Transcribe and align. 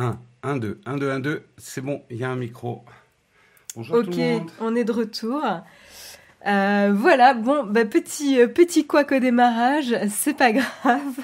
1, 0.00 0.18
1, 0.42 0.56
2, 0.56 0.80
1, 0.86 0.96
2, 0.96 1.10
1, 1.10 1.20
2. 1.20 1.42
C'est 1.58 1.82
bon, 1.82 2.02
il 2.08 2.16
y 2.16 2.24
a 2.24 2.30
un 2.30 2.36
micro. 2.36 2.84
Bonjour 3.76 3.96
ok, 3.96 4.04
tout 4.06 4.10
le 4.12 4.16
monde. 4.16 4.50
on 4.60 4.74
est 4.74 4.84
de 4.84 4.92
retour. 4.92 5.42
Euh, 6.46 6.92
voilà, 6.94 7.34
bon, 7.34 7.64
bah, 7.64 7.84
petit, 7.84 8.40
euh, 8.40 8.48
petit 8.48 8.86
couac 8.86 9.12
au 9.12 9.18
démarrage, 9.18 9.94
c'est 10.08 10.36
pas 10.36 10.52
grave. 10.82 11.18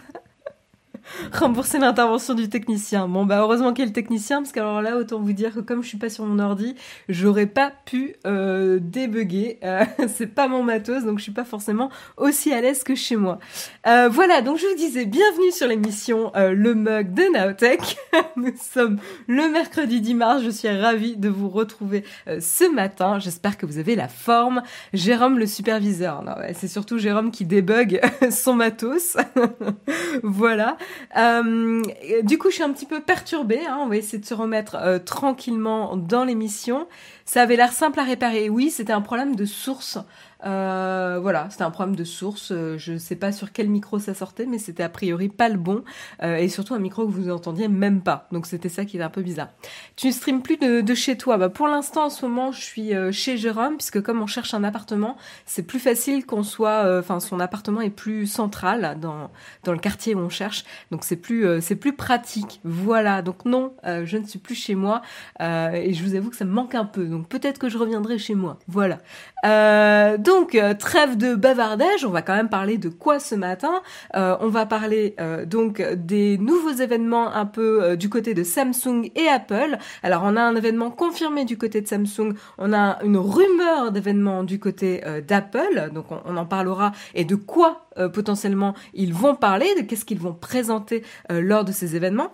rembourser 1.32 1.78
l'intervention 1.78 2.34
du 2.34 2.48
technicien. 2.48 3.08
Bon 3.08 3.24
bah 3.24 3.40
heureusement 3.40 3.72
qu'il 3.72 3.80
y 3.80 3.82
a 3.82 3.86
le 3.86 3.92
technicien 3.92 4.42
parce 4.42 4.52
qu'alors 4.52 4.82
là 4.82 4.96
autant 4.96 5.20
vous 5.20 5.32
dire 5.32 5.54
que 5.54 5.60
comme 5.60 5.82
je 5.82 5.88
suis 5.88 5.98
pas 5.98 6.10
sur 6.10 6.24
mon 6.24 6.38
ordi, 6.38 6.74
j'aurais 7.08 7.46
pas 7.46 7.72
pu 7.84 8.16
euh, 8.26 8.78
débugger. 8.80 9.58
Euh, 9.64 9.84
c'est 10.08 10.26
pas 10.26 10.48
mon 10.48 10.62
matos 10.62 11.04
donc 11.04 11.18
je 11.18 11.24
suis 11.24 11.32
pas 11.32 11.44
forcément 11.44 11.90
aussi 12.16 12.52
à 12.52 12.60
l'aise 12.60 12.82
que 12.82 12.94
chez 12.94 13.16
moi. 13.16 13.38
Euh, 13.86 14.08
voilà 14.10 14.42
donc 14.42 14.58
je 14.58 14.66
vous 14.66 14.76
disais 14.76 15.06
bienvenue 15.06 15.50
sur 15.52 15.66
l'émission 15.66 16.32
euh, 16.36 16.52
Le 16.52 16.74
Mug 16.74 17.14
de 17.14 17.32
Naotech. 17.32 17.96
Nous 18.36 18.54
sommes 18.60 18.98
le 19.26 19.48
mercredi 19.50 20.00
10 20.00 20.14
mars. 20.14 20.42
Je 20.42 20.50
suis 20.50 20.68
ravie 20.68 21.16
de 21.16 21.28
vous 21.28 21.48
retrouver 21.48 22.04
euh, 22.28 22.38
ce 22.40 22.70
matin. 22.70 23.18
J'espère 23.18 23.56
que 23.56 23.66
vous 23.66 23.78
avez 23.78 23.94
la 23.94 24.08
forme. 24.08 24.62
Jérôme 24.92 25.38
le 25.38 25.46
superviseur. 25.46 26.22
Non, 26.22 26.34
c'est 26.54 26.68
surtout 26.68 26.98
Jérôme 26.98 27.30
qui 27.30 27.44
débug 27.44 28.00
son 28.30 28.54
matos. 28.54 29.16
voilà. 30.22 30.76
Euh, 31.16 31.82
du 32.22 32.38
coup, 32.38 32.50
je 32.50 32.56
suis 32.56 32.62
un 32.62 32.72
petit 32.72 32.86
peu 32.86 33.00
perturbée. 33.00 33.60
Hein. 33.66 33.78
On 33.80 33.86
va 33.86 33.96
essayer 33.96 34.18
de 34.18 34.26
se 34.26 34.34
remettre 34.34 34.76
euh, 34.76 34.98
tranquillement 34.98 35.96
dans 35.96 36.24
l'émission. 36.24 36.86
Ça 37.24 37.42
avait 37.42 37.56
l'air 37.56 37.72
simple 37.72 38.00
à 38.00 38.04
réparer. 38.04 38.48
Oui, 38.48 38.70
c'était 38.70 38.92
un 38.92 39.00
problème 39.00 39.36
de 39.36 39.44
source. 39.44 39.98
Euh, 40.44 41.18
voilà, 41.20 41.48
c'était 41.50 41.62
un 41.64 41.70
problème 41.70 41.96
de 41.96 42.04
source. 42.04 42.52
Euh, 42.52 42.76
je 42.78 42.92
ne 42.92 42.98
sais 42.98 43.16
pas 43.16 43.32
sur 43.32 43.52
quel 43.52 43.68
micro 43.68 43.98
ça 43.98 44.14
sortait, 44.14 44.46
mais 44.46 44.58
c'était 44.58 44.82
a 44.82 44.88
priori 44.88 45.28
pas 45.28 45.48
le 45.48 45.56
bon. 45.56 45.82
Euh, 46.22 46.36
et 46.36 46.48
surtout 46.48 46.74
un 46.74 46.78
micro 46.78 47.06
que 47.06 47.10
vous 47.12 47.30
entendiez 47.30 47.68
même 47.68 48.02
pas. 48.02 48.28
Donc 48.32 48.46
c'était 48.46 48.68
ça 48.68 48.84
qui 48.84 48.96
était 48.96 49.04
un 49.04 49.10
peu 49.10 49.22
bizarre. 49.22 49.48
Tu 49.96 50.08
ne 50.08 50.12
streams 50.12 50.42
plus 50.42 50.56
de, 50.56 50.80
de 50.80 50.94
chez 50.94 51.16
toi 51.16 51.38
bah, 51.38 51.48
Pour 51.48 51.68
l'instant, 51.68 52.06
en 52.06 52.10
ce 52.10 52.26
moment, 52.26 52.52
je 52.52 52.60
suis 52.60 52.94
euh, 52.94 53.12
chez 53.12 53.36
Jérôme, 53.36 53.76
puisque 53.76 54.02
comme 54.02 54.20
on 54.20 54.26
cherche 54.26 54.52
un 54.54 54.64
appartement, 54.64 55.16
c'est 55.46 55.62
plus 55.62 55.78
facile 55.78 56.26
qu'on 56.26 56.42
soit... 56.42 56.84
euh, 56.84 57.00
Enfin, 57.00 57.20
son 57.20 57.40
appartement 57.40 57.80
est 57.80 57.90
plus 57.90 58.26
central 58.26 58.98
dans, 59.00 59.30
dans 59.64 59.72
le 59.72 59.78
quartier 59.78 60.14
où 60.14 60.18
on 60.18 60.28
cherche. 60.28 60.64
Donc 60.90 61.04
c'est 61.04 61.16
plus, 61.16 61.46
c'est 61.60 61.76
plus 61.76 61.92
pratique. 61.92 62.60
Voilà, 62.64 63.22
donc 63.22 63.44
non, 63.44 63.74
je 63.84 64.16
ne 64.16 64.24
suis 64.24 64.38
plus 64.38 64.54
chez 64.54 64.74
moi. 64.74 65.02
Et 65.40 65.92
je 65.92 66.02
vous 66.02 66.14
avoue 66.14 66.30
que 66.30 66.36
ça 66.36 66.44
me 66.44 66.50
manque 66.50 66.74
un 66.74 66.84
peu. 66.84 67.04
Donc 67.04 67.28
peut-être 67.28 67.58
que 67.58 67.68
je 67.68 67.78
reviendrai 67.78 68.18
chez 68.18 68.34
moi. 68.34 68.58
Voilà. 68.66 68.98
Euh, 69.44 70.16
donc, 70.36 70.54
euh, 70.54 70.74
trêve 70.74 71.16
de 71.16 71.34
bavardage, 71.34 72.04
on 72.04 72.10
va 72.10 72.20
quand 72.20 72.36
même 72.36 72.50
parler 72.50 72.76
de 72.76 72.90
quoi 72.90 73.18
ce 73.18 73.34
matin? 73.34 73.80
Euh, 74.16 74.36
On 74.40 74.48
va 74.48 74.66
parler 74.66 75.14
euh, 75.18 75.46
donc 75.46 75.80
des 75.80 76.36
nouveaux 76.36 76.72
événements 76.72 77.32
un 77.32 77.46
peu 77.46 77.96
du 77.96 78.10
côté 78.10 78.34
de 78.34 78.44
Samsung 78.44 79.10
et 79.14 79.28
Apple. 79.28 79.78
Alors, 80.02 80.22
on 80.26 80.36
a 80.36 80.42
un 80.42 80.54
événement 80.54 80.90
confirmé 80.90 81.46
du 81.46 81.56
côté 81.56 81.80
de 81.80 81.88
Samsung, 81.88 82.34
on 82.58 82.74
a 82.74 82.98
une 83.02 83.16
rumeur 83.16 83.92
d'événement 83.92 84.44
du 84.44 84.58
côté 84.58 85.00
d'Apple, 85.26 85.90
donc 85.94 86.12
on, 86.12 86.20
on 86.26 86.36
en 86.36 86.44
parlera, 86.44 86.92
et 87.14 87.24
de 87.24 87.34
quoi 87.34 87.86
potentiellement 88.12 88.74
ils 88.92 89.14
vont 89.14 89.36
parler, 89.36 89.74
de 89.76 89.82
qu'est-ce 89.86 90.04
qu'ils 90.04 90.20
vont 90.20 90.34
présenter 90.34 91.02
lors 91.30 91.64
de 91.64 91.72
ces 91.72 91.96
événements? 91.96 92.30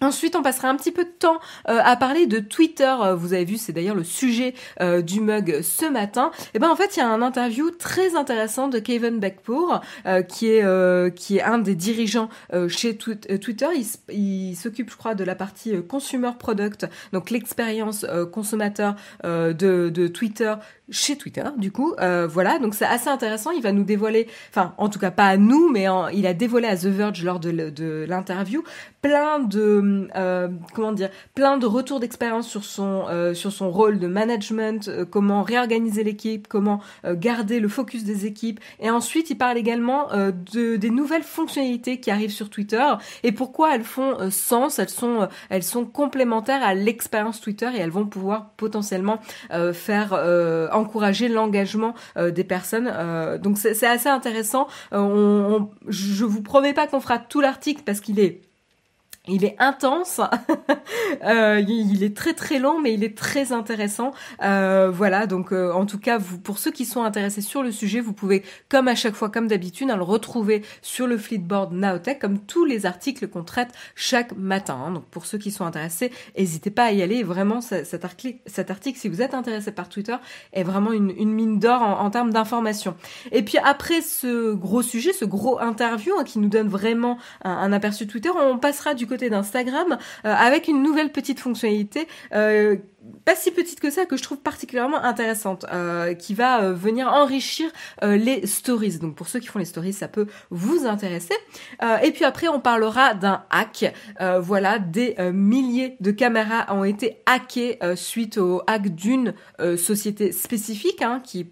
Ensuite, 0.00 0.36
on 0.36 0.42
passera 0.42 0.68
un 0.68 0.76
petit 0.76 0.92
peu 0.92 1.04
de 1.04 1.10
temps 1.10 1.38
euh, 1.68 1.80
à 1.82 1.96
parler 1.96 2.26
de 2.26 2.38
Twitter. 2.38 2.94
Euh, 3.02 3.14
Vous 3.14 3.32
avez 3.32 3.44
vu, 3.44 3.56
c'est 3.56 3.72
d'ailleurs 3.72 3.94
le 3.96 4.04
sujet 4.04 4.54
euh, 4.80 5.02
du 5.02 5.20
mug 5.20 5.60
ce 5.62 5.86
matin. 5.86 6.30
Et 6.54 6.58
ben 6.58 6.68
en 6.70 6.76
fait, 6.76 6.96
il 6.96 7.00
y 7.00 7.02
a 7.02 7.08
un 7.08 7.22
interview 7.22 7.70
très 7.70 8.14
intéressant 8.16 8.68
de 8.68 8.78
Kevin 8.78 9.18
Beckpour, 9.18 9.80
euh, 10.06 10.22
qui 10.22 10.48
est 10.48 10.62
euh, 10.64 11.10
qui 11.10 11.38
est 11.38 11.42
un 11.42 11.58
des 11.58 11.74
dirigeants 11.74 12.28
euh, 12.52 12.68
chez 12.68 12.94
Twi- 12.94 13.38
Twitter. 13.40 13.66
Il, 14.08 14.56
s'occupe, 14.56 14.90
je 14.90 14.96
crois, 14.96 15.14
de 15.14 15.24
la 15.24 15.34
partie 15.34 15.82
consumer 15.82 16.30
product, 16.38 16.86
donc 17.12 17.30
l'expérience 17.30 18.04
consommateur 18.32 18.94
de, 19.24 19.52
de 19.52 20.08
Twitter 20.08 20.54
chez 20.90 21.16
Twitter. 21.16 21.44
Du 21.56 21.72
coup, 21.72 21.94
euh, 22.00 22.26
voilà. 22.26 22.58
Donc 22.58 22.74
c'est 22.74 22.86
assez 22.86 23.08
intéressant. 23.08 23.50
Il 23.50 23.62
va 23.62 23.72
nous 23.72 23.84
dévoiler, 23.84 24.26
enfin, 24.50 24.74
en 24.78 24.88
tout 24.88 24.98
cas 24.98 25.10
pas 25.10 25.26
à 25.26 25.36
nous, 25.36 25.70
mais 25.70 25.86
il 26.12 26.26
a 26.26 26.34
dévoilé 26.34 26.68
à 26.68 26.76
The 26.76 26.86
Verge 26.86 27.24
lors 27.24 27.40
de, 27.40 28.04
l'interview 28.08 28.62
plein 29.02 29.38
de 29.38 30.08
euh, 30.16 30.48
comment 30.74 30.92
dire 30.92 31.10
plein 31.34 31.56
de 31.56 31.66
retours 31.66 32.00
d'expérience 32.00 32.48
sur 32.48 32.64
son 32.64 33.04
euh, 33.08 33.32
sur 33.32 33.52
son 33.52 33.70
rôle 33.70 33.98
de 33.98 34.08
management 34.08 34.88
euh, 34.88 35.04
comment 35.04 35.42
réorganiser 35.42 36.02
l'équipe 36.02 36.48
comment 36.48 36.80
euh, 37.04 37.14
garder 37.16 37.60
le 37.60 37.68
focus 37.68 38.04
des 38.04 38.26
équipes 38.26 38.60
et 38.80 38.90
ensuite 38.90 39.30
il 39.30 39.36
parle 39.36 39.56
également 39.56 40.12
euh, 40.12 40.32
de 40.52 40.76
des 40.76 40.90
nouvelles 40.90 41.22
fonctionnalités 41.22 42.00
qui 42.00 42.10
arrivent 42.10 42.32
sur 42.32 42.50
Twitter 42.50 42.84
et 43.22 43.30
pourquoi 43.30 43.74
elles 43.74 43.84
font 43.84 44.30
sens 44.30 44.78
elles 44.78 44.88
sont 44.88 45.28
elles 45.48 45.62
sont 45.62 45.84
complémentaires 45.84 46.62
à 46.62 46.74
l'expérience 46.74 47.40
Twitter 47.40 47.70
et 47.74 47.78
elles 47.78 47.90
vont 47.90 48.06
pouvoir 48.06 48.50
potentiellement 48.56 49.20
faire 49.72 50.12
encourager 50.78 51.28
l'engagement 51.28 51.94
euh, 52.16 52.30
des 52.30 52.44
personnes 52.44 52.90
euh, 52.92 53.38
donc 53.38 53.58
c'est 53.58 53.86
assez 53.86 54.08
intéressant. 54.08 54.66
Euh, 54.92 54.98
on- 54.98 55.70
je 55.88 56.24
vous 56.24 56.42
promets 56.42 56.72
pas 56.74 56.86
qu'on 56.86 57.00
fera 57.00 57.18
tout 57.18 57.40
l'article 57.40 57.82
parce 57.84 58.00
qu'il 58.00 58.18
est 58.20 58.40
il 59.28 59.44
est 59.44 59.56
intense, 59.58 60.20
Euh, 61.24 61.62
il 61.66 62.02
est 62.02 62.16
très 62.16 62.34
très 62.34 62.58
long, 62.58 62.80
mais 62.80 62.94
il 62.94 63.02
est 63.04 63.16
très 63.16 63.52
intéressant. 63.52 64.12
Euh, 64.42 64.90
voilà, 64.92 65.26
donc 65.26 65.52
euh, 65.52 65.72
en 65.72 65.86
tout 65.86 65.98
cas, 65.98 66.18
vous, 66.18 66.38
pour 66.38 66.58
ceux 66.58 66.70
qui 66.70 66.84
sont 66.84 67.02
intéressés 67.02 67.40
sur 67.40 67.62
le 67.62 67.72
sujet, 67.72 68.00
vous 68.00 68.12
pouvez, 68.12 68.42
comme 68.68 68.88
à 68.88 68.94
chaque 68.94 69.14
fois, 69.14 69.28
comme 69.30 69.48
d'habitude, 69.48 69.90
hein, 69.90 69.96
le 69.96 70.02
retrouver 70.02 70.62
sur 70.82 71.06
le 71.06 71.18
Fleetboard 71.18 71.72
Naotech, 71.72 72.18
comme 72.18 72.38
tous 72.38 72.64
les 72.64 72.86
articles 72.86 73.26
qu'on 73.28 73.42
traite 73.42 73.70
chaque 73.94 74.36
matin. 74.36 74.90
Donc 74.92 75.04
pour 75.06 75.26
ceux 75.26 75.38
qui 75.38 75.50
sont 75.50 75.64
intéressés, 75.64 76.12
n'hésitez 76.36 76.70
pas 76.70 76.84
à 76.84 76.92
y 76.92 77.02
aller. 77.02 77.22
Vraiment, 77.22 77.60
cet 77.60 78.04
article, 78.04 78.38
si 78.94 79.08
vous 79.08 79.22
êtes 79.22 79.34
intéressé 79.34 79.72
par 79.72 79.88
Twitter, 79.88 80.16
est 80.52 80.62
vraiment 80.62 80.92
une, 80.92 81.12
mine 81.12 81.58
d'or 81.58 81.82
en, 81.82 82.10
termes 82.10 82.32
d'information. 82.32 82.94
Et 83.32 83.42
puis 83.42 83.58
après 83.58 84.00
ce 84.00 84.52
gros 84.54 84.82
sujet, 84.82 85.12
ce 85.12 85.24
gros 85.24 85.58
interview 85.58 86.14
hein, 86.18 86.24
qui 86.24 86.38
nous 86.38 86.48
donne 86.48 86.68
vraiment 86.68 87.18
un, 87.44 87.50
un 87.50 87.72
aperçu 87.72 88.06
Twitter, 88.06 88.30
on 88.30 88.58
passera 88.58 88.94
du 88.94 89.06
côté 89.06 89.17
d'Instagram 89.26 89.98
euh, 90.24 90.34
avec 90.34 90.68
une 90.68 90.82
nouvelle 90.82 91.10
petite 91.10 91.40
fonctionnalité. 91.40 92.06
Pas 93.24 93.36
si 93.36 93.50
petite 93.50 93.78
que 93.80 93.90
ça 93.90 94.06
que 94.06 94.16
je 94.16 94.22
trouve 94.22 94.38
particulièrement 94.38 95.02
intéressante 95.02 95.66
euh, 95.72 96.14
qui 96.14 96.34
va 96.34 96.62
euh, 96.62 96.72
venir 96.72 97.08
enrichir 97.08 97.70
euh, 98.02 98.16
les 98.16 98.46
stories. 98.46 98.98
Donc 98.98 99.14
pour 99.14 99.28
ceux 99.28 99.38
qui 99.38 99.46
font 99.46 99.58
les 99.58 99.64
stories 99.64 99.92
ça 99.92 100.08
peut 100.08 100.26
vous 100.50 100.86
intéresser. 100.86 101.34
Euh, 101.82 101.98
et 101.98 102.10
puis 102.10 102.24
après 102.24 102.48
on 102.48 102.60
parlera 102.60 103.14
d'un 103.14 103.44
hack. 103.50 103.94
Voilà 104.40 104.78
des 104.78 105.16
milliers 105.32 105.96
de 106.00 106.10
caméras 106.10 106.74
ont 106.74 106.84
été 106.84 107.18
hackées 107.26 107.78
suite 107.94 108.38
au 108.38 108.62
hack 108.66 108.94
d'une 108.94 109.34
société 109.76 110.32
spécifique 110.32 111.02
hein, 111.02 111.20
qui 111.22 111.50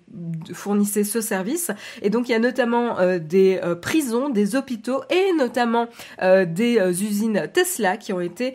fournissait 0.52 1.04
ce 1.04 1.20
service. 1.20 1.70
Et 2.02 2.10
donc 2.10 2.28
il 2.28 2.32
y 2.32 2.34
a 2.34 2.38
notamment 2.38 2.96
des 3.18 3.60
prisons 3.80 4.28
des 4.28 4.56
hôpitaux 4.56 5.02
et 5.10 5.32
notamment 5.36 5.88
des 6.20 6.78
usines 7.02 7.48
Tesla 7.52 7.96
qui 7.96 8.12
ont 8.12 8.20
été 8.20 8.54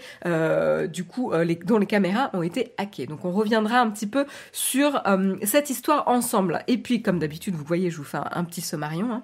du 0.89 1.03
coup 1.03 1.31
les, 1.33 1.55
dont 1.55 1.77
les 1.77 1.85
caméras 1.87 2.29
ont 2.33 2.43
été 2.43 2.73
hackées. 2.77 2.90
Donc 2.99 3.25
on 3.25 3.31
reviendra 3.31 3.79
un 3.79 3.89
petit 3.89 4.07
peu 4.07 4.25
sur 4.51 5.01
euh, 5.07 5.35
cette 5.43 5.69
histoire 5.69 6.07
ensemble. 6.07 6.63
Et 6.67 6.77
puis 6.77 7.01
comme 7.01 7.19
d'habitude, 7.19 7.55
vous 7.55 7.63
voyez, 7.63 7.89
je 7.89 7.97
vous 7.97 8.03
fais 8.03 8.19
un, 8.19 8.43
petit 8.43 8.61
sommarion. 8.61 9.11
Hein 9.11 9.23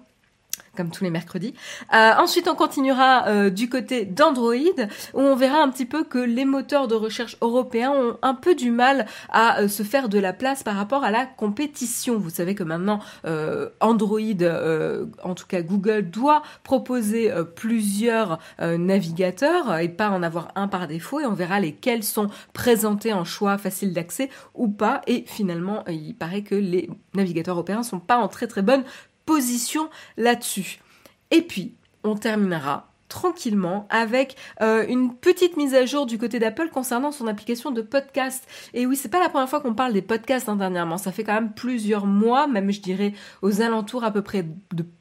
comme 0.78 0.92
tous 0.92 1.04
les 1.04 1.10
mercredis. 1.10 1.54
Euh, 1.94 2.12
ensuite, 2.18 2.48
on 2.48 2.56
continuera 2.56 3.28
euh, 3.28 3.50
du 3.50 3.68
côté 3.68 4.06
d'Android, 4.06 4.54
où 5.14 5.20
on 5.20 5.36
verra 5.36 5.62
un 5.62 5.70
petit 5.70 5.86
peu 5.86 6.04
que 6.04 6.20
les 6.20 6.46
moteurs 6.46 6.88
de 6.88 6.96
recherche 6.96 7.36
européens 7.42 7.92
ont 7.92 8.18
un 8.22 8.36
peu 8.36 8.54
du 8.56 8.72
mal 8.72 9.08
à 9.30 9.62
euh, 9.62 9.68
se 9.68 9.84
faire 9.84 10.08
de 10.08 10.20
la 10.20 10.34
place 10.34 10.62
par 10.64 10.76
rapport 10.76 11.04
à 11.04 11.12
la 11.12 11.26
compétition. 11.26 12.18
Vous 12.18 12.30
savez 12.30 12.54
que 12.54 12.64
maintenant, 12.64 13.00
Android, 13.80 14.20
en 15.24 15.34
tout 15.34 15.48
cas 15.48 15.62
Google, 15.62 16.10
doit 16.10 16.44
proposer 16.64 17.32
plusieurs 17.56 18.38
navigateurs 18.60 19.80
et 19.80 19.90
pas 19.90 20.10
en 20.12 20.22
avoir 20.22 20.50
un 20.56 20.68
par 20.68 20.88
défaut, 20.88 21.20
et 21.20 21.26
on 21.26 21.34
verra 21.34 21.60
lesquels 21.60 22.04
sont 22.04 22.30
présentés 22.54 23.14
en 23.14 23.24
choix 23.24 23.58
facile 23.58 23.94
d'accès 23.94 24.30
ou 24.54 24.68
pas. 24.68 25.02
Et 25.08 25.24
finalement, 25.26 25.84
il 25.88 26.14
paraît 26.16 26.44
que 26.44 26.56
les 26.56 26.90
navigateurs 27.16 27.56
européens 27.56 27.82
sont 27.82 28.00
pas 28.00 28.18
en 28.18 28.28
très 28.28 28.48
très 28.48 28.62
bonne 28.62 28.84
position 29.28 29.92
là-dessus. 30.18 30.80
Et 31.30 31.44
puis, 31.44 31.76
on 32.04 32.16
terminera 32.16 32.92
tranquillement 33.10 33.88
avec 33.90 34.36
euh, 34.62 34.86
une 34.88 35.14
petite 35.16 35.58
mise 35.58 35.74
à 35.76 35.86
jour 35.86 36.06
du 36.06 36.18
côté 36.18 36.40
d'Apple 36.40 36.70
concernant 36.70 37.12
son 37.12 37.28
application 37.28 37.72
de 37.72 37.82
podcast. 37.82 38.46
Et 38.74 38.86
oui, 38.86 38.96
c'est 38.96 39.10
pas 39.10 39.20
la 39.20 39.30
première 39.30 39.50
fois 39.50 39.62
qu'on 39.62 39.74
parle 39.74 39.94
des 39.94 40.02
podcasts 40.02 40.50
hein, 40.50 40.56
dernièrement. 40.56 40.98
Ça 40.98 41.12
fait 41.12 41.24
quand 41.24 41.34
même 41.34 41.54
plusieurs 41.54 42.06
mois, 42.06 42.48
même 42.48 42.72
je 42.72 42.82
dirais 42.82 43.14
aux 43.42 43.62
alentours 43.62 44.04
à 44.04 44.12
peu 44.12 44.22
près 44.22 44.46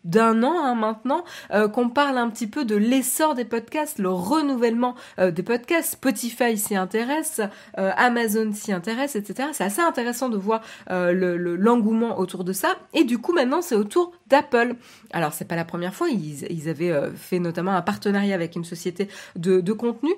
d'un 0.04 0.42
an 0.42 0.54
hein, 0.62 0.74
maintenant, 0.74 1.24
euh, 1.52 1.68
qu'on 1.68 1.88
parle 1.88 2.18
un 2.18 2.30
petit 2.30 2.46
peu 2.46 2.64
de 2.64 2.76
l'essor 2.76 3.34
des 3.34 3.44
podcasts, 3.44 3.98
le 3.98 4.10
renouvellement 4.10 4.94
euh, 5.18 5.30
des 5.30 5.42
podcasts. 5.42 5.92
Spotify 5.94 6.56
s'y 6.56 6.76
intéresse, 6.76 7.40
Amazon 7.76 8.52
s'y 8.52 8.72
intéresse, 8.72 9.16
etc. 9.16 9.48
C'est 9.52 9.64
assez 9.64 9.80
intéressant 9.80 10.28
de 10.28 10.36
voir 10.36 10.60
euh, 10.90 11.12
le- 11.12 11.36
l'engouement 11.56 12.18
autour 12.18 12.44
de 12.44 12.52
ça. 12.52 12.68
Et 12.94 13.04
du 13.04 13.18
coup, 13.18 13.32
maintenant, 13.32 13.62
c'est 13.62 13.74
au 13.74 13.84
tour 13.84 14.12
d'Apple. 14.28 14.74
Alors, 15.12 15.32
c'est 15.32 15.46
pas 15.46 15.56
la 15.56 15.64
première 15.64 15.94
fois. 15.94 16.08
Ils, 16.08 16.68
avaient 16.68 16.90
euh, 16.90 17.10
fait 17.14 17.38
notamment 17.38 17.72
un 17.72 17.82
partenariat 17.82 18.34
avec 18.34 18.56
une 18.56 18.64
société 18.64 19.08
de, 19.36 19.60
de 19.60 19.72
contenu 19.72 20.10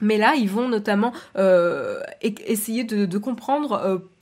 Mais 0.00 0.18
là, 0.18 0.34
ils 0.36 0.48
vont 0.48 0.68
notamment 0.68 1.12
euh, 1.36 2.00
essayer 2.22 2.84
de, 2.84 3.18
comprendre 3.18 3.72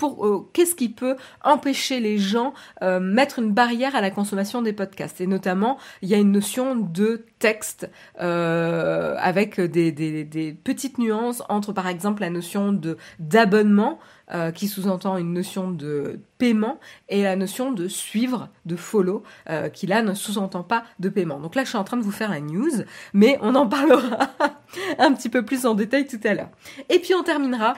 euh, 0.03 0.39
qu'est-ce 0.53 0.75
qui 0.75 0.89
peut 0.89 1.17
empêcher 1.45 2.01
les 2.01 2.19
gens 2.19 2.53
mettre 3.01 3.39
une 3.39 3.53
barrière 3.53 3.95
à 3.97 4.01
la 4.01 4.11
consommation 4.11 4.63
des 4.63 4.73
podcasts. 4.73 5.21
Et 5.21 5.27
notamment, 5.27 5.79
il 6.03 6.09
y 6.09 6.15
a 6.15 6.19
une 6.19 6.33
notion 6.33 6.75
de 6.75 7.25
texte 7.39 7.91
avec 8.19 9.61
des, 9.61 10.57
petites 10.65 10.99
nuances 10.99 11.43
entre, 11.49 11.73
par 11.73 11.89
exemple, 11.89 12.23
la 12.23 12.31
notion 12.31 12.79
d'abonnement. 13.19 13.99
Euh, 14.31 14.51
qui 14.51 14.69
sous-entend 14.69 15.17
une 15.17 15.33
notion 15.33 15.71
de 15.71 16.21
paiement, 16.37 16.79
et 17.09 17.23
la 17.23 17.35
notion 17.35 17.73
de 17.73 17.89
suivre, 17.89 18.51
de 18.67 18.77
follow, 18.77 19.23
euh, 19.49 19.71
qui 19.71 19.87
là 19.87 20.03
ne 20.03 20.13
sous-entend 20.13 20.63
pas 20.63 20.85
de 20.99 21.09
paiement. 21.09 21.41
Donc 21.41 21.55
là, 21.55 21.65
je 21.65 21.71
suis 21.71 21.79
en 21.79 21.85
train 21.85 21.97
de 21.97 22.03
vous 22.03 22.13
faire 22.13 22.31
la 22.31 22.41
news, 22.41 22.85
mais 23.15 23.39
on 23.41 23.55
en 23.55 23.67
parlera 23.67 24.29
un 24.99 25.15
petit 25.15 25.31
peu 25.31 25.47
plus 25.47 25.65
en 25.65 25.75
détail 25.75 26.07
tout 26.07 26.21
à 26.25 26.35
l'heure. 26.35 26.51
Et 26.91 26.99
puis 26.99 27.15
on 27.15 27.23
terminera 27.23 27.75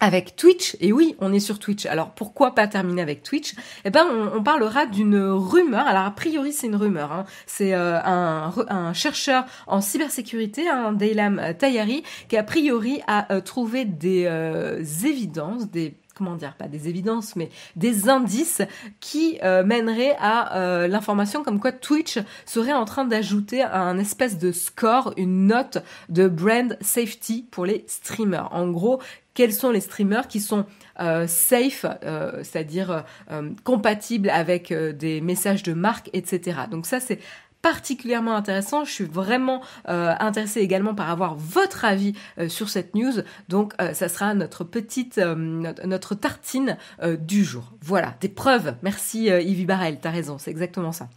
avec 0.00 0.36
Twitch, 0.36 0.76
et 0.80 0.92
oui, 0.92 1.16
on 1.20 1.32
est 1.32 1.40
sur 1.40 1.58
Twitch. 1.58 1.86
Alors 1.86 2.10
pourquoi 2.10 2.54
pas 2.54 2.66
terminer 2.66 3.02
avec 3.02 3.22
Twitch? 3.22 3.54
Eh 3.84 3.90
ben, 3.90 4.06
on, 4.34 4.42
parlera 4.42 4.86
d'une 4.86 5.18
rumeur. 5.18 5.86
Alors 5.86 6.04
a 6.04 6.10
priori, 6.10 6.52
c'est 6.52 6.66
une 6.66 6.76
rumeur. 6.76 7.12
Hein. 7.12 7.24
C'est 7.46 7.74
euh, 7.74 7.98
un, 8.02 8.92
chercheur 8.92 9.44
en 9.66 9.80
cybersécurité, 9.80 10.68
un 10.68 10.92
Daylam 10.92 11.40
Tayari, 11.58 12.02
qui 12.28 12.36
a 12.36 12.42
priori 12.42 13.00
a 13.06 13.32
euh, 13.32 13.40
trouvé 13.40 13.84
des 13.84 14.24
euh, 14.26 14.84
évidences, 15.04 15.70
des 15.70 15.94
comment 16.16 16.36
dire, 16.36 16.54
pas 16.54 16.68
des 16.68 16.88
évidences, 16.88 17.36
mais 17.36 17.50
des 17.76 18.08
indices 18.08 18.62
qui 19.00 19.38
mèneraient 19.42 20.16
à 20.18 20.86
l'information 20.88 21.42
comme 21.42 21.60
quoi 21.60 21.72
Twitch 21.72 22.18
serait 22.44 22.72
en 22.72 22.84
train 22.84 23.04
d'ajouter 23.04 23.62
un 23.62 23.98
espèce 23.98 24.38
de 24.38 24.52
score, 24.52 25.12
une 25.16 25.46
note 25.46 25.78
de 26.08 26.28
brand 26.28 26.76
safety 26.80 27.46
pour 27.50 27.66
les 27.66 27.84
streamers. 27.86 28.48
En 28.52 28.68
gros, 28.68 29.00
quels 29.36 29.52
sont 29.52 29.70
les 29.70 29.80
streamers 29.80 30.28
qui 30.28 30.40
sont 30.40 30.64
euh, 30.98 31.26
safe, 31.26 31.84
euh, 32.04 32.42
c'est-à-dire 32.42 33.04
euh, 33.30 33.50
compatibles 33.64 34.30
avec 34.30 34.72
des 34.72 35.20
messages 35.20 35.62
de 35.62 35.74
marque, 35.74 36.08
etc. 36.14 36.60
Donc 36.70 36.86
ça, 36.86 37.00
c'est 37.00 37.20
particulièrement 37.66 38.36
intéressant. 38.36 38.84
Je 38.84 38.92
suis 38.92 39.04
vraiment 39.04 39.60
intéressée 39.86 40.60
également 40.60 40.94
par 40.94 41.10
avoir 41.10 41.34
votre 41.34 41.84
avis 41.84 42.14
sur 42.46 42.68
cette 42.68 42.94
news. 42.94 43.22
Donc, 43.48 43.74
ça 43.92 44.08
sera 44.08 44.34
notre 44.34 44.62
petite, 44.62 45.18
notre, 45.18 46.14
tartine 46.14 46.76
du 47.18 47.44
jour. 47.44 47.72
Voilà, 47.82 48.14
des 48.20 48.28
preuves. 48.28 48.76
Merci 48.82 49.24
Yves 49.24 49.66
Barrel, 49.66 49.98
t'as 50.00 50.10
raison, 50.10 50.38
c'est 50.38 50.52
exactement 50.52 50.92
ça. 50.92 51.08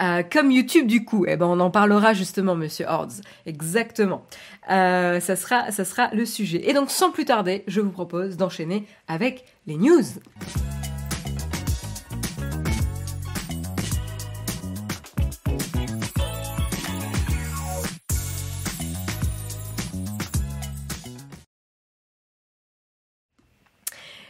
Euh, 0.00 0.22
comme 0.22 0.50
YouTube 0.50 0.86
du 0.86 1.04
coup, 1.04 1.24
eh 1.26 1.36
ben 1.36 1.46
on 1.46 1.60
en 1.60 1.70
parlera 1.70 2.12
justement, 2.12 2.54
Monsieur 2.54 2.86
Hordes. 2.86 3.12
Exactement. 3.46 4.24
Euh, 4.70 5.20
ça 5.20 5.36
sera, 5.36 5.70
ça 5.70 5.84
sera 5.84 6.10
le 6.12 6.26
sujet. 6.26 6.68
Et 6.68 6.74
donc 6.74 6.90
sans 6.90 7.10
plus 7.10 7.24
tarder, 7.24 7.64
je 7.66 7.80
vous 7.80 7.90
propose 7.90 8.36
d'enchaîner 8.36 8.86
avec 9.08 9.44
les 9.66 9.76
news. 9.76 10.04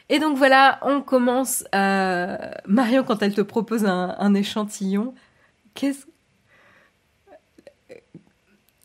Et 0.08 0.19
donc 0.19 0.37
voilà, 0.37 0.79
on 0.82 1.00
commence. 1.00 1.64
Euh, 1.75 2.37
Marion, 2.67 3.03
quand 3.05 3.23
elle 3.23 3.35
te 3.35 3.41
propose 3.41 3.85
un 3.85 4.35
échantillon, 4.35 5.14
Qu'est-ce. 5.76 6.06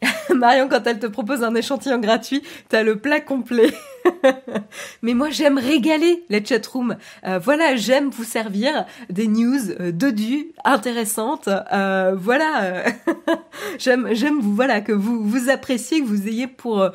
Marion, 0.36 0.68
quand 0.68 0.86
elle 0.86 1.00
te 1.00 1.08
propose 1.08 1.44
un 1.44 1.56
échantillon 1.56 2.00
gratuit, 2.00 2.44
t'as 2.70 2.84
le 2.84 2.98
plat 2.98 3.22
complet. 3.22 3.72
Mais 5.02 5.14
moi, 5.14 5.30
j'aime 5.30 5.58
régaler 5.58 6.26
les 6.30 6.44
chatrooms. 6.44 6.98
Euh, 7.26 7.40
voilà, 7.40 7.78
j'aime 7.78 8.10
vous 8.10 8.26
servir 8.26 8.86
des 9.10 9.28
news 9.28 9.72
euh, 9.80 9.92
dodues, 9.92 10.52
intéressantes. 10.66 11.48
Euh, 11.48 12.14
voilà, 12.18 12.84
j'aime, 13.78 14.10
j'aime 14.12 14.40
vous, 14.40 14.54
voilà, 14.54 14.82
que 14.82 14.92
vous 14.92 15.24
vous 15.24 15.50
appréciez, 15.50 16.02
que 16.02 16.08
vous 16.08 16.28
ayez 16.28 16.48
pour, 16.48 16.90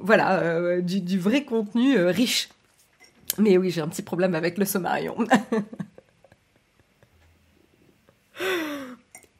voilà, 0.00 0.80
du, 0.80 1.00
du 1.00 1.18
vrai 1.18 1.44
contenu 1.44 1.96
riche. 2.06 2.48
Mais 3.38 3.56
oui, 3.56 3.70
j'ai 3.70 3.80
un 3.80 3.88
petit 3.88 4.02
problème 4.02 4.34
avec 4.34 4.58
le 4.58 4.64
sommarion. 4.64 5.16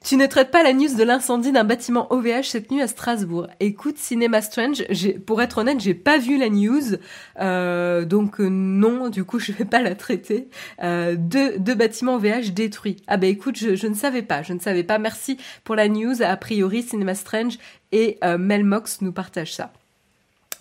Tu 0.05 0.17
ne 0.17 0.27
traites 0.27 0.51
pas 0.51 0.65
la 0.65 0.73
news 0.73 0.95
de 0.95 1.05
l'incendie 1.05 1.53
d'un 1.53 1.63
bâtiment 1.63 2.13
OVH 2.13 2.43
cette 2.43 2.73
nuit 2.73 2.83
à 2.83 2.89
Strasbourg. 2.89 3.47
Écoute, 3.61 3.99
Cinema 3.99 4.43
Strange, 4.43 4.85
pour 5.27 5.41
être 5.41 5.59
honnête, 5.59 5.81
j'ai 5.81 5.95
pas 5.95 6.19
vu 6.19 6.39
la 6.39 6.49
news, 6.49 6.97
euh, 7.41 8.05
donc 8.05 8.41
euh, 8.41 8.49
non, 8.49 9.11
du 9.11 9.23
coup 9.25 9.39
je 9.39 9.53
vais 9.53 9.65
pas 9.65 9.81
la 9.81 9.95
traiter. 9.95 10.49
Euh, 10.83 11.15
deux, 11.17 11.57
bâtiments 11.75 12.17
OVH 12.17 12.53
détruits. 12.53 12.97
Ah 13.07 13.17
bah 13.17 13.29
écoute, 13.29 13.57
je, 13.57 13.87
ne 13.87 13.95
savais 13.95 14.23
pas, 14.23 14.43
je 14.43 14.53
ne 14.53 14.59
savais 14.59 14.83
pas. 14.83 14.99
Merci 14.99 15.39
pour 15.63 15.77
la 15.77 15.89
news. 15.89 16.21
A 16.21 16.37
priori, 16.37 16.83
Cinema 16.83 17.15
Strange 17.15 17.59
et 17.93 18.19
Melmox 18.23 19.03
nous 19.03 19.13
partagent 19.13 19.55
ça. 19.55 19.73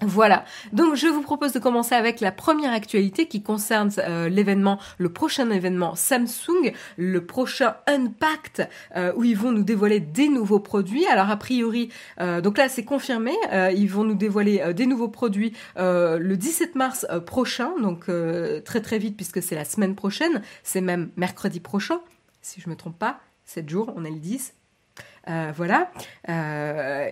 Voilà, 0.04 0.46
donc 0.74 0.96
je 0.96 1.06
vous 1.06 1.22
propose 1.22 1.54
de 1.54 1.60
commencer 1.60 1.94
avec 1.94 2.22
la 2.22 2.32
première 2.32 2.74
actualité 2.74 3.28
qui 3.28 3.44
concerne 3.44 3.92
euh, 4.00 4.30
l'événement, 4.30 4.80
le 4.98 5.10
prochain 5.10 5.52
événement 5.52 5.94
Samsung, 5.94 6.74
le 6.98 7.24
prochain 7.24 7.76
Unpacked, 7.86 8.68
euh, 8.96 9.14
où 9.16 9.24
ils 9.24 9.38
vont 9.38 9.52
nous 9.52 9.62
dévoiler 9.62 10.00
des 10.00 10.28
nouveaux 10.28 10.60
produits. 10.60 11.06
Alors 11.06 11.30
a 11.30 11.38
priori, 11.38 11.90
euh, 12.20 12.42
donc 12.42 12.58
là 12.58 12.68
c'est 12.68 12.84
confirmé, 12.84 13.34
ils 13.76 13.88
vont 13.88 14.04
nous 14.04 14.16
dévoiler 14.16 14.74
des 14.74 14.88
nouveaux 14.88 15.08
produits 15.08 15.54
le 15.76 16.36
17 16.36 16.74
mars 16.76 17.06
prochain, 17.28 17.72
donc 17.80 18.06
très 18.66 18.82
très 18.82 18.98
vite 18.98 19.16
puisque 19.16 19.44
c'est 19.44 19.56
la 19.56 19.66
semaine 19.66 19.94
prochaine, 19.96 20.42
c'est 20.64 20.82
même 20.82 21.12
mercredi 21.16 21.60
prochain, 21.60 22.00
si 22.42 22.60
je 22.60 22.70
me 22.70 22.76
trompe 22.76 22.98
pas, 22.98 23.20
7 23.46 23.70
jours, 23.70 23.94
on 23.96 24.04
est 24.04 24.10
le 24.10 24.20
10. 24.20 24.54
voilà. 25.56 25.92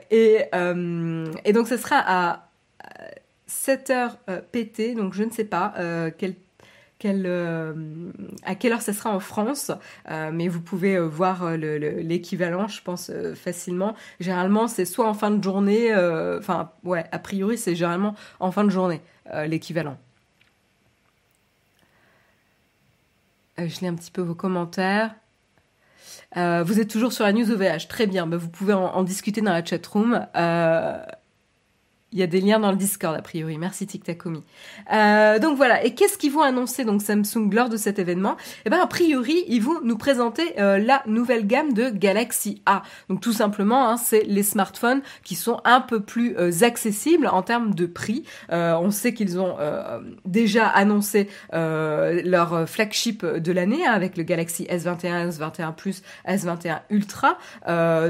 et 0.10 0.50
donc 1.54 1.68
ce 1.68 1.78
sera 1.78 1.98
à 2.00 2.49
7 3.50 3.90
heures 3.90 4.18
euh, 4.30 4.42
PT, 4.52 4.96
donc 4.96 5.14
je 5.14 5.24
ne 5.24 5.32
sais 5.32 5.44
pas 5.44 5.74
euh, 5.78 6.12
euh, 7.06 7.74
à 8.44 8.56
quelle 8.56 8.74
heure 8.74 8.82
ça 8.82 8.94
sera 8.94 9.10
en 9.10 9.20
France, 9.20 9.72
mais 10.08 10.48
vous 10.48 10.62
pouvez 10.62 11.00
voir 11.00 11.52
l'équivalent, 11.56 12.68
je 12.68 12.82
pense, 12.82 13.12
facilement. 13.36 13.96
Généralement, 14.20 14.68
c'est 14.68 14.86
soit 14.86 15.08
en 15.08 15.14
fin 15.14 15.32
de 15.32 15.44
journée, 15.44 15.94
enfin, 16.38 16.72
ouais, 16.84 17.06
a 17.12 17.20
priori, 17.20 17.58
c'est 17.58 17.76
généralement 17.76 18.16
en 18.40 18.52
fin 18.52 18.66
de 18.66 18.70
journée, 18.70 19.02
l'équivalent. 19.48 19.98
je 23.58 23.80
lis 23.82 23.88
un 23.88 23.96
petit 23.96 24.12
peu 24.12 24.22
vos 24.22 24.36
commentaires. 24.36 25.16
vous 26.36 26.80
êtes 26.80 26.90
toujours 26.90 27.14
sur 27.14 27.24
la 27.24 27.32
news 27.32 27.50
OVH, 27.50 27.88
très 27.88 28.08
bien. 28.08 28.28
Bah, 28.28 28.36
vous 28.36 28.50
pouvez 28.50 28.74
en, 28.74 28.88
en, 28.88 29.04
discuter 29.04 29.40
dans 29.40 29.54
la 29.54 29.64
chat 29.64 29.86
room. 29.88 30.28
Il 32.12 32.18
y 32.18 32.24
a 32.24 32.28
des 32.28 32.42
liens 32.42 32.60
dans 32.60 32.72
le 32.72 32.78
Discord 32.78 33.16
a 33.16 33.22
priori. 33.22 33.60
Merci 33.60 33.86
TikTakomi. 33.86 34.42
Euh, 34.92 35.38
donc 35.38 35.58
voilà. 35.58 35.84
Et 35.86 35.94
qu'est-ce 35.94 36.18
qu'ils 36.18 36.32
vont 36.32 36.42
annoncer 36.42 36.84
donc 36.84 37.04
Samsung 37.04 37.52
lors 37.54 37.70
de 37.70 37.78
cet 37.78 38.00
événement? 38.00 38.36
Eh 38.66 38.72
ben 38.72 38.80
a 38.80 38.88
priori 38.88 39.44
ils 39.48 39.62
vont 39.62 39.80
nous 39.84 39.98
présenter 39.98 40.60
euh, 40.60 40.80
la 40.80 41.04
nouvelle 41.06 41.46
gamme 41.46 41.72
de 41.72 41.90
Galaxy 41.92 42.64
A. 42.66 42.82
Donc 43.10 43.22
tout 43.22 43.32
simplement, 43.32 43.90
hein, 43.90 43.98
c'est 43.98 44.24
les 44.24 44.42
smartphones 44.42 45.02
qui 45.24 45.36
sont 45.36 45.62
un 45.66 45.82
peu 45.82 46.00
plus 46.00 46.36
euh, 46.38 46.52
accessibles 46.64 47.28
en 47.28 47.44
termes 47.44 47.76
de 47.76 47.86
prix. 47.86 48.24
Euh, 48.52 48.74
on 48.82 48.90
sait 48.90 49.14
qu'ils 49.14 49.40
ont 49.40 49.58
déjà 50.26 50.68
annoncé 50.68 51.30
leur 51.52 52.68
flagship 52.68 53.24
de 53.26 53.52
l'année 53.52 53.86
hein, 53.86 53.92
avec 53.92 54.18
le 54.18 54.24
Galaxy 54.24 54.66
S21, 54.66 55.30
S21 55.38 55.76
Plus, 55.76 56.02
S21 56.28 56.80
Ultra 56.90 57.38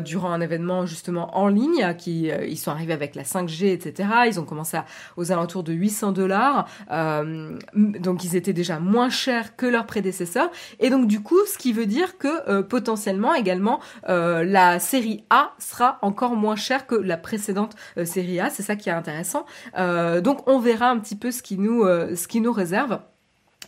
durant 0.02 0.32
un 0.32 0.42
événement 0.42 0.86
justement 0.86 1.38
en 1.38 1.48
ligne. 1.48 1.94
Qui 1.98 2.30
ils 2.48 2.58
sont 2.58 2.72
arrivés 2.72 2.94
avec 2.94 3.16
la 3.16 3.24
5G, 3.24 3.74
etc 3.74 3.89
ils 4.28 4.40
ont 4.40 4.46
commencé 4.46 4.78
aux 5.18 5.32
alentours 5.32 5.64
de 5.64 5.74
800 5.74 6.12
dollars, 6.12 6.68
euh, 6.92 7.58
donc 7.76 8.24
ils 8.24 8.36
étaient 8.36 8.54
déjà 8.54 8.80
moins 8.80 9.10
chers 9.10 9.56
que 9.56 9.66
leurs 9.66 9.86
prédécesseurs. 9.86 10.50
Et 10.80 10.90
donc 10.90 11.08
du 11.08 11.22
coup, 11.22 11.40
ce 11.52 11.58
qui 11.58 11.74
veut 11.74 11.86
dire 11.86 12.18
que 12.18 12.50
euh, 12.50 12.64
potentiellement 12.64 13.34
également 13.34 13.80
euh, 14.08 14.44
la 14.44 14.80
série 14.80 15.24
A 15.30 15.54
sera 15.60 16.00
encore 16.02 16.36
moins 16.36 16.56
chère 16.56 16.88
que 16.88 16.96
la 16.96 17.18
précédente 17.18 17.76
série 18.06 18.40
A. 18.40 18.50
C'est 18.50 18.64
ça 18.64 18.76
qui 18.76 18.90
est 18.90 18.94
intéressant. 18.94 19.46
donc 19.76 20.48
on 20.48 20.60
verra 20.60 20.90
un 20.90 21.00
petit 21.00 21.16
peu 21.16 21.32
ce 21.32 21.42
qui 21.42 21.58
nous, 21.58 21.84
ce 21.84 22.28
qui 22.28 22.42
nous 22.42 22.52
réserve. 22.52 23.00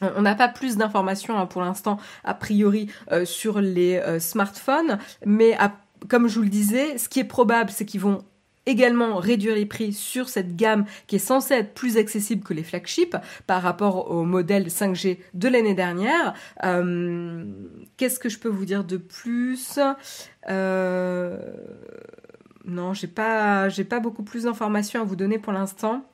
On 0.01 0.21
n'a 0.21 0.33
pas 0.33 0.47
plus 0.47 0.77
d'informations 0.77 1.37
hein, 1.37 1.45
pour 1.45 1.61
l'instant, 1.61 1.97
a 2.23 2.33
priori, 2.33 2.89
sur 3.23 3.61
les 3.61 4.01
smartphones, 4.19 4.97
mais 5.25 5.57
comme 6.07 6.27
je 6.27 6.35
vous 6.35 6.43
le 6.43 6.49
disais, 6.49 6.97
ce 6.97 7.09
qui 7.09 7.19
est 7.19 7.25
probable, 7.25 7.69
c'est 7.69 7.85
qu'ils 7.85 8.01
vont 8.01 8.23
également 8.65 9.17
réduire 9.17 9.55
les 9.55 9.65
prix 9.65 9.93
sur 9.93 10.29
cette 10.29 10.55
gamme 10.55 10.85
qui 11.07 11.15
est 11.15 11.19
censée 11.19 11.55
être 11.55 11.73
plus 11.73 11.97
accessible 11.97 12.43
que 12.43 12.53
les 12.53 12.63
flagships 12.63 13.17
par 13.47 13.61
rapport 13.61 14.11
au 14.11 14.23
modèle 14.23 14.67
5G 14.67 15.17
de 15.33 15.47
l'année 15.47 15.73
dernière. 15.73 16.33
Euh, 16.63 17.45
qu'est-ce 17.97 18.19
que 18.19 18.29
je 18.29 18.39
peux 18.39 18.49
vous 18.49 18.65
dire 18.65 18.83
de 18.83 18.97
plus? 18.97 19.79
Euh, 20.49 21.37
non, 22.65 22.93
j'ai 22.93 23.07
pas, 23.07 23.69
j'ai 23.69 23.83
pas 23.83 23.99
beaucoup 23.99 24.23
plus 24.23 24.43
d'informations 24.43 25.01
à 25.01 25.03
vous 25.03 25.15
donner 25.15 25.39
pour 25.39 25.53
l'instant. 25.53 26.05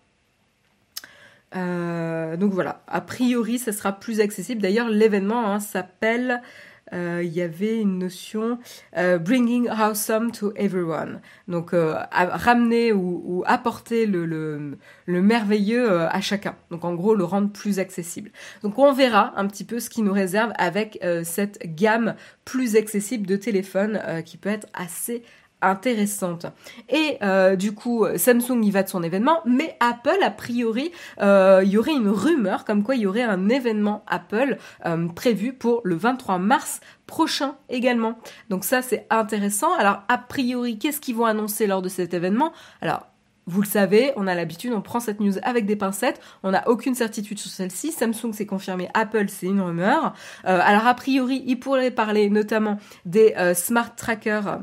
donc 1.54 2.54
voilà, 2.54 2.84
a 2.88 3.02
priori, 3.02 3.58
ça 3.60 3.72
sera 3.72 3.92
plus 3.92 4.22
accessible. 4.22 4.62
D'ailleurs, 4.62 4.90
l'événement 4.90 5.52
hein, 5.52 5.60
s'appelle 5.60 6.32
euh, 6.32 6.67
il 6.94 7.30
y 7.30 7.42
avait 7.42 7.80
une 7.82 8.00
notion 8.00 8.60
euh, 8.98 9.18
bringing 9.18 9.70
awesome 9.70 10.32
to 10.32 10.54
everyone. 10.56 11.22
Donc 11.48 11.74
euh, 11.74 11.96
ramener 12.12 12.94
ou, 12.94 13.44
apporter 13.46 14.06
le, 14.06 14.26
le, 14.26 14.78
le 15.06 15.22
merveilleux 15.22 16.02
à 16.02 16.22
chacun. 16.22 16.56
Donc 16.72 16.86
en 16.86 16.94
gros 16.96 17.16
le 17.16 17.24
rendre 17.24 17.52
plus 17.52 17.80
accessible. 17.80 18.32
Donc 18.64 18.78
on 18.80 18.94
verra 18.94 19.34
un 19.38 19.48
petit 19.48 19.64
peu 19.64 19.80
ce 19.80 19.90
qui 19.90 20.02
nous 20.02 20.14
réserve 20.14 20.52
avec 20.58 21.00
cette 21.24 21.60
gamme 21.76 22.16
plus 22.46 22.76
accessible 22.76 23.28
de 23.28 23.36
téléphones 23.36 24.02
qui 24.26 24.38
peut 24.38 24.50
être 24.50 24.68
assez 24.74 25.24
intéressante. 25.62 26.46
Et 26.90 27.18
euh, 27.22 27.56
du 27.56 27.74
coup, 27.74 28.06
Samsung 28.16 28.62
y 28.64 28.72
va 28.72 28.84
de 28.84 28.90
son 28.90 29.04
événement, 29.04 29.42
mais 29.46 29.76
Apple, 29.80 30.20
a 30.24 30.30
priori, 30.30 30.92
euh, 31.22 31.62
il 31.64 31.72
y 31.72 31.78
aurait 31.78 31.94
une 31.94 32.10
rumeur 32.10 32.66
comme 32.66 32.84
quoi 32.84 32.96
il 32.96 33.02
y 33.02 33.08
aurait 33.08 33.24
un 33.24 33.50
événement 33.50 34.04
Apple 34.08 34.58
euh, 34.86 35.08
prévu 35.08 35.54
pour 35.54 35.82
le 35.84 35.96
23 35.96 36.38
mars 36.38 36.80
prochain 37.08 37.56
également. 37.70 38.20
Donc 38.50 38.66
ça, 38.66 38.82
c'est 38.82 39.08
intéressant. 39.10 39.74
Alors, 39.78 40.04
a 40.10 40.18
priori, 40.18 40.78
qu'est-ce 40.78 41.02
qu'ils 41.02 41.16
vont 41.16 41.26
annoncer 41.26 41.66
lors 41.66 41.82
de 41.82 41.90
cet 41.90 42.14
événement? 42.14 42.54
Alors, 42.82 43.08
vous 43.50 43.62
le 43.62 43.68
savez, 43.68 44.12
on 44.18 44.28
a 44.28 44.36
l'habitude, 44.36 44.74
on 44.74 44.82
prend 44.82 45.00
cette 45.00 45.22
news 45.22 45.36
avec 45.42 45.66
des 45.66 45.78
pincettes, 45.78 46.20
on 46.44 46.52
n'a 46.52 46.68
aucune 46.68 46.96
certitude 46.96 47.40
sur 47.40 47.50
celle-ci. 47.50 47.94
Samsung 47.94 48.34
c'est 48.34 48.46
confirmé, 48.46 48.90
Apple 48.94 49.30
c'est 49.30 49.46
une 49.46 49.62
rumeur. 49.62 50.14
alors 50.44 50.86
a 50.86 50.94
priori, 50.94 51.44
ils 51.48 51.58
pourraient 51.58 51.92
parler 51.92 52.30
notamment 52.30 52.78
des 53.06 53.34
smart 53.56 53.96
trackers 53.96 54.60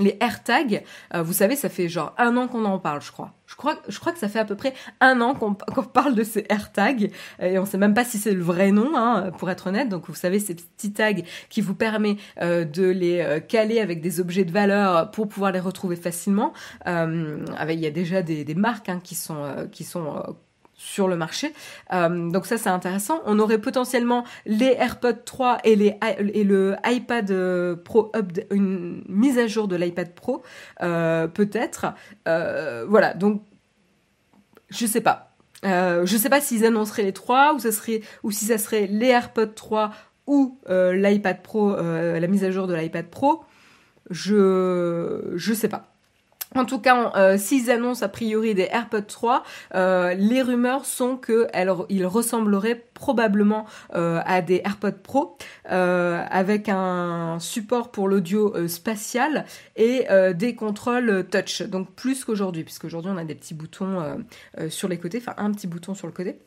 les 0.00 0.16
AirTags, 0.20 0.82
euh, 1.14 1.22
vous 1.22 1.32
savez, 1.32 1.56
ça 1.56 1.68
fait 1.68 1.88
genre 1.88 2.14
un 2.18 2.36
an 2.36 2.48
qu'on 2.48 2.64
en 2.64 2.78
parle, 2.78 3.02
je 3.02 3.12
crois. 3.12 3.32
Je 3.46 3.56
crois, 3.56 3.76
je 3.88 3.98
crois 3.98 4.12
que 4.12 4.18
ça 4.18 4.28
fait 4.28 4.38
à 4.38 4.44
peu 4.44 4.54
près 4.54 4.74
un 5.00 5.20
an 5.20 5.34
qu'on 5.34 5.54
parle 5.54 6.14
de 6.14 6.22
ces 6.22 6.46
AirTags 6.48 7.10
et 7.40 7.58
on 7.58 7.64
sait 7.64 7.78
même 7.78 7.94
pas 7.94 8.04
si 8.04 8.16
c'est 8.18 8.32
le 8.32 8.42
vrai 8.42 8.70
nom, 8.70 8.96
hein, 8.96 9.32
pour 9.38 9.50
être 9.50 9.66
honnête. 9.66 9.88
Donc 9.88 10.06
vous 10.06 10.14
savez, 10.14 10.38
ces 10.38 10.54
petits 10.54 10.92
tags 10.92 11.22
qui 11.48 11.60
vous 11.60 11.74
permet 11.74 12.16
euh, 12.40 12.64
de 12.64 12.86
les 12.86 13.20
euh, 13.20 13.40
caler 13.40 13.80
avec 13.80 14.00
des 14.00 14.20
objets 14.20 14.44
de 14.44 14.52
valeur 14.52 15.10
pour 15.10 15.28
pouvoir 15.28 15.50
les 15.50 15.60
retrouver 15.60 15.96
facilement. 15.96 16.52
avec, 16.84 17.76
il 17.76 17.80
y 17.80 17.86
a 17.86 17.90
déjà 17.90 18.22
des, 18.22 18.44
des 18.44 18.54
marques 18.54 18.88
hein, 18.88 19.00
qui 19.02 19.14
sont 19.14 19.68
qui 19.72 19.84
sont 19.84 20.22
sur 20.80 21.08
le 21.08 21.16
marché. 21.16 21.52
Euh, 21.92 22.30
donc 22.30 22.46
ça 22.46 22.56
c'est 22.56 22.70
intéressant. 22.70 23.20
On 23.26 23.38
aurait 23.38 23.58
potentiellement 23.58 24.24
les 24.46 24.74
AirPods 24.78 25.24
3 25.26 25.58
et, 25.64 25.76
les, 25.76 25.94
le 26.42 26.74
iPad 26.86 27.30
euh, 27.30 27.76
Pro 27.76 28.10
une 28.50 29.04
mise 29.06 29.38
à 29.38 29.46
jour 29.46 29.68
de 29.68 29.76
l'iPad 29.76 30.14
Pro 30.14 30.42
euh, 30.82 31.28
peut-être. 31.28 31.92
voilà 32.24 33.12
donc 33.12 33.42
je 34.70 34.86
sais 34.86 35.02
pas. 35.02 35.34
je 35.62 36.16
sais 36.18 36.30
pas 36.30 36.40
s'ils 36.40 36.64
annonceraient 36.64 37.02
les 37.02 37.12
trois 37.12 37.54
ou 37.54 38.30
si 38.30 38.44
ça 38.46 38.56
serait 38.56 38.86
les 38.86 39.08
AirPods 39.08 39.54
3 39.54 39.90
ou 40.26 40.58
l'iPad 40.66 41.42
Pro, 41.42 41.76
la 41.76 42.26
mise 42.26 42.42
à 42.42 42.50
jour 42.50 42.66
de 42.66 42.74
l'iPad 42.74 43.06
Pro. 43.06 43.44
Je 44.08 45.32
je 45.36 45.52
sais 45.52 45.68
pas. 45.68 45.89
En 46.56 46.64
tout 46.64 46.80
cas, 46.80 47.12
euh, 47.14 47.38
s'ils 47.38 47.70
annoncent 47.70 48.04
a 48.04 48.08
priori 48.08 48.54
des 48.54 48.68
AirPods 48.70 49.02
3, 49.02 49.44
euh, 49.76 50.14
les 50.14 50.42
rumeurs 50.42 50.84
sont 50.84 51.16
qu'ils 51.16 52.06
ressembleraient 52.06 52.84
probablement 52.94 53.66
euh, 53.94 54.20
à 54.24 54.42
des 54.42 54.60
AirPods 54.64 55.00
Pro 55.02 55.38
avec 55.64 56.68
un 56.68 57.38
support 57.38 57.92
pour 57.92 58.08
l'audio 58.08 58.68
spatial 58.68 59.44
et 59.76 60.06
des 60.34 60.54
contrôles 60.54 61.26
touch. 61.30 61.62
Donc 61.62 61.94
plus 61.94 62.24
qu'aujourd'hui, 62.24 62.64
puisqu'aujourd'hui 62.64 63.10
on 63.14 63.16
a 63.16 63.24
des 63.24 63.34
petits 63.34 63.54
boutons 63.54 64.18
sur 64.68 64.88
les 64.88 64.98
côtés, 64.98 65.18
enfin 65.18 65.34
un 65.38 65.52
petit 65.52 65.66
bouton 65.66 65.94
sur 65.94 66.06
le 66.06 66.12
côté. 66.12 66.38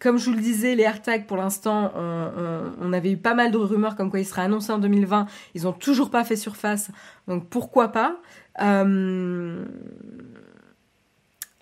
Comme 0.00 0.16
je 0.16 0.30
vous 0.30 0.36
le 0.36 0.40
disais, 0.40 0.74
les 0.74 0.82
AirTags, 0.82 1.26
pour 1.26 1.36
l'instant, 1.36 1.92
on, 1.94 2.92
avait 2.92 3.12
eu 3.12 3.16
pas 3.18 3.34
mal 3.34 3.52
de 3.52 3.58
rumeurs 3.58 3.96
comme 3.96 4.10
quoi 4.10 4.18
ils 4.18 4.24
seraient 4.24 4.42
annoncés 4.42 4.72
en 4.72 4.78
2020. 4.78 5.26
Ils 5.54 5.64
n'ont 5.64 5.72
toujours 5.72 6.10
pas 6.10 6.24
fait 6.24 6.36
surface. 6.36 6.90
Donc 7.28 7.48
pourquoi 7.48 7.88
pas? 7.88 8.16
Euh, 8.62 9.64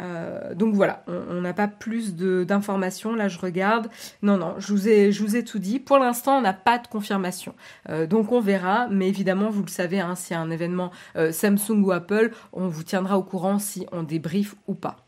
euh, 0.01 0.55
donc 0.55 0.75
voilà, 0.75 1.05
on 1.09 1.41
n'a 1.41 1.53
pas 1.53 1.67
plus 1.67 2.15
d'informations. 2.15 3.17
Là, 3.17 3.27
je 3.27 3.41
regarde. 3.41 3.89
Non, 4.23 4.37
non, 4.37 4.55
je 4.59 4.73
vous 4.73 4.89
ai, 4.89 5.11
je 5.11 5.23
vous 5.25 5.35
ai 5.35 5.43
tout 5.43 5.59
dit. 5.59 5.81
Pour 5.81 5.99
l'instant, 5.99 6.39
on 6.39 6.43
n'a 6.43 6.53
pas 6.53 6.79
de 6.79 6.87
confirmation. 6.87 7.55
Euh, 7.89 8.07
donc 8.07 8.31
on 8.31 8.41
verra. 8.41 8.87
Mais 8.89 9.09
évidemment, 9.09 9.51
vous 9.51 9.63
le 9.63 9.69
savez, 9.69 9.99
hein, 9.99 10.15
s'il 10.15 10.35
y 10.35 10.39
a 10.39 10.41
un 10.41 10.51
événement 10.51 10.93
Samsung 11.33 11.83
ou 11.83 11.91
Apple, 11.91 12.31
on 12.53 12.69
vous 12.69 12.85
tiendra 12.85 13.19
au 13.19 13.25
courant 13.25 13.59
si 13.59 13.87
on 13.91 14.05
débrief 14.05 14.55
ou 14.69 14.75
pas. 14.75 15.08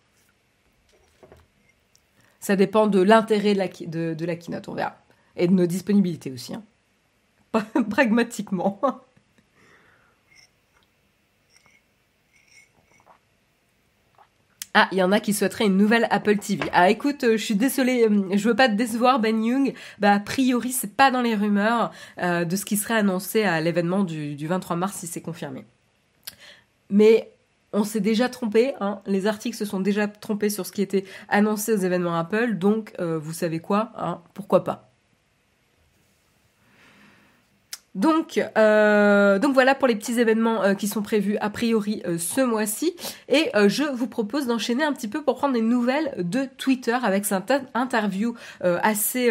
Ça 2.40 2.56
dépend 2.56 2.86
de 2.86 3.00
l'intérêt 3.00 3.54
de 3.54 4.24
la, 4.24 4.36
keynote, 4.36 4.68
on 4.68 4.74
verra. 4.74 4.96
Et 5.36 5.46
de 5.46 5.52
nos 5.52 5.66
disponibilités 5.66 6.32
aussi. 6.32 6.54
Hein. 6.54 6.64
Pragmatiquement. 7.90 8.80
Ah, 14.72 14.88
il 14.92 14.98
y 14.98 15.02
en 15.02 15.10
a 15.10 15.18
qui 15.18 15.34
souhaiteraient 15.34 15.66
une 15.66 15.76
nouvelle 15.76 16.06
Apple 16.10 16.38
TV. 16.38 16.62
Ah, 16.72 16.90
écoute, 16.90 17.24
euh, 17.24 17.36
je 17.36 17.44
suis 17.44 17.56
désolée, 17.56 18.04
euh, 18.04 18.36
je 18.36 18.48
veux 18.48 18.54
pas 18.54 18.68
te 18.68 18.74
décevoir, 18.74 19.18
Ben 19.18 19.44
Young. 19.44 19.74
Bah, 19.98 20.12
a 20.14 20.20
priori, 20.20 20.70
c'est 20.70 20.94
pas 20.94 21.10
dans 21.10 21.22
les 21.22 21.34
rumeurs 21.34 21.90
euh, 22.22 22.44
de 22.44 22.54
ce 22.54 22.64
qui 22.64 22.76
serait 22.76 22.94
annoncé 22.94 23.42
à 23.42 23.60
l'événement 23.60 24.04
du 24.04 24.46
23 24.46 24.76
mars 24.76 24.96
si 24.96 25.08
c'est 25.08 25.20
confirmé. 25.20 25.64
Mais 26.88 27.32
on 27.72 27.84
s'est 27.84 28.00
déjà 28.00 28.28
trompé, 28.28 28.74
hein. 28.80 29.00
les 29.06 29.26
articles 29.26 29.56
se 29.56 29.64
sont 29.64 29.80
déjà 29.80 30.08
trompés 30.08 30.50
sur 30.50 30.66
ce 30.66 30.72
qui 30.72 30.82
était 30.82 31.04
annoncé 31.28 31.72
aux 31.72 31.78
événements 31.78 32.16
Apple, 32.16 32.54
donc 32.54 32.92
euh, 33.00 33.18
vous 33.18 33.32
savez 33.32 33.60
quoi, 33.60 33.92
hein, 33.96 34.22
pourquoi 34.34 34.64
pas. 34.64 34.89
Donc, 37.96 38.40
euh, 38.56 39.40
donc 39.40 39.52
voilà 39.52 39.74
pour 39.74 39.88
les 39.88 39.96
petits 39.96 40.20
événements 40.20 40.62
euh, 40.62 40.74
qui 40.74 40.86
sont 40.86 41.02
prévus 41.02 41.36
a 41.40 41.50
priori 41.50 42.02
euh, 42.06 42.18
ce 42.18 42.40
mois-ci. 42.40 42.94
Et 43.28 43.50
je 43.68 43.82
vous 43.82 44.06
propose 44.06 44.46
d'enchaîner 44.46 44.84
un 44.84 44.92
petit 44.92 45.08
peu 45.08 45.22
pour 45.22 45.36
prendre 45.36 45.54
des 45.54 45.60
nouvelles 45.60 46.14
de 46.18 46.44
Twitter 46.56 46.96
avec 47.02 47.24
cette 47.24 47.52
interview 47.74 48.34
assez 48.60 49.30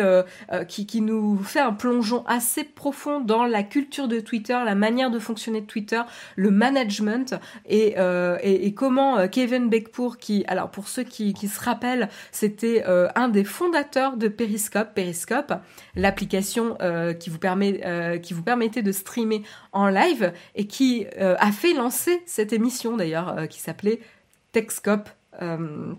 qui, 0.68 0.86
qui, 0.86 1.02
nous 1.02 1.38
fait 1.44 1.60
un 1.60 1.74
plongeon 1.74 2.24
assez 2.26 2.64
profond 2.64 3.20
dans 3.20 3.46
la 3.46 3.64
culture 3.64 4.08
de 4.08 4.20
Twitter, 4.20 4.58
la 4.66 4.76
manière 4.76 5.12
de 5.12 5.20
fonctionner 5.20 5.62
de 5.62 5.66
Twitter, 5.66 6.02
le 6.36 6.52
management 6.52 7.36
et, 7.66 7.96
et, 8.42 8.66
et, 8.66 8.74
comment 8.74 9.28
Kevin 9.28 9.70
Beckpour, 9.70 10.18
qui, 10.18 10.44
alors 10.48 10.70
pour 10.70 10.88
ceux 10.88 11.04
qui, 11.04 11.34
qui 11.34 11.48
se 11.48 11.60
rappellent, 11.60 12.10
c'était 12.32 12.84
un 13.16 13.30
des 13.30 13.44
fondateurs 13.44 14.18
de 14.18 14.28
Periscope, 14.28 14.94
Periscope, 14.94 15.54
l'application 15.96 16.78
qui 17.20 17.30
vous 17.30 17.40
permet 17.40 18.20
qui 18.22 18.34
vous 18.34 18.44
de 18.68 18.92
streamer 18.92 19.44
en 19.72 19.88
live 19.88 20.34
et 20.56 20.68
qui 20.68 21.08
euh, 21.18 21.36
a 21.40 21.52
fait 21.52 21.74
lancer 21.74 22.22
cette 22.26 22.52
émission 22.52 22.98
d'ailleurs 22.98 23.38
euh, 23.38 23.46
qui 23.46 23.60
s'appelait 23.60 24.00
Techscope. 24.52 25.10
Euh, 25.42 25.94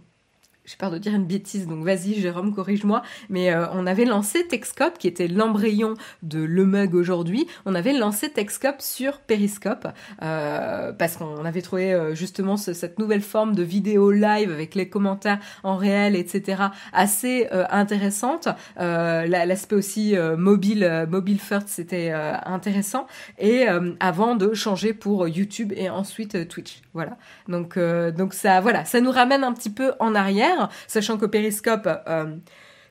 j'ai 0.70 0.76
peur 0.76 0.92
de 0.92 0.98
dire 0.98 1.14
une 1.16 1.26
bêtise, 1.26 1.66
donc 1.66 1.84
vas-y 1.84 2.14
Jérôme, 2.14 2.54
corrige-moi, 2.54 3.02
mais 3.28 3.50
euh, 3.50 3.66
on 3.72 3.88
avait 3.88 4.04
lancé 4.04 4.46
Techscope, 4.46 4.98
qui 4.98 5.08
était 5.08 5.26
l'embryon 5.26 5.94
de 6.22 6.38
Le 6.38 6.64
Mug 6.64 6.94
aujourd'hui, 6.94 7.48
on 7.66 7.74
avait 7.74 7.92
lancé 7.92 8.28
Techscope 8.28 8.80
sur 8.80 9.18
Periscope, 9.18 9.88
euh, 10.22 10.92
parce 10.92 11.16
qu'on 11.16 11.44
avait 11.44 11.62
trouvé 11.62 11.92
euh, 11.92 12.14
justement 12.14 12.56
cette 12.56 13.00
nouvelle 13.00 13.20
forme 13.20 13.56
de 13.56 13.64
vidéo 13.64 14.12
live 14.12 14.52
avec 14.52 14.76
les 14.76 14.88
commentaires 14.88 15.40
en 15.64 15.76
réel, 15.76 16.14
etc., 16.14 16.62
assez 16.92 17.48
intéressante. 17.50 18.48
L'aspect 18.76 19.74
aussi 19.74 20.14
mobile, 20.36 21.06
mobile 21.08 21.40
first, 21.40 21.68
c'était 21.68 22.12
intéressant, 22.12 23.06
et 23.38 23.66
avant 23.98 24.36
de 24.36 24.54
changer 24.54 24.92
pour 24.92 25.26
YouTube 25.26 25.72
et 25.74 25.90
ensuite 25.90 26.48
Twitch. 26.48 26.82
Voilà. 26.94 27.16
Donc, 27.48 27.78
donc 27.78 28.34
ça, 28.34 28.60
voilà, 28.60 28.84
ça 28.84 29.00
nous 29.00 29.10
ramène 29.10 29.44
un 29.44 29.52
petit 29.52 29.70
peu 29.70 29.92
en 29.98 30.14
arrière 30.14 30.59
sachant 30.86 31.16
que 31.16 31.26
Periscope 31.26 31.88
euh, 32.08 32.36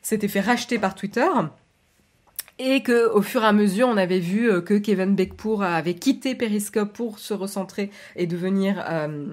s'était 0.01 0.27
fait 0.27 0.39
racheter 0.39 0.79
par 0.79 0.95
Twitter. 0.95 1.27
Et 2.57 2.83
que 2.83 3.09
au 3.13 3.21
fur 3.21 3.43
et 3.43 3.45
à 3.45 3.53
mesure, 3.53 3.87
on 3.87 3.97
avait 3.97 4.19
vu 4.19 4.51
euh, 4.51 4.61
que 4.61 4.73
Kevin 4.73 5.15
Beckpour 5.15 5.63
avait 5.63 5.93
quitté 5.93 6.35
Periscope 6.35 6.91
pour 6.93 7.19
se 7.19 7.33
recentrer 7.33 7.89
et 8.15 8.27
devenir. 8.27 8.83
Euh, 8.89 9.27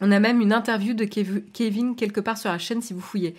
on 0.00 0.12
a 0.12 0.20
même 0.20 0.40
une 0.40 0.52
interview 0.52 0.94
de 0.94 1.04
Kevin 1.04 1.96
quelque 1.96 2.20
part 2.20 2.38
sur 2.38 2.50
la 2.50 2.58
chaîne 2.58 2.82
si 2.82 2.92
vous 2.92 3.00
fouillez. 3.00 3.34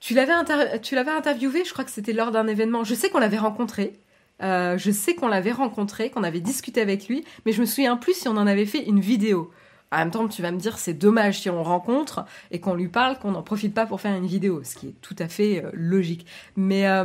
Tu 0.00 0.14
l'avais 0.14 0.32
interviewé, 0.32 1.64
je 1.64 1.72
crois 1.72 1.84
que 1.84 1.90
c'était 1.90 2.12
lors 2.12 2.30
d'un 2.30 2.46
événement. 2.46 2.84
Je 2.84 2.94
sais 2.94 3.10
qu'on 3.10 3.18
l'avait 3.18 3.38
rencontré. 3.38 3.98
je 4.40 4.90
sais 4.92 5.14
qu'on 5.14 5.28
l'avait 5.28 5.52
rencontré, 5.52 6.08
qu'on 6.08 6.22
avait 6.22 6.40
discuté 6.40 6.80
avec 6.80 7.08
lui, 7.08 7.24
mais 7.44 7.52
je 7.52 7.60
me 7.60 7.66
souviens 7.66 7.96
plus 7.96 8.14
si 8.14 8.28
on 8.28 8.36
en 8.36 8.46
avait 8.46 8.64
fait 8.64 8.84
une 8.84 9.00
vidéo. 9.00 9.50
En 9.90 9.98
même 9.98 10.10
temps, 10.10 10.28
tu 10.28 10.42
vas 10.42 10.52
me 10.52 10.58
dire, 10.58 10.78
c'est 10.78 10.94
dommage 10.94 11.40
si 11.40 11.50
on 11.50 11.62
rencontre 11.62 12.24
et 12.50 12.60
qu'on 12.60 12.74
lui 12.74 12.88
parle, 12.88 13.18
qu'on 13.18 13.32
n'en 13.32 13.42
profite 13.42 13.74
pas 13.74 13.86
pour 13.86 14.00
faire 14.00 14.14
une 14.14 14.26
vidéo, 14.26 14.62
ce 14.64 14.76
qui 14.76 14.88
est 14.88 14.94
tout 15.00 15.16
à 15.18 15.28
fait 15.28 15.64
euh, 15.64 15.70
logique. 15.72 16.26
Mais, 16.56 16.88
euh, 16.88 17.04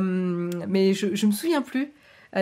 mais 0.68 0.94
je, 0.94 1.16
je 1.16 1.26
me 1.26 1.32
souviens 1.32 1.62
plus 1.62 1.92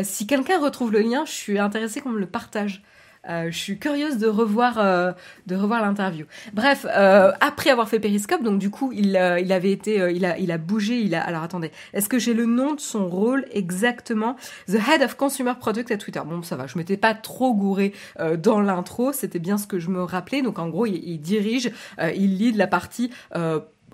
si 0.04 0.26
quelqu'un 0.26 0.58
retrouve 0.58 0.94
le 0.94 1.02
lien, 1.02 1.26
je 1.26 1.32
suis 1.32 1.60
intéressée 1.60 2.00
qu'on 2.00 2.12
me 2.12 2.20
le 2.20 2.26
partage. 2.26 2.82
Euh, 3.30 3.51
je 3.51 3.58
suis 3.58 3.78
curieuse 3.78 4.18
de 4.18 4.28
revoir, 4.28 4.80
euh, 4.80 5.12
de 5.46 5.56
revoir 5.56 5.82
l'interview. 5.82 6.25
Bref, 6.54 6.88
euh, 6.90 7.32
après 7.40 7.70
avoir 7.70 7.88
fait 7.88 8.00
Periscope, 8.00 8.42
donc 8.42 8.58
du 8.58 8.72
coup, 8.72 8.92
il, 8.94 9.10
il 9.42 9.51
avait 9.51 9.72
été, 9.72 10.12
il 10.13 10.25
a, 10.25 10.38
il 10.40 10.51
a 10.51 10.58
bougé. 10.58 11.00
Il 11.00 11.13
a. 11.13 11.24
Alors 11.24 11.44
attendez, 11.44 11.72
est-ce 11.94 12.10
que 12.10 12.18
j'ai 12.18 12.34
le 12.34 12.46
nom 12.46 12.74
de 12.74 12.80
son 12.80 13.08
rôle 13.08 13.46
exactement? 13.51 14.36
The 14.68 14.75
Head 14.90 15.04
of 15.04 15.16
Consumer 15.16 15.54
Product 15.60 15.92
à 15.92 15.98
Twitter. 15.98 16.22
Bon, 16.25 16.42
ça 16.42 16.56
va. 16.56 16.68
Je 16.68 16.78
m'étais 16.78 16.98
pas 16.98 17.13
trop 17.13 17.54
gouré 17.54 17.94
dans 18.38 18.60
l'intro. 18.60 19.12
C'était 19.13 19.40
bien 19.40 19.58
ce 19.58 19.68
que 19.68 19.80
je 19.80 19.90
me 19.90 20.04
rappelais. 20.04 20.42
Donc 20.42 20.58
en 20.58 20.70
gros, 20.70 20.86
il, 20.86 21.20
dirige, 21.20 21.72
il 22.16 22.38
lead 22.38 22.56
la 22.56 22.68
partie 22.68 23.12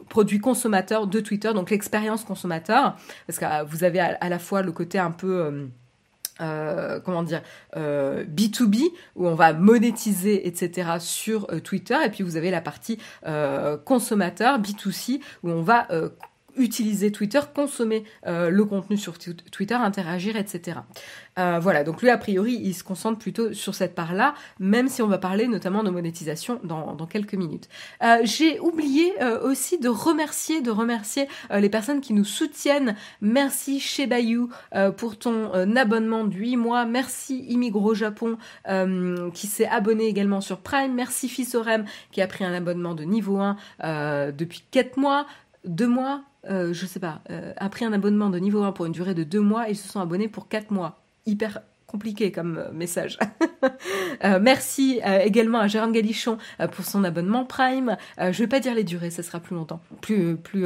produit 0.09 0.39
consommateur 0.39 1.05
de 1.05 1.19
Twitter, 1.19 1.53
donc 1.53 1.69
l'expérience 1.69 2.23
consommateur, 2.23 2.95
parce 3.25 3.39
que 3.39 3.65
vous 3.65 3.83
avez 3.83 3.99
à, 3.99 4.29
la 4.29 4.39
fois 4.39 4.61
le 4.61 4.71
côté 4.71 4.99
un 4.99 5.11
peu 5.11 5.67
euh, 6.41 6.99
comment 6.99 7.23
dire 7.23 7.41
euh, 7.75 8.25
B2B 8.25 8.83
où 9.15 9.27
on 9.27 9.35
va 9.35 9.53
monétiser 9.53 10.47
etc 10.47 10.91
sur 10.99 11.47
euh, 11.51 11.59
Twitter. 11.59 11.97
Et 12.05 12.09
puis 12.09 12.23
vous 12.23 12.35
avez 12.35 12.51
la 12.51 12.61
partie 12.61 12.97
euh, 13.25 13.77
consommateur 13.77 14.59
B2C 14.59 15.19
où 15.43 15.49
on 15.49 15.61
va 15.61 15.87
utiliser 16.57 17.11
Twitter, 17.11 17.39
consommer 17.53 18.03
euh, 18.25 18.49
le 18.49 18.65
contenu 18.65 18.97
sur 18.97 19.17
Twitter, 19.17 19.75
interagir, 19.75 20.35
etc. 20.35 20.79
Euh, 21.37 21.59
voilà, 21.59 21.83
donc 21.83 22.01
lui, 22.01 22.09
a 22.09 22.17
priori, 22.17 22.59
il 22.63 22.73
se 22.73 22.83
concentre 22.83 23.19
plutôt 23.19 23.53
sur 23.53 23.75
cette 23.75 23.93
part-là, 23.95 24.33
même 24.59 24.87
si 24.87 25.01
on 25.01 25.07
va 25.07 25.17
parler 25.17 25.47
notamment 25.47 25.83
de 25.83 25.89
monétisation 25.89 26.59
dans, 26.63 26.97
quelques 27.07 27.35
minutes. 27.35 27.69
Euh, 28.03 28.17
j'ai 28.23 28.59
oublié 28.59 29.13
aussi 29.43 29.77
de 29.77 29.87
remercier, 29.87 30.61
de 30.61 30.71
remercier 30.71 31.27
les 31.51 31.69
personnes 31.69 32.01
qui 32.01 32.13
nous 32.13 32.25
soutiennent. 32.25 32.95
Merci 33.21 33.79
chez 33.79 34.07
Bayou 34.07 34.49
pour 34.97 35.17
ton 35.17 35.75
abonnement 35.75 36.25
de 36.25 36.33
8 36.33 36.57
mois. 36.57 36.85
Merci 36.85 37.45
Immigro 37.47 37.93
Japon 37.93 38.37
qui 39.33 39.47
s'est 39.47 39.67
abonné 39.67 40.05
également 40.05 40.41
sur 40.41 40.59
Prime. 40.59 40.93
Merci 40.93 41.29
Fissorem 41.29 41.85
qui 42.11 42.21
a 42.21 42.27
pris 42.27 42.43
un 42.43 42.53
abonnement 42.53 42.95
de 42.95 43.03
niveau 43.03 43.37
1 43.37 44.31
depuis 44.31 44.63
4 44.71 44.97
mois. 44.97 45.25
2 45.67 45.87
mois, 45.87 46.21
euh, 46.49 46.73
je 46.73 46.85
sais 46.85 46.99
pas, 46.99 47.21
euh, 47.29 47.53
a 47.57 47.69
pris 47.69 47.85
un 47.85 47.93
abonnement 47.93 48.29
de 48.29 48.39
niveau 48.39 48.63
1 48.63 48.71
pour 48.71 48.85
une 48.85 48.91
durée 48.91 49.13
de 49.13 49.23
2 49.23 49.39
mois 49.39 49.67
et 49.67 49.71
ils 49.71 49.77
se 49.77 49.87
sont 49.87 49.99
abonnés 49.99 50.27
pour 50.27 50.47
4 50.47 50.71
mois. 50.71 51.01
Hyper 51.25 51.61
compliqué 51.87 52.31
comme 52.31 52.57
euh, 52.57 52.71
message. 52.71 53.17
merci 54.41 54.99
également 55.03 55.59
à 55.59 55.67
Jérôme 55.67 55.91
Galichon 55.91 56.37
pour 56.71 56.85
son 56.85 57.03
abonnement 57.03 57.45
Prime. 57.45 57.97
je 58.17 58.37
vais 58.37 58.47
pas 58.47 58.59
dire 58.59 58.73
les 58.73 58.83
durées, 58.83 59.09
ça 59.09 59.23
sera 59.23 59.39
plus 59.39 59.55
longtemps, 59.55 59.79
plus, 60.01 60.37
plus 60.37 60.65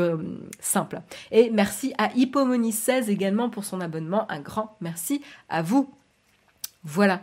simple. 0.60 1.01
Et 1.32 1.50
merci 1.50 1.94
à 1.98 2.08
Hippomony16 2.10 3.10
également 3.10 3.50
pour 3.50 3.66
son 3.66 3.82
abonnement. 3.82 4.30
Un 4.32 4.40
grand 4.40 4.78
merci 4.80 5.22
à 5.50 5.62
vous. 5.62 5.94
Voilà, 6.84 7.22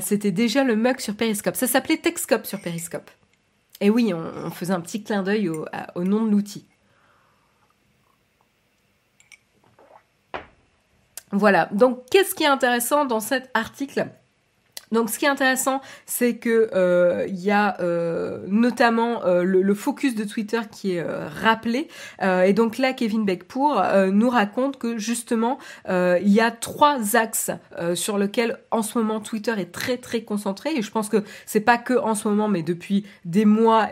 c'était 0.00 0.32
déjà 0.32 0.64
le 0.64 0.74
mug 0.74 1.00
sur 1.00 1.14
Periscope. 1.14 1.56
Ça 1.56 1.66
s'appelait 1.66 1.98
Texcope 1.98 2.46
sur 2.46 2.60
Periscope. 2.60 3.10
Et 3.80 3.90
oui, 3.90 4.12
on, 4.14 4.50
faisait 4.50 4.72
un 4.72 4.80
petit 4.80 5.02
clin 5.02 5.22
d'œil 5.22 5.50
au 5.50 6.04
nom 6.04 6.24
de 6.24 6.30
l'outil. 6.30 6.64
Voilà, 11.32 11.68
donc 11.72 12.04
qu'est-ce 12.10 12.34
qui 12.34 12.44
est 12.44 12.46
intéressant 12.48 13.04
dans 13.06 13.20
cet 13.20 13.50
article? 13.54 14.06
Donc, 14.92 15.08
ce 15.08 15.18
qui 15.18 15.24
est 15.24 15.28
intéressant, 15.28 15.80
c'est 16.04 16.36
que 16.36 16.70
euh, 16.74 17.26
il 17.26 17.40
y 17.40 17.50
a 17.50 17.80
euh, 17.80 18.44
notamment 18.46 19.24
euh, 19.24 19.42
le, 19.42 19.74
focus 19.74 20.14
de 20.14 20.24
Twitter 20.24 20.60
qui 20.70 20.96
est 20.96 21.02
rappelé. 21.02 21.88
et 22.20 22.52
donc 22.52 22.76
là, 22.76 22.92
Kevin 22.92 23.24
Beckpour 23.24 23.82
nous 24.12 24.28
raconte 24.28 24.78
que 24.78 24.98
justement, 24.98 25.58
il 25.88 26.28
y 26.28 26.40
a 26.40 26.50
trois 26.50 27.16
axes 27.16 27.50
sur 27.94 28.18
lesquels 28.18 28.58
en 28.70 28.82
ce 28.82 28.98
moment 28.98 29.20
Twitter 29.20 29.54
est 29.56 29.72
très 29.72 29.96
très 29.96 30.22
concentré. 30.22 30.76
Et 30.76 30.82
je 30.82 30.90
pense 30.90 31.08
que 31.08 31.24
c'est 31.46 31.60
pas 31.60 31.78
que 31.78 31.94
en 31.94 32.14
ce 32.14 32.28
moment, 32.28 32.48
mais 32.48 32.62
depuis 32.62 33.06
des 33.24 33.46
mois 33.46 33.88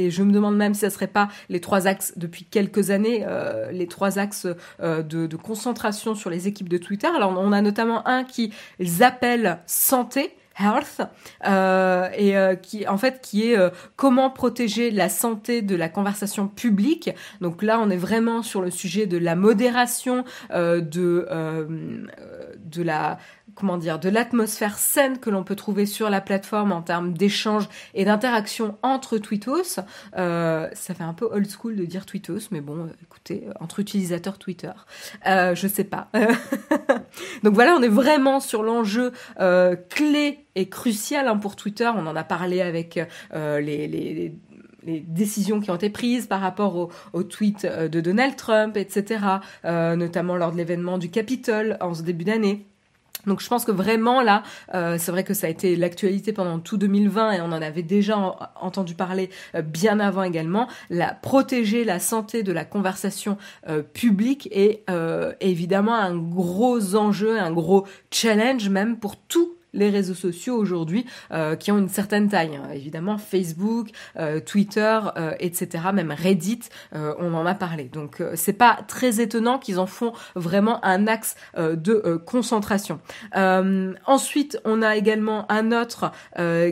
et 0.00 0.10
je 0.10 0.22
me 0.22 0.32
demande 0.32 0.56
même 0.56 0.74
si 0.74 0.80
ce 0.80 0.90
serait 0.90 1.06
pas 1.06 1.28
les 1.48 1.60
trois 1.60 1.86
axes 1.86 2.14
depuis 2.16 2.44
quelques 2.44 2.90
années, 2.90 3.24
euh, 3.26 3.70
les 3.70 3.86
trois 3.86 4.18
axes 4.18 4.46
euh, 4.80 5.02
de, 5.02 5.26
de, 5.26 5.36
concentration 5.36 6.14
sur 6.14 6.30
les 6.30 6.48
équipes 6.48 6.68
de 6.68 6.78
Twitter. 6.78 7.08
Alors 7.08 7.32
on 7.38 7.52
a 7.52 7.60
notamment 7.60 8.06
un 8.06 8.24
qui 8.24 8.52
appelle 9.00 9.58
santé, 9.66 10.34
Health, 10.60 11.00
euh, 11.46 12.08
et 12.16 12.36
euh, 12.36 12.54
qui 12.54 12.86
en 12.86 12.98
fait 12.98 13.20
qui 13.22 13.50
est 13.50 13.58
euh, 13.58 13.70
comment 13.96 14.30
protéger 14.30 14.90
la 14.90 15.08
santé 15.08 15.62
de 15.62 15.74
la 15.74 15.88
conversation 15.88 16.48
publique. 16.48 17.10
Donc 17.40 17.62
là, 17.62 17.80
on 17.80 17.90
est 17.90 17.96
vraiment 17.96 18.42
sur 18.42 18.60
le 18.60 18.70
sujet 18.70 19.06
de 19.06 19.16
la 19.16 19.36
modération, 19.36 20.24
de 20.52 21.26
de 22.58 22.82
la 22.82 23.18
comment 23.60 23.76
dire, 23.76 23.98
de 23.98 24.08
l'atmosphère 24.08 24.78
saine 24.78 25.18
que 25.18 25.30
l'on 25.30 25.44
peut 25.44 25.56
trouver 25.56 25.86
sur 25.86 26.10
la 26.10 26.20
plateforme 26.20 26.72
en 26.72 26.82
termes 26.82 27.12
d'échange 27.12 27.68
et 27.94 28.04
d'interaction 28.04 28.78
entre 28.82 29.18
tweetos. 29.18 29.80
Euh, 30.16 30.68
ça 30.72 30.94
fait 30.94 31.04
un 31.04 31.14
peu 31.14 31.28
old 31.30 31.48
school 31.48 31.76
de 31.76 31.84
dire 31.84 32.06
tweetos, 32.06 32.48
mais 32.50 32.60
bon, 32.60 32.88
écoutez, 33.02 33.44
entre 33.60 33.80
utilisateurs 33.80 34.38
Twitter, 34.38 34.72
euh, 35.26 35.54
je 35.54 35.68
sais 35.68 35.84
pas. 35.84 36.08
Donc 37.42 37.54
voilà, 37.54 37.74
on 37.76 37.82
est 37.82 37.88
vraiment 37.88 38.40
sur 38.40 38.62
l'enjeu 38.62 39.12
euh, 39.40 39.76
clé 39.88 40.46
et 40.54 40.68
crucial 40.68 41.28
hein, 41.28 41.36
pour 41.36 41.56
Twitter. 41.56 41.90
On 41.94 42.06
en 42.06 42.16
a 42.16 42.24
parlé 42.24 42.60
avec 42.60 43.00
euh, 43.34 43.60
les, 43.60 44.34
décisions 44.82 45.60
qui 45.60 45.70
ont 45.70 45.74
été 45.74 45.90
prises 45.90 46.26
par 46.26 46.40
rapport 46.40 46.74
au, 46.76 46.90
au 47.12 47.22
tweet 47.22 47.66
euh, 47.66 47.88
de 47.88 48.00
Donald 48.00 48.34
Trump, 48.36 48.78
etc., 48.78 49.24
notamment 49.62 50.36
lors 50.36 50.52
de 50.52 50.56
l'événement 50.56 50.96
du 50.96 51.10
Capitole 51.10 51.76
en 51.80 51.92
ce 51.92 52.02
début 52.02 52.24
d'année. 52.24 52.69
Donc 53.26 53.40
je 53.40 53.48
pense 53.48 53.64
que 53.64 53.72
vraiment 53.72 54.22
là, 54.22 54.42
euh, 54.74 54.96
c'est 54.98 55.10
vrai 55.10 55.24
que 55.24 55.34
ça 55.34 55.46
a 55.46 55.50
été 55.50 55.76
l'actualité 55.76 56.32
pendant 56.32 56.58
tout 56.58 56.76
2020 56.76 57.32
et 57.32 57.40
on 57.40 57.46
en 57.46 57.62
avait 57.62 57.82
déjà 57.82 58.18
entendu 58.60 58.94
parler 58.94 59.30
euh, 59.54 59.62
bien 59.62 60.00
avant 60.00 60.22
également. 60.22 60.68
La 60.88 61.14
protéger 61.14 61.84
la 61.84 61.98
santé 61.98 62.42
de 62.42 62.52
la 62.52 62.64
conversation 62.64 63.36
euh, 63.68 63.82
publique 63.82 64.48
est 64.52 64.84
évidemment 65.40 65.94
un 65.94 66.16
gros 66.16 66.96
enjeu, 66.96 67.38
un 67.38 67.52
gros 67.52 67.86
challenge 68.10 68.68
même 68.68 68.98
pour 68.98 69.16
tout 69.16 69.59
les 69.72 69.90
réseaux 69.90 70.14
sociaux 70.14 70.56
aujourd'hui 70.56 71.06
euh, 71.32 71.56
qui 71.56 71.72
ont 71.72 71.78
une 71.78 71.88
certaine 71.88 72.28
taille. 72.28 72.56
Hein. 72.56 72.70
Évidemment, 72.74 73.18
Facebook, 73.18 73.88
euh, 74.18 74.40
Twitter, 74.40 74.98
euh, 75.16 75.32
etc. 75.38 75.84
Même 75.92 76.12
Reddit, 76.16 76.60
on 76.92 77.34
en 77.34 77.46
a 77.46 77.54
parlé. 77.54 77.84
Donc 77.84 78.22
c'est 78.34 78.52
pas 78.52 78.78
très 78.86 79.20
étonnant 79.20 79.58
qu'ils 79.58 79.78
en 79.78 79.86
font 79.86 80.12
vraiment 80.34 80.84
un 80.84 81.06
axe 81.06 81.36
de 81.56 82.20
concentration. 82.26 83.00
ensuite, 83.34 84.58
on 84.64 84.82
a 84.82 84.96
également 84.96 85.50
un 85.50 85.72
autre 85.72 86.10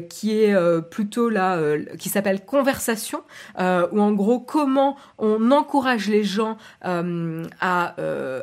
qui 0.08 0.40
est 0.40 0.54
plutôt 0.90 1.28
là, 1.28 1.61
qui 1.98 2.08
s'appelle 2.08 2.44
conversation, 2.44 3.22
où 3.58 4.00
en 4.00 4.12
gros 4.12 4.40
comment 4.40 4.96
on 5.18 5.50
encourage 5.50 6.08
les 6.08 6.24
gens 6.24 6.56
à 6.82 7.94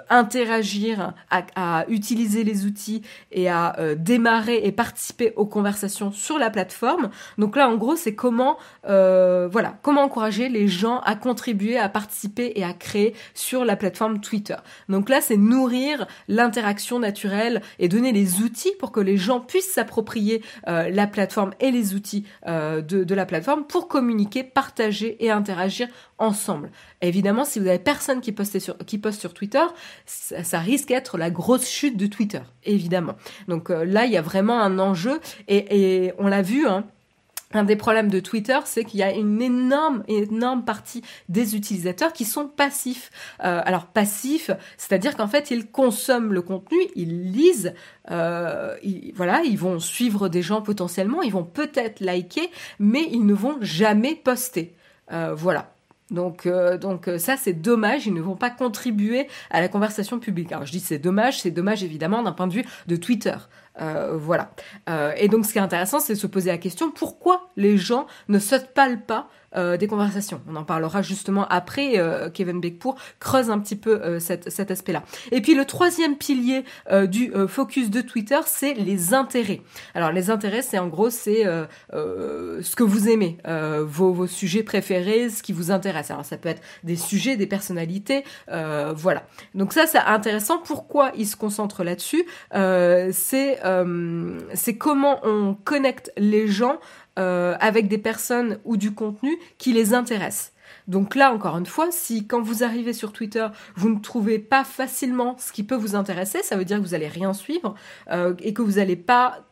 interagir, 0.10 1.14
à, 1.30 1.46
à, 1.56 1.86
utiliser 1.88 2.44
les 2.44 2.66
outils 2.66 3.02
et 3.32 3.50
à 3.50 3.76
démarrer 3.98 4.45
et 4.54 4.72
participer 4.72 5.34
aux 5.36 5.46
conversations 5.46 6.12
sur 6.12 6.38
la 6.38 6.50
plateforme. 6.50 7.10
Donc 7.38 7.56
là, 7.56 7.70
en 7.70 7.76
gros, 7.76 7.96
c'est 7.96 8.16
comment, 8.16 8.58
euh, 8.88 9.48
voilà, 9.52 9.78
comment 9.82 10.04
encourager 10.04 10.50
les 10.50 10.68
gens 10.68 11.00
à 11.00 11.16
contribuer, 11.16 11.78
à 11.78 11.90
participer 11.90 12.54
et 12.56 12.64
à 12.64 12.74
créer 12.74 13.16
sur 13.34 13.66
la 13.66 13.76
plateforme 13.76 14.22
Twitter. 14.22 14.56
Donc 14.90 15.10
là, 15.10 15.22
c'est 15.22 15.38
nourrir 15.38 16.08
l'interaction 16.28 17.00
naturelle 17.00 17.62
et 17.80 17.88
donner 17.88 18.12
les 18.12 18.42
outils 18.42 18.74
pour 18.80 18.92
que 18.92 19.00
les 19.00 19.18
gens 19.18 19.40
puissent 19.40 19.74
s'approprier 19.74 20.42
euh, 20.68 20.90
la 20.90 21.08
plateforme 21.08 21.52
et 21.60 21.72
les 21.72 21.94
outils 21.94 22.26
euh, 22.48 22.82
de, 22.82 23.04
de 23.04 23.16
la 23.16 23.26
plateforme 23.26 23.66
pour 23.66 23.88
communiquer, 23.88 24.44
partager 24.44 25.24
et 25.24 25.32
interagir 25.32 25.88
ensemble. 26.18 26.72
évidemment, 27.02 27.46
si 27.46 27.60
vous 27.60 27.68
avez 27.68 27.80
personne 27.80 28.22
qui, 28.22 28.32
poste 28.32 28.60
sur 29.20 29.34
Twitter, 29.34 29.64
ça, 30.06 30.60
risque 30.60 30.88
d'être 30.90 31.18
la 31.18 31.30
grosse 31.30 31.68
chute 31.68 31.98
de 31.98 32.08
Twitter, 32.08 32.42
évidemment. 32.64 33.16
Donc 33.48 33.70
euh, 33.70 33.84
là, 33.84 34.06
il 34.06 34.12
y 34.12 34.18
a 34.18 34.22
vraiment 34.22 34.62
un 34.62 34.80
enjeu 34.80 35.20
et, 35.48 36.14
on 36.18 36.28
l'a 36.28 36.42
vu. 36.42 36.68
Hein, 36.68 36.86
un 37.54 37.64
des 37.64 37.76
problèmes 37.78 38.10
de 38.10 38.20
Twitter, 38.20 38.58
c'est 38.66 38.84
qu'il 38.84 39.00
y 39.00 39.04
a 39.04 39.14
une 39.14 39.42
énorme, 39.42 40.04
énorme 40.10 40.66
partie 40.66 41.04
des 41.30 41.56
utilisateurs 41.56 42.12
qui 42.12 42.26
sont 42.26 42.48
passifs. 42.48 43.12
Euh, 43.46 43.62
alors 43.64 43.86
passifs, 43.86 44.52
c'est-à-dire 44.78 45.16
qu'en 45.16 45.28
fait, 45.28 45.52
ils 45.52 45.68
consomment 45.68 46.34
le 46.34 46.42
contenu, 46.42 46.78
ils 46.96 47.32
lisent, 47.32 47.74
euh, 48.12 48.76
voilà, 49.16 49.42
ils 49.46 49.58
vont 49.58 49.80
suivre 49.80 50.28
des 50.28 50.42
gens 50.42 50.62
potentiellement, 50.62 51.22
ils 51.22 51.32
vont 51.32 51.46
peut-être 51.46 52.02
liker, 52.02 52.50
mais 52.80 53.08
ils 53.10 53.26
ne 53.26 53.34
vont 53.34 53.58
jamais 53.62 54.16
poster. 54.16 54.74
voilà. 55.10 55.75
Donc, 56.12 56.46
euh, 56.46 56.78
donc 56.78 57.08
euh, 57.08 57.18
ça 57.18 57.36
c'est 57.36 57.54
dommage, 57.54 58.06
ils 58.06 58.14
ne 58.14 58.22
vont 58.22 58.36
pas 58.36 58.52
contribuer 58.52 59.28
à 59.50 59.60
la 59.60 59.68
conversation 59.68 60.20
publique. 60.20 60.52
Alors 60.52 60.66
je 60.66 60.72
dis 60.72 60.80
c'est 60.80 61.00
dommage, 61.00 61.42
c'est 61.42 61.52
dommage 61.52 61.84
évidemment 61.84 62.22
d'un 62.22 62.32
point 62.32 62.48
de 62.48 62.54
vue 62.54 62.66
de 62.88 62.96
Twitter. 62.96 63.36
voilà. 64.14 64.52
et 65.18 65.28
donc, 65.28 65.46
ce 65.46 65.52
qui 65.52 65.58
est 65.58 65.62
intéressant, 65.62 66.00
c'est 66.00 66.14
de 66.14 66.20
se 66.20 66.28
poser 66.28 66.50
la 66.50 66.58
question 66.58 66.92
pourquoi 66.92 67.50
les 67.58 67.78
gens 67.78 68.08
ne 68.30 68.40
sautent 68.40 68.74
pas 68.74 68.88
le 68.88 69.00
pas 69.00 69.28
euh, 69.56 69.78
des 69.78 69.88
conversations. 69.88 70.42
On 70.50 70.56
en 70.56 70.64
parlera 70.64 71.02
justement 71.02 71.48
après. 71.48 71.98
Euh, 71.98 72.30
Kevin 72.30 72.60
Beckpour 72.60 72.96
creuse 73.20 73.50
un 73.50 73.60
petit 73.60 73.76
peu 73.76 74.02
euh, 74.02 74.20
cet 74.20 74.72
aspect-là. 74.72 75.04
Et 75.32 75.42
puis 75.42 75.56
le 75.56 75.66
troisième 75.66 76.18
pilier 76.18 76.64
du 77.08 77.32
focus 77.48 77.90
de 77.90 78.02
Twitter, 78.02 78.40
c'est 78.46 78.74
les 78.74 79.14
intérêts. 79.14 79.62
Alors 79.94 80.12
les 80.12 80.30
intérêts, 80.30 80.62
c'est 80.62 80.78
en 80.80 80.88
gros 80.88 81.10
c'est 81.10 81.44
ce 81.92 82.76
que 82.76 82.84
vous 82.84 83.10
aimez, 83.10 83.38
vos, 83.46 84.28
sujets 84.28 84.64
préférés, 84.64 85.30
ce 85.30 85.44
qui 85.44 85.54
vous 85.54 85.72
intéresse. 85.72 86.12
Alors 86.12 86.26
ça 86.26 86.38
peut 86.38 86.50
être 86.50 86.62
des 86.84 86.96
sujets, 86.96 87.36
des 87.36 87.48
personnalités, 87.48 88.24
voilà. 88.48 89.24
Donc 89.54 89.74
ça 89.74 89.88
c'est 89.88 90.00
intéressant. 90.00 90.60
Pourquoi 90.60 91.12
il 91.18 91.28
se 91.28 91.36
concentre 91.36 91.84
là-dessus? 91.84 92.26
C'est 92.52 93.58
comment 94.78 95.20
on 95.24 95.56
connecte 95.56 96.12
les 96.18 96.48
gens 96.48 96.80
euh, 97.18 97.56
avec 97.60 97.88
des 97.88 97.98
personnes 97.98 98.60
ou 98.66 98.78
du 98.78 98.94
contenu 98.94 99.38
qui 99.58 99.74
les 99.74 99.94
intéresse. 99.94 100.54
Donc 100.88 101.16
là, 101.16 101.34
encore 101.34 101.58
une 101.58 101.66
fois, 101.66 101.88
si 101.92 102.28
quand 102.28 102.42
vous 102.42 102.64
arrivez 102.64 102.94
sur 102.94 103.12
Twitter, 103.12 103.48
vous 103.76 103.90
ne 103.90 104.00
trouvez 104.00 104.40
pas 104.40 104.64
facilement 104.64 105.38
ce 105.38 105.52
qui 105.52 105.64
peut 105.64 105.76
vous 105.76 105.96
intéresser, 105.96 106.44
ça 106.44 106.56
veut 106.56 106.66
dire 106.66 106.78
que 106.78 106.84
vous 106.84 106.94
allez 106.94 107.08
rien 107.08 107.34
suivre 107.34 107.76
euh, 108.12 108.34
et 108.40 108.54
que 108.54 108.62
vous 108.62 108.74
n'allez 108.74 108.96
pas 108.96 109.46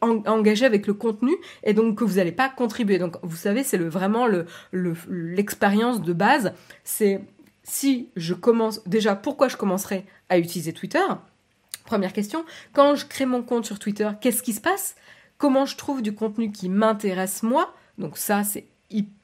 engager 0.00 0.64
avec 0.66 0.88
le 0.88 0.94
contenu 0.94 1.32
et 1.62 1.74
donc 1.74 1.98
que 1.98 2.04
vous 2.04 2.16
n'allez 2.16 2.32
pas 2.32 2.48
contribuer. 2.48 2.98
Donc 2.98 3.16
vous 3.22 3.36
savez, 3.36 3.62
c'est 3.62 3.78
vraiment 3.78 4.26
l'expérience 4.72 5.98
le, 5.98 6.04
de 6.04 6.12
base. 6.12 6.52
C'est 6.82 7.20
si 7.62 8.08
je 8.16 8.34
commence 8.34 8.82
déjà, 8.86 9.14
pourquoi 9.14 9.48
je 9.48 9.56
commencerai 9.56 10.04
à 10.28 10.38
utiliser 10.38 10.72
Twitter? 10.72 11.04
Première 11.84 12.12
question. 12.12 12.44
Quand 12.72 12.94
je 12.94 13.06
crée 13.06 13.26
mon 13.26 13.42
compte 13.42 13.64
sur 13.64 13.78
Twitter, 13.78 14.08
qu'est-ce 14.20 14.42
qui 14.42 14.52
se 14.52 14.60
passe? 14.60 14.96
Comment 15.42 15.66
je 15.66 15.76
trouve 15.76 16.02
du 16.02 16.14
contenu 16.14 16.52
qui 16.52 16.68
m'intéresse 16.68 17.42
moi. 17.42 17.74
Donc 17.98 18.16
ça, 18.16 18.44
c'est 18.44 18.68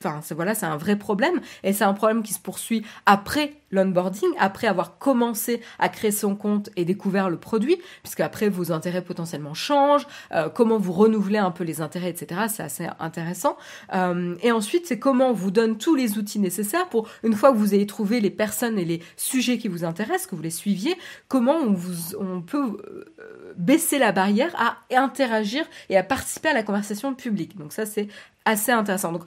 enfin, 0.05 0.21
voilà, 0.35 0.55
c'est 0.55 0.67
un 0.67 0.77
vrai 0.77 0.97
problème 0.97 1.41
et 1.63 1.73
c'est 1.73 1.85
un 1.85 1.95
problème 1.95 2.23
qui 2.23 2.33
se 2.33 2.41
poursuit 2.41 2.85
après 3.07 3.55
l'onboarding, 3.71 4.31
après 4.39 4.67
avoir 4.67 4.99
commencé 4.99 5.61
à 5.79 5.89
créer 5.89 6.11
son 6.11 6.35
compte 6.35 6.71
et 6.77 6.85
découvert 6.85 7.29
le 7.29 7.37
produit, 7.37 7.79
puisque 8.03 8.21
après 8.21 8.49
vos 8.49 8.73
intérêts 8.73 9.03
potentiellement 9.03 9.55
changent, 9.55 10.07
euh, 10.33 10.49
comment 10.49 10.79
vous 10.79 10.93
renouvelez 10.93 11.39
un 11.39 11.51
peu 11.51 11.65
les 11.65 11.81
intérêts, 11.81 12.11
etc. 12.11 12.43
C'est 12.49 12.63
assez 12.63 12.87
intéressant. 12.99 13.57
Euh, 13.95 14.37
et 14.43 14.53
ensuite, 14.53 14.87
c'est 14.87 14.99
comment 14.99 15.31
on 15.31 15.35
vous 15.35 15.51
donne 15.51 15.77
tous 15.77 15.95
les 15.95 16.19
outils 16.19 16.39
nécessaires 16.39 16.89
pour, 16.89 17.09
une 17.23 17.35
fois 17.35 17.53
que 17.53 17.57
vous 17.57 17.75
ayez 17.75 17.87
trouvé 17.87 18.21
les 18.21 18.31
personnes 18.31 18.79
et 18.79 18.85
les 18.85 19.03
sujets 19.17 19.59
qui 19.59 19.69
vous 19.69 19.85
intéressent, 19.85 20.27
que 20.29 20.37
vous 20.37 20.43
les 20.43 20.51
suiviez, 20.51 20.97
comment 21.29 21.57
on, 21.57 21.73
vous, 21.73 22.17
on 22.19 22.41
peut 22.41 22.79
euh, 22.89 23.53
baisser 23.57 23.99
la 23.99 24.13
barrière 24.13 24.55
à 24.57 24.79
interagir 24.97 25.65
et 25.91 25.97
à 25.97 26.03
participer 26.03 26.49
à 26.49 26.55
la 26.55 26.63
conversation 26.63 27.15
publique. 27.15 27.57
Donc 27.57 27.73
ça, 27.73 27.87
c'est 27.87 28.09
assez 28.49 28.73
intéressant. 28.73 29.13
Donc 29.13 29.23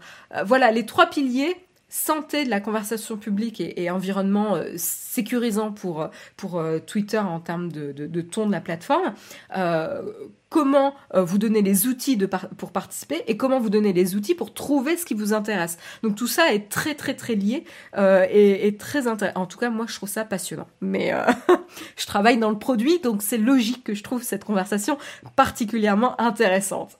voilà, 0.46 0.72
les 0.72 0.86
trois 0.86 1.08
piliers 1.08 1.56
santé 1.92 2.46
de 2.46 2.50
la 2.50 2.62
conversation 2.62 3.18
publique 3.18 3.60
et, 3.60 3.92
environnement 3.92 4.56
euh, 4.56 4.72
sécurisant 4.78 5.74
pour, 5.74 6.10
pour 6.38 6.58
euh, 6.58 6.80
Twitter 6.80 7.18
en 7.18 7.42
termes 7.42 7.70
de, 7.70 8.22
ton 8.22 8.48
de 8.48 8.52
la 8.52 8.62
plateforme, 8.62 9.14
euh, 9.58 10.02
comment 10.48 10.96
vous 11.14 11.38
donner 11.38 11.62
les 11.62 11.88
outils 11.88 12.18
pour 12.58 12.72
participer 12.72 13.24
et 13.28 13.36
comment 13.36 13.60
vous 13.60 13.70
donner 13.70 13.92
les 13.92 14.16
outils 14.16 14.36
pour 14.36 14.54
trouver 14.54 14.96
ce 14.96 15.06
qui 15.06 15.14
vous 15.14 15.34
intéresse. 15.34 15.78
Donc 16.02 16.16
tout 16.16 16.28
ça 16.28 16.54
est 16.54 16.70
très 16.70 16.96
très 16.96 17.14
très 17.14 17.36
lié 17.36 17.64
et, 17.98 18.68
et, 18.68 18.76
très 18.76 19.08
intéressant. 19.08 19.40
En 19.40 19.46
tout 19.46 19.58
cas, 19.58 19.70
moi 19.70 19.86
je 19.88 19.96
trouve 19.96 20.10
ça 20.10 20.26
passionnant. 20.26 20.68
Mais 20.82 21.14
je 21.98 22.06
travaille 22.06 22.38
dans 22.38 22.50
le 22.50 22.60
produit, 22.60 23.00
donc 23.00 23.22
c'est 23.22 23.38
logique 23.38 23.86
que 23.86 23.94
je 23.94 24.04
trouve 24.04 24.24
cette 24.24 24.44
conversation 24.44 24.98
particulièrement 25.38 26.20
intéressante. 26.20 26.98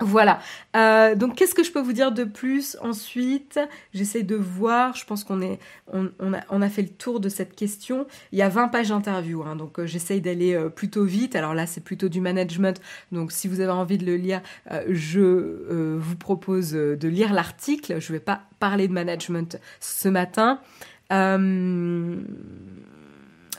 Voilà. 0.00 0.40
Euh, 0.76 1.14
donc, 1.14 1.36
qu'est-ce 1.36 1.54
que 1.54 1.62
je 1.62 1.72
peux 1.72 1.80
vous 1.80 1.92
dire 1.92 2.12
de 2.12 2.24
plus 2.24 2.76
ensuite? 2.82 3.60
J'essaie 3.92 4.22
de 4.22 4.36
voir. 4.36 4.96
Je 4.96 5.04
pense 5.04 5.24
qu'on 5.24 5.40
est, 5.42 5.58
on, 5.92 6.06
a, 6.32 6.40
on, 6.48 6.62
a, 6.62 6.68
fait 6.68 6.82
le 6.82 6.88
tour 6.88 7.20
de 7.20 7.28
cette 7.28 7.54
question. 7.54 8.06
Il 8.32 8.38
y 8.38 8.42
a 8.42 8.48
20 8.48 8.68
pages 8.68 8.88
d'interview, 8.88 9.42
hein, 9.42 9.56
donc 9.56 9.78
euh, 9.78 9.86
j'essaye 9.86 10.20
d'aller 10.20 10.54
euh, 10.54 10.68
plutôt 10.68 11.04
vite. 11.04 11.36
Alors 11.36 11.54
là, 11.54 11.66
c'est 11.66 11.82
plutôt 11.82 12.08
du 12.08 12.20
management. 12.20 12.80
Donc, 13.12 13.32
si 13.32 13.48
vous 13.48 13.60
avez 13.60 13.72
envie 13.72 13.98
de 13.98 14.06
le 14.06 14.16
lire, 14.16 14.40
je 14.88 15.96
vous 15.98 16.16
propose 16.16 16.72
de 16.72 17.08
lire 17.08 17.32
l'article. 17.32 18.00
Je 18.00 18.12
ne 18.12 18.18
vais 18.18 18.24
pas 18.24 18.42
parler 18.58 18.88
de 18.88 18.92
management 18.92 19.58
ce 19.80 20.08
matin 20.08 20.60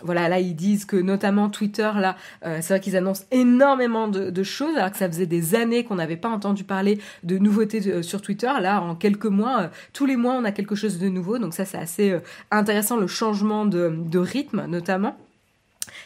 voilà, 0.04 0.30
là 0.30 0.40
ils 0.40 0.56
disent 0.56 0.86
que 0.86 0.96
notamment 0.96 1.50
Twitter, 1.50 1.90
là, 1.96 2.16
euh, 2.46 2.60
c'est 2.62 2.74
vrai 2.74 2.80
qu'ils 2.80 2.98
annoncent 2.98 3.24
énormément 3.32 4.08
de, 4.08 4.44
choses, 4.44 4.76
alors 4.76 4.92
que 4.92 4.98
ça 4.98 5.08
faisait 5.08 5.28
des 5.28 5.56
années 5.56 5.84
qu'on 5.84 5.96
n'avait 5.96 6.18
pas 6.18 6.30
entendu 6.30 6.64
parler 6.64 7.00
de 7.24 7.38
nouveautés 7.38 7.88
euh, 7.88 8.02
sur 8.02 8.22
Twitter. 8.22 8.52
Là, 8.60 8.82
en 8.82 8.96
quelques 8.96 9.26
mois, 9.26 9.62
euh, 9.62 9.68
tous 9.94 10.06
les 10.06 10.16
mois, 10.16 10.34
on 10.34 10.44
a 10.44 10.52
quelque 10.52 10.76
chose 10.76 11.00
de 11.00 11.10
nouveau, 11.10 11.38
donc 11.38 11.54
ça 11.54 11.66
c'est 11.66 11.78
assez 11.78 12.18
intéressant 12.50 12.98
le 12.98 13.08
changement 13.08 13.66
de, 13.66 14.18
rythme 14.18 14.66
notamment. 14.68 15.16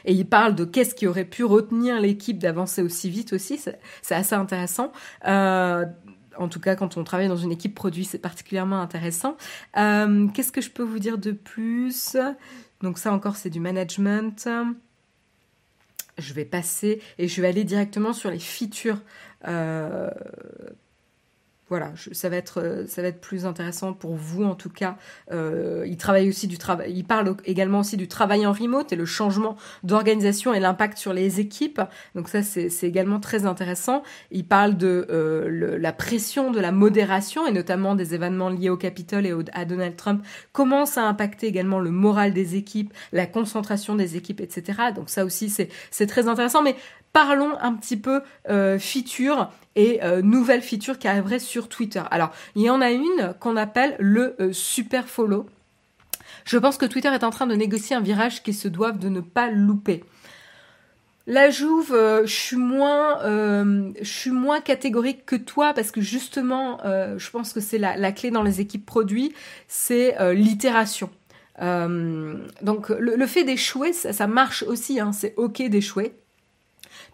Et 0.05 0.13
ils 0.13 0.25
parlent 0.25 0.55
de 0.55 0.65
qu'est-ce 0.65 0.95
qui 0.95 1.05
aurait 1.05 1.25
pu 1.25 1.43
retenir 1.43 1.99
l'équipe 1.99 2.39
d'avancer 2.39 2.81
aussi 2.81 3.09
vite 3.09 3.33
aussi, 3.33 3.59
c'est 4.01 4.15
assez 4.15 4.35
intéressant. 4.35 4.91
en 5.23 6.47
tout 6.49 6.59
cas, 6.59 6.75
quand 6.75 6.97
on 6.97 7.03
travaille 7.03 7.27
dans 7.27 7.35
une 7.35 7.51
équipe 7.51 7.75
produit, 7.75 8.05
c'est 8.05 8.19
particulièrement 8.19 8.81
intéressant. 8.81 9.35
Qu'est-ce 9.73 10.51
que 10.51 10.61
je 10.61 10.69
peux 10.69 10.83
vous 10.83 10.99
dire 10.99 11.17
de 11.17 11.31
plus? 11.31 12.15
Donc 12.81 12.97
ça 12.97 13.11
encore, 13.11 13.35
c'est 13.35 13.49
du 13.49 13.59
management. 13.59 14.47
Je 16.17 16.33
vais 16.33 16.45
passer 16.45 17.01
et 17.17 17.27
je 17.27 17.41
vais 17.41 17.47
aller 17.47 17.63
directement 17.63 18.13
sur 18.13 18.31
les 18.31 18.39
features 18.39 19.01
euh, 19.47 20.09
voilà, 21.67 21.93
ça 22.11 22.29
va 22.29 22.35
être 22.35 22.61
euh, 22.61 22.85
ça 22.85 23.01
va 23.01 23.07
être 23.07 23.19
plus 23.19 23.47
intéressant 23.47 23.93
pour 23.93 24.15
vous 24.15 24.43
en 24.43 24.53
tout 24.53 24.69
cas. 24.69 24.97
Euh, 25.31 25.83
il 25.87 25.97
travaille 25.97 26.29
aussi 26.29 26.47
du 26.47 26.59
travail, 26.59 26.93
il 26.93 27.03
parle 27.03 27.35
également 27.45 27.79
aussi 27.79 27.97
du 27.97 28.07
travail 28.07 28.45
en 28.45 28.53
remote 28.53 28.93
et 28.93 28.95
le 28.95 29.05
changement 29.05 29.57
d'organisation 29.83 30.53
et 30.53 30.59
l'impact 30.59 30.97
sur 30.99 31.11
les 31.11 31.39
équipes. 31.39 31.81
Donc 32.13 32.29
ça 32.29 32.43
c'est 32.43 32.69
également 32.83 33.19
très 33.19 33.47
intéressant. 33.47 34.03
Il 34.29 34.45
parle 34.45 34.77
de 34.77 35.07
euh, 35.09 35.77
la 35.79 35.91
pression 35.91 36.51
de 36.51 36.59
la 36.59 36.71
modération 36.71 37.47
et 37.47 37.51
notamment 37.51 37.95
des 37.95 38.13
événements 38.13 38.49
liés 38.49 38.69
au 38.69 38.77
Capitole 38.77 39.25
et 39.25 39.33
à 39.53 39.65
Donald 39.65 39.95
Trump. 39.95 40.23
Comment 40.51 40.85
ça 40.85 41.09
a 41.09 41.15
également 41.41 41.79
le 41.79 41.89
moral 41.89 42.33
des 42.33 42.55
équipes, 42.55 42.93
la 43.11 43.25
concentration 43.25 43.95
des 43.95 44.15
équipes, 44.15 44.41
etc. 44.41 44.79
Donc 44.95 45.09
ça 45.09 45.25
aussi 45.25 45.49
c'est 45.49 46.07
très 46.07 46.27
intéressant. 46.27 46.61
Mais 46.61 46.75
parlons 47.15 47.57
un 47.61 47.73
petit 47.75 47.95
peu 47.95 48.23
euh, 48.49 48.77
feature 48.77 49.49
et 49.77 50.03
euh, 50.03 50.21
nouvelles 50.21 50.61
features 50.61 50.99
qui 50.99 51.07
arriveraient 51.07 51.39
sur 51.39 51.69
Twitter. 51.69 52.03
Alors, 52.11 52.31
il 52.55 52.63
y 52.63 52.69
en 52.69 52.81
a 52.81 52.91
une 52.91 53.33
qu'on 53.39 53.55
appelle 53.55 53.95
le 53.99 54.35
euh, 54.41 54.51
super 54.51 55.07
follow. 55.07 55.45
Je 56.43 56.57
pense 56.57 56.77
que 56.77 56.85
Twitter 56.85 57.07
est 57.07 57.23
en 57.23 57.29
train 57.29 57.47
de 57.47 57.55
négocier 57.55 57.95
un 57.95 58.01
virage 58.01 58.43
qu'ils 58.43 58.53
se 58.53 58.67
doivent 58.67 58.99
de 58.99 59.07
ne 59.07 59.21
pas 59.21 59.49
louper. 59.49 60.03
La 61.25 61.49
Jouve, 61.49 61.97
je 62.25 62.31
suis 62.31 62.57
moins, 62.57 63.19
je 63.23 63.93
suis 64.03 64.29
moins 64.29 64.61
catégorique 64.61 65.25
que 65.25 65.35
toi 65.35 65.73
parce 65.73 65.89
que 65.89 66.01
justement, 66.01 66.79
je 66.83 67.29
pense 67.31 67.51
que 67.51 67.61
c'est 67.61 67.79
la, 67.79 68.11
clé 68.11 68.29
dans 68.29 68.43
les 68.43 68.61
équipes 68.61 68.85
produits, 68.85 69.33
c'est 69.67 70.15
l'itération. 70.35 71.09
donc 71.59 72.89
le, 72.89 73.25
fait 73.25 73.43
d'échouer, 73.43 73.91
ça, 73.91 74.13
ça, 74.13 74.27
marche 74.27 74.61
aussi, 74.61 74.99
hein, 74.99 75.13
c'est 75.13 75.33
ok 75.35 75.63
d'échouer. 75.63 76.13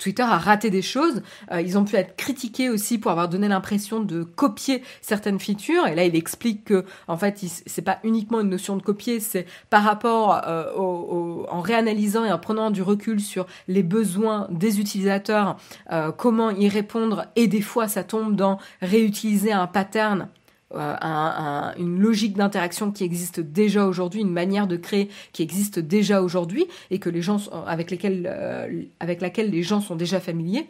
Twitter 0.02 0.24
a 0.24 0.38
raté 0.38 0.72
des 0.72 0.82
choses. 0.82 1.22
Euh, 1.52 1.62
ils 1.62 1.78
ont 1.78 1.86
pu 1.86 1.96
être 1.96 2.16
critiqués 2.16 2.70
aussi 2.70 2.98
pour 2.98 3.12
avoir 3.12 3.30
donné 3.30 3.48
l'impression 3.48 4.00
de 4.00 4.24
copier 4.24 4.82
certaines 5.02 5.40
features. 5.40 5.86
Et 5.88 5.96
là, 5.96 6.06
il 6.06 6.16
explique 6.16 6.66
que, 6.66 6.86
en 7.08 7.18
fait, 7.18 7.40
c'est 7.66 7.84
pas 7.84 8.00
uniquement 8.04 8.42
une 8.42 8.50
notion 8.50 8.76
de 8.76 8.82
copier, 8.82 9.20
c'est 9.20 9.46
par 9.70 9.84
rapport 9.84 10.42
euh, 10.48 10.72
en 10.76 11.62
réanalysant 11.62 12.26
et 12.26 12.32
en 12.32 12.40
prenant 12.40 12.72
du 12.72 12.82
recul 12.82 13.22
sur 13.22 13.46
les 13.68 13.84
besoins 13.84 14.48
des 14.50 14.80
utilisateurs, 14.80 15.58
euh, 15.92 16.12
comment 16.12 16.50
y 16.50 16.68
répondre. 16.68 17.28
Et 17.36 17.48
des 17.48 17.62
fois, 17.62 17.88
ça 17.88 18.04
tombe 18.04 18.36
dans 18.36 18.58
réutiliser 18.82 19.52
un 19.52 19.68
pattern 19.68 20.28
euh, 20.76 21.72
une 21.78 22.00
logique 22.00 22.38
d'interaction 22.38 22.92
qui 22.92 23.04
existe 23.04 23.40
déjà 23.40 23.86
aujourd'hui, 23.86 24.22
une 24.22 24.32
manière 24.32 24.68
de 24.68 24.78
créer 24.78 25.10
qui 25.34 25.44
existe 25.44 25.80
déjà 25.80 26.22
aujourd'hui 26.22 26.66
et 26.90 27.00
que 27.00 27.10
les 27.10 27.22
gens 27.22 27.40
avec 27.68 27.92
lesquels 27.92 28.28
euh, 28.30 28.84
avec 29.00 29.22
laquelle 29.22 29.50
les 29.50 29.64
gens 29.64 29.82
sont 29.82 29.96
déjà 29.96 30.20
familiers. 30.20 30.68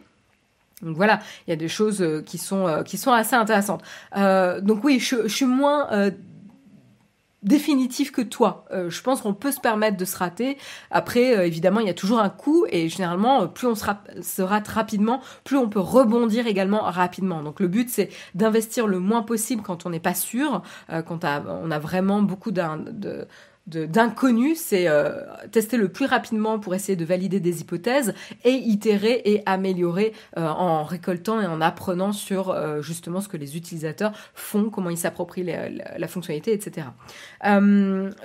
Donc 0.82 0.96
voilà, 0.96 1.20
il 1.46 1.50
y 1.50 1.52
a 1.52 1.56
des 1.56 1.68
choses 1.68 2.02
euh, 2.02 2.22
qui 2.22 2.38
sont 2.38 2.82
qui 2.84 2.98
sont 2.98 3.12
assez 3.12 3.36
intéressantes. 3.36 3.82
donc 4.14 4.84
oui, 4.84 4.98
je, 4.98 5.22
je 5.24 5.34
suis 5.34 5.46
moins 5.46 5.88
définitif 7.42 8.12
que 8.12 8.22
toi. 8.22 8.64
Euh, 8.72 8.90
je 8.90 9.02
pense 9.02 9.20
qu'on 9.20 9.34
peut 9.34 9.52
se 9.52 9.60
permettre 9.60 9.96
de 9.96 10.04
se 10.04 10.16
rater. 10.16 10.58
Après, 10.90 11.36
euh, 11.36 11.46
évidemment, 11.46 11.80
il 11.80 11.86
y 11.86 11.90
a 11.90 11.94
toujours 11.94 12.20
un 12.20 12.28
coût 12.28 12.66
et 12.70 12.88
généralement, 12.88 13.42
euh, 13.42 13.46
plus 13.46 13.66
on 13.66 13.74
se, 13.74 14.42
rate 14.42 14.68
rapidement, 14.68 15.20
plus 15.44 15.56
on 15.56 15.68
peut 15.68 15.80
rebondir 15.80 16.46
également 16.46 16.82
rapidement. 16.82 17.42
Donc 17.42 17.60
le 17.60 17.68
but, 17.68 17.88
c'est 17.88 18.10
d'investir 18.34 18.86
le 18.86 18.98
moins 18.98 19.22
possible 19.22 19.62
quand 19.62 19.86
on 19.86 19.90
n'est 19.90 20.00
pas 20.00 20.14
sûr, 20.14 20.62
quand 20.88 21.24
on 21.24 21.70
a 21.70 21.78
vraiment 21.78 22.22
beaucoup 22.22 22.50
de 22.50 23.26
d'inconnu, 23.66 24.56
c'est 24.56 24.88
euh, 24.88 25.22
tester 25.52 25.76
le 25.76 25.88
plus 25.88 26.06
rapidement 26.06 26.58
pour 26.58 26.74
essayer 26.74 26.96
de 26.96 27.04
valider 27.04 27.38
des 27.38 27.60
hypothèses 27.60 28.12
et 28.44 28.54
itérer 28.54 29.22
et 29.24 29.42
améliorer 29.46 30.12
euh, 30.36 30.46
en 30.48 30.82
récoltant 30.82 31.40
et 31.40 31.46
en 31.46 31.60
apprenant 31.60 32.12
sur 32.12 32.50
euh, 32.50 32.82
justement 32.82 33.20
ce 33.20 33.28
que 33.28 33.36
les 33.36 33.56
utilisateurs 33.56 34.12
font, 34.34 34.68
comment 34.68 34.90
ils 34.90 34.98
s'approprient 34.98 35.44
la, 35.44 36.08
fonctionnalité, 36.08 36.52
etc. 36.52 36.88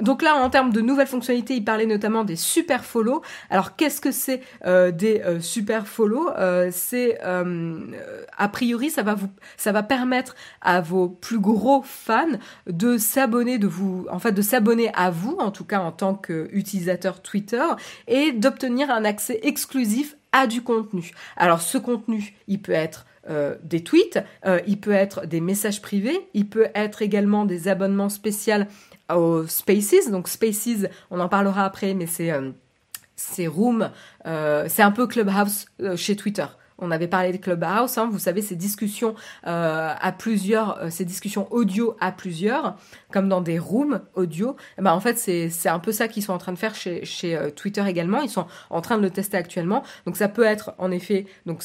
donc 0.02 0.22
là, 0.22 0.36
en 0.36 0.50
termes 0.50 0.74
de 0.74 0.82
nouvelles 0.82 1.08
fonctionnalités, 1.08 1.56
il 1.56 1.64
parlait 1.64 1.86
notamment 1.86 2.24
des 2.24 2.36
super 2.36 2.84
follow. 2.84 3.22
Alors 3.50 3.76
qu'est-ce 3.76 4.02
que 4.02 4.12
c'est 4.12 4.42
des 4.66 5.22
super 5.40 5.88
follow 5.88 6.30
C'est 6.72 7.20
a 7.22 8.50
priori, 8.50 8.90
ça 8.90 9.04
va 9.04 9.14
vous, 9.14 9.30
ça 9.56 9.72
va 9.72 9.84
permettre 9.84 10.36
à 10.62 10.82
vos 10.82 11.08
plus 11.08 11.40
gros 11.40 11.82
fans 11.84 12.26
de 12.68 12.98
s'abonner, 12.98 13.58
de 13.58 13.68
vous, 13.68 14.06
en 14.12 14.20
fait, 14.20 14.32
de 14.32 14.42
s'abonner 14.42 14.92
à 14.94 15.12
vous 15.12 15.27
en 15.40 15.52
tout 15.52 15.66
cas 15.66 15.80
en 15.80 15.92
tant 15.92 16.16
qu'utilisateur 16.16 17.22
Twitter, 17.22 17.64
et 18.08 18.32
d'obtenir 18.32 18.90
un 18.90 19.06
accès 19.06 19.40
exclusif 19.44 20.16
à 20.32 20.48
du 20.48 20.62
contenu. 20.62 21.12
Alors 21.36 21.62
ce 21.62 21.78
contenu, 21.78 22.36
il 22.48 22.62
peut 22.62 22.72
être 22.72 23.06
euh, 23.30 23.56
des 23.64 23.84
tweets, 23.84 24.20
euh, 24.46 24.60
il 24.68 24.80
peut 24.80 24.92
être 24.92 25.26
des 25.26 25.42
messages 25.42 25.82
privés, 25.82 26.30
il 26.34 26.48
peut 26.48 26.68
être 26.76 27.02
également 27.02 27.46
des 27.46 27.68
abonnements 27.68 28.10
spéciaux 28.10 28.64
aux 29.14 29.46
Spaces. 29.48 30.10
Donc 30.10 30.28
Spaces, 30.28 30.88
on 31.12 31.20
en 31.20 31.28
parlera 31.28 31.66
après, 31.66 31.94
mais 31.94 32.08
c'est 32.08 32.32
euh, 32.32 32.52
c'est 33.16 33.48
Room, 33.48 33.90
c'est 34.26 34.84
un 34.84 34.92
peu 34.92 35.08
Clubhouse 35.08 35.66
chez 35.96 36.16
Twitter. 36.16 36.46
On 36.80 36.92
avait 36.92 37.08
parlé 37.08 37.32
de 37.32 37.38
Clubhouse, 37.38 37.98
hein, 37.98 38.08
vous 38.12 38.20
savez, 38.20 38.42
ces 38.44 38.56
discussions 38.56 39.16
euh, 39.48 39.94
à 40.00 40.12
plusieurs, 40.12 40.80
euh, 40.80 40.90
ces 40.92 41.06
discussions 41.06 41.52
audio 41.52 41.98
à 42.00 42.12
plusieurs, 42.12 42.76
comme 43.12 43.28
dans 43.30 43.42
des 43.42 43.58
rooms 43.58 44.02
audio. 44.14 44.56
Eh 44.78 44.84
ben, 44.84 44.92
en 44.94 45.00
fait, 45.00 45.18
c'est 45.18 45.70
un 45.70 45.80
peu 45.80 45.92
ça 45.92 46.08
qu'ils 46.08 46.22
sont 46.22 46.34
en 46.34 46.38
train 46.38 46.54
de 46.54 46.58
faire 46.58 46.76
chez, 46.76 47.04
euh, 47.36 47.50
Twitter 47.50 47.84
également. 47.88 48.22
Ils 48.22 48.30
sont 48.30 48.46
en 48.70 48.82
train 48.82 48.98
de 48.98 49.02
le 49.02 49.10
tester 49.10 49.38
actuellement. 49.38 49.84
Donc 50.06 50.18
ça 50.18 50.28
peut 50.28 50.44
être 50.44 50.74
en 50.78 50.92
effet 50.92 51.26
donc, 51.48 51.64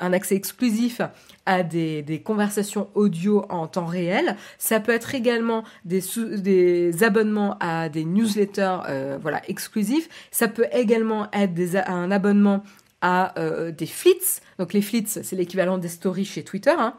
un 0.00 0.12
accès 0.12 0.36
exclusif 0.36 1.02
à 1.44 1.62
des, 1.62 2.02
des, 2.02 2.22
conversations 2.22 2.88
audio 2.94 3.44
en 3.50 3.66
temps 3.66 3.86
réel. 3.86 4.36
Ça 4.56 4.80
peut 4.80 4.92
être 4.92 5.14
également 5.14 5.64
des, 5.84 6.02
des 6.36 7.04
abonnements 7.04 7.56
à 7.60 7.88
des 7.88 8.04
newsletters 8.04 8.78
voilà, 9.20 9.42
exclusifs. 9.48 10.08
Ça 10.30 10.48
peut 10.48 10.66
également 10.72 11.28
être 11.32 11.52
des, 11.52 11.76
un 11.76 12.10
abonnement 12.10 12.62
à 13.00 13.38
euh, 13.38 13.70
des 13.70 13.86
flits. 13.86 14.40
Donc 14.58 14.72
les 14.72 14.82
flits, 14.82 15.06
c'est 15.06 15.36
l'équivalent 15.36 15.78
des 15.78 15.88
stories 15.88 16.24
chez 16.24 16.44
Twitter. 16.44 16.74
Hein. 16.76 16.94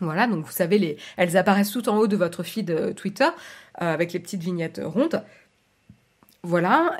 Voilà, 0.00 0.26
donc 0.26 0.44
vous 0.44 0.52
savez, 0.52 0.78
les, 0.78 0.96
elles 1.16 1.36
apparaissent 1.36 1.70
tout 1.70 1.88
en 1.88 1.96
haut 1.96 2.06
de 2.06 2.16
votre 2.16 2.42
feed 2.42 2.70
euh, 2.70 2.92
Twitter 2.92 3.24
euh, 3.24 3.92
avec 3.92 4.12
les 4.12 4.20
petites 4.20 4.42
vignettes 4.42 4.80
rondes. 4.82 5.22
Voilà. 6.42 6.96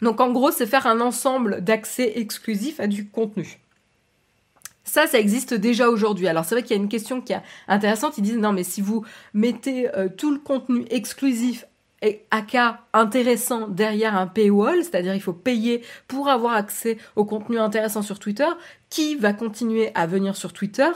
donc 0.00 0.20
en 0.20 0.30
gros, 0.30 0.52
c'est 0.52 0.66
faire 0.66 0.86
un 0.86 1.00
ensemble 1.00 1.60
d'accès 1.60 2.12
exclusifs 2.16 2.78
à 2.78 2.86
du 2.86 3.08
contenu. 3.08 3.58
Ça, 4.84 5.08
ça 5.08 5.18
existe 5.18 5.54
déjà 5.54 5.88
aujourd'hui. 5.88 6.28
Alors 6.28 6.44
c'est 6.44 6.54
vrai 6.54 6.62
qu'il 6.62 6.76
y 6.76 6.78
a 6.78 6.82
une 6.82 6.88
question 6.88 7.20
qui 7.20 7.32
est 7.32 7.42
intéressante. 7.66 8.16
Ils 8.16 8.22
disent 8.22 8.38
non, 8.38 8.52
mais 8.52 8.62
si 8.62 8.80
vous 8.80 9.04
mettez 9.34 9.88
tout 10.16 10.30
le 10.30 10.38
contenu 10.38 10.84
exclusif 10.90 11.66
à 12.30 12.42
cas 12.42 12.80
intéressant 12.92 13.68
derrière 13.68 14.16
un 14.16 14.26
paywall, 14.26 14.82
c'est-à-dire 14.82 15.14
il 15.14 15.20
faut 15.20 15.32
payer 15.32 15.82
pour 16.08 16.28
avoir 16.28 16.54
accès 16.54 16.96
au 17.16 17.24
contenu 17.24 17.58
intéressant 17.58 18.02
sur 18.02 18.18
Twitter, 18.18 18.48
qui 18.88 19.16
va 19.16 19.32
continuer 19.32 19.90
à 19.94 20.06
venir 20.06 20.36
sur 20.36 20.52
Twitter 20.52 20.88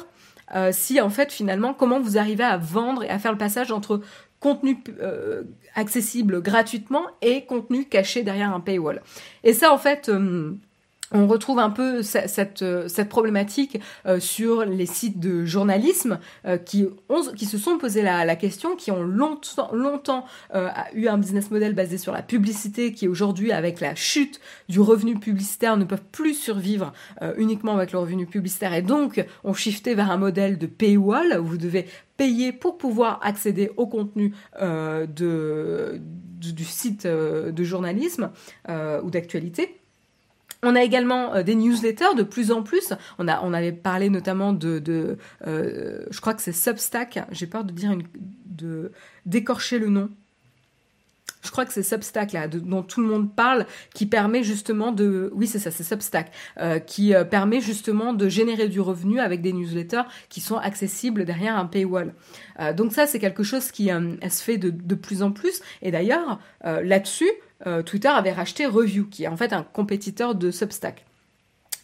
euh, 0.55 0.71
si 0.73 1.01
en 1.01 1.11
fait 1.11 1.33
finalement 1.33 1.73
comment 1.75 2.01
vous 2.01 2.19
arrivez 2.19 2.45
à 2.45 2.57
vendre 2.57 3.03
et 3.03 3.09
à 3.09 3.19
faire 3.19 3.33
le 3.33 3.39
passage 3.39 3.73
entre 3.73 4.03
contenu 4.41 4.83
euh, 5.01 5.45
accessible 5.75 6.43
gratuitement 6.43 7.07
et 7.23 7.47
contenu 7.47 7.87
caché 7.87 8.23
derrière 8.23 8.55
un 8.55 8.61
paywall. 8.61 9.03
Et 9.43 9.53
ça 9.53 9.73
en 9.73 9.79
fait... 9.79 10.09
Euh, 10.09 10.55
on 11.13 11.27
retrouve 11.27 11.59
un 11.59 11.71
peu 11.71 12.03
cette, 12.03 12.63
euh, 12.63 12.89
cette 12.89 13.09
problématique 13.09 13.81
euh, 14.07 14.21
sur 14.21 14.65
les 14.65 14.87
sites 14.87 15.21
de 15.21 15.45
journalisme 15.45 16.19
euh, 16.47 16.59
qui, 16.59 16.87
qui 17.37 17.47
se 17.47 17.59
sont 17.59 17.79
posé 17.79 18.03
la, 18.03 18.25
la 18.25 18.37
question, 18.37 18.75
qui 18.75 18.91
ont 18.91 19.03
longtemps, 19.03 19.73
longtemps 19.73 20.25
eu 20.95 21.09
un 21.09 21.19
business 21.19 21.51
model 21.51 21.75
basé 21.75 21.99
sur 21.99 22.13
la 22.13 22.23
publicité, 22.23 22.93
qui 22.93 23.09
aujourd'hui, 23.09 23.53
avec 23.53 23.81
la 23.81 23.95
chute 23.95 24.41
du 24.69 24.81
revenu 24.81 25.19
publicitaire, 25.19 25.77
ne 25.77 25.85
peuvent 25.85 26.05
plus 26.13 26.35
survivre 26.35 26.93
uniquement 27.37 27.77
avec 27.77 27.93
le 27.93 27.99
revenu 27.99 28.27
publicitaire 28.27 28.75
et 28.75 28.83
donc 28.83 29.25
ont 29.45 29.55
shifté 29.55 29.95
vers 29.95 30.11
un 30.11 30.17
modèle 30.17 30.59
de 30.59 30.67
paywall 30.67 31.39
où 31.41 31.45
vous 31.45 31.59
devez 31.59 31.87
payer 32.17 32.53
pour 32.53 32.79
pouvoir 32.79 33.21
accéder 33.23 33.71
au 33.77 33.87
contenu 33.87 34.35
de, 34.61 36.01
du 36.41 36.65
site 36.65 37.07
de 37.07 37.65
journalisme 37.65 38.31
ou 38.69 39.11
d'actualité. 39.11 39.84
On 40.65 40.75
a 40.75 40.83
également 40.83 41.35
euh, 41.35 41.43
des 41.43 41.55
newsletters 41.55 42.15
de 42.17 42.23
plus 42.23 42.51
en 42.51 42.63
plus. 42.63 42.93
On, 43.19 43.29
a, 43.29 43.35
avait 43.35 43.73
parlé 43.73 44.09
notamment 44.11 44.53
de, 44.53 45.19
euh, 45.47 46.05
je 46.11 46.21
crois 46.21 46.35
que 46.35 46.43
c'est 46.43 46.53
Substack. 46.53 47.21
J'ai 47.31 47.47
peur 47.47 47.65
de 47.65 47.73
dire 47.73 47.97
d'écorcher 49.27 49.79
le 49.79 49.89
nom. 49.89 50.09
Je 51.43 51.51
crois 51.51 51.67
que 51.67 51.75
c'est 51.75 51.83
Substack 51.83 52.33
là, 52.33 52.49
dont 52.49 52.83
tout 52.83 53.03
le 53.03 53.07
monde 53.07 53.35
parle, 53.35 53.67
qui 53.93 54.07
permet 54.07 54.43
justement 54.43 54.93
de, 54.93 55.31
oui 55.35 55.47
c'est 55.47 55.59
ça, 55.59 55.71
c'est 55.71 55.83
Substack, 55.83 56.33
euh, 56.59 56.79
qui 56.79 57.13
permet 57.31 57.61
justement 57.61 58.15
de 58.15 58.31
générer 58.31 58.69
du 58.69 58.81
revenu 58.81 59.21
avec 59.21 59.43
des 59.43 59.53
newsletters 59.53 60.05
qui 60.31 60.41
sont 60.41 60.57
accessibles 60.57 61.27
derrière 61.27 61.59
un 61.59 61.67
paywall. 61.67 62.15
donc 62.75 62.93
ça 62.93 63.07
c'est 63.07 63.19
quelque 63.19 63.43
chose 63.43 63.71
qui 63.71 63.89
se 63.89 64.43
fait 64.43 64.57
de, 64.57 64.95
plus 64.95 65.23
en 65.23 65.33
plus. 65.33 65.61
Et 65.83 65.91
d'ailleurs 65.91 66.41
là-dessus, 66.63 67.31
Twitter 67.87 68.09
avait 68.09 68.33
racheté 68.33 68.67
Review, 68.67 69.07
qui 69.07 69.25
est 69.25 69.29
en 69.29 69.37
fait 69.37 69.53
un 69.53 69.63
compétiteur 69.63 70.35
de 70.35 70.51
Substack. 70.51 71.05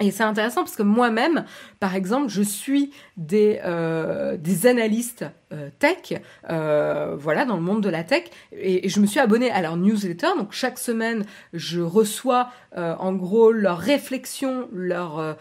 Et 0.00 0.10
c'est 0.10 0.22
intéressant 0.22 0.62
parce 0.62 0.76
que 0.76 0.82
moi-même, 0.82 1.44
par 1.78 1.94
exemple, 1.94 2.28
je 2.28 2.40
suis 2.40 2.90
des, 3.18 3.60
euh, 3.64 4.38
des 4.38 4.66
analystes 4.66 5.26
euh, 5.52 5.68
tech, 5.78 6.20
euh, 6.48 7.16
voilà, 7.18 7.44
dans 7.44 7.56
le 7.56 7.60
monde 7.60 7.82
de 7.82 7.90
la 7.90 8.02
tech. 8.02 8.24
Et, 8.52 8.88
je 8.88 8.98
me 9.00 9.06
suis 9.06 9.20
abonnée 9.20 9.50
à 9.50 9.60
leur 9.60 9.76
newsletter. 9.76 10.28
Donc 10.38 10.52
chaque 10.52 10.78
semaine, 10.78 11.26
je 11.52 11.80
reçois 11.80 12.48
en 12.76 13.12
gros 13.14 13.50
leurs 13.50 13.80
réflexions, 13.80 14.68
leur, 14.72 15.36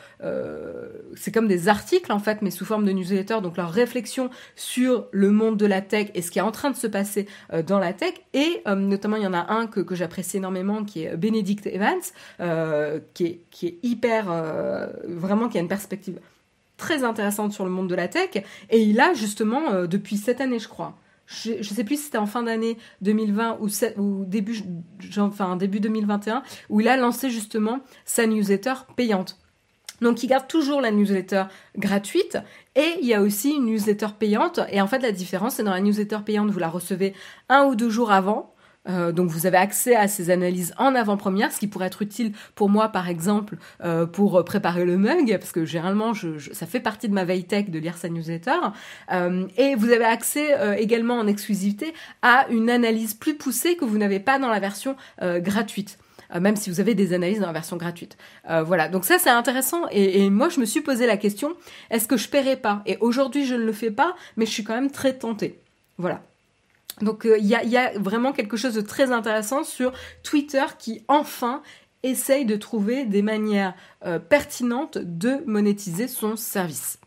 c'est 1.15 1.31
comme 1.31 1.47
des 1.47 1.69
articles 1.69 2.11
en 2.11 2.17
fait, 2.17 2.41
mais 2.41 2.49
sous 2.49 2.65
forme 2.65 2.85
de 2.85 2.91
newsletter. 2.91 3.41
Donc 3.43 3.55
leurs 3.55 3.69
réflexions 3.69 4.31
sur 4.55 5.05
le 5.11 5.29
monde 5.29 5.55
de 5.55 5.67
la 5.67 5.81
tech 5.81 6.07
et 6.15 6.23
ce 6.23 6.31
qui 6.31 6.39
est 6.39 6.43
en 6.43 6.51
train 6.51 6.71
de 6.71 6.75
se 6.75 6.87
passer 6.87 7.27
dans 7.67 7.77
la 7.77 7.93
tech. 7.93 8.15
Et 8.33 8.63
notamment, 8.65 9.17
il 9.17 9.23
y 9.23 9.27
en 9.27 9.35
a 9.35 9.53
un 9.53 9.67
que, 9.67 9.79
que 9.79 9.93
j'apprécie 9.93 10.37
énormément, 10.37 10.83
qui 10.83 11.03
est 11.03 11.15
Benedict 11.15 11.67
Evans, 11.67 12.01
qui 13.13 13.25
est, 13.25 13.41
qui 13.51 13.67
est 13.67 13.77
hyper, 13.83 14.31
vraiment, 15.07 15.49
qui 15.49 15.57
a 15.57 15.61
une 15.61 15.67
perspective 15.67 16.19
très 16.79 17.03
intéressante 17.03 17.53
sur 17.53 17.65
le 17.65 17.69
monde 17.69 17.87
de 17.87 17.93
la 17.93 18.07
tech. 18.07 18.43
Et 18.71 18.81
il 18.81 18.99
a 18.99 19.13
justement, 19.13 19.71
euh, 19.71 19.85
depuis 19.85 20.17
cette 20.17 20.41
année, 20.41 20.57
je 20.57 20.67
crois, 20.67 20.97
je 21.27 21.57
ne 21.57 21.63
sais 21.63 21.83
plus 21.83 21.97
si 21.97 22.03
c'était 22.05 22.17
en 22.17 22.25
fin 22.25 22.41
d'année 22.41 22.77
2020 23.01 23.59
ou, 23.61 23.67
ou 24.01 24.25
début, 24.25 24.63
enfin, 25.19 25.57
début 25.57 25.79
2021, 25.79 26.41
où 26.69 26.81
il 26.81 26.87
a 26.87 26.97
lancé 26.97 27.29
justement 27.29 27.81
sa 28.05 28.25
newsletter 28.25 28.73
payante. 28.95 29.37
Donc 30.01 30.23
il 30.23 30.27
garde 30.27 30.47
toujours 30.47 30.81
la 30.81 30.91
newsletter 30.91 31.43
gratuite 31.77 32.37
et 32.75 32.95
il 33.01 33.05
y 33.05 33.13
a 33.13 33.21
aussi 33.21 33.51
une 33.51 33.65
newsletter 33.65 34.07
payante. 34.17 34.61
Et 34.71 34.79
en 34.79 34.87
fait 34.87 34.99
la 34.99 35.11
différence 35.11 35.55
c'est 35.55 35.63
dans 35.63 35.73
la 35.73 35.81
newsletter 35.81 36.19
payante 36.25 36.49
vous 36.51 36.59
la 36.59 36.69
recevez 36.69 37.13
un 37.49 37.65
ou 37.65 37.75
deux 37.75 37.89
jours 37.89 38.11
avant 38.11 38.53
euh, 38.89 39.11
donc 39.11 39.29
vous 39.29 39.45
avez 39.45 39.57
accès 39.57 39.95
à 39.95 40.07
ces 40.07 40.29
analyses 40.29 40.73
en 40.77 40.95
avant-première, 40.95 41.51
ce 41.51 41.59
qui 41.59 41.67
pourrait 41.67 41.87
être 41.87 42.01
utile 42.01 42.33
pour 42.55 42.69
moi 42.69 42.89
par 42.89 43.07
exemple 43.07 43.57
euh, 43.83 44.05
pour 44.05 44.43
préparer 44.43 44.85
le 44.85 44.97
mug, 44.97 45.37
parce 45.37 45.51
que 45.51 45.65
généralement 45.65 46.13
ça 46.13 46.65
fait 46.65 46.79
partie 46.79 47.07
de 47.07 47.13
ma 47.13 47.25
veille 47.25 47.45
tech 47.45 47.69
de 47.69 47.79
lire 47.79 47.97
sa 47.97 48.09
newsletter. 48.09 48.57
Euh, 49.11 49.47
et 49.57 49.75
vous 49.75 49.91
avez 49.91 50.05
accès 50.05 50.49
également 50.79 51.15
en 51.15 51.27
exclusivité 51.27 51.93
à 52.21 52.47
une 52.49 52.69
analyse 52.69 53.13
plus 53.13 53.35
poussée 53.35 53.75
que 53.75 53.85
vous 53.85 53.97
n'avez 53.97 54.19
pas 54.19 54.39
dans 54.39 54.49
la 54.49 54.59
version 54.59 54.95
gratuite. 55.21 55.97
même 56.39 56.55
si 56.55 56.69
vous 56.69 56.79
avez 56.79 56.95
des 56.95 57.13
analyses 57.13 57.39
dans 57.39 57.47
la 57.47 57.53
version 57.53 57.77
gratuite. 57.77 58.17
voilà, 58.65 58.87
donc 58.87 59.05
ça 59.05 59.17
c'est 59.19 59.29
intéressant 59.29 59.85
et, 59.91 60.23
et, 60.23 60.29
moi 60.29 60.49
je 60.49 60.59
me 60.59 60.65
suis 60.65 60.81
posé 60.81 61.05
la 61.07 61.17
question, 61.17 61.53
est-ce 61.89 62.07
que 62.07 62.17
je 62.17 62.29
paierai 62.29 62.55
pas? 62.55 62.81
Et 62.85 62.97
aujourd'hui 62.99 63.45
je 63.45 63.55
ne 63.55 63.63
le 63.63 63.73
fais 63.73 63.91
pas, 63.91 64.15
mais 64.37 64.45
je 64.45 64.51
suis 64.51 64.63
quand 64.63 64.75
même 64.75 64.91
très 64.91 65.13
tentée. 65.13 65.59
Voilà. 65.97 66.21
Donc 67.01 67.21
il 67.25 67.31
euh, 67.31 67.37
y, 67.37 67.77
a, 67.77 67.97
vraiment 67.97 68.31
quelque 68.31 68.57
chose 68.57 68.73
de 68.73 68.81
très 68.81 69.11
intéressant 69.11 69.63
sur 69.63 69.93
Twitter 70.23 70.65
qui 70.77 71.03
enfin 71.07 71.61
essaye 72.03 72.45
de 72.45 72.55
trouver 72.55 73.05
des 73.05 73.21
manières 73.21 73.73
euh, 74.05 74.19
pertinentes 74.19 74.97
de 74.97 75.43
monétiser 75.45 76.07
son 76.07 76.35
service. 76.35 76.99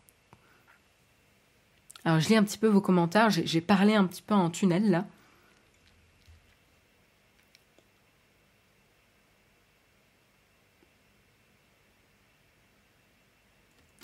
Alors 2.05 2.19
je 2.19 2.29
lis 2.29 2.35
un 2.35 2.43
petit 2.43 2.57
peu 2.57 2.67
vos 2.67 2.81
commentaires, 2.81 3.29
j'ai 3.29 3.61
parlé 3.61 3.95
un 3.95 4.05
petit 4.05 4.21
peu 4.21 4.33
en 4.33 4.49
tunnel 4.49 4.89
là. 4.89 5.05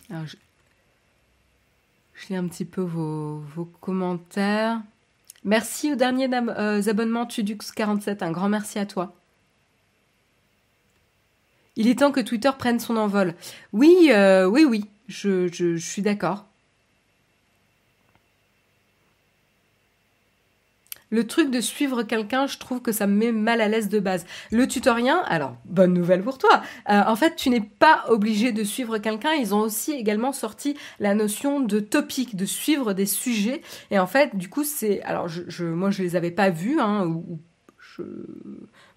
Alors 0.09 0.25
je, 0.25 0.37
lis 2.29 2.35
un 2.35 2.47
petit 2.47 2.65
peu 2.65 2.81
vos 2.81 3.65
commentaires. 3.79 4.81
Merci 5.45 5.93
au 5.93 5.95
dernier 5.95 6.29
euh, 6.33 6.81
abonnement 6.87 7.25
Tudux47, 7.25 8.23
un 8.23 8.31
grand 8.31 8.49
merci 8.49 8.77
à 8.79 8.85
toi. 8.85 9.15
Il 11.75 11.87
est 11.87 11.99
temps 11.99 12.11
que 12.11 12.19
Twitter 12.19 12.51
prenne 12.57 12.79
son 12.79 12.97
envol. 12.97 13.35
Oui, 13.71 14.09
euh, 14.11 14.45
oui, 14.45 14.65
oui, 14.65 14.85
je 15.07 15.77
suis 15.77 16.01
d'accord. 16.01 16.48
Le 21.11 21.25
truc 21.25 21.49
de 21.49 21.59
suivre 21.59 22.03
quelqu'un, 22.03 22.45
je 22.45 22.57
trouve 22.57 22.81
que 22.81 22.91
ça 22.91 23.07
me 23.07 23.15
met 23.15 23.31
mal 23.31 23.61
à 23.61 23.67
l'aise 23.67 23.89
de 23.89 23.99
base. 23.99 24.25
Le 24.51 24.67
tutorien, 24.67 25.23
alors 25.27 25.55
bonne 25.65 25.93
nouvelle 25.93 26.23
pour 26.23 26.37
toi. 26.37 26.61
Euh, 26.89 27.01
en 27.05 27.15
fait, 27.15 27.35
tu 27.35 27.49
n'es 27.49 27.61
pas 27.61 28.05
obligé 28.09 28.51
de 28.51 28.63
suivre 28.63 28.99
quelqu'un. 28.99 29.33
Ils 29.33 29.55
ont 29.55 29.61
aussi 29.61 29.91
également 29.91 30.31
sorti 30.31 30.77
la 30.99 31.15
notion 31.15 31.59
de 31.59 31.79
topic, 31.79 32.35
de 32.35 32.45
suivre 32.45 32.93
des 32.93 33.07
sujets. 33.07 33.61
Et 33.89 33.97
en 33.97 34.07
fait, 34.07 34.35
du 34.35 34.49
coup, 34.49 34.63
c'est 34.63 35.01
alors 35.01 35.27
je, 35.27 35.41
je, 35.47 35.65
moi 35.65 35.89
je 35.89 36.03
les 36.03 36.15
avais 36.15 36.31
pas 36.31 36.49
vus, 36.49 36.79
hein, 36.79 37.07
ou, 37.07 37.39
je, 37.79 38.03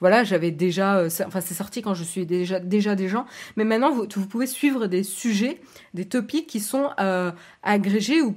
voilà, 0.00 0.24
j'avais 0.24 0.50
déjà, 0.50 0.98
euh, 0.98 1.08
enfin 1.26 1.40
c'est 1.40 1.54
sorti 1.54 1.82
quand 1.82 1.94
je 1.94 2.04
suis 2.04 2.26
déjà 2.26 2.60
déjà 2.60 2.94
des 2.94 3.08
gens, 3.08 3.26
mais 3.56 3.64
maintenant 3.64 3.90
vous, 3.90 4.06
vous 4.14 4.26
pouvez 4.26 4.46
suivre 4.46 4.86
des 4.86 5.02
sujets, 5.02 5.60
des 5.94 6.04
topics 6.04 6.46
qui 6.46 6.60
sont 6.60 6.90
euh, 7.00 7.30
agrégés 7.62 8.20
ou 8.20 8.36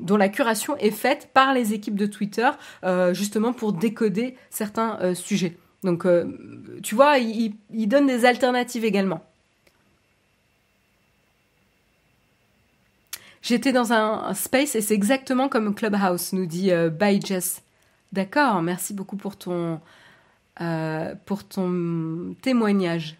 dont 0.00 0.16
la 0.16 0.28
curation 0.28 0.76
est 0.76 0.90
faite 0.90 1.30
par 1.32 1.52
les 1.52 1.74
équipes 1.74 1.96
de 1.96 2.06
Twitter, 2.06 2.48
euh, 2.84 3.14
justement 3.14 3.52
pour 3.52 3.72
décoder 3.72 4.36
certains 4.50 4.98
euh, 5.00 5.14
sujets. 5.14 5.56
Donc, 5.84 6.06
euh, 6.06 6.78
tu 6.82 6.94
vois, 6.94 7.18
il, 7.18 7.54
donne 7.88 8.06
des 8.06 8.24
alternatives 8.24 8.84
également. 8.84 9.22
J'étais 13.42 13.72
dans 13.72 13.92
un, 13.92 14.34
space 14.34 14.74
et 14.74 14.80
c'est 14.80 14.94
exactement 14.94 15.48
comme 15.48 15.74
Clubhouse, 15.74 16.32
nous 16.32 16.46
dit 16.46 16.70
By 16.98 17.20
Jess. 17.20 17.62
D'accord, 18.12 18.60
merci 18.62 18.94
beaucoup 18.94 19.16
pour 19.16 19.36
ton 19.36 19.80
témoignage. 22.42 23.16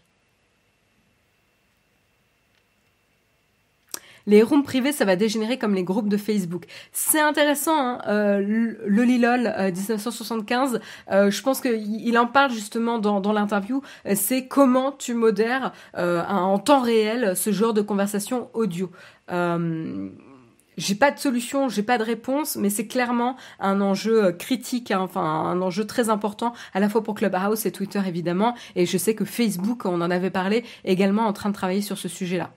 Les 4.29 4.43
rooms 4.43 4.63
privés, 4.63 4.93
ça 4.93 5.07
va 5.07 5.17
dégénérer 5.17 5.57
comme 5.57 5.75
les 5.75 5.83
groupes 5.83 6.11
de 6.11 6.19
Facebook. 6.19 6.67
C'est 6.93 7.19
intéressant, 7.21 7.79
hein, 7.79 8.01
euh, 8.09 8.77
le 8.87 9.03
Lilol 9.03 9.51
1975. 9.75 10.75
Euh, 10.75 10.79
euh, 11.11 11.31
je 11.31 11.43
pense 11.43 11.63
qu'il 11.63 12.19
en 12.19 12.27
parle 12.27 12.53
justement 12.53 12.99
dans, 12.99 13.33
l'interview. 13.33 13.83
C'est 14.15 14.47
comment 14.47 14.93
tu 14.93 15.15
modères 15.15 15.73
en 15.95 16.59
temps 16.59 16.81
réel 16.81 17.37
ce 17.37 17.53
genre 17.53 17.73
de 17.73 17.81
conversation 17.81 18.51
audio. 18.53 18.91
j'ai 19.29 20.95
pas 20.95 21.11
de 21.11 21.19
solution, 21.19 21.69
j'ai 21.71 21.83
pas 21.83 21.97
de 21.97 22.05
réponse, 22.05 22.57
mais 22.57 22.69
c'est 22.69 22.87
clairement 22.87 23.37
un 23.61 23.81
enjeu 23.81 24.33
critique, 24.33 24.91
hein, 24.91 25.01
enfin 25.01 25.23
un 25.23 25.63
enjeu 25.63 25.87
très 25.87 26.11
important 26.11 26.53
à 26.75 26.81
la 26.81 26.89
fois 26.91 27.03
pour 27.03 27.15
Clubhouse 27.15 27.65
et 27.65 27.73
Twitter 27.73 28.01
évidemment. 28.07 28.55
Et 28.77 28.85
je 28.85 28.99
sais 28.99 29.15
que 29.15 29.25
Facebook, 29.25 29.87
on 29.87 30.03
en 30.03 30.11
avait 30.11 30.31
parlé, 30.31 30.65
également 30.85 31.27
en 31.27 31.33
train 31.33 31.49
de 31.49 31.55
travailler 31.55 31.83
sur 31.83 31.97
ce 31.97 32.09
sujet-là. 32.09 32.51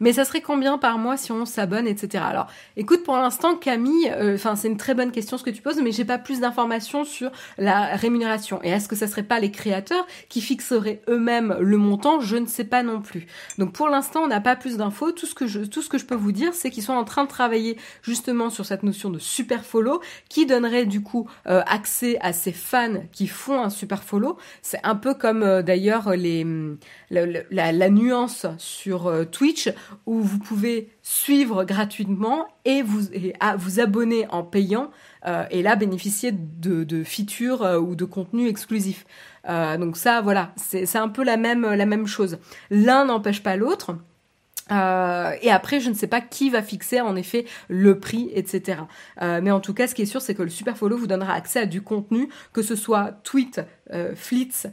Mais 0.00 0.14
ça 0.14 0.24
serait 0.24 0.40
combien 0.40 0.78
par 0.78 0.98
mois 0.98 1.18
si 1.18 1.30
on 1.30 1.44
s'abonne, 1.44 1.86
etc. 1.86 2.24
Alors, 2.26 2.46
écoute, 2.76 3.04
pour 3.04 3.16
l'instant, 3.16 3.54
Camille, 3.54 4.10
euh, 4.10 4.34
enfin, 4.34 4.56
c'est 4.56 4.68
une 4.68 4.78
très 4.78 4.94
bonne 4.94 5.12
question 5.12 5.36
ce 5.36 5.44
que 5.44 5.50
tu 5.50 5.60
poses, 5.60 5.80
mais 5.82 5.92
j'ai 5.92 6.06
pas 6.06 6.18
plus 6.18 6.40
d'informations 6.40 7.04
sur 7.04 7.30
la 7.58 7.96
rémunération. 7.96 8.60
Et 8.62 8.70
est-ce 8.70 8.88
que 8.88 8.96
ça 8.96 9.06
serait 9.06 9.22
pas 9.22 9.38
les 9.40 9.50
créateurs 9.50 10.06
qui 10.30 10.40
fixeraient 10.40 11.02
eux-mêmes 11.08 11.54
le 11.60 11.76
montant? 11.76 12.20
Je 12.20 12.36
ne 12.36 12.46
sais 12.46 12.64
pas 12.64 12.82
non 12.82 13.02
plus. 13.02 13.26
Donc, 13.58 13.72
pour 13.72 13.88
l'instant, 13.88 14.22
on 14.22 14.26
n'a 14.26 14.40
pas 14.40 14.56
plus 14.56 14.78
d'infos. 14.78 15.12
Tout 15.12 15.26
ce 15.26 15.34
que 15.34 15.46
je, 15.46 15.60
tout 15.60 15.82
ce 15.82 15.90
que 15.90 15.98
je 15.98 16.06
peux 16.06 16.14
vous 16.14 16.32
dire, 16.32 16.54
c'est 16.54 16.70
qu'ils 16.70 16.82
sont 16.82 16.94
en 16.94 17.04
train 17.04 17.24
de 17.24 17.28
travailler 17.28 17.76
justement 18.02 18.48
sur 18.48 18.64
cette 18.64 18.82
notion 18.82 19.10
de 19.10 19.18
super 19.18 19.66
follow, 19.66 20.00
qui 20.30 20.46
donnerait 20.46 20.86
du 20.86 21.02
coup 21.02 21.28
euh, 21.46 21.62
accès 21.66 22.18
à 22.22 22.32
ces 22.32 22.52
fans 22.52 23.02
qui 23.12 23.26
font 23.26 23.62
un 23.62 23.70
super 23.70 24.02
follow. 24.02 24.38
C'est 24.62 24.80
un 24.82 24.96
peu 24.96 25.12
comme 25.12 25.42
euh, 25.42 25.62
d'ailleurs 25.62 26.16
les 26.16 26.46
la, 27.10 27.72
la, 27.72 27.90
nuance 27.90 28.46
sur 28.58 29.12
Twitch 29.30 29.68
où 30.06 30.20
vous 30.20 30.38
pouvez 30.38 30.90
suivre 31.02 31.64
gratuitement 31.64 32.48
et 32.64 32.82
vous, 32.82 33.02
vous 33.58 33.80
abonner 33.80 34.26
en 34.28 34.42
payant 34.42 34.90
euh, 35.26 35.44
et 35.50 35.62
là 35.62 35.76
bénéficier 35.76 36.32
de, 36.32 37.04
features 37.04 37.62
euh, 37.62 37.78
ou 37.78 37.94
de 37.94 38.04
contenus 38.04 38.48
exclusifs. 38.48 39.06
Euh, 39.48 39.76
donc 39.76 39.96
ça, 39.96 40.20
voilà, 40.20 40.52
c'est 40.56 40.96
un 40.96 41.08
peu 41.08 41.24
la 41.24 41.36
même, 41.36 41.62
la 41.62 41.86
même 41.86 42.06
chose. 42.06 42.38
L'un 42.70 43.06
n'empêche 43.06 43.42
pas 43.42 43.56
l'autre. 43.56 43.96
et 44.70 45.50
après, 45.50 45.80
je 45.80 45.88
ne 45.90 45.94
sais 45.94 46.06
pas 46.06 46.20
qui 46.20 46.48
va 46.50 46.62
fixer 46.62 47.00
en 47.00 47.16
effet 47.16 47.44
le 47.68 47.98
prix, 47.98 48.30
etc. 48.34 48.82
mais 49.20 49.50
en 49.50 49.58
tout 49.58 49.74
cas, 49.74 49.88
ce 49.88 49.94
qui 49.96 50.02
est 50.02 50.06
sûr, 50.06 50.20
c'est 50.20 50.34
que 50.34 50.44
le 50.44 50.50
Super 50.50 50.76
Follow 50.76 50.96
vous 50.96 51.08
donnera 51.08 51.34
accès 51.34 51.60
à 51.60 51.66
du 51.66 51.82
contenu, 51.82 52.28
que 52.52 52.62
ce 52.62 52.76
soit 52.76 53.18
tweet, 53.24 53.60
flits, 54.14 54.68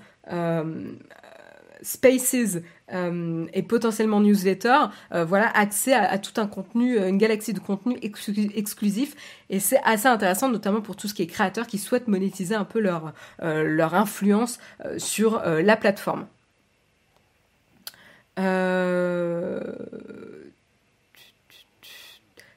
Spaces 1.82 2.60
euh, 2.94 3.46
et 3.54 3.64
potentiellement 3.64 4.22
newsletter, 4.22 4.78
euh, 5.14 5.26
voilà, 5.26 5.50
accès 5.50 5.94
à, 5.94 6.18
tout 6.18 6.40
un 6.40 6.48
contenu, 6.48 6.98
euh, 6.98 7.10
une 7.10 7.18
galaxie 7.18 7.54
de 7.54 7.60
contenu 7.60 7.98
exclusif. 8.02 9.16
Et 9.50 9.60
c'est 9.60 9.82
assez 9.84 10.08
intéressant, 10.08 10.50
notamment 10.50 10.82
pour 10.82 10.96
tout 10.96 11.08
ce 11.08 11.14
qui 11.14 11.22
est 11.22 11.28
créateurs 11.28 11.68
qui 11.68 11.78
souhaitent 11.78 12.08
monétiser 12.08 12.56
un 12.56 12.66
peu 12.66 12.80
leur, 12.80 13.14
leur 13.42 13.94
influence 13.94 14.60
sur 14.98 15.42
la 15.44 15.78
plateforme. 15.78 16.28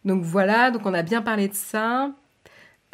Donc 0.05 0.23
voilà, 0.25 0.71
donc 0.71 0.87
on 0.87 0.95
a 0.95 1.03
bien 1.03 1.23
parlé 1.23 1.49
de 1.49 1.55
ça. 1.55 2.11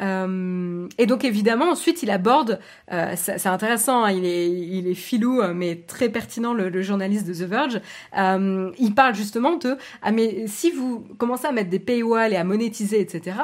Euh, 0.01 0.87
et 0.99 1.07
donc 1.07 1.23
évidemment 1.25 1.71
ensuite 1.71 2.03
il 2.03 2.11
aborde, 2.11 2.59
euh, 2.91 3.13
c'est 3.15 3.47
intéressant, 3.47 4.03
hein, 4.03 4.11
il 4.11 4.25
est 4.25 4.47
il 4.47 4.87
est 4.87 4.93
filou 4.93 5.41
euh, 5.41 5.53
mais 5.55 5.75
très 5.87 6.09
pertinent 6.09 6.53
le, 6.53 6.81
journaliste 6.83 7.27
de 7.27 7.33
The 7.33 7.49
Verge. 7.49 7.81
Euh, 8.15 8.71
il 8.77 8.93
parle 8.93 9.15
justement 9.15 9.55
de 9.55 9.75
ah 10.03 10.11
mais 10.11 10.45
si 10.45 10.69
vous 10.69 11.03
commencez 11.17 11.47
à 11.47 11.51
mettre 11.51 11.71
des 11.71 11.79
paywalls 11.79 12.33
et 12.33 12.35
à 12.35 12.43
monétiser 12.43 12.99
etc. 13.01 13.37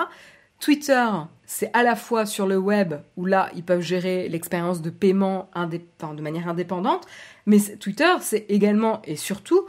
Twitter 0.59 1.07
c'est 1.47 1.71
à 1.73 1.81
la 1.81 1.95
fois 1.95 2.27
sur 2.27 2.45
le 2.45 2.57
web 2.57 2.93
où 3.17 3.25
là 3.25 3.49
ils 3.55 3.63
peuvent 3.63 3.81
gérer 3.81 4.29
l'expérience 4.29 4.83
de 4.83 4.91
paiement 4.91 5.49
de 5.55 6.21
manière 6.21 6.47
indépendante, 6.47 7.07
mais 7.47 7.57
Twitter 7.79 8.11
c'est 8.21 8.45
également 8.49 9.01
et 9.05 9.15
surtout 9.15 9.65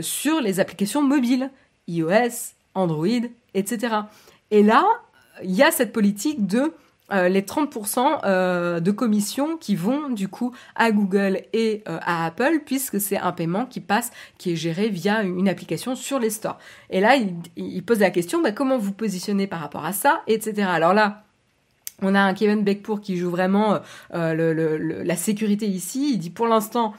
sur 0.00 0.40
les 0.40 0.60
applications 0.60 1.02
mobiles, 1.02 1.50
iOS, 1.88 2.54
Android, 2.74 3.26
etc. 3.54 3.96
Et 4.50 4.62
là, 4.62 4.84
il 5.44 5.54
y 5.54 5.62
a 5.62 5.70
cette 5.70 5.92
politique 5.92 6.46
de 6.46 6.72
euh, 7.12 7.28
les 7.28 7.42
30% 7.42 8.20
euh, 8.24 8.78
de 8.78 8.90
commissions 8.92 9.56
qui 9.56 9.74
vont 9.74 10.10
du 10.10 10.28
coup 10.28 10.54
à 10.76 10.92
Google 10.92 11.40
et 11.52 11.82
euh, 11.88 11.98
à 12.02 12.26
Apple 12.26 12.60
puisque 12.64 13.00
c'est 13.00 13.18
un 13.18 13.32
paiement 13.32 13.66
qui 13.66 13.80
passe, 13.80 14.12
qui 14.38 14.52
est 14.52 14.56
géré 14.56 14.88
via 14.88 15.22
une 15.22 15.48
application 15.48 15.96
sur 15.96 16.20
les 16.20 16.30
stores. 16.30 16.58
Et 16.88 17.00
là, 17.00 17.16
il, 17.56 17.82
pose 17.82 17.98
la 17.98 18.10
question, 18.10 18.40
bah, 18.40 18.52
comment 18.52 18.78
vous 18.78 18.92
positionnez 18.92 19.48
par 19.48 19.58
rapport 19.58 19.84
à 19.84 19.92
ça, 19.92 20.22
etc. 20.28 20.68
Alors 20.70 20.94
là, 20.94 21.24
on 22.00 22.14
a 22.14 22.20
un 22.20 22.32
Kevin 22.32 22.62
Beckpour 22.62 23.00
qui 23.00 23.16
joue 23.16 23.30
vraiment 23.30 23.80
la 24.12 25.16
sécurité 25.16 25.66
ici. 25.66 26.12
Il 26.14 26.18
dit 26.18 26.30
pour 26.30 26.46
l'instant, 26.46 26.94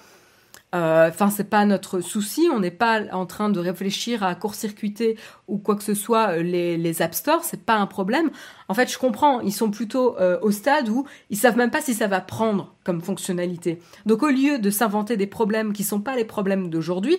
enfin, 0.74 1.30
c'est 1.30 1.50
pas 1.50 1.66
notre 1.66 2.02
souci. 2.02 2.48
On 2.54 2.60
n'est 2.60 2.72
pas 2.72 3.02
en 3.12 3.26
train 3.26 3.50
de 3.50 3.60
réfléchir 3.60 4.24
à 4.24 4.36
court-circuiter 4.36 5.18
ou 5.48 5.58
quoi 5.58 5.76
que 5.76 5.84
ce 5.84 5.94
soit 5.94 6.38
euh, 6.38 6.44
les, 6.44 6.78
les 6.78 7.02
App 7.02 7.14
Store. 7.14 7.44
C'est 7.44 7.66
pas 7.66 7.76
un 7.76 7.88
problème. 7.88 8.30
En 8.68 8.74
fait, 8.74 8.92
je 8.92 8.98
comprends. 8.98 9.42
Ils 9.42 9.54
sont 9.54 9.72
plutôt 9.72 10.18
euh, 10.20 10.40
au 10.42 10.52
stade 10.52 10.90
où 10.90 11.06
ils 11.30 11.38
savent 11.38 11.58
même 11.58 11.72
pas 11.72 11.82
si 11.82 11.94
ça 11.94 12.08
va 12.08 12.22
prendre 12.22 12.76
comme 12.84 13.02
fonctionnalité. 13.02 13.80
Donc, 14.06 14.24
au 14.24 14.30
lieu 14.30 14.60
de 14.60 14.70
s'inventer 14.70 15.18
des 15.18 15.28
problèmes 15.28 15.74
qui 15.74 15.84
sont 15.84 16.02
pas 16.02 16.16
les 16.16 16.26
problèmes 16.26 16.70
d'aujourd'hui, 16.70 17.18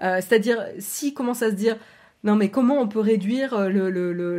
c'est-à-dire 0.00 0.58
s'ils 0.80 1.14
commencent 1.14 1.42
à 1.42 1.50
se 1.50 1.54
dire 1.54 1.76
non, 2.24 2.36
mais 2.36 2.50
comment 2.50 2.80
on 2.80 2.86
peut 2.86 3.00
réduire 3.00 3.54
euh, 3.54 3.68
le, 3.68 3.90
le, 3.90 4.12
le, 4.12 4.38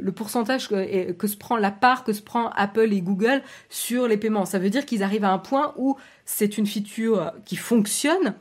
le, 0.00 0.12
pourcentage 0.12 0.68
que, 0.68 1.12
que, 1.12 1.26
se 1.26 1.36
prend 1.36 1.58
la 1.58 1.70
part 1.70 2.02
que 2.04 2.14
se 2.14 2.22
prend 2.22 2.48
Apple 2.50 2.90
et 2.92 3.02
Google 3.02 3.42
sur 3.68 4.08
les 4.08 4.16
paiements? 4.16 4.46
Ça 4.46 4.58
veut 4.58 4.70
dire 4.70 4.86
qu'ils 4.86 5.02
arrivent 5.02 5.24
à 5.24 5.32
un 5.32 5.38
point 5.38 5.74
où 5.76 5.96
c'est 6.30 6.58
une 6.58 6.66
feature 6.66 7.32
qui 7.46 7.56
fonctionne 7.56 8.34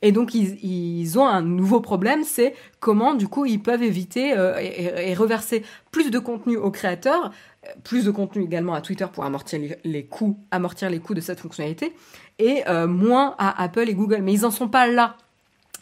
et 0.00 0.10
donc 0.10 0.34
ils, 0.34 1.18
ont 1.18 1.26
un 1.26 1.42
nouveau 1.42 1.80
problème, 1.80 2.24
c'est 2.24 2.54
comment 2.80 3.14
du 3.14 3.28
coup 3.28 3.46
ils 3.46 3.60
peuvent 3.62 3.82
éviter 3.82 4.36
euh, 4.36 4.58
et, 4.58 5.14
reverser 5.14 5.62
plus 5.92 6.10
de 6.10 6.18
contenu 6.18 6.56
aux 6.56 6.72
créateurs, 6.72 7.30
plus 7.84 8.04
de 8.04 8.10
contenu 8.10 8.42
également 8.42 8.74
à 8.74 8.80
Twitter 8.80 9.06
pour 9.12 9.24
amortir 9.24 9.60
les, 9.84 10.04
coûts, 10.04 10.38
amortir 10.50 10.90
les 10.90 10.98
coûts 10.98 11.14
de 11.14 11.20
cette 11.20 11.38
fonctionnalité, 11.38 11.94
et 12.40 12.62
euh, 12.68 12.88
moins 12.88 13.36
à 13.38 13.62
Apple 13.62 13.88
et 13.88 13.94
Google. 13.94 14.22
Mais 14.22 14.32
ils 14.32 14.44
en 14.44 14.50
sont 14.50 14.68
pas 14.68 14.88
là. 14.88 15.16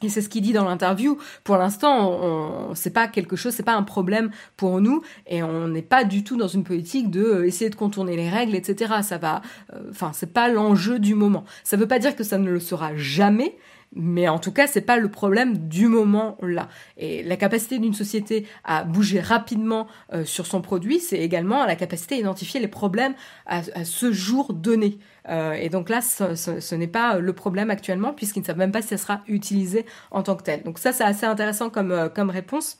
Et 0.03 0.09
c'est 0.09 0.23
ce 0.23 0.29
qu'il 0.29 0.43
dit 0.43 0.53
dans 0.53 0.65
l'interview. 0.65 1.19
Pour 1.45 1.57
l'instant, 1.57 2.75
c'est 2.75 2.93
pas 2.93 3.07
quelque 3.09 3.37
chose, 3.37 3.53
c'est 3.53 3.63
pas 3.63 3.75
un 3.75 3.83
problème 3.83 4.31
pour 4.57 4.81
nous, 4.81 5.03
et 5.27 5.43
on 5.43 5.69
n'est 5.69 5.83
pas 5.83 6.05
du 6.05 6.25
tout 6.25 6.37
dans 6.37 6.49
une 6.49 6.65
politique 6.65 7.11
de 7.11 7.23
euh, 7.23 7.47
essayer 7.47 7.71
de 7.71 7.75
contourner 7.75 8.17
les 8.17 8.29
règles, 8.29 8.55
etc. 8.55 8.95
Ça 9.03 9.19
va, 9.19 9.43
euh, 9.75 9.91
enfin, 9.91 10.13
c'est 10.13 10.33
pas 10.33 10.49
l'enjeu 10.49 10.99
du 10.99 11.15
moment. 11.15 11.45
Ça 11.65 11.77
veut 11.77 11.89
pas 11.89 11.99
dire 11.99 12.17
que 12.17 12.25
ça 12.25 12.39
ne 12.39 12.51
le 12.51 12.61
sera 12.61 12.97
jamais, 12.97 13.57
Mais 13.93 14.29
en 14.29 14.39
tout 14.39 14.53
cas, 14.53 14.69
c'est 14.69 14.83
pas 14.83 14.99
le 14.99 15.11
problème 15.11 15.69
du 15.69 15.89
moment 15.89 16.39
là. 16.43 16.69
Et 16.97 17.25
la 17.25 17.37
capacité 17.37 17.81
d'une 17.81 17.93
société 17.93 18.47
à 18.63 18.85
bouger 18.85 19.21
rapidement 19.21 19.89
euh, 20.13 20.25
sur 20.25 20.47
son 20.47 20.61
produit, 20.61 21.01
c'est 21.01 21.19
également 21.19 21.67
la 21.67 21.75
capacité 21.75 22.15
à 22.15 22.19
identifier 22.19 22.61
les 22.61 22.69
problèmes 22.69 23.15
à, 23.47 23.63
ce 23.85 24.13
jour 24.13 24.53
donné. 24.53 24.99
Euh, 25.31 25.53
et 25.53 25.69
donc 25.69 25.89
là, 25.89 26.01
ce, 26.01 26.75
n'est 26.75 26.89
pas 26.89 27.19
le 27.19 27.33
problème 27.33 27.71
actuellement, 27.71 28.13
puisqu'ils 28.13 28.41
ne 28.41 28.47
savent 28.47 28.59
même 28.59 28.73
pas 28.73 28.83
si 28.83 28.89
ça 28.89 28.99
sera 28.99 29.23
utilisé 29.29 29.87
en 30.11 30.23
tant 30.23 30.37
que 30.37 30.43
tel. 30.43 30.63
Donc 30.63 30.79
ça, 30.79 30.93
c'est 30.93 31.05
assez 31.05 31.27
intéressant 31.27 31.71
comme, 31.71 31.93
euh, 31.93 32.09
réponse. 32.17 32.79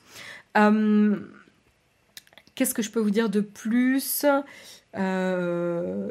Qu'est-ce 2.55 2.73
que 2.73 2.81
je 2.81 2.91
peux 2.91 2.99
vous 2.99 3.11
dire 3.11 3.29
de 3.29 3.41
plus? 3.41 4.25
Euh, 4.97 6.09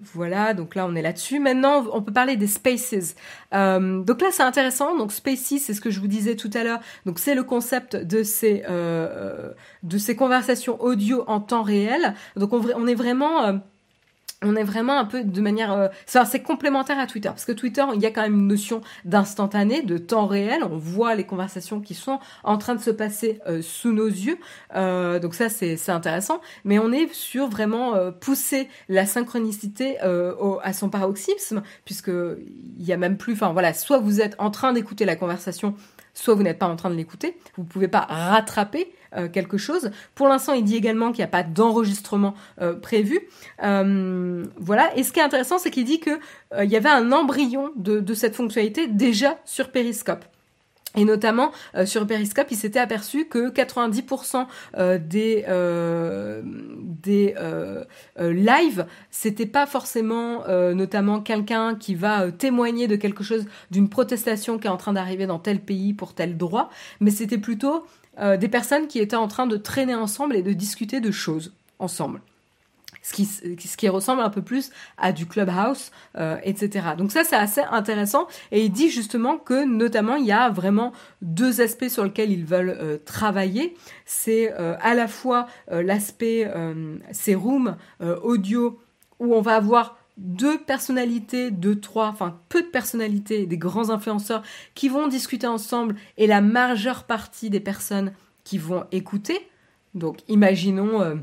voilà, 0.00 0.52
donc 0.52 0.74
là 0.74 0.86
on 0.86 0.94
est 0.96 1.02
là-dessus. 1.02 1.38
Maintenant, 1.38 1.84
on 1.92 2.02
peut 2.02 2.12
parler 2.12 2.36
des 2.36 2.46
spaces. 2.46 3.14
Euh, 3.54 4.02
donc 4.02 4.20
là, 4.20 4.28
c'est 4.32 4.42
intéressant. 4.42 4.96
Donc 4.96 5.12
spaces, 5.12 5.54
c'est 5.60 5.74
ce 5.74 5.80
que 5.80 5.90
je 5.90 6.00
vous 6.00 6.08
disais 6.08 6.34
tout 6.34 6.50
à 6.54 6.64
l'heure. 6.64 6.80
Donc 7.04 7.18
c'est 7.18 7.34
le 7.34 7.44
concept 7.44 7.96
de 7.96 8.22
ces 8.22 8.64
euh, 8.68 9.50
de 9.82 9.98
ces 9.98 10.16
conversations 10.16 10.80
audio 10.82 11.24
en 11.28 11.40
temps 11.40 11.62
réel. 11.62 12.14
Donc 12.36 12.52
on, 12.52 12.64
on 12.74 12.86
est 12.86 12.94
vraiment 12.94 13.60
on 14.42 14.54
est 14.54 14.64
vraiment 14.64 14.98
un 14.98 15.06
peu 15.06 15.24
de 15.24 15.40
manière, 15.40 15.72
euh, 15.72 15.88
c'est 16.06 16.42
complémentaire 16.42 16.98
à 16.98 17.06
Twitter 17.06 17.28
parce 17.28 17.46
que 17.46 17.52
Twitter, 17.52 17.84
il 17.94 18.02
y 18.02 18.06
a 18.06 18.10
quand 18.10 18.22
même 18.22 18.34
une 18.34 18.46
notion 18.46 18.82
d'instantané, 19.04 19.82
de 19.82 19.96
temps 19.96 20.26
réel. 20.26 20.62
On 20.62 20.76
voit 20.76 21.14
les 21.14 21.24
conversations 21.24 21.80
qui 21.80 21.94
sont 21.94 22.20
en 22.44 22.58
train 22.58 22.74
de 22.74 22.80
se 22.80 22.90
passer 22.90 23.40
euh, 23.46 23.62
sous 23.62 23.92
nos 23.92 24.06
yeux, 24.06 24.38
euh, 24.74 25.18
donc 25.18 25.34
ça 25.34 25.48
c'est 25.48 25.88
intéressant. 25.88 26.40
Mais 26.64 26.78
on 26.78 26.92
est 26.92 27.12
sur 27.14 27.48
vraiment 27.48 27.94
pousser 28.20 28.68
la 28.88 29.06
synchronicité 29.06 29.98
à 30.00 30.72
son 30.72 30.88
paroxysme 30.90 31.62
puisque 31.84 32.08
il 32.08 32.84
y 32.84 32.92
a 32.92 32.96
même 32.96 33.16
plus, 33.16 33.32
enfin 33.32 33.52
voilà, 33.52 33.72
soit 33.72 33.98
vous 33.98 34.20
êtes 34.20 34.34
en 34.38 34.50
train 34.50 34.72
d'écouter 34.72 35.04
la 35.04 35.16
conversation 35.16 35.74
soit 36.16 36.34
vous 36.34 36.42
n'êtes 36.42 36.58
pas 36.58 36.66
en 36.66 36.76
train 36.76 36.90
de 36.90 36.94
l'écouter, 36.94 37.36
vous 37.56 37.62
ne 37.62 37.68
pouvez 37.68 37.88
pas 37.88 38.06
rattraper 38.08 38.92
euh, 39.16 39.28
quelque 39.28 39.58
chose. 39.58 39.90
Pour 40.14 40.28
l'instant, 40.28 40.52
il 40.52 40.64
dit 40.64 40.76
également 40.76 41.12
qu'il 41.12 41.18
n'y 41.18 41.24
a 41.24 41.28
pas 41.28 41.42
d'enregistrement 41.42 42.34
euh, 42.60 42.74
prévu. 42.74 43.20
Euh, 43.62 44.44
voilà. 44.58 44.96
Et 44.96 45.02
ce 45.02 45.12
qui 45.12 45.20
est 45.20 45.22
intéressant, 45.22 45.58
c'est 45.58 45.70
qu'il 45.70 45.84
dit 45.84 46.00
qu'il 46.00 46.18
il 46.62 46.70
y 46.70 46.76
avait 46.76 46.88
un 46.88 47.12
embryon 47.12 47.72
de 47.76 48.14
cette 48.14 48.34
fonctionnalité 48.34 48.86
déjà 48.88 49.38
sur 49.44 49.70
Periscope. 49.70 50.24
Et 50.96 51.04
notamment 51.04 51.52
sur 51.84 52.06
Periscope, 52.06 52.46
il 52.50 52.56
s'était 52.56 52.78
aperçu 52.78 53.26
que 53.26 53.50
90% 53.50 54.46
des 54.98 55.44
des 57.02 57.34
lives, 58.18 58.86
c'était 59.10 59.46
pas 59.46 59.66
forcément 59.66 60.44
notamment 60.74 61.20
quelqu'un 61.20 61.74
qui 61.74 61.94
va 61.94 62.30
témoigner 62.32 62.88
de 62.88 62.96
quelque 62.96 63.24
chose, 63.24 63.44
d'une 63.70 63.88
protestation 63.88 64.58
qui 64.58 64.66
est 64.66 64.70
en 64.70 64.76
train 64.76 64.92
d'arriver 64.92 65.26
dans 65.26 65.38
tel 65.38 65.60
pays 65.60 65.92
pour 65.92 66.14
tel 66.14 66.36
droit, 66.36 66.70
mais 67.00 67.10
c'était 67.10 67.38
plutôt 67.38 67.84
euh, 68.18 68.36
des 68.36 68.48
personnes 68.48 68.86
qui 68.86 68.98
étaient 68.98 69.16
en 69.16 69.28
train 69.28 69.46
de 69.46 69.56
traîner 69.56 69.94
ensemble 69.94 70.36
et 70.36 70.42
de 70.42 70.52
discuter 70.52 71.00
de 71.00 71.10
choses 71.10 71.52
ensemble. 71.78 72.20
Ce 73.06 73.76
qui, 73.76 73.88
ressemble 73.88 74.20
un 74.20 74.30
peu 74.30 74.42
plus 74.42 74.70
à 74.98 75.12
du 75.12 75.26
clubhouse, 75.26 75.92
euh, 76.16 76.38
etc. 76.42 76.88
Donc 76.98 77.12
ça, 77.12 77.22
c'est 77.22 77.36
assez 77.36 77.60
intéressant. 77.70 78.26
Et 78.50 78.64
il 78.64 78.72
dit 78.72 78.90
justement 78.90 79.38
que 79.38 79.64
notamment, 79.64 80.16
il 80.16 80.26
y 80.26 80.32
a 80.32 80.50
vraiment 80.50 80.92
deux 81.22 81.60
aspects 81.60 81.88
sur 81.88 82.02
lesquels 82.02 82.32
ils 82.32 82.44
veulent 82.44 82.76
euh, 82.80 82.98
travailler. 83.04 83.76
C'est 84.06 84.52
à 84.52 84.94
la 84.94 85.08
fois 85.08 85.46
l'aspect, 85.70 86.50
ces 87.12 87.34
rooms 87.34 87.76
audio 88.22 88.80
où 89.18 89.34
on 89.34 89.40
va 89.40 89.56
avoir 89.56 89.96
deux 90.16 90.58
personnalités, 90.58 91.50
deux, 91.50 91.78
trois, 91.78 92.08
enfin 92.08 92.40
peu 92.48 92.62
de 92.62 92.68
personnalités, 92.68 93.46
des 93.46 93.58
grands 93.58 93.90
influenceurs 93.90 94.42
qui 94.74 94.88
vont 94.88 95.08
discuter 95.08 95.46
ensemble 95.46 95.96
et 96.16 96.26
la 96.26 96.40
majeure 96.40 97.04
partie 97.04 97.50
des 97.50 97.60
personnes 97.60 98.12
qui 98.44 98.58
vont 98.58 98.86
écouter. 98.92 99.38
Donc 99.94 100.18
imaginons 100.28 101.02
euh, 101.02 101.16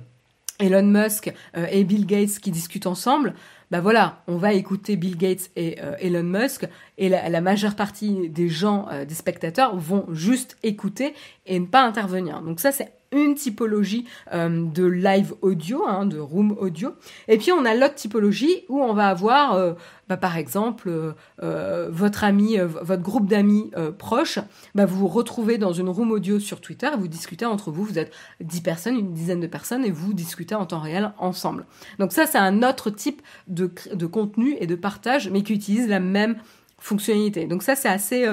Elon 0.65 0.83
Musk 0.83 1.33
euh, 1.57 1.67
et 1.71 1.83
Bill 1.83 2.05
Gates 2.05 2.39
qui 2.39 2.51
discutent 2.51 2.87
ensemble. 2.87 3.33
Bah 3.71 3.81
voilà, 3.81 4.23
on 4.27 4.37
va 4.37 4.53
écouter 4.53 4.95
Bill 4.95 5.17
Gates 5.17 5.49
et 5.55 5.77
euh, 5.81 5.95
Elon 5.99 6.23
Musk 6.23 6.67
et 6.97 7.09
la, 7.09 7.29
la, 7.29 7.41
majeure 7.41 7.75
partie 7.75 8.29
des 8.29 8.49
gens, 8.49 8.87
des 9.07 9.15
spectateurs 9.15 9.75
vont 9.75 10.05
juste 10.11 10.57
écouter 10.61 11.15
et 11.45 11.59
ne 11.59 11.65
pas 11.65 11.83
intervenir. 11.83 12.41
Donc 12.41 12.59
ça 12.59 12.71
c'est 12.71 12.91
une 13.13 13.35
typologie 13.35 14.05
euh, 14.33 14.65
de 14.65 14.85
live 14.85 15.33
audio, 15.41 15.85
hein, 15.87 16.05
de 16.05 16.19
room 16.19 16.55
audio. 16.59 16.93
Et 17.27 17.37
puis 17.37 17.51
on 17.51 17.65
a 17.65 17.73
l'autre 17.75 17.95
typologie 17.95 18.63
où 18.69 18.81
on 18.81 18.93
va 18.93 19.07
avoir, 19.07 19.53
euh, 19.53 19.73
bah, 20.09 20.17
par 20.17 20.37
exemple, 20.37 20.91
euh, 21.41 21.89
votre 21.91 22.23
ami, 22.23 22.57
votre 22.57 23.01
groupe 23.01 23.27
d'amis 23.27 23.71
proches, 23.97 24.39
bah, 24.75 24.85
vous 24.85 24.97
vous 24.97 25.07
retrouvez 25.07 25.57
dans 25.57 25.73
une 25.73 25.89
room 25.89 26.11
audio 26.11 26.39
sur 26.39 26.61
Twitter 26.61 26.89
vous 26.97 27.07
discutez 27.07 27.45
entre 27.45 27.71
vous. 27.71 27.83
Vous 27.83 27.99
êtes 27.99 28.13
10 28.41 28.61
personnes, 28.61 28.95
une 28.97 29.13
dizaine 29.13 29.39
de 29.39 29.47
personnes 29.47 29.85
et 29.85 29.91
vous 29.91 30.13
discutez 30.13 30.55
en 30.55 30.65
temps 30.65 30.79
réel 30.79 31.13
ensemble. 31.17 31.65
Donc 31.99 32.11
ça, 32.11 32.25
c'est 32.25 32.37
un 32.37 32.63
autre 32.63 32.89
type 32.89 33.21
de 33.47 34.05
contenu 34.05 34.55
et 34.59 34.67
de 34.67 34.75
partage, 34.75 35.29
mais 35.29 35.43
qui 35.43 35.53
utilise 35.53 35.87
la 35.87 35.99
même 35.99 36.35
fonctionnalité. 36.79 37.45
Donc 37.45 37.63
ça, 37.63 37.75
c'est 37.75 37.89
assez 37.89 38.27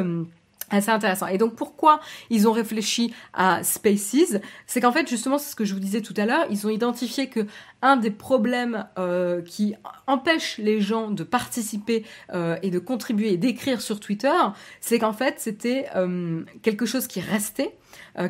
assez 0.71 0.91
intéressant. 0.91 1.27
Et 1.27 1.39
donc 1.39 1.55
pourquoi 1.55 2.01
ils 2.31 2.49
ont 2.49 2.53
réfléchi 2.53 3.13
à 3.33 3.63
Spaces? 3.63 4.39
C'est 4.67 4.81
qu'en 4.81 4.93
fait 4.93 5.09
justement 5.09 5.39
c'est 5.39 5.51
ce 5.51 5.57
que 5.57 5.65
je 5.65 5.75
vous 5.75 5.81
disais 5.81 6.01
tout 6.01 6.15
à 6.17 6.27
l'heure, 6.27 6.47
ils 6.51 6.67
ont 6.67 6.71
identifié 6.71 7.29
que 7.29 7.47
un 7.83 7.97
des 7.97 8.11
problèmes 8.11 8.87
euh, 8.99 9.43
qui 9.43 9.75
empêche 10.07 10.59
les 10.59 10.81
gens 10.81 11.11
de 11.11 11.25
participer 11.25 12.05
euh, 12.33 12.57
et 12.63 12.71
de 12.71 12.79
contribuer 12.79 13.33
et 13.33 13.37
d'écrire 13.37 13.81
sur 13.81 14.01
Twitter, 14.01 14.33
c'est 14.81 14.99
qu'en 14.99 15.13
fait 15.13 15.37
c'était 15.39 15.87
euh, 15.97 16.43
quelque 16.63 16.87
chose 16.87 17.07
qui 17.07 17.21
restait, 17.21 17.77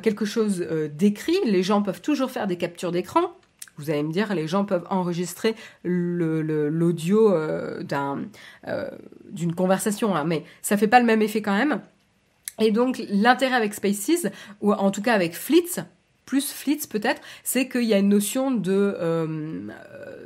quelque 0.02 0.24
chose 0.24 0.66
d'écrit. 0.94 1.38
Les 1.44 1.62
gens 1.62 1.82
peuvent 1.82 2.00
toujours 2.00 2.30
faire 2.30 2.46
des 2.46 2.56
captures 2.56 2.92
d'écran. 2.92 3.20
Vous 3.76 3.90
allez 3.90 4.02
me 4.02 4.12
dire, 4.12 4.34
les 4.34 4.46
gens 4.46 4.64
peuvent 4.64 4.86
enregistrer 4.90 5.54
l'audio 5.84 7.34
d'une 9.30 9.54
conversation, 9.54 10.14
hein, 10.14 10.24
mais 10.24 10.44
ça 10.62 10.76
fait 10.76 10.86
pas 10.86 11.00
le 11.00 11.06
même 11.06 11.22
effet 11.22 11.42
quand 11.42 11.56
même. 11.56 11.80
Et 12.60 12.70
donc 12.70 13.02
l'intérêt 13.08 13.56
avec 13.56 13.74
Spaces, 13.74 14.26
ou 14.60 14.72
en 14.72 14.90
tout 14.90 15.02
cas 15.02 15.14
avec 15.14 15.34
Flits, 15.34 15.80
plus 16.30 16.52
Flits 16.52 16.86
peut-être, 16.88 17.20
c'est 17.42 17.68
qu'il 17.68 17.82
y 17.82 17.92
a 17.92 17.98
une 17.98 18.10
notion 18.10 18.52
de, 18.52 18.96
euh, 19.00 19.68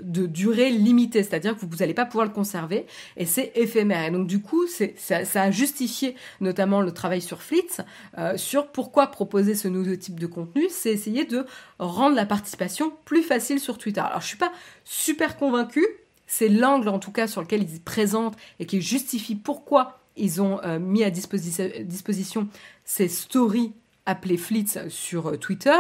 durée 0.03 0.69
limitée, 0.69 1.23
c'est-à-dire 1.23 1.57
que 1.57 1.65
vous 1.65 1.77
n'allez 1.77 1.95
pas 1.95 2.05
pouvoir 2.05 2.27
le 2.27 2.33
conserver 2.33 2.85
et 3.17 3.25
c'est 3.25 3.53
éphémère. 3.55 4.05
Et 4.05 4.11
donc 4.11 4.27
du 4.27 4.43
coup, 4.43 4.67
ça, 4.67 5.41
a 5.41 5.51
justifié 5.51 6.15
notamment 6.43 6.83
le 6.83 6.93
travail 6.93 7.23
sur 7.23 7.41
Flits, 7.41 7.79
euh, 8.19 8.37
sur 8.37 8.67
pourquoi 8.67 9.07
proposer 9.07 9.55
ce 9.55 9.67
nouveau 9.67 9.97
type 9.97 10.21
de 10.21 10.27
contenu, 10.27 10.67
c'est 10.69 10.91
essayer 10.91 11.25
de 11.25 11.47
rendre 11.79 12.17
la 12.17 12.27
participation 12.27 12.93
plus 13.07 13.23
facile 13.23 13.59
sur 13.59 13.79
Twitter. 13.79 14.03
Alors 14.03 14.21
je 14.21 14.27
suis 14.27 14.37
pas 14.37 14.53
super 14.85 15.39
convaincue, 15.39 15.87
c'est 16.27 16.51
l'angle 16.51 16.89
en 16.89 16.99
tout 16.99 17.13
cas 17.13 17.27
sur 17.27 17.41
lequel 17.41 17.63
ils 17.63 17.81
présentent 17.81 18.37
et 18.61 18.67
qui 18.67 18.83
justifie 18.83 19.37
pourquoi 19.37 20.04
ils 20.17 20.41
ont 20.41 20.61
euh, 20.63 20.79
mis 20.79 21.03
à 21.05 21.11
disposition, 21.11 22.49
ces 22.85 23.09
stories 23.09 23.73
appelées 24.07 24.37
Flits 24.37 24.79
sur 24.89 25.29
euh, 25.29 25.37
Twitter. 25.37 25.77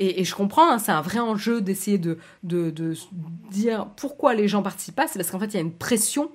Et, 0.00 0.22
je 0.24 0.32
comprends, 0.32 0.70
hein, 0.70 0.78
c'est 0.78 0.92
un 0.92 1.00
vrai 1.00 1.18
enjeu 1.18 1.60
d'essayer 1.60 1.98
de, 1.98 2.18
dire 3.50 3.88
pourquoi 3.96 4.34
les 4.34 4.46
gens 4.46 4.62
participent 4.62 4.94
pas. 4.94 5.08
C'est 5.08 5.18
parce 5.18 5.32
qu'en 5.32 5.40
fait, 5.40 5.46
il 5.46 5.54
y 5.54 5.56
a 5.56 5.60
une 5.62 5.72
pression. 5.72 6.30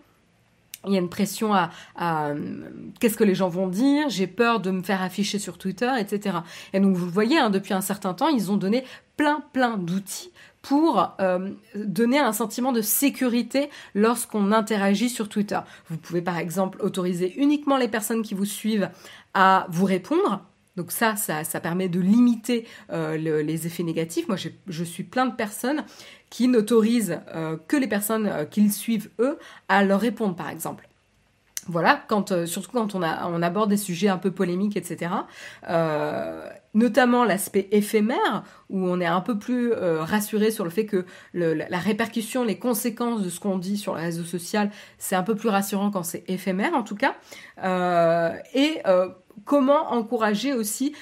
Il 0.85 0.91
y 0.91 0.97
a 0.97 0.99
une 0.99 1.07
pression 1.07 1.53
à, 1.53 1.69
euh, 2.01 2.69
qu'est-ce 2.99 3.15
que 3.15 3.23
les 3.23 3.35
gens 3.35 3.47
vont 3.47 3.69
dire, 3.69 4.09
j'ai 4.09 4.27
peur 4.27 4.59
de 4.59 4.69
me 4.69 4.83
faire 4.83 5.01
afficher 5.01 5.39
sur 5.39 5.57
Twitter, 5.57 5.89
etc. 5.97 6.39
Et 6.73 6.81
donc 6.81 6.97
vous 6.97 7.05
le 7.05 7.11
voyez, 7.11 7.37
hein, 7.39 7.49
depuis 7.49 7.73
un 7.73 7.79
certain 7.79 8.13
temps, 8.13 8.27
ils 8.27 8.51
ont 8.51 8.57
donné 8.57 8.83
plein 9.15 9.41
plein 9.53 9.77
d'outils 9.77 10.33
pour 10.63 11.13
euh, 11.19 11.49
donner 11.75 12.17
un 12.17 12.33
sentiment 12.33 12.71
de 12.71 12.81
sécurité 12.81 13.69
lorsqu'on 13.93 14.51
interagit 14.51 15.09
sur 15.09 15.29
Twitter. 15.29 15.59
Vous 15.89 15.97
pouvez 15.97 16.21
par 16.21 16.39
exemple 16.39 16.81
autoriser 16.81 17.35
uniquement 17.37 17.77
les 17.77 17.89
personnes 17.89 18.23
qui 18.23 18.33
vous 18.33 18.45
suivent 18.45 18.89
à 19.35 19.67
vous 19.69 19.85
répondre. 19.85 20.41
Donc 20.77 20.91
ça, 20.91 21.15
ça, 21.15 21.59
permet 21.59 21.89
de 21.89 21.99
limiter 21.99 22.65
euh, 22.91 23.15
les 23.17 23.67
effets 23.67 23.83
négatifs. 23.83 24.27
Moi, 24.27 24.37
je 24.37 24.83
suis 24.83 25.03
plein 25.03 25.27
de 25.27 25.35
personnes 25.35 25.83
qui 26.31 26.47
n'autorisent 26.47 27.19
euh, 27.35 27.57
que 27.67 27.77
les 27.77 27.87
personnes 27.87 28.47
qu'ils 28.49 28.71
suivent 28.73 29.11
eux 29.19 29.37
à 29.69 29.83
leur 29.83 29.99
répondre, 29.99 30.35
par 30.35 30.49
exemple 30.49 30.89
voilà, 31.67 32.03
quand, 32.07 32.31
euh, 32.31 32.45
surtout 32.45 32.71
quand 32.71 32.95
on 32.95 33.01
aborde 33.01 33.69
des 33.69 33.77
sujets 33.77 34.09
un 34.09 34.17
peu 34.17 34.31
polémiques, 34.31 34.75
etc. 34.77 35.11
Euh, 36.75 36.79
notamment 36.83 37.23
l'aspect 37.23 37.67
éphémère, 37.71 38.43
où 38.69 38.87
on 38.87 38.99
est 38.99 39.05
un 39.05 39.21
peu 39.21 39.37
plus 39.37 39.71
euh, 39.73 40.03
rassuré 40.03 40.51
sur 40.51 40.63
le 40.63 40.69
fait 40.69 40.85
que 40.85 41.05
la, 41.33 41.77
répercussion, 41.77 42.43
les 42.43 42.57
conséquences 42.57 43.21
de 43.21 43.29
ce 43.29 43.39
qu'on 43.39 43.57
dit 43.57 43.77
sur 43.77 43.95
le 43.95 44.01
réseau 44.01 44.23
social, 44.23 44.69
c'est 44.97 45.15
un 45.15 45.23
peu 45.23 45.35
plus 45.35 45.49
rassurant 45.49 45.91
quand 45.91 46.03
c'est 46.03 46.23
éphémère, 46.27 46.73
en 46.73 46.83
tout 46.83 46.95
cas. 46.95 47.15
et 48.53 48.81
comment 49.45 49.91
encourager 49.91 50.53
aussi 50.53 50.93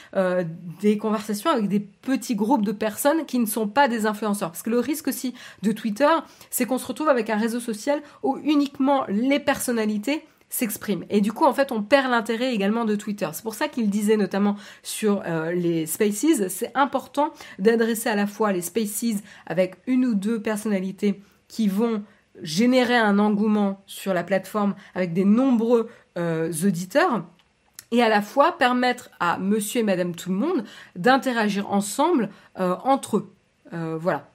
des 0.82 0.98
conversations 0.98 1.50
avec 1.50 1.68
des 1.68 1.80
petits 1.80 2.36
groupes 2.36 2.66
de 2.66 2.72
personnes 2.72 3.26
qui 3.26 3.40
ne 3.40 3.46
sont 3.46 3.68
pas 3.68 3.88
des 3.88 4.06
influenceurs. 4.06 4.52
Parce 4.52 4.64
que 4.64 4.70
le 4.70 4.80
risque 4.80 5.08
aussi 5.08 5.34
de 5.64 5.72
Twitter, 5.72 6.14
c'est 6.50 6.66
qu'on 6.66 6.78
se 6.78 6.86
retrouve 6.86 7.10
avec 7.10 7.30
un 7.30 7.38
réseau 7.38 7.60
social 7.60 8.02
où 8.24 8.38
uniquement 8.44 9.06
les 9.08 9.40
personnalités 9.40 10.24
s'exprime. 10.52 11.06
Et 11.10 11.22
du 11.22 11.32
coup, 11.32 11.46
en 11.46 11.54
fait, 11.54 11.72
on 11.72 11.82
perd 11.82 12.12
l'intérêt 12.12 12.54
également 12.54 12.86
de 12.86 12.96
Twitter. 12.96 13.28
C'est 13.34 13.42
pour 13.42 13.56
ça 13.56 13.68
qu'il 13.68 13.90
disait 13.90 14.18
notamment 14.18 14.58
sur 14.84 15.24
euh, 15.26 15.52
les 15.54 15.86
Spaces, 15.88 16.48
c'est 16.50 16.72
important 16.76 17.34
d'adresser 17.58 18.10
à 18.10 18.16
la 18.16 18.28
fois 18.28 18.52
les 18.52 18.62
Spaces 18.62 19.24
avec 19.48 19.78
une 19.88 20.06
ou 20.06 20.14
deux 20.14 20.42
personnalités 20.42 21.22
qui 21.48 21.68
vont 21.68 22.04
générer 22.42 22.98
un 22.98 23.18
engouement 23.18 23.82
sur 23.88 24.14
la 24.14 24.24
plateforme 24.24 24.76
avec 24.94 25.14
des 25.14 25.26
nombreux 25.26 25.90
euh, 26.18 26.52
auditeurs 26.66 27.24
et 27.92 28.04
à 28.04 28.10
la 28.10 28.22
fois 28.22 28.58
permettre 28.58 29.10
à 29.20 29.38
monsieur 29.38 29.82
et 29.82 29.84
madame 29.84 30.16
tout 30.16 30.30
le 30.30 30.36
monde 30.36 30.64
d'interagir 30.96 31.72
ensemble 31.72 32.30
euh, 32.60 32.76
entre 32.84 33.18
eux. 33.18 33.34
voilà. 33.72 34.31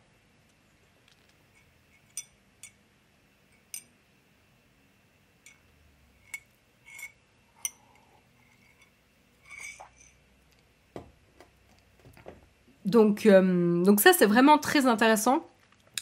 Donc, 12.87 13.27
euh, 13.27 13.83
donc 13.85 14.01
ça, 14.01 14.13
c'est 14.13 14.27
vraiment 14.27 14.59
très 14.59 14.87
intéressant. 14.87 15.47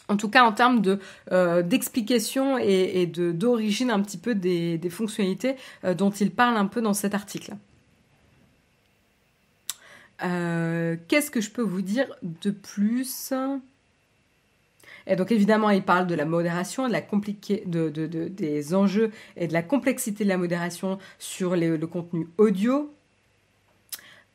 En 0.08 0.18
tout 0.18 0.28
cas, 0.28 0.44
en 0.44 0.52
termes 0.52 0.82
de 0.82 0.98
euh, 1.32 1.62
d'explication 1.62 2.58
et, 2.58 3.06
de 3.06 3.32
d'origine 3.32 3.90
un 3.90 4.00
petit 4.00 4.18
peu 4.18 4.34
des, 4.34 4.78
fonctionnalités 4.90 5.56
euh, 5.84 5.94
dont 5.94 6.10
il 6.10 6.30
parle 6.30 6.58
un 6.58 6.66
peu 6.66 6.82
dans 6.82 6.92
cet 6.94 7.14
article. 7.14 7.54
Qu'est-ce 10.20 11.30
que 11.30 11.42
je 11.42 11.50
peux 11.50 11.62
vous 11.62 11.82
dire 11.82 12.06
de 12.22 12.50
plus? 12.50 13.34
Et 15.06 15.16
donc 15.16 15.32
évidemment, 15.32 15.68
il 15.68 15.82
parle 15.82 16.06
de 16.06 16.14
la 16.14 16.24
modération, 16.24 16.88
de 16.88 16.92
la 16.92 17.02
de, 17.02 18.28
des 18.28 18.74
enjeux 18.74 19.10
et 19.36 19.48
de 19.48 19.52
la 19.52 19.62
complexité 19.62 20.24
de 20.24 20.30
la 20.30 20.38
modération 20.38 20.98
sur 21.18 21.56
le 21.56 21.76
contenu 21.86 22.26
audio, 22.38 22.90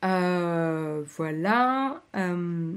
euh, 0.04 1.04
voilà. 1.18 2.02
Euh, 2.16 2.74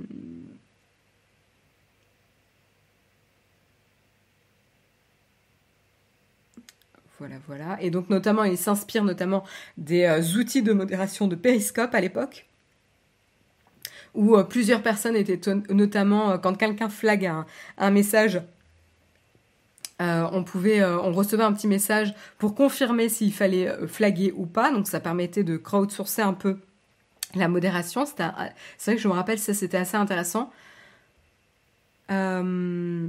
voilà, 7.19 7.37
voilà. 7.47 7.79
Et 7.81 7.91
donc 7.91 8.11
notamment, 8.11 8.45
il 8.45 8.59
s'inspire 8.59 9.05
notamment 9.05 9.45
des 9.77 10.05
euh, 10.05 10.21
outils 10.39 10.63
de 10.63 10.73
modération 10.73 11.29
de 11.29 11.37
Periscope 11.37 11.95
à 11.95 12.01
l'époque, 12.01 12.47
où 14.15 14.37
plusieurs 14.45 14.83
personnes 14.83 15.17
étaient 15.17 15.41
notamment 15.71 16.39
quand 16.39 16.55
quelqu'un 16.55 16.89
flague 16.89 17.31
un, 17.79 17.91
message. 17.91 18.43
on 20.01 20.45
pouvait, 20.45 20.85
on 20.85 21.13
recevait 21.13 21.45
un 21.45 21.53
petit 21.53 21.69
message 21.69 22.15
pour 22.39 22.55
confirmer 22.55 23.09
s'il 23.09 23.33
fallait 23.33 23.73
flaguer 23.87 24.33
ou 24.37 24.47
pas. 24.47 24.73
Donc 24.73 24.89
ça 24.89 25.01
permettait 25.01 25.45
de 25.45 25.57
crowdsourcer 25.57 26.23
un 26.23 26.35
peu 26.35 26.59
la 27.35 27.49
modération, 27.49 28.05
c'est 28.07 28.23
vrai 28.23 28.97
que 28.97 29.03
je 29.03 29.09
me 29.09 29.13
rappelle, 29.13 29.39
ça 29.39 29.55
c'était 29.55 29.77
assez 29.77 29.97
intéressant. 29.97 30.51
Euh, 32.11 33.09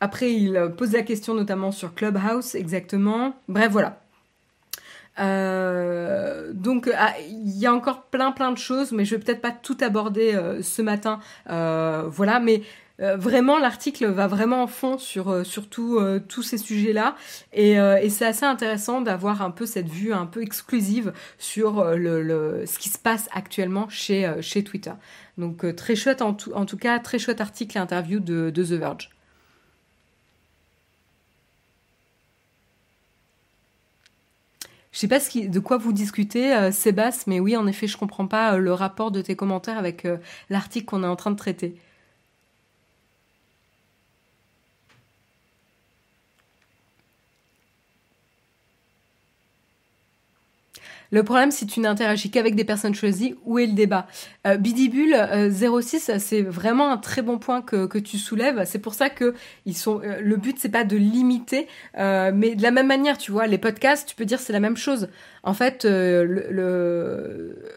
après, 0.00 0.32
il 0.32 0.72
pose 0.76 0.92
la 0.92 1.02
question 1.02 1.34
notamment 1.34 1.72
sur 1.72 1.94
Clubhouse, 1.94 2.54
exactement. 2.54 3.34
Bref, 3.48 3.70
voilà. 3.72 4.00
Euh, 5.20 6.52
donc, 6.52 6.90
ah, 6.96 7.14
il 7.20 7.56
y 7.56 7.66
a 7.66 7.72
encore 7.72 8.02
plein 8.04 8.32
plein 8.32 8.50
de 8.50 8.58
choses, 8.58 8.92
mais 8.92 9.04
je 9.04 9.14
vais 9.14 9.22
peut-être 9.22 9.40
pas 9.40 9.52
tout 9.52 9.76
aborder 9.80 10.34
euh, 10.34 10.62
ce 10.62 10.82
matin. 10.82 11.20
voilà, 11.46 12.40
mais 12.40 12.62
euh, 13.00 13.16
vraiment, 13.16 13.58
l'article 13.58 14.06
va 14.06 14.28
vraiment 14.28 14.62
en 14.62 14.66
fond 14.68 14.98
sur, 14.98 15.30
euh, 15.30 15.42
euh, 15.78 16.20
tous 16.20 16.42
ces 16.42 16.58
sujets-là. 16.58 17.16
Et, 17.52 17.76
c'est 18.10 18.26
assez 18.26 18.44
intéressant 18.44 19.00
d'avoir 19.00 19.42
un 19.42 19.50
peu 19.50 19.66
cette 19.66 19.88
vue 19.88 20.12
un 20.12 20.26
peu 20.26 20.42
exclusive 20.42 21.12
sur 21.38 21.84
le, 21.96 22.64
ce 22.66 22.78
qui 22.78 22.88
se 22.88 22.98
passe 22.98 23.28
actuellement 23.32 23.88
chez, 23.88 24.32
chez 24.40 24.62
Twitter. 24.62 24.92
Donc 25.38 25.74
très 25.76 25.96
chouette, 25.96 26.22
en 26.22 26.34
tout, 26.34 26.76
cas, 26.76 26.98
très 27.00 27.18
chouette 27.18 27.40
article 27.40 27.76
et 27.76 27.80
interview 27.80 28.20
de, 28.20 28.50
The 28.50 28.72
Verge. 28.72 29.10
Je 34.92 34.98
sais 35.00 35.08
pas 35.08 35.18
de 35.18 35.58
quoi 35.58 35.76
vous 35.76 35.92
discutez, 35.92 36.70
Sébastien, 36.70 37.24
mais 37.26 37.40
oui, 37.40 37.56
en 37.56 37.66
effet, 37.66 37.88
je 37.88 37.96
comprends 37.96 38.28
pas 38.28 38.56
le 38.56 38.72
rapport 38.72 39.10
de 39.10 39.20
tes 39.20 39.34
commentaires 39.34 39.78
avec 39.78 40.06
l'article 40.50 40.86
qu'on 40.86 41.02
est 41.02 41.08
en 41.08 41.16
train 41.16 41.32
de 41.32 41.36
traiter. 41.36 41.76
Le 51.14 51.22
problème, 51.22 51.52
si 51.52 51.64
tu 51.64 51.78
n'interagis 51.78 52.28
qu'avec 52.28 52.56
des 52.56 52.64
personnes 52.64 52.96
choisies, 52.96 53.36
où 53.44 53.60
est 53.60 53.66
le 53.66 53.74
débat? 53.74 54.08
Euh, 54.48 54.56
Bidibule 54.56 55.14
06, 55.48 56.08
euh, 56.08 56.16
c'est 56.18 56.42
vraiment 56.42 56.90
un 56.90 56.96
très 56.96 57.22
bon 57.22 57.38
point 57.38 57.62
que, 57.62 57.98
tu 57.98 58.18
soulèves. 58.18 58.64
C'est 58.66 58.80
pour 58.80 58.94
ça 58.94 59.10
que. 59.10 59.26
Euh, 59.26 60.20
le 60.20 60.36
but, 60.36 60.56
c'est 60.58 60.70
pas 60.70 60.82
de 60.82 60.96
limiter, 60.96 61.68
mais 61.96 62.56
de 62.56 62.62
la 62.64 62.72
même 62.72 62.88
manière, 62.88 63.16
tu 63.16 63.30
vois, 63.30 63.46
les 63.46 63.58
podcasts, 63.58 64.08
tu 64.08 64.16
peux 64.16 64.24
dire 64.24 64.40
c'est 64.40 64.52
la 64.52 64.58
même 64.58 64.76
chose. 64.76 65.06
En 65.44 65.54
fait, 65.54 65.86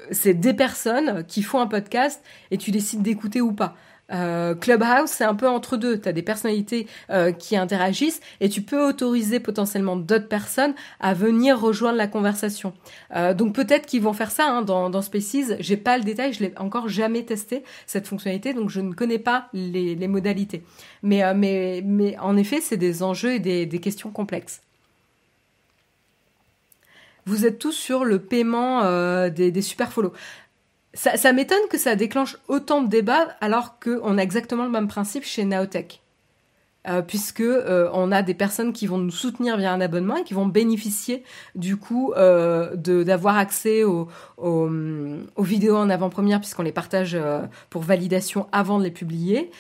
c'est 0.09 0.33
des 0.33 0.55
personnes 0.55 1.23
qui 1.27 1.43
font 1.43 1.59
un 1.59 1.67
podcast 1.67 2.23
et 2.49 2.57
tu 2.57 2.71
décides 2.71 3.03
d'écouter 3.03 3.39
ou 3.39 3.51
pas. 3.51 3.75
Euh, 4.11 4.55
Clubhouse, 4.55 5.09
c'est 5.09 5.23
un 5.23 5.35
peu 5.35 5.47
entre 5.47 5.77
deux. 5.77 5.99
Tu 5.99 6.07
as 6.07 6.13
des 6.13 6.21
personnalités 6.21 6.87
euh, 7.09 7.31
qui 7.31 7.57
interagissent 7.57 8.21
et 8.39 8.49
tu 8.49 8.61
peux 8.61 8.87
autoriser 8.87 9.39
potentiellement 9.39 9.95
d'autres 9.95 10.27
personnes 10.27 10.73
à 10.99 11.13
venir 11.13 11.59
rejoindre 11.59 11.97
la 11.97 12.07
conversation. 12.07 12.73
Euh, 13.15 13.33
donc 13.33 13.53
peut-être 13.53 13.85
qu'ils 13.85 14.01
vont 14.01 14.13
faire 14.13 14.31
ça 14.31 14.49
hein, 14.49 14.61
dans, 14.61 14.89
dans 14.89 15.01
Spaces. 15.01 15.55
J'ai 15.59 15.77
pas 15.77 15.97
le 15.97 16.03
détail, 16.03 16.33
je 16.33 16.43
l'ai 16.43 16.53
encore 16.57 16.87
jamais 16.87 17.23
testé 17.23 17.63
cette 17.85 18.07
fonctionnalité, 18.07 18.53
donc 18.53 18.69
je 18.69 18.81
ne 18.81 18.93
connais 18.93 19.19
pas 19.19 19.49
les, 19.53 19.95
modalités. 20.07 20.63
Mais, 21.03 21.33
mais, 21.33 21.81
mais 21.83 22.17
en 22.19 22.37
effet, 22.37 22.61
c'est 22.61 22.77
des 22.77 23.03
enjeux 23.03 23.33
et 23.33 23.39
des, 23.39 23.65
des 23.65 23.79
questions 23.79 24.11
complexes 24.11 24.61
vous 27.25 27.45
êtes 27.45 27.59
tous 27.59 27.73
sur 27.73 28.05
le 28.05 28.19
paiement 28.19 28.83
des, 29.29 29.51
des 29.51 29.61
super 29.61 29.91
follow 29.91 30.13
ça, 30.97 31.33
m'étonne 31.33 31.67
que 31.69 31.77
ça 31.77 31.95
déclenche 31.95 32.37
autant 32.47 32.81
de 32.81 32.89
débats 32.89 33.35
alors 33.39 33.79
qu'on 33.79 34.17
a 34.17 34.21
exactement 34.21 34.63
le 34.63 34.71
même 34.71 34.87
principe 34.87 35.23
chez 35.23 35.45
Naotech. 35.45 36.01
Euh, 36.87 37.01
puisque 37.01 37.41
euh, 37.41 37.89
on 37.91 38.13
a 38.13 38.21
des 38.21 38.33
personnes 38.33 38.71
qui 38.71 38.87
vont 38.87 38.97
nous 38.97 39.11
soutenir 39.11 39.57
via 39.57 39.73
un 39.73 39.81
abonnement 39.81 40.15
et 40.15 40.23
qui 40.23 40.33
vont 40.33 40.45
bénéficier 40.45 41.23
du 41.53 41.75
coup 41.75 42.13
euh, 42.15 42.75
d'avoir 42.77 43.37
accès 43.37 43.83
aux, 43.83 44.07
vidéos 45.37 45.75
en 45.75 45.89
avant-première 45.89 46.39
puisqu'on 46.39 46.63
les 46.63 46.71
partage 46.71 47.17
pour 47.69 47.81
validation 47.81 48.47
avant 48.53 48.79
de 48.79 48.85
les 48.85 48.91
publier 48.91 49.51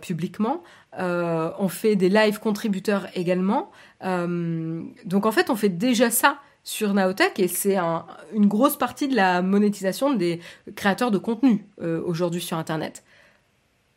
publiquement. 0.00 0.62
on 0.98 1.68
fait 1.68 1.94
des 1.94 2.08
live 2.08 2.40
contributeurs 2.40 3.06
également. 3.14 3.70
donc 4.02 5.26
en 5.26 5.32
fait, 5.32 5.50
on 5.50 5.56
fait 5.56 5.68
déjà 5.68 6.10
ça 6.10 6.38
sur 6.64 6.94
Naotech 6.94 7.38
et 7.38 7.48
c'est 7.48 7.76
une 7.76 8.46
grosse 8.46 8.76
partie 8.76 9.08
de 9.08 9.16
la 9.16 9.42
monétisation 9.42 10.14
des 10.14 10.40
créateurs 10.76 11.10
de 11.10 11.18
contenu 11.18 11.66
euh, 11.80 12.00
aujourd'hui 12.04 12.40
sur 12.40 12.56
Internet. 12.56 13.02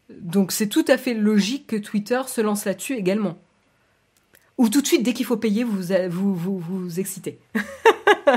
Donc 0.10 0.52
c'est 0.52 0.68
tout 0.68 0.86
à 0.88 0.98
fait 0.98 1.14
logique 1.14 1.68
que 1.68 1.76
Twitter 1.76 2.22
se 2.28 2.42
lance 2.42 2.66
là-dessus 2.66 2.94
également. 2.94 3.38
Ou 4.58 4.70
tout 4.70 4.82
de 4.82 4.88
suite, 4.88 5.04
dès 5.04 5.14
qu'il 5.14 5.26
faut 5.26 5.38
payer, 5.38 5.64
vous 5.64 5.82
vous, 6.10 6.34
vous, 6.34 6.60
vous 6.60 7.00
excitez. 7.00 7.40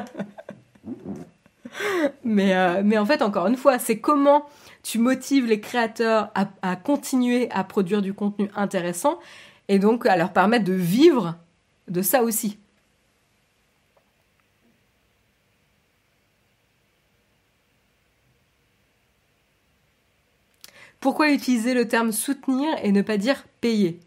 mais, 2.24 2.56
euh, 2.56 2.82
mais 2.84 2.98
en 2.98 3.06
fait, 3.06 3.22
encore 3.22 3.46
une 3.46 3.56
fois, 3.56 3.78
c'est 3.78 4.00
comment 4.00 4.44
tu 4.82 4.98
motives 4.98 5.46
les 5.46 5.60
créateurs 5.60 6.30
à, 6.34 6.48
à 6.62 6.76
continuer 6.76 7.48
à 7.52 7.62
produire 7.62 8.02
du 8.02 8.14
contenu 8.14 8.50
intéressant 8.56 9.18
et 9.68 9.78
donc 9.78 10.06
à 10.06 10.16
leur 10.16 10.32
permettre 10.32 10.64
de 10.64 10.72
vivre 10.72 11.36
de 11.88 12.02
ça 12.02 12.22
aussi. 12.22 12.58
Pourquoi 21.00 21.30
utiliser 21.30 21.74
le 21.74 21.86
terme 21.86 22.12
soutenir 22.12 22.68
et 22.82 22.92
ne 22.92 23.02
pas 23.02 23.16
dire 23.16 23.44
payer? 23.60 24.00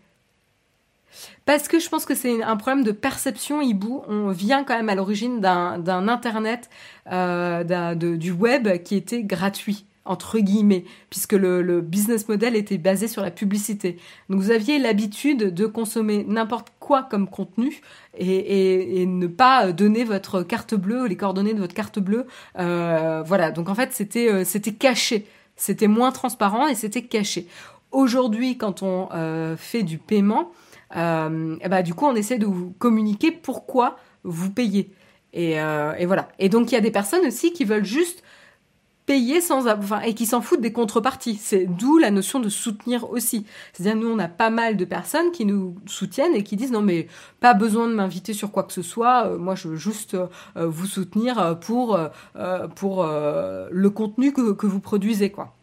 Parce 1.45 1.67
que 1.67 1.79
je 1.79 1.89
pense 1.89 2.05
que 2.05 2.15
c'est 2.15 2.41
un 2.43 2.55
problème 2.55 2.83
de 2.83 2.91
perception 2.91 3.61
hibou. 3.61 4.03
On 4.07 4.29
vient 4.29 4.63
quand 4.63 4.75
même 4.75 4.89
à 4.89 4.95
l'origine 4.95 5.41
d'un 5.41 6.07
Internet, 6.07 6.69
euh, 7.11 7.95
du 7.95 8.31
web 8.31 8.81
qui 8.83 8.95
était 8.95 9.23
gratuit 9.23 9.85
entre 10.03 10.39
guillemets, 10.39 10.83
puisque 11.09 11.33
le, 11.33 11.81
business 11.81 12.27
model 12.27 12.55
était 12.55 12.77
basé 12.77 13.07
sur 13.07 13.21
la 13.21 13.31
publicité. 13.31 13.97
Donc 14.29 14.41
vous 14.41 14.51
aviez 14.51 14.79
l'habitude 14.79 15.53
de 15.53 15.65
consommer 15.67 16.25
n'importe 16.27 16.71
quoi 16.79 17.03
comme 17.03 17.27
contenu 17.27 17.81
et, 18.17 19.05
ne 19.05 19.27
pas 19.27 19.71
donner 19.71 20.03
votre 20.03 20.41
carte 20.41 20.73
bleue, 20.73 21.07
les 21.07 21.17
coordonnées 21.17 21.53
de 21.53 21.59
votre 21.59 21.73
carte 21.73 21.99
bleue. 21.99 22.25
Euh, 22.57 23.23
voilà, 23.25 23.51
donc 23.51 23.69
en 23.69 23.75
fait 23.75 23.93
c'était 23.93 24.27
euh, 24.27 24.43
c'était 24.43 24.73
caché. 24.73 25.27
C'était 25.55 25.87
moins 25.87 26.11
transparent 26.11 26.67
et 26.67 26.75
c'était 26.75 27.03
caché. 27.03 27.47
Aujourd'hui, 27.91 28.57
quand 28.57 28.83
on 28.83 29.09
euh, 29.13 29.57
fait 29.57 29.83
du 29.83 29.97
paiement, 29.97 30.51
et 30.93 31.69
bah, 31.69 31.83
du 31.83 31.93
coup, 31.93 32.05
on 32.05 32.15
essaie 32.15 32.37
de 32.37 32.45
vous 32.45 32.71
communiquer 32.77 33.31
pourquoi 33.31 33.95
vous 34.23 34.49
payez. 34.49 34.91
Et, 35.31 35.51
et 35.53 36.05
voilà. 36.05 36.27
Et 36.37 36.49
donc, 36.49 36.69
il 36.69 36.75
y 36.75 36.77
a 36.77 36.81
des 36.81 36.91
personnes 36.91 37.25
aussi 37.25 37.53
qui 37.53 37.63
veulent 37.63 37.85
juste 37.85 38.23
payer 39.11 39.41
sans 39.41 39.67
enfin, 39.67 39.99
et 39.99 40.13
qui 40.13 40.25
s'en 40.25 40.39
foutent 40.39 40.61
des 40.61 40.71
contreparties. 40.71 41.35
C'est 41.35 41.65
d'où 41.65 41.97
la 41.97 42.11
notion 42.11 42.39
de 42.39 42.47
soutenir 42.47 43.09
aussi. 43.11 43.45
C'est-à-dire 43.73 44.01
nous 44.01 44.07
on 44.07 44.19
a 44.19 44.29
pas 44.29 44.49
mal 44.49 44.77
de 44.77 44.85
personnes 44.85 45.33
qui 45.33 45.43
nous 45.43 45.75
soutiennent 45.85 46.33
et 46.33 46.43
qui 46.43 46.55
disent 46.55 46.71
non 46.71 46.81
mais 46.81 47.09
pas 47.41 47.53
besoin 47.53 47.89
de 47.89 47.93
m'inviter 47.93 48.31
sur 48.31 48.51
quoi 48.53 48.63
que 48.63 48.71
ce 48.71 48.81
soit. 48.81 49.25
Euh, 49.25 49.37
moi 49.37 49.53
je 49.55 49.67
veux 49.67 49.75
juste 49.75 50.13
euh, 50.13 50.27
vous 50.55 50.85
soutenir 50.85 51.59
pour 51.59 51.97
euh, 51.97 52.67
pour 52.69 53.05
le 53.05 53.89
contenu 53.89 54.31
que, 54.31 54.53
que, 54.53 54.65
vous 54.65 54.79
produisez 54.79 55.29
quoi. 55.29 55.53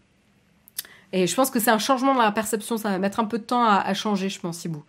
Et 1.15 1.27
je 1.27 1.35
pense 1.35 1.49
que 1.51 1.59
c'est 1.59 1.71
un 1.71 1.79
changement 1.79 2.15
dans 2.15 2.21
la 2.21 2.33
perception. 2.33 2.77
Ça 2.77 2.91
va 2.91 2.99
mettre 2.99 3.19
un 3.19 3.25
peu 3.25 3.39
de 3.39 3.45
temps 3.45 3.65
à, 3.65 3.77
à 3.77 3.95
changer, 3.95 4.29
je 4.29 4.41
pense, 4.41 4.59
Sibou. 4.59 4.83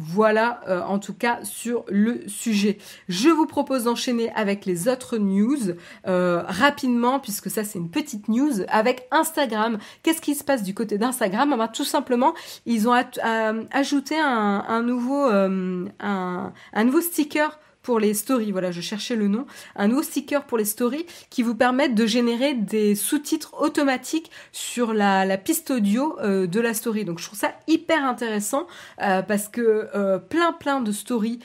Voilà 0.00 0.60
euh, 0.68 0.80
en 0.82 1.00
tout 1.00 1.12
cas 1.12 1.40
sur 1.42 1.84
le 1.88 2.20
sujet. 2.28 2.78
Je 3.08 3.30
vous 3.30 3.46
propose 3.46 3.84
d'enchaîner 3.84 4.30
avec 4.36 4.64
les 4.64 4.86
autres 4.86 5.18
news 5.18 5.74
euh, 6.06 6.40
rapidement 6.46 7.18
puisque 7.18 7.50
ça 7.50 7.64
c'est 7.64 7.80
une 7.80 7.90
petite 7.90 8.28
news 8.28 8.62
avec 8.68 9.08
Instagram. 9.10 9.78
Qu'est-ce 10.04 10.20
qui 10.20 10.36
se 10.36 10.44
passe 10.44 10.62
du 10.62 10.72
côté 10.72 10.98
d'Instagram? 10.98 11.50
Eh 11.52 11.58
ben, 11.58 11.66
Tout 11.66 11.84
simplement, 11.84 12.34
ils 12.64 12.88
ont 12.88 12.94
euh, 12.94 13.64
ajouté 13.72 14.14
un, 14.20 14.82
nouveau, 14.82 15.24
un 15.24 16.52
nouveau 16.84 17.00
sticker 17.00 17.58
pour 17.88 18.00
les 18.00 18.12
stories. 18.12 18.52
Voilà, 18.52 18.70
je 18.70 18.82
cherchais 18.82 19.16
le 19.16 19.28
nom. 19.28 19.46
Un 19.74 19.88
nouveau 19.88 20.02
sticker 20.02 20.44
pour 20.44 20.58
les 20.58 20.66
stories 20.66 21.06
qui 21.30 21.42
vous 21.42 21.54
permettent 21.54 21.94
de 21.94 22.04
générer 22.04 22.52
des 22.52 22.94
sous-titres 22.94 23.54
automatiques 23.58 24.30
sur 24.52 24.92
la, 24.92 25.38
piste 25.38 25.70
audio 25.70 26.18
euh, 26.20 26.46
de 26.46 26.60
la 26.60 26.74
story. 26.74 27.06
Donc 27.06 27.18
je 27.18 27.24
trouve 27.24 27.38
ça 27.38 27.54
hyper 27.66 28.04
intéressant 28.04 28.66
euh, 29.00 29.22
parce 29.22 29.48
que 29.48 29.88
euh, 29.94 30.18
plein 30.18 30.52
plein 30.52 30.82
de 30.82 30.92
stories 30.92 31.38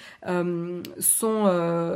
sont. 1.00 1.44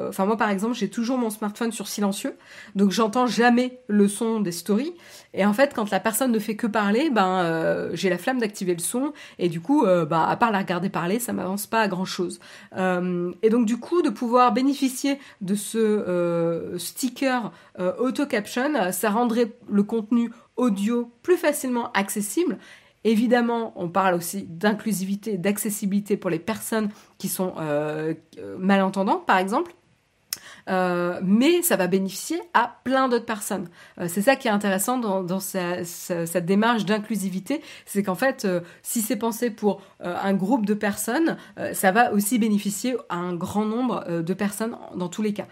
Enfin 0.08 0.26
moi 0.26 0.38
par 0.38 0.50
exemple, 0.50 0.76
j'ai 0.76 0.90
toujours 0.90 1.18
mon 1.18 1.30
smartphone 1.30 1.74
sur 1.74 1.90
silencieux, 1.90 2.34
donc 2.74 2.92
j'entends 2.92 3.28
jamais 3.28 3.82
le 3.90 4.08
son 4.08 4.40
des 4.40 4.54
stories. 4.54 4.94
Et 5.38 5.46
en 5.46 5.54
fait, 5.54 5.74
quand 5.76 5.92
la 5.92 6.00
personne 6.00 6.32
ne 6.32 6.40
fait 6.40 6.56
que 6.56 6.66
parler, 6.66 7.12
ben 7.12 7.44
euh, 7.44 7.92
j'ai 7.94 8.10
la 8.10 8.18
flamme 8.18 8.40
d'activer 8.40 8.74
le 8.74 8.80
son 8.80 9.14
et 9.38 9.50
du 9.50 9.62
coup, 9.62 9.86
euh, 9.86 10.04
bah, 10.04 10.28
à 10.28 10.36
part 10.36 10.52
la 10.52 10.58
regarder 10.58 10.90
parler, 10.90 11.20
ça 11.20 11.32
m'avance 11.32 11.68
pas 11.68 11.82
à 11.82 11.88
grand 11.88 12.06
chose. 12.06 12.40
Euh, 12.76 13.32
et 13.44 13.52
donc 13.52 13.68
du 13.68 13.78
coup, 13.78 14.02
de 14.02 14.10
pouvoir 14.10 14.52
bénéficier 14.52 15.20
de 15.42 15.54
ce 15.54 16.76
sticker 16.80 17.52
auto 18.00 18.26
caption, 18.26 18.92
ça 18.92 19.12
rendrait 19.12 19.52
le 19.70 19.84
contenu 19.84 20.32
audio 20.56 21.12
plus 21.22 21.38
facilement 21.38 21.92
accessible. 21.92 22.58
Évidemment, 23.04 23.74
on 23.76 23.90
parle 23.90 24.16
aussi 24.16 24.48
d'inclusivité, 24.50 25.38
d'accessibilité 25.38 26.18
pour 26.18 26.32
les 26.32 26.40
personnes 26.40 26.90
qui 27.20 27.28
sont 27.28 27.54
malentendantes, 28.58 29.28
par 29.28 29.38
exemple. 29.38 29.74
Euh, 30.68 31.20
mais 31.24 31.62
ça 31.62 31.76
va 31.76 31.88
bénéficier 31.88 32.40
à 32.54 32.80
plein 32.84 33.08
d'autres 33.08 33.26
personnes. 33.26 33.70
Euh, 34.00 34.08
c'est 34.08 34.22
ça 34.22 34.36
qui 34.36 34.48
est 34.48 34.52
intéressant 34.52 34.98
dans, 34.98 35.40
cette 35.40 36.46
démarche 36.46 36.86
d'inclusivité, 36.86 37.62
c'est 37.86 38.04
qu'en 38.04 38.16
fait, 38.16 38.46
euh, 38.46 38.62
si 38.84 39.02
c'est 39.02 39.16
pensé 39.16 39.50
pour 39.50 39.82
un 40.00 40.34
groupe 40.34 40.66
de 40.66 40.74
personnes, 40.74 41.38
ça 41.74 41.92
va 41.92 42.14
aussi 42.14 42.38
bénéficier 42.40 42.96
à 43.10 43.16
un 43.16 43.34
grand 43.34 43.66
nombre 43.66 44.22
de 44.22 44.34
personnes 44.34 44.78
dans 44.96 45.10
tous 45.10 45.22
les 45.22 45.34
cas. 45.34 45.48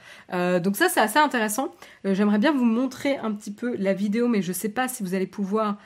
donc 0.60 0.76
ça, 0.76 0.90
c'est 0.90 1.00
assez 1.00 1.20
intéressant. 1.20 1.74
J'aimerais 2.04 2.38
bien 2.38 2.52
vous 2.52 2.66
montrer 2.66 3.18
un 3.18 3.32
petit 3.32 3.52
peu 3.52 3.76
la 3.78 3.94
vidéo, 3.94 4.28
mais 4.28 4.42
je 4.42 4.50
ne 4.50 4.54
sais 4.54 4.70
pas 4.70 4.88
si 4.88 5.04
vous 5.04 5.14
allez 5.14 5.28
pouvoir 5.28 5.78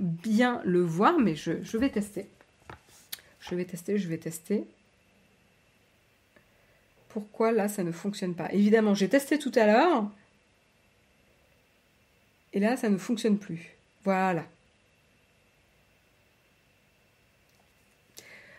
bien 0.00 0.60
le 0.64 0.82
voir, 0.82 1.18
mais 1.18 1.34
je 1.36 1.78
vais 1.78 1.90
tester. 1.90 2.26
Je 3.40 3.54
vais 3.54 3.64
tester, 3.64 3.98
je 3.98 4.08
vais 4.08 4.18
tester 4.18 4.66
pourquoi 7.16 7.50
là 7.50 7.66
ça 7.66 7.82
ne 7.82 7.92
fonctionne 7.92 8.34
pas. 8.34 8.52
Évidemment, 8.52 8.94
j'ai 8.94 9.08
testé 9.08 9.38
tout 9.38 9.52
à 9.54 9.64
l'heure. 9.64 10.04
Et 12.52 12.60
là, 12.60 12.76
ça 12.76 12.90
ne 12.90 12.98
fonctionne 12.98 13.38
plus. 13.38 13.74
Voilà. 14.04 14.42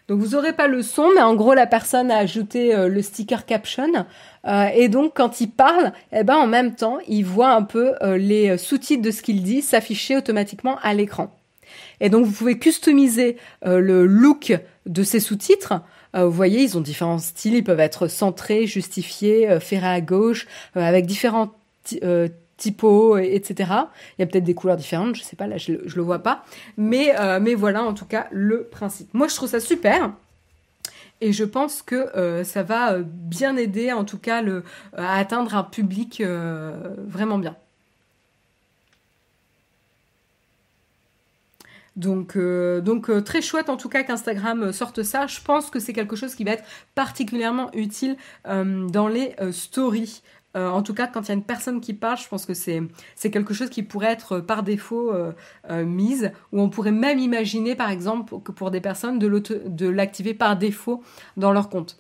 Donc 0.08 0.20
vous 0.20 0.30
n'aurez 0.30 0.54
pas 0.54 0.66
le 0.66 0.82
son, 0.82 1.12
mais 1.14 1.22
en 1.22 1.36
gros 1.36 1.54
la 1.54 1.68
personne 1.68 2.10
a 2.10 2.18
ajouté 2.18 2.74
euh, 2.74 2.88
le 2.88 3.04
sticker 3.04 3.46
caption 3.46 4.08
euh, 4.48 4.70
et 4.74 4.88
donc 4.88 5.12
quand 5.14 5.40
il 5.40 5.52
parle, 5.52 5.94
eh 6.12 6.24
ben 6.24 6.38
en 6.38 6.48
même 6.48 6.74
temps 6.74 6.98
il 7.08 7.26
voit 7.26 7.52
un 7.52 7.62
peu 7.62 7.94
euh, 8.02 8.18
les 8.18 8.58
sous-titres 8.58 9.04
de 9.04 9.12
ce 9.12 9.22
qu'il 9.22 9.44
dit 9.44 9.62
s'afficher 9.62 10.18
automatiquement 10.18 10.80
à 10.82 10.96
l'écran. 10.96 11.32
Et 12.00 12.10
donc 12.10 12.26
vous 12.26 12.32
pouvez 12.32 12.58
customiser 12.58 13.38
le 13.64 14.08
look 14.08 14.58
de 14.88 15.04
ces 15.04 15.20
sous-titres 15.20 15.82
vous 16.14 16.32
voyez, 16.32 16.62
ils 16.62 16.78
ont 16.78 16.82
différents 16.82 17.20
styles, 17.20 17.56
ils 17.56 17.64
peuvent 17.64 17.80
être 17.80 18.08
centrés, 18.08 18.68
justifiés, 18.68 19.50
euh, 19.50 19.60
ferrés 19.60 19.88
à 19.88 20.02
gauche, 20.02 20.48
euh, 20.76 20.82
avec 20.82 21.06
différents 21.06 21.54
typos, 22.58 23.18
etc. 23.18 23.72
Il 24.18 24.22
y 24.22 24.24
a 24.24 24.26
peut-être 24.26 24.44
des 24.44 24.54
couleurs 24.54 24.78
différentes, 24.78 25.16
je 25.16 25.24
sais 25.24 25.36
pas, 25.36 25.48
là 25.48 25.58
je, 25.58 25.74
je 25.86 25.96
le 25.96 26.02
vois 26.02 26.20
pas. 26.20 26.44
Mais, 26.76 27.14
voilà 27.56 27.84
en 27.84 27.94
tout 27.94 28.06
cas 28.06 28.28
le 28.32 28.64
principe. 28.64 29.14
Moi 29.14 29.28
je 29.28 29.36
trouve 29.36 29.50
ça 29.50 29.60
super. 29.60 30.12
Et 31.22 31.34
je 31.34 31.46
pense 31.46 31.82
que 31.82 32.44
ça 32.44 32.64
va 32.64 32.98
bien 33.00 33.56
aider 33.56 33.94
en 33.94 34.04
tout 34.04 34.18
cas 34.18 34.44
à 34.98 35.18
atteindre 35.18 35.56
un 35.56 35.64
public 35.64 36.22
vraiment 37.08 37.38
bien. 37.38 37.56
Donc, 41.98 42.36
euh, 42.36 42.80
donc 42.80 43.10
euh, 43.10 43.22
très 43.22 43.42
chouette 43.42 43.70
en 43.70 43.76
tout 43.76 43.90
cas 43.90 44.04
qu'Instagram 44.04 44.62
euh, 44.62 44.72
sorte 44.72 45.02
ça. 45.02 45.26
Je 45.26 45.42
pense 45.42 45.72
que 45.72 45.80
c'est 45.80 45.94
quelque 45.94 46.16
chose 46.16 46.36
qui 46.36 46.44
va 46.44 46.52
être 46.52 46.64
particulièrement 46.94 47.72
utile 47.74 48.16
dans 48.46 49.08
les 49.08 49.36
stories. 49.52 50.22
en 50.56 50.82
tout 50.82 50.94
cas, 50.94 51.08
quand 51.08 51.22
il 51.24 51.28
y 51.30 51.32
a 51.32 51.34
une 51.34 51.44
personne 51.44 51.82
qui 51.82 51.94
parle, 51.94 52.18
je 52.18 52.28
pense 52.28 52.46
que 52.46 52.54
c'est 52.54 52.82
c'est 53.16 53.32
quelque 53.32 53.54
chose 53.54 53.70
qui 53.70 53.84
pourrait 53.84 54.12
être 54.12 54.40
par 54.40 54.64
défaut 54.64 55.14
mise, 55.70 56.32
ou 56.52 56.62
on 56.62 56.70
pourrait 56.70 56.92
même 56.92 57.20
imaginer, 57.20 57.76
par 57.76 57.90
exemple, 57.90 58.40
que 58.44 58.52
pour 58.52 58.72
des 58.72 58.82
personnes 58.82 59.20
de 59.20 59.88
l'activer 59.88 60.34
par 60.34 60.58
défaut 60.58 61.04
dans 61.36 61.52
leur 61.52 61.70
compte. 61.70 62.00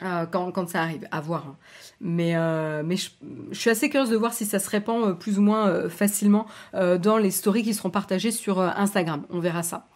quand, 0.00 0.52
quand, 0.52 0.68
ça 0.68 0.82
arrive, 0.82 1.06
à 1.10 1.20
voir. 1.20 1.46
Hein. 1.46 1.56
Mais, 2.00 2.34
euh, 2.34 2.82
mais 2.84 2.96
je, 2.96 3.10
suis 3.52 3.68
assez 3.68 3.90
curieuse 3.90 4.08
de 4.08 4.16
voir 4.16 4.32
si 4.32 4.46
ça 4.46 4.58
se 4.58 4.70
répand 4.70 5.04
euh, 5.04 5.12
plus 5.12 5.38
ou 5.38 5.42
moins 5.42 5.68
euh, 5.68 5.88
facilement 5.90 6.46
dans 6.72 7.18
les 7.18 7.30
stories 7.30 7.62
qui 7.62 7.74
seront 7.74 7.90
partagées 7.90 8.30
sur 8.30 8.60
Instagram. 8.60 9.24
On 9.30 9.38
verra 9.38 9.62
ça. 9.62 9.88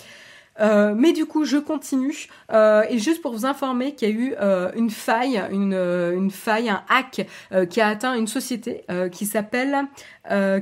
Euh, 0.60 0.94
mais 0.96 1.12
du 1.12 1.26
coup, 1.26 1.44
je 1.44 1.56
continue. 1.56 2.28
Euh, 2.52 2.84
et 2.88 2.98
juste 2.98 3.22
pour 3.22 3.32
vous 3.32 3.46
informer 3.46 3.94
qu'il 3.94 4.08
y 4.08 4.12
a 4.12 4.14
eu 4.14 4.34
euh, 4.40 4.70
une 4.76 4.90
faille, 4.90 5.42
une, 5.50 5.74
une, 5.74 6.30
faille, 6.30 6.68
un 6.68 6.82
hack 6.88 7.26
qui 7.70 7.80
a 7.80 7.88
atteint 7.88 8.14
une 8.14 8.26
société 8.26 8.84
qui 9.12 9.26
s'appelle 9.26 9.86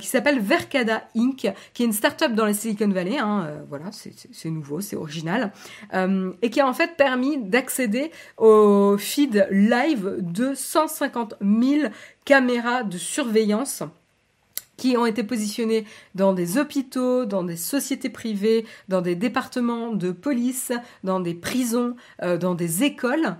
qui 0.00 0.06
s'appelle 0.08 0.40
Vercada 0.40 1.04
Inc., 1.16 1.52
qui 1.72 1.82
est 1.82 1.86
une 1.86 1.92
start-up 1.92 2.32
dans 2.32 2.44
la 2.44 2.54
Silicon 2.54 2.88
Valley. 2.88 3.18
Hein, 3.18 3.48
voilà, 3.68 3.86
c'est 3.92 4.50
nouveau, 4.50 4.80
c'est 4.80 4.96
original, 4.96 5.52
et 6.42 6.50
qui 6.50 6.60
a 6.60 6.66
en 6.66 6.72
fait 6.72 6.96
permis 6.96 7.38
d'accéder 7.38 8.10
au 8.38 8.96
feed 8.98 9.46
live 9.50 10.16
de 10.18 10.54
150 10.54 11.34
000 11.40 11.92
caméras 12.24 12.82
de 12.82 12.98
surveillance 12.98 13.82
qui 14.82 14.96
ont 14.96 15.06
été 15.06 15.22
positionnés 15.22 15.84
dans 16.16 16.32
des 16.32 16.58
hôpitaux, 16.58 17.24
dans 17.24 17.44
des 17.44 17.54
sociétés 17.54 18.10
privées, 18.10 18.66
dans 18.88 19.00
des 19.00 19.14
départements 19.14 19.92
de 19.92 20.10
police, 20.10 20.72
dans 21.04 21.20
des 21.20 21.34
prisons, 21.34 21.94
euh, 22.20 22.36
dans 22.36 22.56
des 22.56 22.82
écoles. 22.82 23.36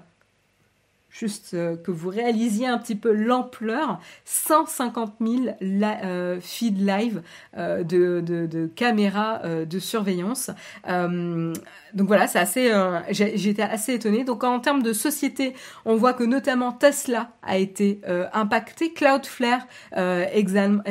Juste 1.10 1.54
euh, 1.54 1.76
que 1.76 1.90
vous 1.90 2.10
réalisiez 2.10 2.68
un 2.68 2.78
petit 2.78 2.94
peu 2.94 3.12
l'ampleur, 3.12 3.98
150 4.24 5.14
000 5.20 5.56
euh, 5.62 6.38
feed 6.40 6.78
live 6.78 7.22
de, 7.56 8.70
caméras 8.76 9.42
de 9.66 9.78
surveillance. 9.80 10.48
donc 10.86 12.06
voilà, 12.06 12.28
c'est 12.28 12.38
assez. 12.38 12.70
J'étais 13.10 13.62
assez 13.62 13.94
étonnée. 13.94 14.22
Donc 14.22 14.44
en 14.44 14.60
termes 14.60 14.84
de 14.84 14.92
société, 14.92 15.54
on 15.84 15.96
voit 15.96 16.12
que 16.12 16.22
notamment 16.22 16.70
Tesla 16.70 17.32
a 17.42 17.58
été 17.58 18.00
impacté, 18.32 18.92
Cloudflare 18.92 19.66
également 20.32 20.82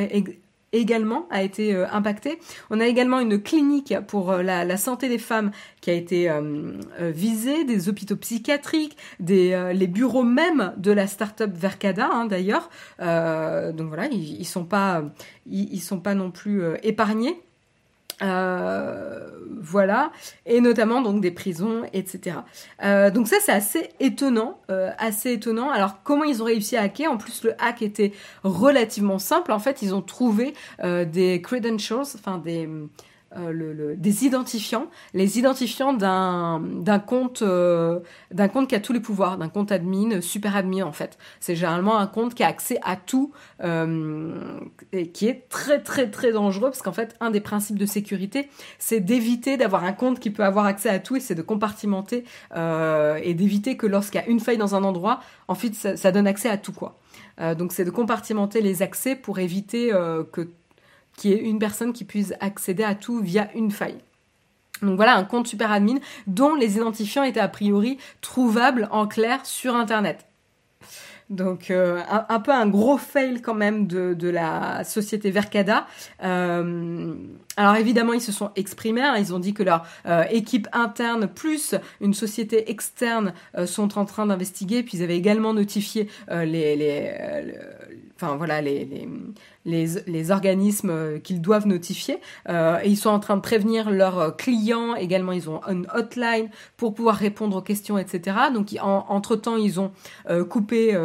également 0.72 1.26
a 1.30 1.42
été 1.42 1.74
euh, 1.74 1.86
impacté. 1.90 2.38
On 2.70 2.80
a 2.80 2.86
également 2.86 3.20
une 3.20 3.42
clinique 3.42 3.94
pour 4.08 4.30
euh, 4.30 4.42
la, 4.42 4.76
santé 4.76 5.08
des 5.08 5.18
femmes 5.18 5.50
qui 5.80 5.90
a 5.90 5.94
été 5.94 6.30
euh, 6.30 6.72
visée, 7.00 7.64
des 7.64 7.88
hôpitaux 7.88 8.16
psychiatriques, 8.16 8.96
des, 9.20 9.72
les 9.74 9.86
bureaux 9.86 10.22
même 10.22 10.72
de 10.76 10.90
la 10.90 11.06
start-up 11.06 11.50
Vercada 11.54 12.08
hein, 12.10 12.26
d'ailleurs. 12.26 12.70
donc 12.98 13.88
voilà, 13.88 14.06
ils, 14.06 14.40
ils 14.40 14.46
sont 14.46 14.64
pas, 14.64 15.04
ils 15.46 15.80
sont 15.80 16.00
pas 16.00 16.14
non 16.14 16.30
plus 16.30 16.62
épargnés. 16.82 17.40
Euh, 18.22 19.28
voilà, 19.64 20.10
et 20.44 20.60
notamment 20.60 21.02
donc 21.02 21.20
des 21.20 21.30
prisons, 21.30 21.82
etc. 21.92 22.38
Euh, 22.82 23.10
donc 23.10 23.28
ça 23.28 23.36
c'est 23.40 23.52
assez 23.52 23.90
étonnant, 24.00 24.58
euh, 24.70 24.90
assez 24.98 25.32
étonnant. 25.32 25.70
Alors 25.70 26.02
comment 26.02 26.24
ils 26.24 26.42
ont 26.42 26.46
réussi 26.46 26.76
à 26.76 26.82
hacker? 26.82 27.10
En 27.10 27.16
plus 27.16 27.44
le 27.44 27.54
hack 27.60 27.82
était 27.82 28.12
relativement 28.42 29.18
simple. 29.18 29.52
En 29.52 29.60
fait 29.60 29.82
ils 29.82 29.94
ont 29.94 30.02
trouvé 30.02 30.54
des 30.82 31.40
credentials, 31.42 32.00
enfin 32.00 32.38
des 32.38 32.68
le, 33.36 33.96
des 33.96 34.24
identifiants, 34.24 34.86
les 35.14 35.38
identifiants 35.38 35.92
d'un 35.92 36.60
compte 37.06 37.42
d'un 37.42 38.48
compte 38.48 38.68
qui 38.68 38.74
a 38.74 38.80
tous 38.80 38.92
les 38.92 39.00
pouvoirs, 39.00 39.38
d'un 39.38 39.48
compte 39.48 39.72
admin, 39.72 40.20
super 40.20 40.56
admin 40.56 40.84
en 40.84 40.92
fait. 40.92 41.18
C'est 41.40 41.56
généralement 41.56 41.98
un 41.98 42.06
compte 42.06 42.34
qui 42.34 42.42
a 42.42 42.48
accès 42.48 42.78
à 42.82 42.96
tout 42.96 43.32
et 43.62 45.08
qui 45.08 45.28
est 45.28 45.48
très 45.48 45.82
très 45.82 46.10
très 46.10 46.32
dangereux 46.32 46.70
parce 46.70 46.82
qu'en 46.82 46.92
fait 46.92 47.16
un 47.20 47.30
des 47.30 47.40
principes 47.40 47.78
de 47.78 47.86
sécurité 47.86 48.48
c'est 48.78 49.00
d'éviter 49.00 49.56
d'avoir 49.56 49.84
un 49.84 49.92
compte 49.92 50.20
qui 50.20 50.30
peut 50.30 50.44
avoir 50.44 50.66
accès 50.66 50.88
à 50.88 50.98
tout 50.98 51.16
et 51.16 51.20
c'est 51.20 51.34
de 51.34 51.42
compartimenter 51.42 52.24
et 52.54 53.34
d'éviter 53.34 53.76
que 53.76 53.86
lorsqu'il 53.86 54.20
y 54.20 54.24
a 54.24 54.28
une 54.28 54.40
faille 54.40 54.58
dans 54.58 54.74
un 54.74 54.84
endroit, 54.84 55.20
ensuite 55.48 55.74
ça, 55.74 55.96
ça 55.96 56.12
donne 56.12 56.26
accès 56.26 56.48
à 56.48 56.56
tout 56.56 56.72
quoi. 56.72 56.98
Euh, 57.40 57.54
donc 57.54 57.72
c'est 57.72 57.84
de 57.84 57.90
compartimenter 57.90 58.60
les 58.60 58.82
accès 58.82 59.16
pour 59.16 59.38
éviter 59.38 59.92
euh, 59.92 60.22
que 60.24 60.48
qu'il 61.16 61.30
y 61.30 61.34
ait 61.34 61.40
une 61.40 61.58
personne 61.58 61.92
qui 61.92 62.04
puisse 62.04 62.34
accéder 62.40 62.84
à 62.84 62.94
tout 62.94 63.20
via 63.20 63.50
une 63.54 63.70
faille. 63.70 63.98
Donc 64.82 64.96
voilà 64.96 65.16
un 65.16 65.24
compte 65.24 65.46
super 65.46 65.70
admin 65.70 65.98
dont 66.26 66.54
les 66.54 66.76
identifiants 66.76 67.22
étaient 67.22 67.40
a 67.40 67.48
priori 67.48 67.98
trouvables 68.20 68.88
en 68.90 69.06
clair 69.06 69.46
sur 69.46 69.76
Internet. 69.76 70.26
Donc 71.32 71.70
euh, 71.70 72.02
un, 72.28 72.40
peu 72.40 72.52
un 72.52 72.66
gros 72.66 72.98
fail 72.98 73.40
quand 73.40 73.54
même 73.54 73.86
de, 73.86 74.28
la 74.28 74.84
société 74.84 75.30
Vercada. 75.30 75.86
Euh, 76.22 77.14
alors 77.56 77.76
évidemment 77.76 78.12
ils 78.12 78.20
se 78.20 78.32
sont 78.32 78.50
exprimés, 78.54 79.00
hein. 79.00 79.14
ils 79.18 79.32
ont 79.32 79.38
dit 79.38 79.54
que 79.54 79.62
leur 79.62 79.86
euh, 80.04 80.24
équipe 80.30 80.68
interne 80.72 81.26
plus 81.26 81.74
une 82.02 82.12
société 82.12 82.70
externe 82.70 83.32
sont 83.64 83.98
en 83.98 84.04
train 84.04 84.26
d'investiguer, 84.26 84.82
puis 84.82 84.98
ils 84.98 85.02
avaient 85.02 85.16
également 85.16 85.54
notifié 85.54 86.08
les, 86.30 87.14
enfin 88.16 88.36
voilà 88.36 88.60
les, 88.60 89.08
organismes 90.30 90.90
euh, 90.90 91.18
qu'ils 91.18 91.40
doivent 91.40 91.66
notifier. 91.66 92.20
Euh, 92.48 92.78
et 92.82 92.88
ils 92.88 92.96
sont 92.96 93.10
en 93.10 93.20
train 93.20 93.36
de 93.36 93.42
prévenir 93.42 93.90
leurs 93.90 94.18
euh, 94.18 94.30
clients. 94.30 94.94
Également, 94.94 95.32
ils 95.32 95.48
ont 95.48 95.60
une 95.68 95.86
hotline 95.94 96.50
pour 96.76 96.94
pouvoir 96.94 97.16
répondre 97.16 97.56
aux 97.56 97.62
questions, 97.62 97.98
etc. 97.98 98.36
Donc, 98.52 98.74
entre-temps, 98.80 99.56
ils 99.56 99.80
ont 99.80 99.92
coupé 100.48 100.96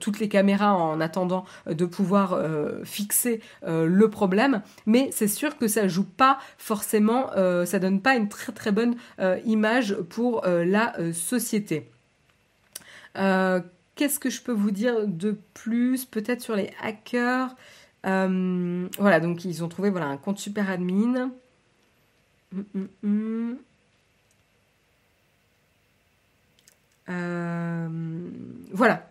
toutes 0.00 0.20
les 0.20 0.28
caméras 0.28 0.74
en 0.74 1.00
attendant 1.00 1.44
de 1.66 1.84
pouvoir 1.84 2.38
fixer 2.84 3.40
le 3.66 4.08
problème. 4.08 4.62
Mais 4.86 5.10
c'est 5.12 5.28
sûr 5.28 5.56
que 5.58 5.68
ça 5.68 5.88
joue 5.88 6.04
pas 6.04 6.38
forcément, 6.56 7.30
ça 7.64 7.78
donne 7.78 8.00
pas 8.00 8.16
une 8.16 8.28
très 8.28 8.72
bonne 8.72 8.96
image 9.44 9.96
pour 10.08 10.42
la 10.46 10.94
société. 11.12 11.90
Qu'est-ce 13.98 14.20
que 14.20 14.30
je 14.30 14.40
peux 14.40 14.52
vous 14.52 14.70
dire 14.70 15.08
de 15.08 15.36
plus 15.54 16.04
Peut-être 16.04 16.40
sur 16.40 16.54
les 16.54 16.70
hackers. 16.80 17.56
Euh, 18.06 18.88
voilà, 18.96 19.18
donc 19.18 19.44
ils 19.44 19.64
ont 19.64 19.68
trouvé 19.68 19.88
un 19.88 20.16
compte 20.16 20.38
super 20.38 20.70
admin. 20.70 21.32
Hum, 22.54 22.64
hum, 22.76 22.88
hum. 23.02 23.58
Euh, 27.08 27.88
voilà. 28.72 29.07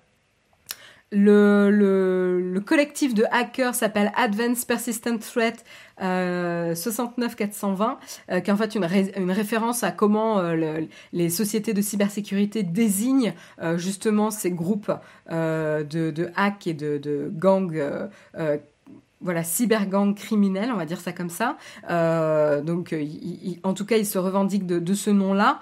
Le, 1.13 1.69
le, 1.71 2.59
collectif 2.59 3.13
de 3.13 3.23
hackers 3.31 3.75
s'appelle 3.75 4.11
Advanced 4.17 4.67
Persistent 4.67 5.19
Threat 5.19 5.63
euh, 6.01 6.75
69420, 6.75 7.97
euh, 8.29 8.39
qui 8.41 8.49
est 8.49 8.53
en 8.53 8.57
fait 8.57 8.75
une, 8.75 9.31
référence 9.31 9.83
à 9.83 9.91
comment 9.91 10.39
euh, 10.39 10.81
les 11.13 11.29
sociétés 11.29 11.73
de 11.73 11.81
cybersécurité 11.81 12.63
désignent 12.63 13.33
euh, 13.61 13.77
justement 13.77 14.31
ces 14.31 14.51
groupes 14.51 14.91
de, 15.29 15.83
de 16.11 16.29
hack 16.35 16.67
et 16.67 16.73
de 16.73 17.31
gangs 17.33 18.09
voilà, 19.19 19.43
cybergang 19.43 20.13
criminel, 20.13 20.69
on 20.71 20.77
va 20.77 20.85
dire 20.85 20.99
ça 20.99 21.11
comme 21.11 21.29
ça. 21.29 21.57
Euh, 21.89 22.61
donc, 22.61 22.95
en 23.63 23.73
tout 23.73 23.85
cas, 23.85 23.97
il 23.97 24.05
se 24.05 24.19
revendique 24.19 24.65
de, 24.65 24.93
ce 24.93 25.09
nom-là. 25.09 25.59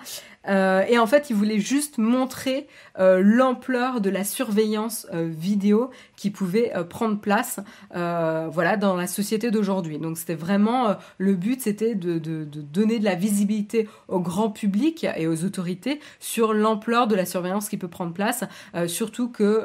Euh, 0.47 0.83
et 0.87 0.99
en 0.99 1.07
fait, 1.07 1.31
il 1.31 1.35
voulait 1.35 1.59
juste 1.59 1.97
montrer 1.97 2.67
euh, 2.99 3.21
l'ampleur 3.23 3.99
de 3.99 4.11
la 4.11 4.23
surveillance 4.23 5.07
vidéo 5.11 5.89
qui 6.15 6.29
pouvait 6.29 6.71
prendre 6.89 7.19
place, 7.19 7.59
voilà, 7.91 8.75
dans 8.77 8.95
la 8.95 9.07
société 9.07 9.51
d'aujourd'hui. 9.51 9.99
Donc, 9.99 10.17
c'était 10.17 10.35
vraiment 10.35 10.95
le 11.17 11.35
but, 11.35 11.61
c'était 11.61 11.95
de, 11.95 12.19
donner 12.19 12.99
de 12.99 13.05
la 13.05 13.15
visibilité 13.15 13.87
au 14.09 14.19
grand 14.19 14.49
public 14.49 15.07
et 15.15 15.27
aux 15.27 15.45
autorités 15.45 16.01
sur 16.19 16.53
l'ampleur 16.53 17.07
de 17.07 17.15
la 17.15 17.25
surveillance 17.25 17.69
qui 17.69 17.77
peut 17.77 17.87
prendre 17.87 18.13
place. 18.13 18.43
surtout 18.87 19.29
que 19.29 19.63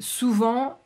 souvent, 0.00 0.81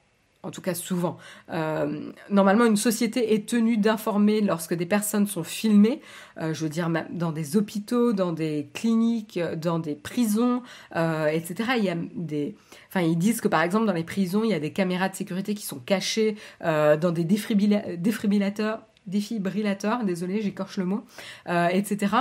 en 0.47 0.51
tout 0.51 0.61
cas 0.61 0.75
souvent. 0.75 1.19
Euh, 1.51 2.13
normalement, 2.31 2.65
une 2.65 2.77
société 2.77 3.35
est 3.35 3.49
tenue 3.49 3.77
d'informer 3.77 4.41
lorsque 4.41 4.75
des 4.75 4.87
personnes 4.87 5.27
sont 5.27 5.43
filmées, 5.43 6.01
euh, 6.41 6.55
je 6.55 6.63
veux 6.63 6.69
dire 6.69 6.89
dans 7.11 7.33
des 7.33 7.57
hôpitaux, 7.57 8.13
dans 8.13 8.33
des 8.33 8.69
cliniques, 8.73 9.41
dans 9.57 9.81
des 9.81 9.97
prisons, 9.97 10.63
euh, 10.95 11.27
etc. 11.27 11.73
Il 11.79 11.85
y 11.85 11.91
a 11.91 11.97
des, 12.15 12.55
enfin, 12.89 13.01
ils 13.01 13.19
disent 13.19 13.41
que 13.41 13.49
par 13.49 13.63
exemple 13.63 13.87
dans 13.87 13.93
les 13.93 14.05
prisons, 14.05 14.45
il 14.45 14.51
y 14.51 14.55
a 14.55 14.61
des 14.61 14.73
caméras 14.73 15.09
de 15.09 15.17
sécurité 15.17 15.55
qui 15.55 15.65
sont 15.65 15.81
cachées 15.81 16.37
dans 16.61 17.13
des 17.13 17.25
défibrillateurs, 17.25 18.81
défibrillateurs, 19.07 20.05
désolé, 20.05 20.43
j'écorche 20.43 20.77
le 20.77 20.85
mot, 20.85 21.05
etc. 21.49 22.15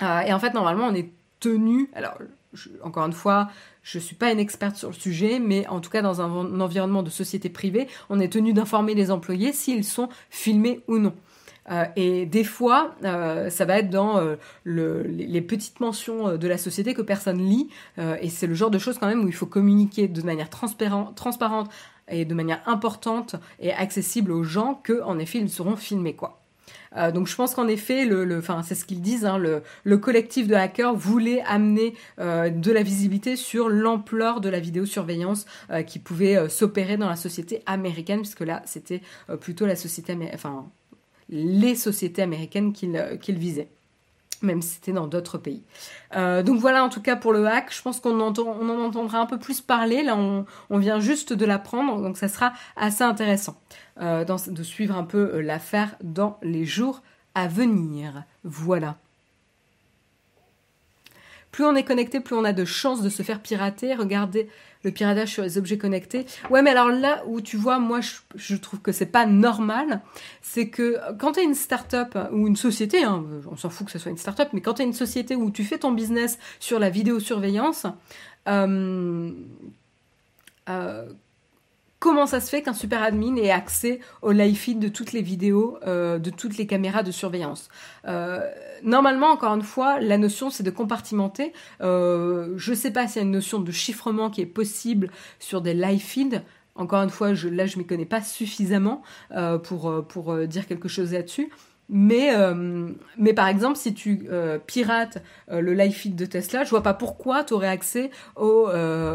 et 0.00 0.32
en 0.32 0.38
fait, 0.38 0.54
normalement, 0.54 0.86
on 0.86 0.94
est 0.94 1.10
tenu, 1.40 1.90
alors 1.94 2.16
encore 2.82 3.06
une 3.06 3.12
fois, 3.12 3.48
je 3.82 3.98
ne 3.98 4.02
suis 4.02 4.16
pas 4.16 4.32
une 4.32 4.38
experte 4.38 4.76
sur 4.76 4.88
le 4.88 4.94
sujet, 4.94 5.38
mais 5.38 5.66
en 5.68 5.80
tout 5.80 5.90
cas 5.90 6.02
dans 6.02 6.20
un, 6.20 6.60
environnement 6.60 7.02
de 7.02 7.10
société 7.10 7.48
privée, 7.48 7.88
on 8.08 8.20
est 8.20 8.32
tenu 8.32 8.52
d'informer 8.52 8.94
les 8.94 9.10
employés 9.10 9.52
s'ils 9.52 9.84
sont 9.84 10.08
filmés 10.30 10.82
ou 10.88 10.98
non. 10.98 11.14
Euh, 11.70 11.84
et 11.96 12.26
des 12.26 12.44
fois, 12.44 12.94
euh, 13.04 13.48
ça 13.48 13.64
va 13.64 13.78
être 13.78 13.88
dans 13.88 14.18
euh, 14.18 14.36
les, 14.64 15.40
petites 15.40 15.80
mentions 15.80 16.36
de 16.36 16.48
la 16.48 16.58
société 16.58 16.94
que 16.94 17.02
personne 17.02 17.38
lit, 17.38 17.68
et 17.98 18.28
c'est 18.28 18.46
le 18.46 18.54
genre 18.54 18.70
de 18.70 18.78
choses 18.78 18.98
quand 18.98 19.06
même 19.06 19.24
où 19.24 19.28
il 19.28 19.34
faut 19.34 19.46
communiquer 19.46 20.08
de 20.08 20.22
manière 20.22 20.50
transparente 20.50 21.70
et 22.08 22.24
de 22.24 22.34
manière 22.34 22.60
importante 22.66 23.36
et 23.60 23.72
accessible 23.72 24.32
aux 24.32 24.44
gens 24.44 24.74
que, 24.82 25.02
en 25.02 25.18
effet, 25.18 25.38
ils 25.38 25.50
seront 25.50 25.76
filmés, 25.76 26.14
quoi. 26.14 26.43
Euh, 26.96 27.10
donc 27.10 27.26
je 27.26 27.34
pense 27.34 27.54
qu'en 27.54 27.68
effet, 27.68 28.08
c'est 28.62 28.74
ce 28.74 28.84
qu'ils 28.84 29.00
disent, 29.00 29.24
hein, 29.24 29.38
le, 29.38 29.98
collectif 29.98 30.46
de 30.46 30.54
hackers 30.54 30.94
voulait 30.94 31.42
amener 31.42 31.94
euh, 32.18 32.50
de 32.50 32.72
la 32.72 32.82
visibilité 32.82 33.36
sur 33.36 33.68
l'ampleur 33.68 34.40
de 34.40 34.48
la 34.48 34.60
vidéosurveillance 34.60 35.46
euh, 35.70 35.82
qui 35.82 35.98
pouvait 35.98 36.48
s'opérer 36.48 36.96
dans 36.96 37.08
la 37.08 37.16
société 37.16 37.62
américaine, 37.66 38.20
puisque 38.20 38.40
là 38.40 38.62
c'était 38.64 39.00
plutôt 39.40 39.66
la 39.66 39.76
société, 39.76 40.16
enfin 40.34 40.66
les 41.28 41.74
sociétés 41.74 42.22
américaines 42.22 42.72
qu'ils 42.72 43.38
visaient 43.38 43.68
même 44.44 44.62
si 44.62 44.74
c'était 44.74 44.92
dans 44.92 45.06
d'autres 45.06 45.38
pays. 45.38 45.62
donc 46.14 46.58
voilà 46.60 46.84
en 46.84 46.88
tout 46.88 47.02
cas 47.02 47.16
pour 47.16 47.32
le 47.32 47.46
hack, 47.46 47.74
je 47.74 47.82
pense 47.82 48.00
qu'on 48.00 48.20
en 48.20 48.28
entendra 48.28 49.18
un 49.18 49.26
peu 49.26 49.38
plus 49.38 49.60
parler, 49.60 50.02
là 50.02 50.16
on, 50.16 50.46
on 50.70 50.78
vient 50.78 51.00
juste 51.00 51.32
de 51.32 51.44
l'apprendre, 51.44 52.00
donc 52.00 52.16
ça 52.16 52.28
sera 52.28 52.52
assez 52.76 53.02
intéressant. 53.02 53.56
Euh, 54.00 54.24
de 54.24 54.62
suivre 54.64 54.96
un 54.96 55.04
peu 55.04 55.34
euh, 55.34 55.40
l'affaire 55.40 55.94
dans 56.02 56.36
les 56.42 56.64
jours 56.64 57.02
à 57.36 57.46
venir. 57.46 58.24
Voilà. 58.42 58.96
Plus 61.52 61.64
on 61.64 61.76
est 61.76 61.84
connecté, 61.84 62.18
plus 62.18 62.34
on 62.34 62.42
a 62.42 62.52
de 62.52 62.64
chances 62.64 63.02
de 63.02 63.08
se 63.08 63.22
faire 63.22 63.40
pirater. 63.40 63.94
Regardez 63.94 64.50
le 64.84 64.90
piratage 64.90 65.30
sur 65.30 65.42
les 65.42 65.58
objets 65.58 65.78
connectés. 65.78 66.26
Ouais, 66.50 66.62
mais 66.62 66.70
alors 66.70 66.88
là 66.88 67.22
où 67.26 67.40
tu 67.40 67.56
vois, 67.56 67.78
moi, 67.78 68.00
je, 68.34 68.56
trouve 68.56 68.80
que 68.80 68.92
c'est 68.92 69.06
pas 69.06 69.26
normal, 69.26 70.02
c'est 70.42 70.68
que 70.68 70.98
quand 71.18 71.32
tu 71.32 71.40
es 71.40 71.44
une 71.44 71.54
start-up 71.54 72.16
ou 72.32 72.46
une 72.46 72.56
société, 72.56 73.02
hein, 73.02 73.24
on 73.50 73.56
s'en 73.56 73.70
fout 73.70 73.86
que 73.86 73.92
ce 73.92 73.98
soit 73.98 74.10
une 74.10 74.18
start-up, 74.18 74.48
mais 74.52 74.60
quand 74.60 74.74
tu 74.74 74.82
une 74.82 74.92
société 74.92 75.34
où 75.34 75.50
tu 75.50 75.64
fais 75.64 75.78
ton 75.78 75.92
business 75.92 76.38
sur 76.60 76.78
la 76.78 76.90
vidéosurveillance, 76.90 77.86
euh, 78.48 79.30
euh, 80.68 81.06
comment 82.04 82.26
ça 82.26 82.38
se 82.38 82.50
fait 82.50 82.60
qu'un 82.60 82.74
super 82.74 83.02
admin 83.02 83.34
ait 83.36 83.50
accès 83.50 83.98
au 84.20 84.30
live 84.30 84.56
feed 84.56 84.78
de 84.78 84.88
toutes 84.88 85.14
les 85.14 85.22
vidéos, 85.22 85.78
euh, 85.86 86.18
de 86.18 86.28
toutes 86.28 86.58
les 86.58 86.66
caméras 86.66 87.02
de 87.02 87.10
surveillance 87.10 87.70
euh, 88.06 88.40
Normalement, 88.82 89.28
encore 89.28 89.54
une 89.54 89.62
fois, 89.62 90.00
la 90.00 90.18
notion 90.18 90.50
c'est 90.50 90.62
de 90.62 90.70
compartimenter. 90.70 91.54
Euh, 91.80 92.52
je 92.58 92.72
ne 92.72 92.76
sais 92.76 92.90
pas 92.90 93.08
s'il 93.08 93.22
y 93.22 93.24
a 93.24 93.26
une 93.26 93.32
notion 93.32 93.58
de 93.58 93.72
chiffrement 93.72 94.28
qui 94.28 94.42
est 94.42 94.46
possible 94.46 95.08
sur 95.38 95.62
des 95.62 95.72
live 95.72 96.02
feeds. 96.02 96.42
Encore 96.74 97.02
une 97.02 97.08
fois, 97.08 97.32
là 97.32 97.64
je 97.64 97.78
m'y 97.78 97.86
connais 97.86 98.04
pas 98.04 98.20
suffisamment 98.20 99.02
pour, 99.62 100.04
pour 100.06 100.36
dire 100.46 100.66
quelque 100.66 100.88
chose 100.88 101.12
là-dessus. 101.12 101.50
Mais, 101.88 102.34
euh, 102.34 102.88
mais 103.18 103.34
par 103.34 103.48
exemple, 103.48 103.76
si 103.76 103.92
tu 103.92 104.26
euh, 104.30 104.58
pirates 104.58 105.22
euh, 105.50 105.60
le 105.60 105.74
live 105.74 105.92
feed 105.92 106.16
de 106.16 106.24
Tesla, 106.24 106.64
je 106.64 106.70
vois 106.70 106.82
pas 106.82 106.94
pourquoi 106.94 107.44
tu 107.44 107.52
aurais 107.52 107.68
accès 107.68 108.10
au 108.36 108.68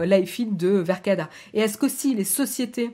live 0.03 0.27
feed 0.27 0.55
de 0.55 0.69
Vercada. 0.69 1.29
Et 1.53 1.61
est-ce 1.61 1.77
qu'aussi 1.77 2.13
les 2.13 2.23
sociétés 2.23 2.91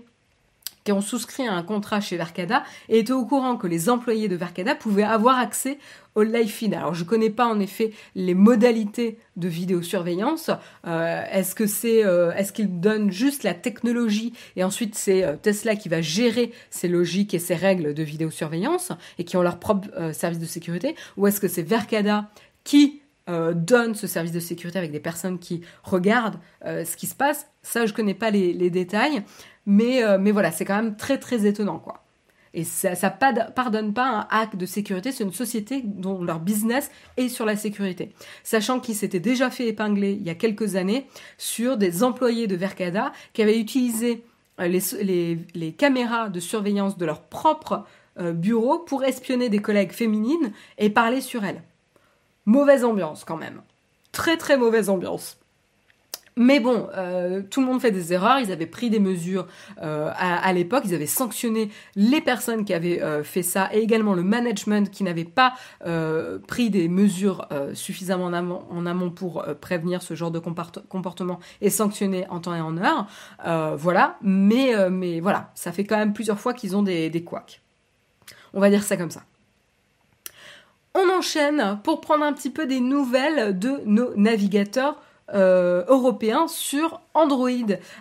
qui 0.86 0.92
ont 0.92 1.02
souscrit 1.02 1.48
à 1.48 1.54
un 1.54 1.64
contrat 1.64 2.00
chez 2.00 2.16
Vercada 2.16 2.64
et 2.88 3.00
étaient 3.00 3.12
au 3.12 3.26
courant 3.26 3.58
que 3.58 3.68
les 3.68 3.90
employés 3.90 4.30
de 4.30 4.36
Vercada 4.36 4.76
pouvaient 4.76 5.04
avoir 5.04 5.38
accès 5.38 5.80
au 6.14 6.22
live 6.22 6.48
feed. 6.48 6.74
Alors 6.76 6.94
je 6.94 7.04
connais 7.04 7.32
pas 7.32 7.48
en 7.48 7.60
effet 7.60 7.92
les 8.14 8.36
modalités 8.36 9.18
de 9.36 9.48
vidéosurveillance. 9.48 10.52
Euh, 10.88 11.24
est-ce 11.32 11.56
que 11.56 11.66
c'est, 11.66 12.06
euh, 12.06 12.32
qu'ils 12.54 12.80
donnent 12.80 13.12
juste 13.12 13.44
la 13.44 13.56
technologie 13.56 14.32
et 14.56 14.64
ensuite 14.64 14.96
c'est 14.96 15.24
euh, 15.24 15.36
Tesla 15.36 15.76
qui 15.76 15.90
va 15.90 16.02
gérer 16.02 16.54
ces 16.70 16.88
logiques 16.88 17.34
et 17.34 17.40
ces 17.40 17.56
règles 17.56 17.96
de 17.96 18.04
vidéosurveillance 18.04 18.92
et 19.18 19.26
qui 19.26 19.36
ont 19.38 19.42
leur 19.42 19.60
propre 19.60 19.90
service 20.14 20.40
de 20.40 20.46
sécurité, 20.46 20.96
ou 21.18 21.26
est-ce 21.26 21.42
que 21.42 21.48
c'est 21.48 21.64
Vercada 21.64 22.30
qui 22.64 23.02
donne 23.28 23.96
ce 23.96 24.06
service 24.06 24.32
de 24.32 24.40
sécurité 24.40 24.78
avec 24.78 24.92
des 24.92 25.00
personnes 25.00 25.40
qui 25.40 25.62
regardent 25.84 26.38
ce 26.64 26.96
qui 26.96 27.08
se 27.08 27.16
passe? 27.16 27.48
Ça 27.64 27.88
je 27.88 27.94
connais 27.94 28.14
pas 28.14 28.30
les 28.30 28.70
détails, 28.70 29.24
mais 29.66 30.02
mais 30.20 30.32
voilà 30.32 30.52
c'est 30.52 30.66
quand 30.66 30.76
même 30.76 30.96
très 30.96 31.18
très 31.20 31.46
étonnant 31.46 31.80
quoi. 31.80 32.06
Et 32.56 32.64
ça 32.64 32.92
ne 32.92 33.52
pardonne 33.52 33.94
pas 33.94 34.08
un 34.08 34.28
hack 34.32 34.56
de 34.56 34.66
sécurité. 34.66 35.12
C'est 35.12 35.26
une 35.26 35.34
société 35.34 35.82
dont 35.84 36.24
leur 36.24 36.40
business 36.40 36.90
est 37.18 37.28
sur 37.28 37.46
la 37.46 37.58
sécurité. 37.58 38.14
Sachant 38.44 38.80
qu'il 38.80 38.96
s'était 38.96 39.20
déjà 39.20 39.50
fait 39.50 39.68
épingler 39.68 40.14
il 40.14 40.24
y 40.26 40.30
a 40.30 40.36
quelques 40.36 40.78
années 40.78 41.06
sur 41.38 41.76
des 41.76 42.02
employés 42.02 42.48
de 42.48 42.56
Vercada 42.56 43.12
qui 43.34 43.42
avaient 43.42 43.60
utilisé 43.60 44.24
euh, 44.62 44.68
les, 45.02 45.72
caméras 45.74 46.30
de 46.30 46.40
surveillance 46.40 46.98
de 46.98 47.06
leur 47.06 47.24
propre 47.24 47.84
euh, 48.20 48.32
bureau 48.32 48.80
pour 48.80 49.04
espionner 49.04 49.50
des 49.50 49.60
collègues 49.60 49.92
féminines 49.92 50.54
et 50.78 50.90
parler 50.90 51.20
sur 51.20 51.44
elles. 51.44 51.62
Mauvaise 52.46 52.86
ambiance 52.86 53.26
quand 53.26 53.36
même. 53.36 53.62
Très 54.14 54.38
très 54.38 54.56
mauvaise 54.56 54.90
ambiance. 54.90 55.38
Mais 56.38 56.60
bon, 56.60 56.90
euh, 56.98 57.42
tout 57.50 57.62
le 57.62 57.66
monde 57.66 57.80
fait 57.80 57.92
des 57.92 58.12
erreurs. 58.12 58.40
Ils 58.40 58.52
avaient 58.52 58.66
pris 58.66 58.90
des 58.90 59.00
mesures 59.00 59.48
euh, 59.82 60.12
à, 60.18 60.52
l'époque. 60.52 60.84
Ils 60.86 60.94
avaient 60.94 61.06
sanctionné 61.06 61.70
les 61.96 62.20
personnes 62.20 62.66
qui 62.66 62.74
avaient 62.74 63.02
euh, 63.02 63.24
fait 63.24 63.42
ça 63.42 63.70
et 63.72 63.80
également 63.80 64.14
le 64.14 64.24
management 64.24 64.92
qui 64.92 65.04
n'avait 65.04 65.24
pas 65.24 65.54
pris 66.48 66.70
des 66.70 66.88
mesures 66.90 67.48
suffisamment 67.74 68.26
en 68.26 68.86
amont, 68.86 69.10
pour 69.12 69.46
prévenir 69.62 70.02
ce 70.02 70.14
genre 70.14 70.32
de 70.32 70.40
comportement 70.40 71.40
et 71.62 71.70
sanctionner 71.70 72.26
en 72.30 72.40
temps 72.40 72.56
et 72.56 72.62
en 72.62 72.78
heure. 72.78 73.08
voilà. 73.78 74.18
Mais, 74.22 74.74
mais 74.90 75.20
voilà, 75.20 75.52
ça 75.56 75.72
fait 75.72 75.84
quand 75.84 75.98
même 75.98 76.14
plusieurs 76.14 76.40
fois 76.40 76.54
qu'ils 76.54 76.76
ont 76.76 76.84
des, 76.84 77.10
des 77.10 77.24
couacs. 77.24 77.62
On 78.54 78.60
va 78.60 78.70
dire 78.70 78.84
ça 78.84 78.98
comme 78.98 79.12
ça. 79.12 79.24
On 80.94 81.10
enchaîne 81.10 81.80
pour 81.84 82.02
prendre 82.02 82.24
un 82.24 82.34
petit 82.34 82.50
peu 82.50 82.66
des 82.66 82.80
nouvelles 82.80 83.58
de 83.58 83.82
nos 83.86 84.16
navigateurs 84.16 84.98
euh, 85.34 85.84
européen 85.88 86.48
sur 86.48 87.02
Android. 87.16 87.50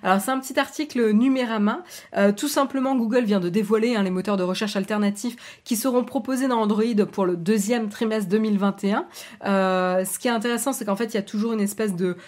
Alors 0.02 0.20
c'est 0.20 0.30
un 0.30 0.38
petit 0.38 0.58
article 0.58 1.10
Numérama. 1.12 1.82
Euh, 2.16 2.32
tout 2.32 2.48
simplement, 2.48 2.94
Google 2.96 3.24
vient 3.24 3.40
de 3.40 3.48
dévoiler 3.48 3.96
hein, 3.96 4.02
les 4.02 4.10
moteurs 4.10 4.36
de 4.36 4.42
recherche 4.42 4.76
alternatifs 4.76 5.34
qui 5.64 5.76
seront 5.76 6.04
proposés 6.04 6.48
dans 6.48 6.60
Android 6.60 7.06
pour 7.10 7.24
le 7.24 7.38
deuxième 7.38 7.88
trimestre 7.88 8.28
2021. 8.28 9.06
Euh, 9.46 10.04
ce 10.04 10.18
qui 10.18 10.28
est 10.28 10.32
intéressant, 10.32 10.74
c'est 10.74 10.84
qu'en 10.84 10.96
fait, 10.96 11.06
il 11.06 11.14
y 11.14 11.16
a 11.16 11.22
toujours 11.22 11.54
une 11.54 11.60
espèce 11.60 11.94
de 11.96 12.18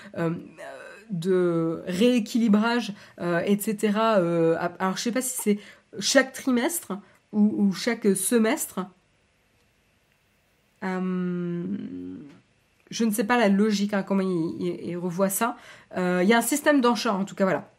rééquilibrage, 1.86 2.94
etc. 3.44 3.98
alors 3.98 4.96
je 4.96 5.02
sais 5.02 5.12
pas 5.12 5.20
si 5.20 5.36
c'est 5.36 5.58
chaque 5.98 6.32
trimestre 6.32 6.92
ou, 7.32 7.54
ou 7.58 7.72
chaque 7.74 8.16
semestre 8.16 8.86
je 12.90 13.04
ne 13.04 13.10
sais 13.10 13.24
pas 13.24 13.36
la 13.38 13.48
logique, 13.48 13.94
hein, 13.94 14.02
comment 14.02 14.22
il, 14.22 14.96
revoit 14.96 15.30
ça. 15.30 15.56
Euh, 15.96 16.20
il 16.22 16.28
y 16.28 16.34
a 16.34 16.38
un 16.38 16.42
système 16.42 16.80
d'enchères, 16.80 17.16
en 17.16 17.24
tout 17.24 17.34
cas, 17.34 17.44
voilà. 17.44 17.70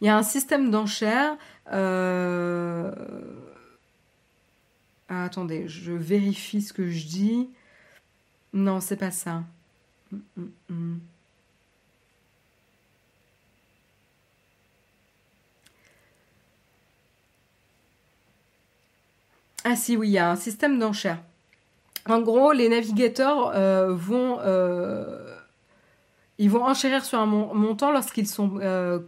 Il 0.00 0.06
y 0.06 0.08
a 0.08 0.16
un 0.16 0.22
système 0.22 0.70
d'enchères. 0.70 1.36
Euh, 1.72 2.92
ah, 5.08 5.24
attendez, 5.24 5.68
je 5.68 5.92
vérifie 5.92 6.62
ce 6.62 6.72
que 6.72 6.90
je 6.90 7.06
dis. 7.06 7.50
Non, 8.52 8.80
c'est 8.80 8.96
pas 8.96 9.10
ça. 9.10 9.44
Ah 19.64 19.76
si, 19.76 19.96
oui, 19.96 20.08
il 20.08 20.12
y 20.12 20.18
a 20.18 20.30
un 20.30 20.36
système 20.36 20.78
d'enchères. 20.78 21.22
En 22.08 22.20
gros, 22.20 22.52
les 22.52 22.68
navigateurs 22.68 23.52
euh, 23.54 23.92
vont, 23.94 24.38
euh, 24.40 25.04
ils 26.38 26.50
vont 26.50 26.64
enchérir 26.64 27.04
sur 27.04 27.18
un 27.18 27.26
montant 27.26 27.92
lorsqu'ils 27.92 28.26
sont, 28.26 28.58
euh, 28.60 28.98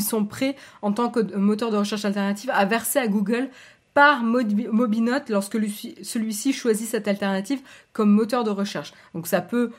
sont 0.00 0.24
prêts 0.24 0.56
en 0.80 0.92
tant 0.92 1.10
que 1.10 1.36
moteur 1.36 1.70
de 1.70 1.76
recherche 1.76 2.04
alternative 2.04 2.50
à 2.52 2.64
verser 2.64 2.98
à 2.98 3.08
Google 3.08 3.50
par 3.92 4.22
Mobinote 4.22 5.28
lorsque 5.28 5.58
celui-ci 6.02 6.52
choisit 6.52 6.88
cette 6.88 7.08
alternative 7.08 7.60
comme 7.92 8.10
moteur 8.10 8.44
de 8.44 8.50
recherche. 8.50 8.92
Donc 9.14 9.26
ça 9.26 9.40
peut 9.40 9.72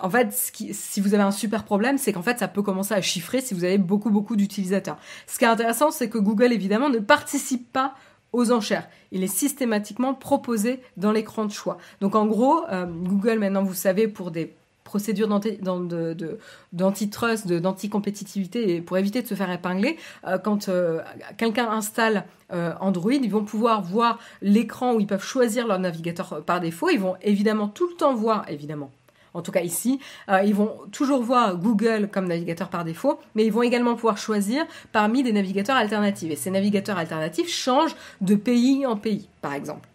en 0.00 0.08
fait, 0.08 0.28
si 0.32 1.00
vous 1.00 1.14
avez 1.14 1.24
un 1.24 1.32
super 1.32 1.64
problème, 1.64 1.98
c'est 1.98 2.12
qu'en 2.12 2.22
fait, 2.22 2.38
ça 2.38 2.46
peut 2.46 2.62
commencer 2.62 2.94
à 2.94 3.02
chiffrer 3.02 3.40
si 3.40 3.54
vous 3.54 3.64
avez 3.64 3.78
beaucoup, 3.78 4.10
beaucoup 4.10 4.36
d'utilisateurs. 4.36 4.98
Ce 5.26 5.36
qui 5.36 5.44
est 5.44 5.48
intéressant, 5.48 5.90
c'est 5.90 6.08
que 6.08 6.18
Google, 6.18 6.52
évidemment, 6.52 6.88
ne 6.88 7.00
participe 7.00 7.72
pas 7.72 7.96
aux 8.32 8.52
enchères. 8.52 8.88
Il 9.12 9.22
est 9.22 9.26
systématiquement 9.26 10.14
proposé 10.14 10.80
dans 10.96 11.12
l'écran 11.12 11.44
de 11.46 11.52
choix. 11.52 11.78
Donc 12.00 12.14
en 12.14 12.26
gros, 12.26 12.64
euh, 12.68 12.86
Google 12.86 13.38
maintenant, 13.38 13.62
vous 13.62 13.74
savez, 13.74 14.08
pour 14.08 14.30
des 14.30 14.54
procédures 14.84 15.28
d'antitrust, 16.72 17.46
d'anticompétitivité 17.46 18.74
et 18.74 18.80
pour 18.80 18.96
éviter 18.96 19.20
de 19.20 19.26
se 19.26 19.34
faire 19.34 19.50
épingler, 19.50 19.98
euh, 20.26 20.38
quand 20.38 20.70
euh, 20.70 21.00
quelqu'un 21.36 21.70
installe 21.70 22.24
Android, 22.80 23.12
ils 23.12 23.30
vont 23.30 23.44
pouvoir 23.44 23.82
voir 23.82 24.18
l'écran 24.40 24.94
où 24.94 25.00
ils 25.00 25.06
peuvent 25.06 25.22
choisir 25.22 25.66
leur 25.66 25.78
navigateur 25.78 26.42
par 26.46 26.60
défaut. 26.60 26.88
Ils 26.88 26.98
vont 26.98 27.14
évidemment 27.20 27.68
tout 27.68 27.86
le 27.88 27.94
temps 27.94 28.14
voir, 28.14 28.46
évidemment, 28.48 28.90
en 29.34 29.42
tout 29.42 29.52
cas 29.52 29.60
ici, 29.60 30.00
euh, 30.28 30.42
ils 30.44 30.54
vont 30.54 30.72
toujours 30.92 31.22
voir 31.22 31.56
Google 31.56 32.08
comme 32.12 32.26
navigateur 32.26 32.68
par 32.68 32.84
défaut, 32.84 33.18
mais 33.34 33.44
ils 33.44 33.52
vont 33.52 33.62
également 33.62 33.94
pouvoir 33.94 34.18
choisir 34.18 34.64
parmi 34.92 35.22
des 35.22 35.32
navigateurs 35.32 35.76
alternatifs. 35.76 36.30
Et 36.30 36.36
ces 36.36 36.50
navigateurs 36.50 36.98
alternatifs 36.98 37.48
changent 37.48 37.96
de 38.20 38.34
pays 38.34 38.86
en 38.86 38.96
pays, 38.96 39.28
par 39.40 39.54
exemple. 39.54 39.88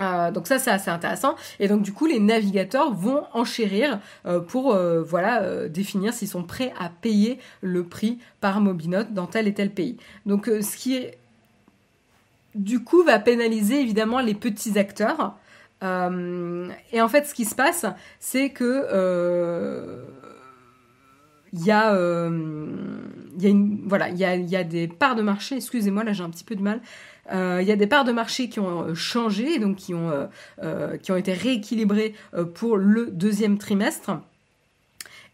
Euh, 0.00 0.30
donc 0.30 0.46
ça 0.46 0.58
c'est 0.58 0.70
assez 0.70 0.88
intéressant 0.88 1.34
et 1.58 1.68
donc 1.68 1.82
du 1.82 1.92
coup 1.92 2.06
les 2.06 2.20
navigateurs 2.20 2.94
vont 2.94 3.24
enchérir 3.34 4.00
euh, 4.24 4.40
pour 4.40 4.74
voilà 4.74 5.68
définir 5.68 6.14
s'ils 6.14 6.28
sont 6.28 6.42
prêts 6.42 6.72
à 6.78 6.88
payer 6.88 7.38
le 7.60 7.84
prix 7.84 8.18
par 8.40 8.62
Mobinote 8.62 9.12
dans 9.12 9.26
tel 9.26 9.46
et 9.46 9.52
tel 9.52 9.70
pays. 9.70 9.98
Donc 10.24 10.46
ce 10.46 10.76
qui 10.76 11.06
du 12.54 12.82
coup 12.82 13.02
va 13.02 13.18
pénaliser 13.18 13.80
évidemment 13.80 14.20
les 14.20 14.34
petits 14.34 14.78
acteurs 14.78 15.34
et 15.82 17.00
en 17.00 17.08
fait, 17.08 17.26
ce 17.26 17.34
qui 17.34 17.44
se 17.44 17.54
passe, 17.54 17.86
c'est 18.18 18.50
que 18.50 18.86
euh, 18.92 20.04
il 21.52 21.64
y 21.64 21.70
a, 21.70 21.94
euh, 21.94 22.66
voilà, 23.86 24.08
il 24.10 24.18
y 24.18 24.24
a, 24.56 24.64
des 24.64 24.88
parts 24.88 25.14
de 25.14 25.22
marché. 25.22 25.56
Excusez-moi, 25.56 26.04
là 26.04 26.12
j'ai 26.12 26.22
un 26.22 26.30
petit 26.30 26.44
peu 26.44 26.56
de 26.56 26.62
mal. 26.62 26.80
Il 27.32 27.62
y 27.62 27.72
a 27.72 27.76
des 27.76 27.86
parts 27.86 28.04
de 28.04 28.12
marché 28.12 28.48
qui 28.48 28.58
ont 28.58 28.94
changé, 28.94 29.58
donc 29.58 29.76
qui 29.76 29.94
ont, 29.94 30.28
qui 31.02 31.12
ont 31.12 31.16
été 31.16 31.32
rééquilibrées 31.32 32.14
pour 32.54 32.76
le 32.76 33.06
deuxième 33.06 33.58
trimestre. 33.58 34.20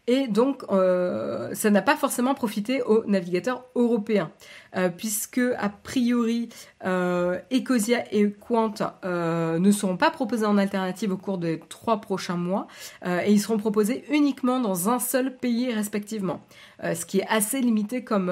Et 0.09 0.27
donc, 0.27 0.63
euh, 0.69 1.53
ça 1.53 1.69
n'a 1.69 1.81
pas 1.81 1.97
forcément 1.97 2.33
profité 2.33 2.81
aux 2.81 3.03
navigateurs 3.05 3.65
européens, 3.75 4.31
euh, 4.77 4.87
puisque 4.87 5.41
a 5.57 5.67
priori, 5.67 6.47
euh, 6.85 7.37
Ecosia 7.51 8.05
et 8.13 8.31
Quant 8.31 8.73
euh, 9.03 9.59
ne 9.59 9.69
seront 9.69 9.97
pas 9.97 10.09
proposés 10.09 10.45
en 10.45 10.57
alternative 10.57 11.11
au 11.11 11.17
cours 11.17 11.37
des 11.37 11.59
trois 11.67 11.99
prochains 11.99 12.37
mois, 12.37 12.67
et 13.05 13.31
ils 13.31 13.41
seront 13.41 13.57
proposés 13.57 14.05
uniquement 14.09 14.61
dans 14.61 14.89
un 14.89 14.99
seul 14.99 15.35
pays 15.35 15.73
respectivement, 15.73 16.39
ce 16.81 17.05
qui 17.05 17.19
est 17.19 17.27
assez 17.27 17.59
limité 17.59 18.03
comme 18.03 18.31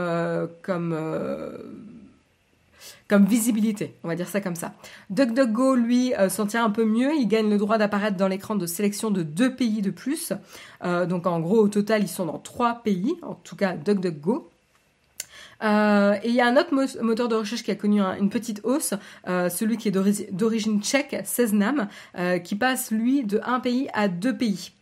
comme 0.62 0.96
comme 3.08 3.26
visibilité, 3.26 3.93
on 4.03 4.08
va 4.08 4.16
dire 4.16 4.28
ça 4.28 4.41
comme 4.41 4.56
ça. 4.56 4.74
DuckDuckGo, 5.12 5.76
lui, 5.76 6.16
euh, 6.16 6.30
s'en 6.30 6.47
tient 6.47 6.66
un 6.66 6.72
peu 6.72 6.86
mieux. 6.86 7.14
Il 7.16 7.28
gagne 7.28 7.49
le 7.49 7.58
droit 7.58 7.78
d'apparaître 7.78 8.18
dans 8.18 8.28
l'écran 8.28 8.56
de 8.56 8.66
sélection 8.66 9.12
de 9.12 9.22
deux 9.22 9.56
pays 9.56 9.82
de 9.82 9.91
plus. 9.91 10.34
Euh, 10.84 11.06
donc 11.06 11.28
en 11.28 11.39
gros, 11.39 11.60
au 11.60 11.68
total, 11.68 12.01
ils 12.01 12.08
sont 12.08 12.26
dans 12.26 12.39
trois 12.39 12.82
pays, 12.84 13.16
en 13.22 13.36
tout 13.36 13.56
cas 13.56 13.74
DuckDuckGo. 13.74 14.49
Euh, 15.64 16.16
et 16.24 16.30
il 16.30 16.36
y 16.36 16.41
a 16.41 16.47
un 16.47 16.58
autre 16.58 16.74
moteur 17.01 17.28
de 17.30 17.36
recherche 17.36 17.64
qui 17.64 17.72
a 17.72 17.76
connu 17.76 18.01
une 18.01 18.30
petite 18.30 18.60
hausse, 18.64 18.93
celui 19.26 19.78
qui 19.78 19.88
est 19.88 20.32
d'origine 20.32 20.82
tchèque, 20.82 21.16
Seznam, 21.24 21.88
qui 22.43 22.56
passe 22.56 22.91
lui 22.91 23.24
de 23.24 23.39
un 23.45 23.60
pays 23.60 23.88
à 23.93 24.08
deux 24.08 24.36
pays. 24.36 24.74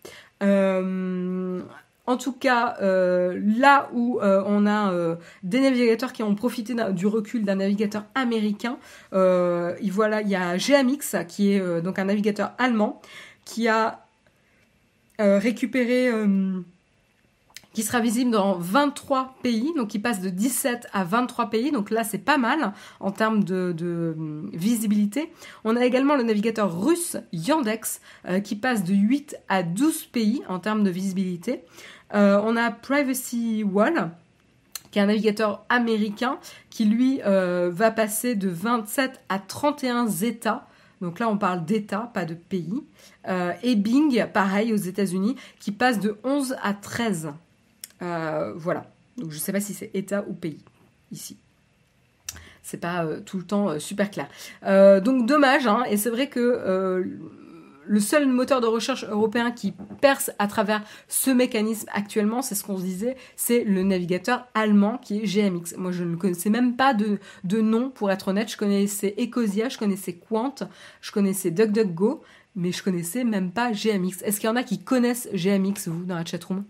En 2.06 2.18
tout 2.18 2.34
cas, 2.34 2.76
euh, 2.82 3.40
là 3.58 3.90
où 3.94 4.20
euh, 4.20 4.44
on 4.46 4.66
a 4.66 4.92
euh, 4.92 5.16
des 5.44 5.62
navigateurs 5.62 6.12
qui 6.12 6.22
ont 6.22 6.36
profité 6.36 6.76
du 6.92 7.08
recul 7.08 7.46
d'un 7.46 7.56
navigateur 7.56 8.06
américain, 8.14 8.78
il, 9.14 9.92
voilà, 9.92 10.22
il 10.22 10.28
y 10.28 10.36
a 10.36 10.58
GMX 10.58 11.26
qui 11.28 11.54
est 11.54 11.82
donc 11.82 12.00
un 12.00 12.06
navigateur 12.06 12.54
allemand 12.58 13.02
qui 13.46 13.68
a 13.68 14.06
récupéré 15.20 16.12
qui 17.74 17.82
sera 17.82 18.00
visible 18.00 18.32
dans 18.32 18.56
23 18.58 19.36
pays, 19.42 19.74
donc 19.76 19.94
il 19.96 20.02
passe 20.02 20.22
de 20.22 20.30
17 20.30 20.88
à 20.94 21.04
23 21.04 21.50
pays, 21.50 21.72
donc 21.72 21.90
là 21.90 22.04
c'est 22.04 22.20
pas 22.20 22.38
mal 22.38 22.74
en 23.00 23.12
termes 23.12 23.44
de, 23.44 24.14
hum, 24.16 24.50
visibilité. 24.54 25.32
On 25.64 25.76
a 25.76 25.84
également 25.84 26.16
le 26.16 26.24
navigateur 26.24 26.80
russe 26.80 27.18
Yandex 27.34 28.00
euh, 28.30 28.40
qui 28.40 28.56
passe 28.56 28.84
de 28.84 28.94
8 28.94 29.38
à 29.50 29.64
12 29.64 30.06
pays 30.06 30.44
en 30.48 30.60
termes 30.60 30.84
de 30.84 30.92
visibilité. 30.92 31.64
Euh, 32.14 32.40
on 32.44 32.56
a 32.56 32.70
Privacy 32.70 33.64
Wall 33.64 34.12
qui 34.92 35.00
est 35.00 35.02
un 35.02 35.08
navigateur 35.08 35.66
américain 35.70 36.38
qui 36.70 36.86
lui 36.86 37.20
euh, 37.26 37.72
va 37.74 37.90
passer 37.90 38.36
de 38.36 38.50
27 38.50 39.22
à 39.28 39.40
31 39.40 40.08
États. 40.08 40.68
Donc 41.02 41.18
là, 41.18 41.28
on 41.28 41.38
parle 41.38 41.66
d'États, 41.66 42.12
pas 42.14 42.26
de 42.26 42.36
pays. 42.36 42.84
et 43.64 43.76
Bing, 43.76 44.26
pareil 44.32 44.72
aux 44.72 44.78
États-Unis, 44.78 45.36
qui 45.60 45.72
passe 45.72 46.00
de 46.00 46.16
11 46.24 46.56
à 46.62 46.74
13. 46.74 47.34
Euh, 48.04 48.54
voilà. 48.56 48.86
Donc 49.18 49.32
je 49.32 49.36
ne 49.36 49.42
sais 49.42 49.52
pas 49.52 49.62
si 49.62 49.74
c'est 49.74 49.92
État 49.94 50.24
ou 50.28 50.34
pays 50.34 50.60
ici. 51.12 51.38
C'est 52.62 52.80
pas 52.80 53.04
euh, 53.06 53.20
tout 53.20 53.38
le 53.38 53.44
temps 53.44 53.70
euh, 53.70 53.80
super 53.80 54.10
clair. 54.12 54.28
donc 55.02 55.26
dommage, 55.26 55.68
hein, 55.68 55.84
et 55.90 55.98
c'est 55.98 56.10
vrai 56.10 56.28
que 56.28 57.04
le 57.86 58.00
seul 58.00 58.28
moteur 58.28 58.62
de 58.62 58.68
recherche 58.68 59.04
européen 59.04 59.52
qui 59.52 59.74
perce 60.00 60.32
à 60.40 60.48
travers 60.48 60.84
ce 61.10 61.30
mécanisme 61.30 61.88
actuellement, 61.92 62.42
c'est 62.42 62.56
ce 62.56 62.64
qu'on 62.64 62.78
se 62.78 62.84
disait, 62.84 63.18
c'est 63.36 63.66
le 63.66 63.84
navigateur 63.84 64.48
allemand 64.54 64.98
qui 64.98 65.20
est 65.20 65.26
GMX. 65.26 65.76
Moi, 65.78 65.92
je 65.92 66.06
ne 66.06 66.16
connaissais 66.16 66.50
même 66.50 66.78
pas 66.78 66.94
de, 66.94 67.20
nom, 67.62 67.90
pour 67.90 68.10
être 68.10 68.30
honnête. 68.30 68.50
Je 68.50 68.56
connaissais 68.56 69.14
Ecosia, 69.20 69.68
je 69.68 69.78
connaissais 69.78 70.14
Quant, 70.14 70.56
je 71.02 71.12
connaissais 71.12 71.52
DuckDuckGo, 71.52 72.24
mais 72.56 72.72
je 72.72 72.82
connaissais 72.84 73.26
même 73.26 73.52
pas 73.52 73.74
GMX. 73.74 74.22
Est-ce 74.24 74.40
qu'il 74.40 74.48
y 74.48 74.52
en 74.52 74.56
a 74.56 74.64
qui 74.64 74.82
connaissent 74.82 75.28
GMX, 75.34 75.88
vous, 75.88 76.06
dans 76.06 76.16
la 76.16 76.26
chatroom? 76.26 76.64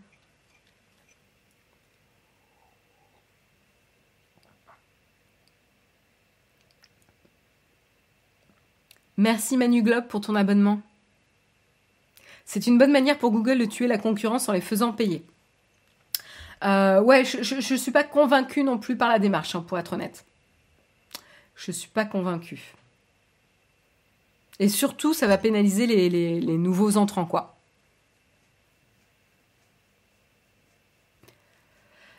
Merci 9.18 9.57
Manu 9.57 9.84
Globe 9.84 10.07
pour 10.07 10.22
ton 10.22 10.36
abonnement. 10.36 10.82
C'est 12.45 12.68
une 12.68 12.78
bonne 12.78 12.91
manière 12.91 13.18
pour 13.18 13.32
Google 13.32 13.59
de 13.59 13.66
tuer 13.66 13.88
la 13.88 13.97
concurrence 13.97 14.49
en 14.49 14.53
les 14.53 14.61
faisant 14.61 14.91
payer. 14.91 15.26
Euh, 16.64 17.01
ouais, 17.01 17.26
je 17.26 17.55
ne 17.55 17.78
suis 17.78 17.91
pas 17.91 18.03
convaincue 18.03 18.64
non 18.64 18.78
plus 18.78 18.95
par 18.95 19.09
la 19.09 19.20
démarche, 19.20 19.55
hein, 19.55 19.66
pour 19.68 19.78
être 19.78 19.93
honnête. 19.93 20.26
Je 21.55 21.72
ne 21.72 21.76
suis 21.76 21.89
pas 21.89 22.05
convaincue. 22.05 22.74
Et 24.59 24.70
surtout, 24.70 25.14
ça 25.14 25.28
va 25.28 25.38
pénaliser 25.38 25.88
les, 25.88 26.57
nouveaux 26.57 26.97
entrants, 26.97 27.26
quoi. 27.26 27.55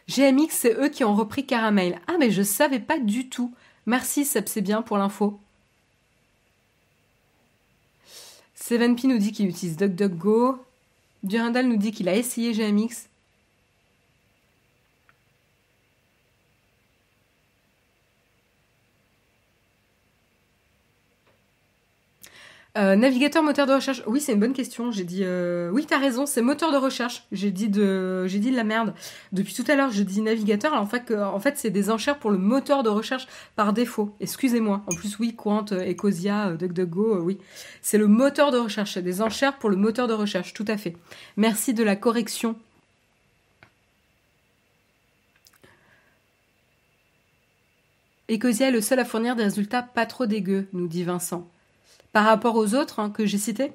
GMX, 0.09 0.49
c'est 0.51 0.75
eux 0.75 0.89
qui 0.89 1.05
ont 1.05 1.15
repris 1.15 1.47
Caramel. 1.47 2.01
Ah, 2.07 2.17
mais 2.19 2.31
je 2.31 2.43
savais 2.43 2.81
pas 2.81 2.99
du 2.99 3.31
tout. 3.31 3.55
Merci, 3.87 4.25
Seb, 4.25 4.47
c'est 4.49 4.61
bien 4.61 4.83
pour 4.83 4.99
l'info. 4.99 5.41
Sevenp 8.67 8.97
nous 9.05 9.19
dit 9.19 9.33
qu'il 9.33 9.47
utilise 9.47 9.77
DuckDuckGo. 9.77 10.57
Durandal 11.23 11.69
nous 11.69 11.77
dit 11.77 11.93
qu'il 11.93 12.09
a 12.09 12.17
essayé 12.17 12.53
GMX. 12.53 13.11
Euh, 22.77 22.97
navigateur 22.97 23.45
moteur 23.45 23.69
de 23.69 23.73
recherche. 23.73 24.03
Oui, 24.07 24.21
c'est 24.21 24.33
une 24.33 24.41
bonne 24.41 24.53
question. 24.53 24.91
J'ai 24.91 25.05
dit 25.05 25.21
euh... 25.23 25.71
oui, 25.71 25.87
t'as 25.87 25.99
raison, 25.99 26.27
c'est 26.27 26.43
moteur 26.43 26.73
de 26.73 26.77
recherche. 26.77 27.25
J'ai 27.31 27.53
dit 27.53 27.69
de 27.69 28.27
j'ai 28.27 28.41
dit 28.41 28.51
de 28.51 28.57
la 28.57 28.65
merde. 28.65 28.95
Depuis 29.31 29.55
tout 29.55 29.65
à 29.69 29.77
l'heure, 29.77 29.93
je 29.93 30.03
dis 30.03 30.21
navigateur. 30.21 30.73
Alors, 30.73 30.83
en 30.83 30.89
fait, 30.89 31.15
en 31.15 31.39
fait, 31.39 31.57
c'est 31.57 31.71
des 31.71 31.91
enchères 31.91 32.19
pour 32.19 32.33
le 32.33 32.39
moteur 32.39 32.83
de 32.83 32.89
recherche 32.89 33.29
par 33.55 33.73
défaut. 33.75 34.13
Excusez-moi. 34.19 34.83
En 34.91 34.95
plus, 34.97 35.19
oui, 35.21 35.37
Quant, 35.37 35.65
euh, 35.71 35.89
Ecosia, 35.89 36.49
euh, 36.49 36.57
DuckDuckGo, 36.57 37.21
oui. 37.23 37.39
C'est 37.81 37.99
le 37.99 38.09
moteur 38.09 38.51
de 38.51 38.59
recherche. 38.59 38.95
C'est 38.95 39.03
des 39.03 39.23
enchères 39.23 39.57
pour 39.59 39.71
le 39.71 39.77
moteur 39.77 40.09
de 40.09 40.15
recherche. 40.15 40.53
Tout 40.53 40.65
à 40.67 40.77
fait. 40.77 40.97
Merci 41.37 41.75
de 41.75 41.85
la 41.85 41.95
correction. 41.95 42.57
Ecosia 48.29 48.69
est 48.69 48.73
le 48.73 48.81
seul 48.81 48.99
à 48.99 49.05
fournir 49.05 49.37
des 49.37 49.45
résultats 49.45 49.83
pas 49.83 50.07
trop 50.07 50.27
dégueux, 50.27 50.67
nous 50.73 50.89
dit 50.89 51.05
Vincent 51.05 51.47
par 52.15 52.27
rapport 52.27 52.55
aux 52.55 52.77
autres 52.77 53.01
hein, 53.01 53.11
que 53.11 53.27
j'ai 53.27 53.39
cités 53.39 53.73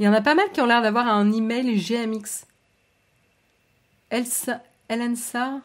Il 0.00 0.04
y 0.04 0.08
en 0.08 0.12
a 0.12 0.20
pas 0.20 0.34
mal 0.34 0.50
qui 0.50 0.60
ont 0.60 0.66
l'air 0.66 0.82
d'avoir 0.82 1.06
un 1.06 1.30
email 1.32 1.80
GMX. 1.80 2.44
Elsa, 4.10 4.64
Elensa, 4.88 5.60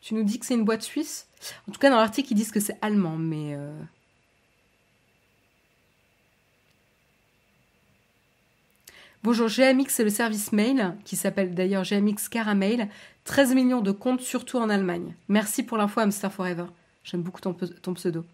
tu 0.00 0.14
nous 0.14 0.22
dis 0.24 0.38
que 0.38 0.46
c'est 0.46 0.54
une 0.54 0.64
boîte 0.64 0.80
suisse? 0.80 1.28
En 1.68 1.72
tout 1.72 1.78
cas, 1.78 1.90
dans 1.90 1.98
l'article, 1.98 2.32
ils 2.32 2.34
disent 2.34 2.50
que 2.50 2.60
c'est 2.60 2.78
allemand, 2.80 3.18
mais... 3.18 3.54
Euh, 3.54 3.78
Bonjour, 9.22 9.48
GMX, 9.48 9.88
c'est 9.88 10.02
le 10.02 10.10
service 10.10 10.50
mail, 10.52 10.96
qui 11.04 11.14
s'appelle 11.14 11.54
d'ailleurs 11.54 11.84
GMX 11.84 12.28
Caramel. 12.30 12.88
13 13.24 13.54
millions 13.54 13.82
de 13.82 13.92
comptes, 13.92 14.22
surtout 14.22 14.56
en 14.56 14.70
Allemagne. 14.70 15.14
Merci 15.28 15.62
pour 15.62 15.76
l'info, 15.76 16.00
Hamster 16.00 16.32
Forever. 16.32 16.64
J'aime 17.04 17.22
beaucoup 17.22 17.40
ton 17.40 17.94
pseudo. 17.94 18.24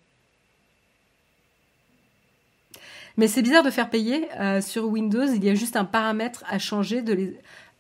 Mais 3.19 3.27
c'est 3.27 3.43
bizarre 3.43 3.65
de 3.65 3.71
faire 3.71 3.91
payer. 3.91 4.29
Euh, 4.39 4.63
sur 4.63 4.87
Windows, 4.87 5.27
il 5.27 5.45
y 5.45 5.51
a 5.51 5.55
juste 5.55 5.77
un 5.77 5.85
paramètre 5.85 6.45
à 6.49 6.59
changer 6.59 7.05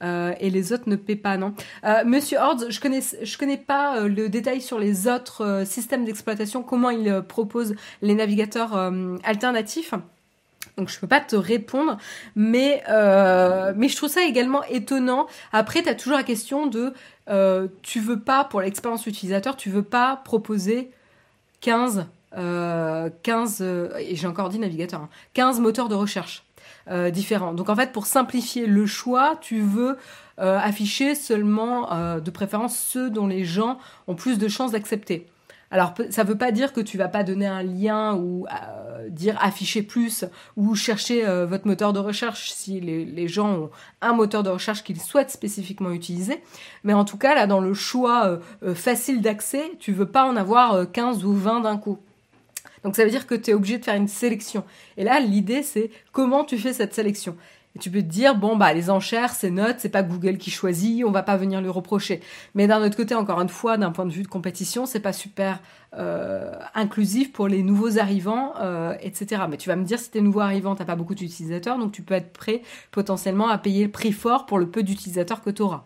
euh, 0.02 0.34
et 0.40 0.50
les 0.50 0.72
autres 0.72 0.88
ne 0.88 0.96
paient 0.96 1.16
pas, 1.16 1.36
non? 1.36 1.54
Euh, 1.84 2.04
Monsieur 2.04 2.38
Hordes, 2.38 2.66
je 2.68 2.80
connais, 2.80 3.00
je 3.22 3.38
connais 3.38 3.56
pas 3.56 4.00
le 4.00 4.28
détail 4.28 4.60
sur 4.60 4.80
les 4.80 5.06
autres 5.06 5.62
systèmes 5.64 6.04
d'exploitation, 6.04 6.62
comment 6.62 6.90
ils 6.90 7.22
proposent 7.26 7.76
les 8.02 8.14
navigateurs 8.14 8.92
alternatifs. 9.22 9.94
Donc 10.76 10.88
je 10.88 10.98
peux 10.98 11.06
pas 11.06 11.20
te 11.20 11.36
répondre, 11.36 11.98
mais 12.34 12.82
mais 13.76 13.88
je 13.88 13.96
trouve 13.96 14.08
ça 14.08 14.24
également 14.24 14.64
étonnant. 14.64 15.28
Après, 15.52 15.82
tu 15.82 15.88
as 15.88 15.94
toujours 15.94 16.16
la 16.16 16.24
question 16.24 16.66
de 16.66 16.92
tu 17.82 18.00
veux 18.00 18.20
pas 18.20 18.42
pour 18.42 18.60
l'expérience 18.60 19.06
utilisateur, 19.06 19.56
tu 19.56 19.70
veux 19.70 19.82
pas 19.82 20.20
proposer 20.24 20.90
15 21.60 22.06
15, 22.32 23.58
euh, 23.60 23.90
et 23.98 24.16
j'ai 24.16 24.26
encore 24.26 24.48
dit 24.48 24.58
navigateur, 24.58 25.08
15 25.34 25.58
hein, 25.58 25.62
moteurs 25.62 25.88
de 25.88 25.94
recherche 25.94 26.44
euh, 26.90 27.10
différents. 27.10 27.54
Donc 27.54 27.68
en 27.68 27.76
fait, 27.76 27.92
pour 27.92 28.06
simplifier 28.06 28.66
le 28.66 28.86
choix, 28.86 29.36
tu 29.40 29.60
veux 29.60 29.96
euh, 30.38 30.58
afficher 30.58 31.14
seulement 31.14 31.88
de 32.20 32.30
préférence 32.30 32.78
ceux 32.78 33.10
dont 33.10 33.26
les 33.26 33.44
gens 33.44 33.78
ont 34.06 34.14
plus 34.14 34.38
de 34.38 34.48
chances 34.48 34.72
d'accepter. 34.72 35.26
Alors 35.70 35.92
ça 36.08 36.24
ne 36.24 36.28
veut 36.28 36.38
pas 36.38 36.50
dire 36.50 36.72
que 36.72 36.80
tu 36.80 36.96
vas 36.96 37.08
pas 37.08 37.22
donner 37.24 37.46
un 37.46 37.62
lien 37.62 38.14
ou 38.14 38.46
dire 39.10 39.36
afficher 39.38 39.82
plus 39.82 40.24
ou 40.56 40.74
chercher 40.74 41.26
votre 41.44 41.66
moteur 41.66 41.92
de 41.92 41.98
recherche 41.98 42.52
si 42.52 42.80
les, 42.80 43.04
les, 43.04 43.28
gens 43.28 43.52
ont 43.52 43.70
un 44.00 44.14
moteur 44.14 44.42
de 44.42 44.48
recherche 44.48 44.82
qu'ils 44.82 44.98
souhaitent 44.98 45.30
spécifiquement 45.30 45.90
utiliser. 45.90 46.42
Mais 46.84 46.94
en 46.94 47.04
tout 47.04 47.18
cas, 47.18 47.34
là, 47.34 47.46
dans 47.46 47.60
le 47.60 47.74
choix 47.74 48.38
facile 48.74 49.20
d'accès, 49.20 49.72
tu 49.78 49.92
veux 49.92 50.06
pas 50.06 50.24
en 50.24 50.36
avoir 50.36 50.90
15 50.90 51.22
ou 51.26 51.34
20 51.34 51.60
d'un 51.60 51.76
coup. 51.76 51.98
Donc 52.84 52.96
ça 52.96 53.04
veut 53.04 53.10
dire 53.10 53.26
que 53.26 53.34
tu 53.34 53.50
es 53.50 53.54
obligé 53.54 53.78
de 53.78 53.84
faire 53.84 53.96
une 53.96 54.08
sélection. 54.08 54.64
Et 54.96 55.04
là, 55.04 55.20
l'idée, 55.20 55.62
c'est 55.62 55.90
comment 56.12 56.44
tu 56.44 56.58
fais 56.58 56.72
cette 56.72 56.94
sélection. 56.94 57.36
Et 57.76 57.78
tu 57.78 57.90
peux 57.90 58.00
te 58.00 58.06
dire, 58.06 58.34
bon, 58.34 58.56
bah, 58.56 58.72
les 58.72 58.88
enchères, 58.88 59.34
c'est 59.34 59.50
notes, 59.50 59.76
c'est 59.78 59.90
pas 59.90 60.02
Google 60.02 60.38
qui 60.38 60.50
choisit, 60.50 61.04
on 61.04 61.10
va 61.10 61.22
pas 61.22 61.36
venir 61.36 61.60
lui 61.60 61.68
reprocher. 61.68 62.20
Mais 62.54 62.66
d'un 62.66 62.82
autre 62.82 62.96
côté, 62.96 63.14
encore 63.14 63.40
une 63.40 63.48
fois, 63.48 63.76
d'un 63.76 63.90
point 63.90 64.06
de 64.06 64.12
vue 64.12 64.22
de 64.22 64.28
compétition, 64.28 64.86
c'est 64.86 65.00
pas 65.00 65.12
super 65.12 65.60
euh, 65.96 66.52
inclusif 66.74 67.30
pour 67.30 67.46
les 67.46 67.62
nouveaux 67.62 67.98
arrivants, 67.98 68.54
euh, 68.60 68.94
etc. 69.00 69.42
Mais 69.50 69.58
tu 69.58 69.68
vas 69.68 69.76
me 69.76 69.84
dire, 69.84 69.98
si 69.98 70.10
t'es 70.10 70.20
nouveau 70.20 70.40
arrivant, 70.40 70.74
t'as 70.74 70.86
pas 70.86 70.96
beaucoup 70.96 71.14
d'utilisateurs, 71.14 71.78
donc 71.78 71.92
tu 71.92 72.02
peux 72.02 72.14
être 72.14 72.32
prêt 72.32 72.62
potentiellement 72.90 73.48
à 73.48 73.58
payer 73.58 73.84
le 73.84 73.90
prix 73.90 74.12
fort 74.12 74.46
pour 74.46 74.58
le 74.58 74.68
peu 74.68 74.82
d'utilisateurs 74.82 75.42
que 75.42 75.50
tu 75.50 75.62
auras. 75.62 75.84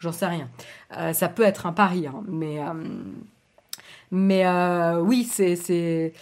J'en 0.00 0.12
sais 0.12 0.26
rien. 0.26 0.48
Euh, 0.96 1.12
ça 1.12 1.28
peut 1.28 1.44
être 1.44 1.66
un 1.66 1.72
pari, 1.72 2.08
hein, 2.08 2.24
mais 2.26 2.58
mais 4.12 4.46
euh, 4.46 5.00
oui, 5.00 5.24
c'est. 5.24 6.12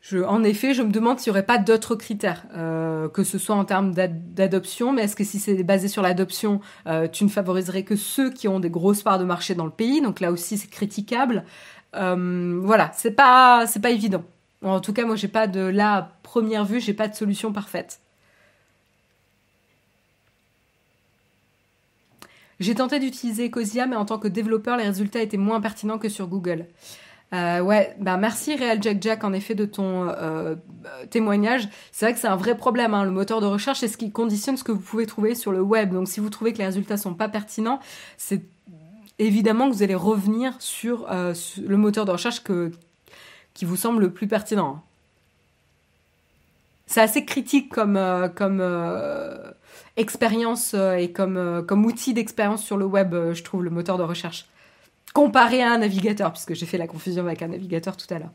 Je, 0.00 0.18
en 0.18 0.44
effet, 0.44 0.74
je 0.74 0.82
me 0.82 0.90
demande 0.92 1.18
s'il 1.18 1.32
n'y 1.32 1.38
aurait 1.38 1.46
pas 1.46 1.58
d'autres 1.58 1.94
critères, 1.94 2.46
euh, 2.54 3.08
que 3.08 3.24
ce 3.24 3.38
soit 3.38 3.56
en 3.56 3.64
termes 3.64 3.92
d'adoption, 3.92 4.92
mais 4.92 5.02
est-ce 5.02 5.16
que 5.16 5.24
si 5.24 5.38
c'est 5.38 5.62
basé 5.62 5.88
sur 5.88 6.02
l'adoption, 6.02 6.60
euh, 6.86 7.08
tu 7.08 7.24
ne 7.24 7.28
favoriserais 7.28 7.82
que 7.82 7.96
ceux 7.96 8.30
qui 8.30 8.48
ont 8.48 8.60
des 8.60 8.70
grosses 8.70 9.02
parts 9.02 9.18
de 9.18 9.24
marché 9.24 9.54
dans 9.54 9.64
le 9.64 9.70
pays? 9.70 10.00
Donc 10.00 10.20
là 10.20 10.30
aussi, 10.30 10.58
c'est 10.58 10.68
critiquable. 10.68 11.44
voilà, 11.94 12.90
c'est 12.94 13.10
pas, 13.10 13.66
c'est 13.66 13.80
pas 13.80 13.90
évident. 13.90 14.24
En 14.62 14.80
tout 14.80 14.92
cas, 14.92 15.04
moi, 15.06 15.16
j'ai 15.16 15.28
pas 15.28 15.46
de 15.46 15.60
là, 15.60 15.94
à 15.96 16.02
première 16.22 16.64
vue, 16.64 16.80
j'ai 16.80 16.94
pas 16.94 17.08
de 17.08 17.14
solution 17.14 17.52
parfaite. 17.52 18.00
J'ai 22.60 22.74
tenté 22.74 22.98
d'utiliser 22.98 23.46
Ecosia, 23.46 23.86
mais 23.86 23.96
en 23.96 24.04
tant 24.04 24.18
que 24.18 24.28
développeur, 24.28 24.76
les 24.76 24.84
résultats 24.84 25.22
étaient 25.22 25.36
moins 25.36 25.60
pertinents 25.60 25.98
que 25.98 26.08
sur 26.08 26.26
Google. 26.26 26.66
Euh, 27.34 27.60
ouais, 27.60 27.94
bah 28.00 28.16
merci 28.16 28.56
Real 28.56 28.82
Jack 28.82 29.02
Jack 29.02 29.22
en 29.22 29.34
effet 29.34 29.54
de 29.54 29.66
ton 29.66 30.08
euh, 30.08 30.56
témoignage. 31.10 31.68
C'est 31.92 32.06
vrai 32.06 32.14
que 32.14 32.20
c'est 32.20 32.26
un 32.26 32.36
vrai 32.36 32.56
problème. 32.56 32.94
Hein. 32.94 33.04
Le 33.04 33.10
moteur 33.10 33.40
de 33.40 33.46
recherche, 33.46 33.80
c'est 33.80 33.88
ce 33.88 33.98
qui 33.98 34.10
conditionne 34.10 34.56
ce 34.56 34.64
que 34.64 34.72
vous 34.72 34.80
pouvez 34.80 35.06
trouver 35.06 35.34
sur 35.34 35.52
le 35.52 35.60
web. 35.60 35.92
Donc 35.92 36.08
si 36.08 36.20
vous 36.20 36.30
trouvez 36.30 36.52
que 36.52 36.58
les 36.58 36.66
résultats 36.66 36.96
sont 36.96 37.14
pas 37.14 37.28
pertinents, 37.28 37.80
c'est 38.16 38.42
évidemment 39.18 39.68
que 39.68 39.74
vous 39.74 39.82
allez 39.82 39.94
revenir 39.94 40.54
sur, 40.58 41.06
le 41.10 41.76
moteur 41.76 42.06
de 42.06 42.12
recherche 42.12 42.42
que, 42.42 42.72
qui 43.52 43.64
vous 43.64 43.76
semble 43.76 44.00
le 44.00 44.10
plus 44.10 44.26
pertinent. 44.26 44.82
C'est 46.86 47.02
assez 47.02 47.26
critique 47.26 47.68
comme, 47.68 48.00
comme 48.34 48.62
expérience 49.98 50.74
et 50.74 51.12
comme, 51.12 51.64
comme 51.66 51.84
outil 51.84 52.14
d'expérience 52.14 52.64
sur 52.64 52.76
le 52.76 52.86
web, 52.86 53.14
je 53.32 53.42
trouve, 53.42 53.62
le 53.62 53.70
moteur 53.70 53.98
de 53.98 54.02
recherche 54.02 54.46
comparé 55.12 55.62
à 55.62 55.72
un 55.72 55.78
navigateur, 55.78 56.32
puisque 56.32 56.54
j'ai 56.54 56.66
fait 56.66 56.78
la 56.78 56.86
confusion 56.86 57.24
avec 57.24 57.42
un 57.42 57.48
navigateur 57.48 57.96
tout 57.96 58.12
à 58.12 58.18
l'heure. 58.18 58.30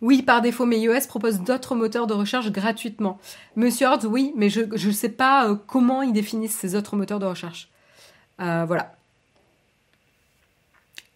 Oui, 0.00 0.22
par 0.22 0.42
défaut, 0.42 0.64
mais 0.64 0.78
iOS 0.80 1.06
propose 1.08 1.40
d'autres 1.40 1.74
moteurs 1.74 2.06
de 2.06 2.14
recherche 2.14 2.50
gratuitement. 2.50 3.18
Monsieur 3.56 3.88
Hortz, 3.88 4.04
oui, 4.04 4.32
mais 4.36 4.48
je 4.48 4.62
ne 4.62 4.92
sais 4.92 5.08
pas 5.08 5.48
euh, 5.48 5.56
comment 5.66 6.02
ils 6.02 6.12
définissent 6.12 6.56
ces 6.56 6.76
autres 6.76 6.96
moteurs 6.96 7.18
de 7.18 7.26
recherche. 7.26 7.68
Euh, 8.40 8.64
voilà. 8.64 8.94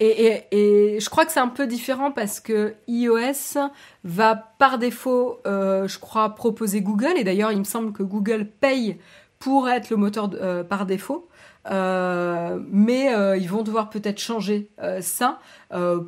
Et, 0.05 0.99
je 0.99 1.09
crois 1.09 1.25
que 1.25 1.31
c'est 1.31 1.39
un 1.39 1.47
peu 1.47 1.67
différent 1.67 2.11
parce 2.11 2.39
que 2.39 2.75
iOS 2.87 3.69
va 4.03 4.35
par 4.35 4.77
défaut, 4.77 5.39
euh, 5.45 5.87
je 5.87 5.99
crois, 5.99 6.35
proposer 6.35 6.81
Google. 6.81 7.13
Et 7.17 7.23
d'ailleurs, 7.23 7.51
il 7.51 7.59
me 7.59 7.63
semble 7.63 7.93
que 7.93 8.03
Google 8.03 8.45
paye 8.45 8.97
pour 9.39 9.69
être 9.69 9.89
le 9.89 9.97
moteur 9.97 10.29
par 10.67 10.85
défaut. 10.85 11.27
Euh, 11.71 12.59
mais 12.69 13.13
euh, 13.13 13.37
ils 13.37 13.49
vont 13.49 13.63
devoir 13.63 13.89
peut-être 13.89 14.19
changer 14.19 14.69
euh, 14.81 15.01
ça 15.01 15.39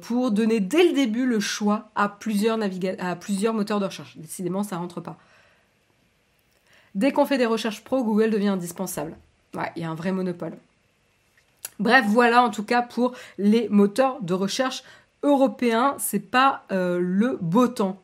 pour 0.01 0.31
donner 0.31 0.59
dès 0.59 0.87
le 0.87 0.93
début 0.93 1.25
le 1.25 1.39
choix 1.39 1.89
à 1.95 2.09
plusieurs, 2.09 2.59
à 2.99 3.15
plusieurs 3.15 3.53
moteurs 3.53 3.79
de 3.79 3.85
recherche. 3.85 4.17
Décidément, 4.17 4.63
ça 4.63 4.77
rentre 4.77 5.01
pas. 5.01 5.17
Dès 6.93 7.11
qu'on 7.11 7.25
fait 7.25 7.37
des 7.37 7.45
recherches 7.45 7.83
pro, 7.83 8.03
Google 8.03 8.29
devient 8.29 8.49
indispensable. 8.49 9.17
Ouais, 9.53 9.71
il 9.75 9.81
y 9.81 9.85
a 9.85 9.89
un 9.89 9.95
vrai 9.95 10.11
monopole. 10.11 10.53
Bref, 11.79 12.05
voilà 12.07 12.43
en 12.43 12.49
tout 12.49 12.63
cas 12.63 12.81
pour 12.81 13.13
les 13.37 13.67
moteurs 13.69 14.17
de 14.21 14.33
recherche 14.33 14.83
européens. 15.23 15.95
C'est 15.97 16.19
pas 16.19 16.63
le 16.69 17.37
beau 17.41 17.67
temps. 17.67 18.01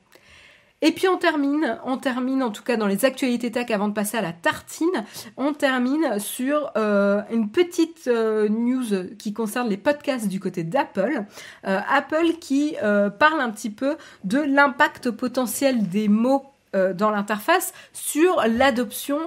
Et 0.83 0.91
puis 0.91 1.07
on 1.07 1.17
termine, 1.17 1.77
on 1.85 1.97
termine 1.97 2.41
en 2.41 2.49
tout 2.49 2.63
cas 2.63 2.75
dans 2.75 2.87
les 2.87 3.05
actualités 3.05 3.51
tech 3.51 3.69
avant 3.69 3.87
de 3.87 3.93
passer 3.93 4.17
à 4.17 4.21
la 4.21 4.33
tartine, 4.33 5.05
on 5.37 5.53
termine 5.53 6.17
sur 6.17 6.71
euh, 6.75 7.21
une 7.31 7.51
petite 7.51 8.07
euh, 8.07 8.49
news 8.49 9.15
qui 9.19 9.31
concerne 9.31 9.69
les 9.69 9.77
podcasts 9.77 10.27
du 10.27 10.39
côté 10.39 10.63
d'Apple. 10.63 11.23
Euh, 11.67 11.79
Apple 11.87 12.33
qui 12.39 12.75
parle 13.19 13.41
un 13.41 13.51
petit 13.51 13.69
peu 13.69 13.95
de 14.23 14.39
l'impact 14.39 15.11
potentiel 15.11 15.87
des 15.87 16.07
mots 16.07 16.45
dans 16.73 17.09
l'interface 17.09 17.73
sur 17.91 18.41
l'adoption 18.47 19.19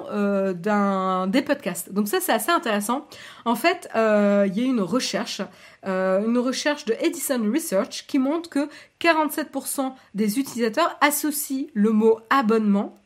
d'un 0.55 1.27
des 1.27 1.43
podcasts. 1.43 1.93
Donc 1.93 2.09
ça 2.09 2.21
c'est 2.21 2.33
assez 2.33 2.51
intéressant. 2.51 3.07
En 3.45 3.55
fait, 3.55 3.89
il 3.95 4.55
y 4.55 4.61
a 4.61 4.65
une 4.65 4.81
recherche 4.81 5.43
euh, 5.87 6.25
une 6.25 6.39
recherche 6.39 6.87
de 6.87 6.95
Edison 7.01 7.43
Research 7.53 8.07
qui 8.07 8.19
montre 8.19 8.49
que 8.49 8.69
47% 9.01 9.93
des 10.15 10.39
utilisateurs 10.39 10.97
associent 11.03 11.67
le 11.75 11.91
mot 11.91 12.21
abonnement 12.31 12.99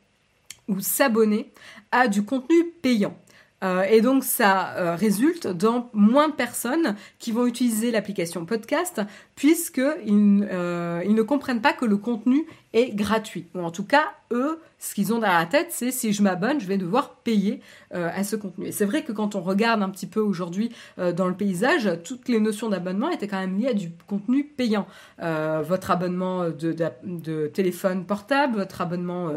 ou 0.69 0.79
s'abonner 0.81 1.51
à 1.91 2.07
du 2.07 2.25
contenu 2.25 2.65
payant. 2.83 3.17
Euh, 3.65 3.83
et 3.83 4.01
donc 4.01 4.23
ça 4.23 4.77
euh, 4.77 4.95
résulte 4.95 5.49
dans 5.49 5.91
moins 5.93 6.29
de 6.29 6.35
personnes 6.35 6.95
qui 7.19 7.33
vont 7.33 7.45
utiliser 7.45 7.91
l'application 7.91 8.45
podcast 8.45 9.01
puisqu'ils 9.35 10.49
euh, 10.53 11.03
ils 11.05 11.15
ne 11.15 11.23
comprennent 11.23 11.61
pas 11.61 11.73
que 11.73 11.85
le 11.85 11.97
contenu 11.97 12.47
est 12.73 12.95
gratuit. 12.95 13.47
Ou 13.55 13.61
en 13.61 13.71
tout 13.71 13.85
cas, 13.85 14.05
eux, 14.31 14.61
ce 14.79 14.95
qu'ils 14.95 15.13
ont 15.13 15.19
dans 15.19 15.27
la 15.27 15.47
tête, 15.47 15.69
c'est 15.71 15.91
si 15.91 16.13
je 16.13 16.23
m'abonne, 16.23 16.61
je 16.61 16.67
vais 16.67 16.77
devoir 16.77 17.17
payer 17.17 17.61
à 17.91 18.23
ce 18.23 18.37
contenu. 18.37 18.67
Et 18.67 18.73
c'est 18.73 18.85
vrai 18.85 19.03
que 19.03 19.11
quand 19.11 19.35
on 19.35 19.41
regarde 19.41 19.83
un 19.83 19.89
petit 19.89 20.07
peu 20.07 20.21
aujourd'hui 20.21 20.71
dans 20.99 21.27
le 21.27 21.35
paysage, 21.35 21.91
toutes 22.05 22.29
les 22.29 22.39
notions 22.39 22.69
d'abonnement 22.69 23.11
étaient 23.11 23.27
quand 23.27 23.41
même 23.41 23.59
liées 23.59 23.69
à 23.69 23.75
du 23.75 23.91
contenu 24.07 24.45
payant. 24.45 24.87
votre 25.19 25.91
abonnement 25.91 26.51
de, 26.51 26.77
de, 27.03 27.47
téléphone 27.49 28.05
portable, 28.05 28.57
votre 28.57 28.81
abonnement 28.81 29.33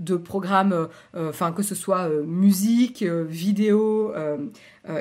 de 0.00 0.16
programmes, 0.16 0.88
euh, 1.14 1.28
enfin 1.28 1.52
que 1.52 1.62
ce 1.62 1.74
soit 1.74 2.08
euh, 2.08 2.22
musique, 2.24 3.02
euh, 3.02 3.24
vidéo, 3.24 4.12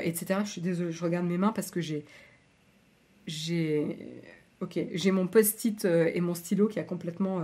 etc. 0.04 0.42
Je 0.44 0.50
suis 0.50 0.62
désolée, 0.62 0.92
je 0.92 1.04
regarde 1.04 1.26
mes 1.26 1.38
mains 1.38 1.52
parce 1.54 1.72
que 1.72 1.82
j'ai, 1.82 2.06
j'ai, 3.28 3.98
ok, 4.62 4.80
j'ai 4.94 5.12
mon 5.12 5.28
post-it 5.28 5.86
et 5.86 6.22
mon 6.22 6.34
stylo 6.36 6.68
qui 6.68 6.80
a 6.80 6.84
complètement 6.84 7.44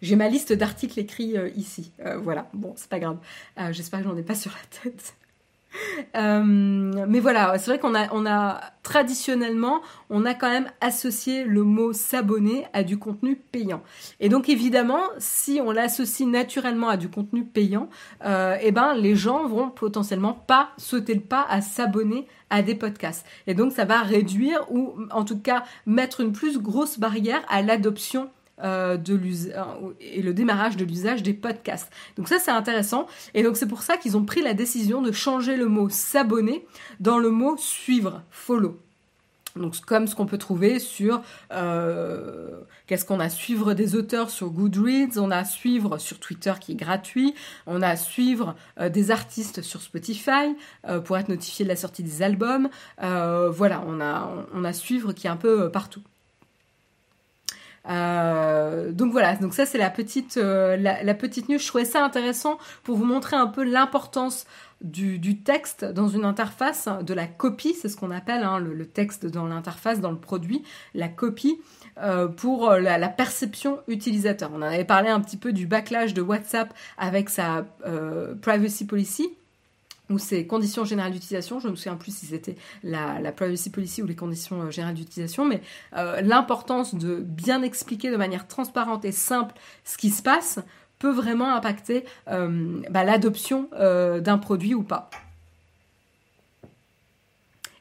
j'ai 0.00 0.16
ma 0.16 0.28
liste 0.28 0.52
d'articles 0.52 0.98
écrits 0.98 1.34
ici. 1.56 1.92
voilà, 2.22 2.48
bon, 2.54 2.72
c'est 2.76 2.88
pas 2.88 2.98
grave. 2.98 3.18
J'espère 3.70 4.00
que 4.00 4.06
j'en 4.06 4.16
ai 4.16 4.22
pas 4.22 4.34
sur 4.34 4.50
la 4.50 4.80
tête. 4.82 5.14
Euh, 6.14 6.44
mais 6.44 7.20
voilà, 7.20 7.56
c'est 7.58 7.70
vrai 7.70 7.78
qu'on 7.78 7.94
a, 7.94 8.12
on 8.12 8.26
a 8.26 8.60
traditionnellement, 8.82 9.80
on 10.10 10.26
a 10.26 10.34
quand 10.34 10.50
même 10.50 10.70
associé 10.80 11.44
le 11.44 11.62
mot 11.62 11.92
s'abonner 11.92 12.66
à 12.72 12.82
du 12.82 12.98
contenu 12.98 13.36
payant. 13.36 13.82
Et 14.20 14.28
donc 14.28 14.48
évidemment, 14.48 15.00
si 15.18 15.60
on 15.64 15.70
l'associe 15.70 16.28
naturellement 16.28 16.88
à 16.88 16.96
du 16.96 17.08
contenu 17.08 17.44
payant, 17.44 17.88
euh, 18.24 18.56
eh 18.60 18.72
ben 18.72 18.94
les 18.94 19.16
gens 19.16 19.46
vont 19.46 19.70
potentiellement 19.70 20.34
pas 20.34 20.70
sauter 20.76 21.14
le 21.14 21.20
pas 21.20 21.46
à 21.48 21.60
s'abonner 21.60 22.26
à 22.52 22.62
des 22.62 22.74
podcasts. 22.74 23.26
Et 23.46 23.54
donc 23.54 23.72
ça 23.72 23.84
va 23.84 24.02
réduire 24.02 24.64
ou 24.70 24.94
en 25.10 25.24
tout 25.24 25.38
cas 25.38 25.64
mettre 25.86 26.20
une 26.20 26.32
plus 26.32 26.58
grosse 26.58 27.00
barrière 27.00 27.42
à 27.48 27.62
l'adoption 27.62 28.30
euh, 28.62 28.98
de 28.98 29.14
euh, 29.14 29.92
et 30.00 30.20
le 30.20 30.34
démarrage 30.34 30.76
de 30.76 30.84
l'usage 30.84 31.22
des 31.22 31.32
podcasts. 31.32 31.90
Donc 32.16 32.28
ça 32.28 32.38
c'est 32.38 32.50
intéressant 32.50 33.06
et 33.32 33.42
donc 33.42 33.56
c'est 33.56 33.66
pour 33.66 33.82
ça 33.82 33.96
qu'ils 33.96 34.18
ont 34.18 34.24
pris 34.24 34.42
la 34.42 34.52
décision 34.52 35.00
de 35.00 35.10
changer 35.10 35.56
le 35.56 35.66
mot 35.66 35.88
s'abonner 35.88 36.66
dans 37.00 37.18
le 37.18 37.30
mot 37.30 37.56
suivre, 37.56 38.22
follow. 38.30 38.78
Donc 39.56 39.80
comme 39.80 40.06
ce 40.06 40.14
qu'on 40.14 40.26
peut 40.26 40.38
trouver 40.38 40.78
sur 40.78 41.22
euh, 41.52 42.60
qu'est-ce 42.86 43.04
qu'on 43.04 43.20
a 43.20 43.28
suivre 43.28 43.74
des 43.74 43.96
auteurs 43.96 44.30
sur 44.30 44.50
Goodreads, 44.50 45.18
on 45.18 45.30
a 45.30 45.44
suivre 45.44 45.98
sur 45.98 46.18
Twitter 46.18 46.52
qui 46.60 46.72
est 46.72 46.76
gratuit, 46.76 47.34
on 47.66 47.82
a 47.82 47.96
suivre 47.96 48.54
des 48.80 49.10
artistes 49.10 49.62
sur 49.62 49.82
Spotify 49.82 50.56
pour 51.04 51.16
être 51.18 51.28
notifié 51.28 51.64
de 51.64 51.68
la 51.68 51.76
sortie 51.76 52.02
des 52.02 52.22
albums. 52.22 52.68
voilà, 52.98 53.82
on 53.86 54.00
a 54.00 54.30
on 54.54 54.64
a 54.64 54.72
suivre 54.72 55.12
qui 55.12 55.26
est 55.26 55.30
un 55.30 55.36
peu 55.36 55.70
partout. 55.70 56.02
Euh, 57.88 58.92
donc 58.92 59.10
voilà, 59.10 59.34
donc 59.36 59.54
ça 59.54 59.66
c'est 59.66 59.78
la 59.78 59.90
petite 59.90 60.36
euh, 60.36 60.76
la, 60.76 61.02
news. 61.02 61.58
Je 61.58 61.66
trouvais 61.66 61.84
ça 61.84 62.04
intéressant 62.04 62.58
pour 62.84 62.96
vous 62.96 63.04
montrer 63.04 63.36
un 63.36 63.48
peu 63.48 63.64
l'importance 63.64 64.46
du, 64.80 65.42
texte 65.42 65.84
dans 65.84 66.08
une 66.08 66.24
interface, 66.24 66.88
de 67.02 67.14
la 67.14 67.26
copie, 67.26 67.74
c'est 67.74 67.88
ce 67.88 67.96
qu'on 67.96 68.10
appelle 68.10 68.42
hein, 68.42 68.58
le, 68.58 68.86
texte 68.86 69.26
dans 69.26 69.46
l'interface, 69.46 70.00
dans 70.00 70.10
le 70.10 70.18
produit, 70.18 70.62
la 70.94 71.08
copie. 71.08 71.60
Euh, 71.98 72.26
pour 72.26 72.70
la, 72.70 73.08
perception 73.10 73.80
utilisateur. 73.86 74.50
On 74.54 74.62
avait 74.62 74.86
parlé 74.86 75.10
un 75.10 75.20
petit 75.20 75.36
peu 75.36 75.52
du 75.52 75.66
backlash 75.66 76.14
de 76.14 76.22
WhatsApp 76.22 76.72
avec 76.96 77.28
sa 77.28 77.66
privacy 78.40 78.86
policy 78.86 79.36
ou 80.12 80.18
ces 80.18 80.46
conditions 80.46 80.84
générales 80.84 81.12
d'utilisation, 81.12 81.58
je 81.58 81.66
ne 81.66 81.72
me 81.72 81.76
souviens 81.76 81.96
plus 81.96 82.14
si 82.14 82.26
c'était 82.26 82.56
la, 82.82 83.32
privacy 83.32 83.70
policy 83.70 84.02
ou 84.02 84.06
les 84.06 84.14
conditions 84.14 84.62
euh, 84.62 84.70
générales 84.70 84.94
d'utilisation, 84.94 85.44
mais 85.44 85.62
euh, 85.96 86.20
l'importance 86.20 86.94
de 86.94 87.16
bien 87.16 87.62
expliquer 87.62 88.10
de 88.10 88.16
manière 88.16 88.46
transparente 88.46 89.04
et 89.04 89.12
simple 89.12 89.54
ce 89.84 89.96
qui 89.96 90.10
se 90.10 90.22
passe 90.22 90.58
peut 90.98 91.12
vraiment 91.12 91.54
impacter 91.54 92.04
euh, 92.28 92.80
bah, 92.90 93.04
l'adoption 93.04 93.68
d'un 93.72 94.38
produit 94.38 94.74
ou 94.74 94.82
pas. 94.82 95.10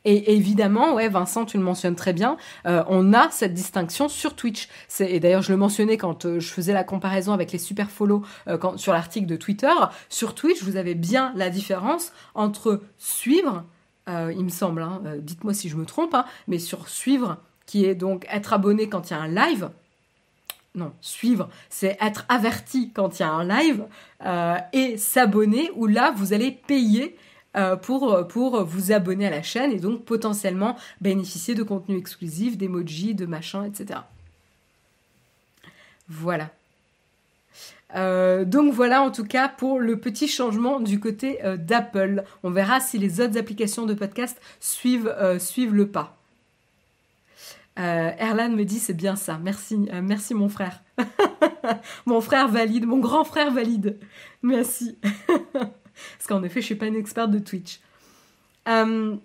Et 0.04 0.34
évidemment, 0.34 0.96
ouais, 0.96 1.10
Vincent, 1.10 1.46
tu 1.46 1.58
le 1.58 1.64
mentionnes 1.64 1.96
très 1.96 2.14
bien, 2.14 2.38
euh, 2.66 2.84
on 2.88 3.14
a 3.14 3.30
cette 3.30 3.54
distinction 3.54 4.10
sur 4.10 4.36
Twitch. 4.36 4.68
Et 5.00 5.20
d'ailleurs, 5.20 5.44
je 5.44 5.52
le 5.52 5.58
mentionnais 5.58 5.98
quand 5.98 6.26
euh, 6.26 6.40
je 6.40 6.52
faisais 6.52 6.74
la 6.74 6.84
comparaison 6.84 7.34
avec 7.34 7.52
les 7.52 7.60
super 7.60 7.92
follow 7.92 8.24
euh, 8.48 8.58
sur 8.78 8.94
l'article 8.94 9.28
de 9.28 9.36
Twitter. 9.36 9.74
Sur 10.10 10.34
Twitch, 10.34 10.64
vous 10.64 10.76
avez 10.76 10.96
bien 10.96 11.32
la 11.36 11.50
différence 11.50 12.14
entre 12.34 12.82
suivre, 12.98 13.64
il 14.08 14.44
me 14.44 14.50
semble, 14.50 14.82
hein, 14.82 15.02
dites-moi 15.20 15.54
si 15.54 15.70
je 15.70 15.78
me 15.78 15.86
trompe, 15.86 16.14
hein, 16.14 16.26
mais 16.50 16.60
sur 16.60 16.90
suivre, 16.90 17.38
qui 17.66 17.86
est 17.86 17.96
donc 17.96 18.28
être 18.30 18.52
abonné 18.52 18.90
quand 18.90 19.10
il 19.10 19.14
y 19.14 19.16
a 19.16 19.22
un 19.22 19.30
live, 19.30 19.70
non, 20.76 20.92
suivre, 21.00 21.48
c'est 21.70 21.98
être 22.02 22.26
averti 22.28 22.92
quand 22.94 23.20
il 23.20 23.22
y 23.22 23.26
a 23.26 23.32
un 23.32 23.46
live, 23.46 23.86
et 24.74 24.98
s'abonner, 24.98 25.72
où 25.76 25.88
là, 25.88 26.12
vous 26.14 26.34
allez 26.34 26.52
payer 26.52 27.16
euh, 27.56 27.76
pour, 27.76 28.28
pour 28.28 28.64
vous 28.64 28.92
abonner 28.92 29.28
à 29.28 29.30
la 29.30 29.44
chaîne 29.44 29.72
et 29.72 29.80
donc 29.80 30.06
potentiellement 30.06 30.78
bénéficier 31.02 31.56
de 31.56 31.64
contenu 31.64 31.98
exclusif, 31.98 32.58
d'emojis, 32.58 33.16
de 33.16 33.26
machin, 33.26 33.66
etc. 33.66 34.02
Voilà. 36.08 36.50
donc 38.46 38.74
voilà 38.74 39.02
en 39.02 39.12
tout 39.12 39.24
cas 39.24 39.48
pour 39.48 39.80
le 39.80 39.98
petit 39.98 40.28
changement 40.28 40.80
du 40.80 41.00
côté 41.00 41.40
d'Apple. 41.58 42.24
On 42.44 42.52
verra 42.52 42.82
si 42.82 42.98
les 42.98 43.22
autres 43.22 43.38
applications 43.38 43.86
de 43.86 43.94
podcast 43.94 44.42
suivent, 44.60 45.16
suivent 45.40 45.74
le 45.74 45.88
pas. 45.88 46.18
Erlan 47.78 48.50
me 48.50 48.64
dit 48.64 48.80
c'est 48.80 48.94
bien 48.94 49.16
ça. 49.16 49.40
Merci, 49.42 49.78
merci 50.04 50.34
mon 50.34 50.50
frère. 50.50 50.82
mon 52.06 52.20
frère 52.20 52.50
valide, 52.50 52.86
mon 52.86 53.00
grand 53.00 53.24
frère 53.24 53.52
valide. 53.52 53.98
Merci. 54.42 54.98
Parce 56.18 56.28
qu'en 56.28 56.44
effet, 56.44 56.62
je 56.62 56.66
suis 56.68 56.76
pas 56.76 56.88
une 56.88 56.96
experte 56.96 57.32
de 57.32 57.40
Twitch. 57.40 57.80
Euh, 58.68 59.16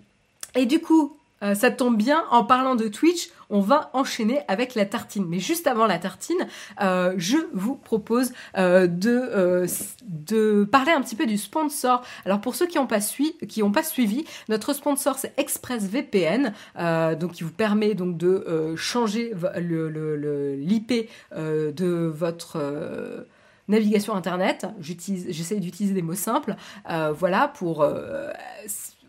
et 0.55 0.65
du 0.65 0.79
coup, 0.79 1.15
euh, 1.43 1.53
ça 1.53 1.69
tombe 1.69 1.97
bien, 1.97 2.23
en 2.31 2.43
parlant 2.43 2.75
de 2.75 2.87
Twitch, 2.87 3.29
on 3.49 3.61
va 3.61 3.91
enchaîner 3.93 4.39
avec 4.47 4.73
la 4.73 4.85
tartine. 4.85 5.25
Mais 5.27 5.39
juste 5.39 5.67
avant 5.67 5.85
la 5.85 5.99
tartine, 5.99 6.47
euh, 6.81 7.13
je 7.17 7.37
vous 7.53 7.75
propose 7.75 8.33
de, 8.57 9.67
de 10.01 10.63
parler 10.65 10.91
un 10.91 11.01
petit 11.01 11.15
peu 11.15 11.27
du 11.27 11.37
sponsor. 11.37 12.03
Alors 12.25 12.41
pour 12.41 12.55
ceux 12.55 12.65
qui 12.65 12.77
n'ont 12.77 12.87
pas, 12.87 12.99
pas 12.99 13.83
suivi, 13.83 14.25
notre 14.49 14.73
sponsor 14.73 15.17
c'est 15.17 15.33
ExpressVPN, 15.37 16.53
donc 17.19 17.33
qui 17.33 17.43
vous 17.43 17.51
permet 17.51 17.93
donc 17.93 18.17
de 18.17 18.75
changer 18.75 19.31
l'IP 19.55 21.09
le, 21.31 21.71
de 21.71 22.11
votre 22.13 22.57
navigation 23.67 24.15
internet. 24.15 24.65
J'essaie 24.79 25.59
d'utiliser 25.59 25.93
des 25.93 26.01
mots 26.01 26.15
simples, 26.15 26.55
euh, 26.89 27.11
voilà, 27.11 27.47
pour 27.47 27.81
euh, 27.81 28.31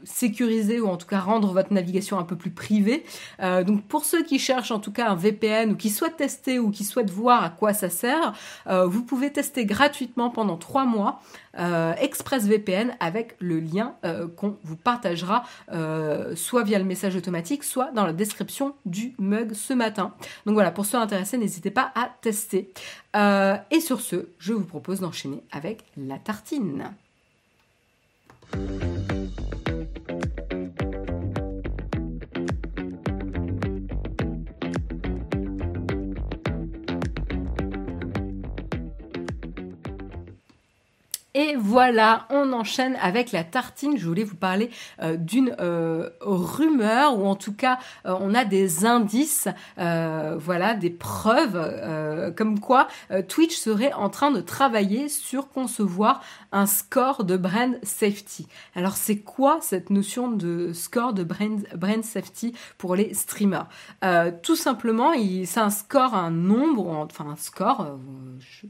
sécuriser 0.05 0.81
ou 0.81 0.89
en 0.89 0.97
tout 0.97 1.07
cas 1.07 1.20
rendre 1.20 1.53
votre 1.53 1.73
navigation 1.73 2.19
un 2.19 2.25
peu 2.25 2.37
plus 2.37 2.51
privée. 2.51 3.05
Euh, 3.41 3.65
donc 3.65 3.83
pour 3.85 4.05
ceux 4.05 4.23
qui 4.23 4.39
cherchent 4.39 4.70
en 4.70 4.81
tout 4.81 4.93
cas 4.93 5.09
un 5.09 5.15
VPN 5.15 5.73
ou 5.73 5.77
qui 5.77 5.91
souhaitent 5.91 6.16
tester 6.16 6.59
ou 6.59 6.70
qui 6.70 6.85
souhaitent 6.85 7.11
voir 7.11 7.45
à 7.45 7.51
quoi 7.51 7.73
ça 7.73 7.91
sert, 7.91 8.33
vous 8.66 9.03
pouvez 9.03 9.33
tester 9.33 9.65
gratuitement 9.65 10.31
pendant 10.31 10.57
trois 10.57 10.85
mois 10.85 11.20
euh, 11.59 11.95
ExpressVPN 11.95 12.95
avec 13.01 13.35
le 13.41 13.61
lien 13.61 13.95
qu'on 14.37 14.57
vous 14.62 14.77
partagera 14.77 15.45
soit 16.35 16.62
via 16.62 16.79
le 16.79 16.85
message 16.85 17.16
automatique, 17.16 17.65
soit 17.65 17.91
dans 17.93 18.07
la 18.07 18.12
description 18.12 18.75
du 18.87 19.15
mug 19.19 19.53
ce 19.55 19.73
matin. 19.73 20.15
Donc 20.47 20.55
voilà, 20.55 20.70
pour 20.70 20.87
ceux 20.87 20.99
intéressés, 20.99 21.39
n'hésitez 21.39 21.70
pas 21.70 21.93
à 21.95 22.11
tester. 22.20 22.73
Euh, 23.16 23.57
et 23.70 23.81
sur 23.81 24.01
ce, 24.01 24.29
je 24.39 24.53
vous 24.53 24.65
propose 24.65 25.01
d'enchaîner 25.01 25.43
avec 25.51 25.85
la 25.97 26.19
tartine. 26.19 26.91
Et 41.40 41.55
voilà, 41.55 42.27
on 42.31 42.52
enchaîne 42.52 42.97
avec 43.01 43.31
la 43.31 43.44
tartine. 43.44 43.97
Je 43.97 44.05
voulais 44.05 44.24
vous 44.24 44.35
parler 44.35 44.70
euh, 45.01 45.16
d'une 45.16 45.55
euh, 45.60 46.10
rumeur, 46.20 47.16
ou 47.16 47.27
en 47.27 47.36
tout 47.36 47.55
cas, 47.55 47.78
euh, 48.06 48.16
on 48.19 48.35
a 48.35 48.44
des 48.44 48.85
indices, 48.85 49.47
voilà, 49.77 50.74
des 50.74 50.90
preuves, 50.90 52.35
comme 52.36 52.59
quoi 52.59 52.89
Twitch 53.28 53.56
serait 53.56 53.93
en 53.93 54.10
train 54.10 54.32
de 54.32 54.40
travailler 54.40 55.09
sur 55.09 55.48
concevoir 55.48 56.23
un 56.51 56.66
score 56.66 57.23
de 57.23 57.36
brand 57.36 57.78
safety. 57.85 58.48
Alors, 58.74 58.97
c'est 58.97 59.19
quoi 59.19 59.59
cette 59.60 59.90
notion 59.90 60.32
de 60.32 60.73
score 60.73 61.12
de 61.12 61.23
brand, 61.23 62.02
safety 62.02 62.52
pour 62.78 62.97
les 62.97 63.15
streamers? 63.15 63.69
Tout 64.43 64.56
simplement, 64.56 65.12
c'est 65.44 65.60
un 65.60 65.70
score, 65.70 66.16
un 66.16 66.32
nombre, 66.32 66.89
enfin 66.89 67.27
un 67.31 67.36
score, 67.36 67.97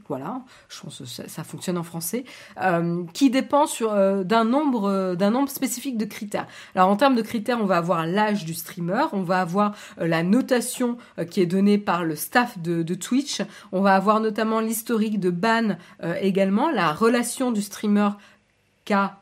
voilà, 0.07 0.41
je 0.67 0.81
pense 0.81 1.03
ça 1.03 1.43
fonctionne 1.43 1.79
en 1.79 1.83
français. 1.83 2.25
Euh, 2.61 3.03
qui 3.13 3.29
dépend 3.29 3.67
sur 3.67 3.93
euh, 3.93 4.23
d'un 4.23 4.43
nombre 4.43 4.89
euh, 4.89 5.15
d'un 5.15 5.29
nombre 5.29 5.49
spécifique 5.49 5.97
de 5.97 6.03
critères. 6.03 6.45
Alors 6.75 6.89
en 6.89 6.97
termes 6.97 7.15
de 7.15 7.21
critères, 7.21 7.59
on 7.61 7.65
va 7.65 7.77
avoir 7.77 8.05
l'âge 8.05 8.43
du 8.43 8.53
streamer, 8.53 9.05
on 9.13 9.21
va 9.21 9.39
avoir 9.39 9.75
la 9.97 10.23
notation 10.23 10.97
qui 11.29 11.41
est 11.41 11.45
donnée 11.45 11.77
par 11.77 12.03
le 12.03 12.15
staff 12.15 12.59
de, 12.59 12.83
de 12.83 12.95
Twitch, 12.95 13.41
on 13.71 13.81
va 13.81 13.95
avoir 13.95 14.19
notamment 14.19 14.59
l'historique 14.59 15.19
de 15.19 15.29
ban 15.29 15.77
également, 16.21 16.69
la 16.69 16.91
relation 16.91 17.51
du 17.51 17.61
streamer 17.61 18.09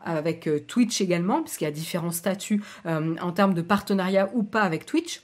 avec 0.05 0.49
Twitch 0.67 1.01
également, 1.01 1.41
puisqu'il 1.41 1.65
y 1.65 1.67
a 1.67 1.71
différents 1.71 2.11
statuts 2.11 2.63
en 2.85 3.31
termes 3.33 3.53
de 3.53 3.61
partenariat 3.61 4.29
ou 4.33 4.43
pas 4.43 4.61
avec 4.61 4.85
Twitch. 4.85 5.21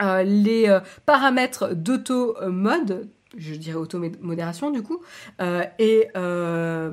les 0.00 0.78
paramètres 1.04 1.74
d'auto-mode, 1.74 3.08
je 3.36 3.54
dirais 3.54 3.76
auto-modération 3.76 4.70
du 4.70 4.82
coup, 4.82 5.00
euh, 5.40 5.64
et, 5.78 6.08
euh, 6.16 6.90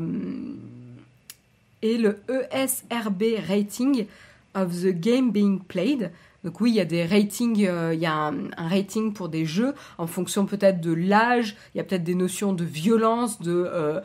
et 1.81 1.97
le 1.97 2.19
ESRB 2.29 3.23
rating 3.47 4.07
of 4.53 4.71
the 4.81 4.89
game 4.89 5.31
being 5.31 5.59
played. 5.59 6.11
Donc 6.43 6.61
oui, 6.61 6.71
il 6.71 6.75
y 6.75 6.79
a 6.79 6.85
des 6.85 7.03
ratings, 7.05 7.65
euh, 7.65 7.93
il 7.93 7.99
y 7.99 8.05
a 8.05 8.13
un, 8.13 8.49
rating 8.55 9.13
pour 9.13 9.29
des 9.29 9.45
jeux 9.45 9.73
en 9.97 10.05
fonction 10.05 10.45
peut-être 10.45 10.79
de 10.79 10.93
l'âge, 10.93 11.55
il 11.73 11.79
y 11.79 11.81
a 11.81 11.83
peut-être 11.83 12.03
des 12.03 12.15
notions 12.15 12.53
de 12.53 12.63
violence, 12.63 13.41
de 13.41 14.01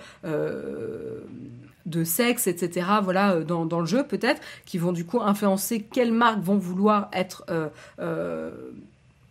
de 1.87 2.05
sexe, 2.05 2.47
etc. 2.47 2.87
Voilà, 3.03 3.41
dans, 3.41 3.65
dans 3.65 3.81
le 3.81 3.87
jeu 3.87 4.05
peut-être, 4.07 4.41
qui 4.65 4.79
vont 4.79 4.93
du 4.93 5.05
coup 5.05 5.21
influencer 5.21 5.81
quelles 5.81 6.13
marques 6.13 6.41
vont 6.41 6.59
vouloir 6.59 7.09
être 7.13 7.45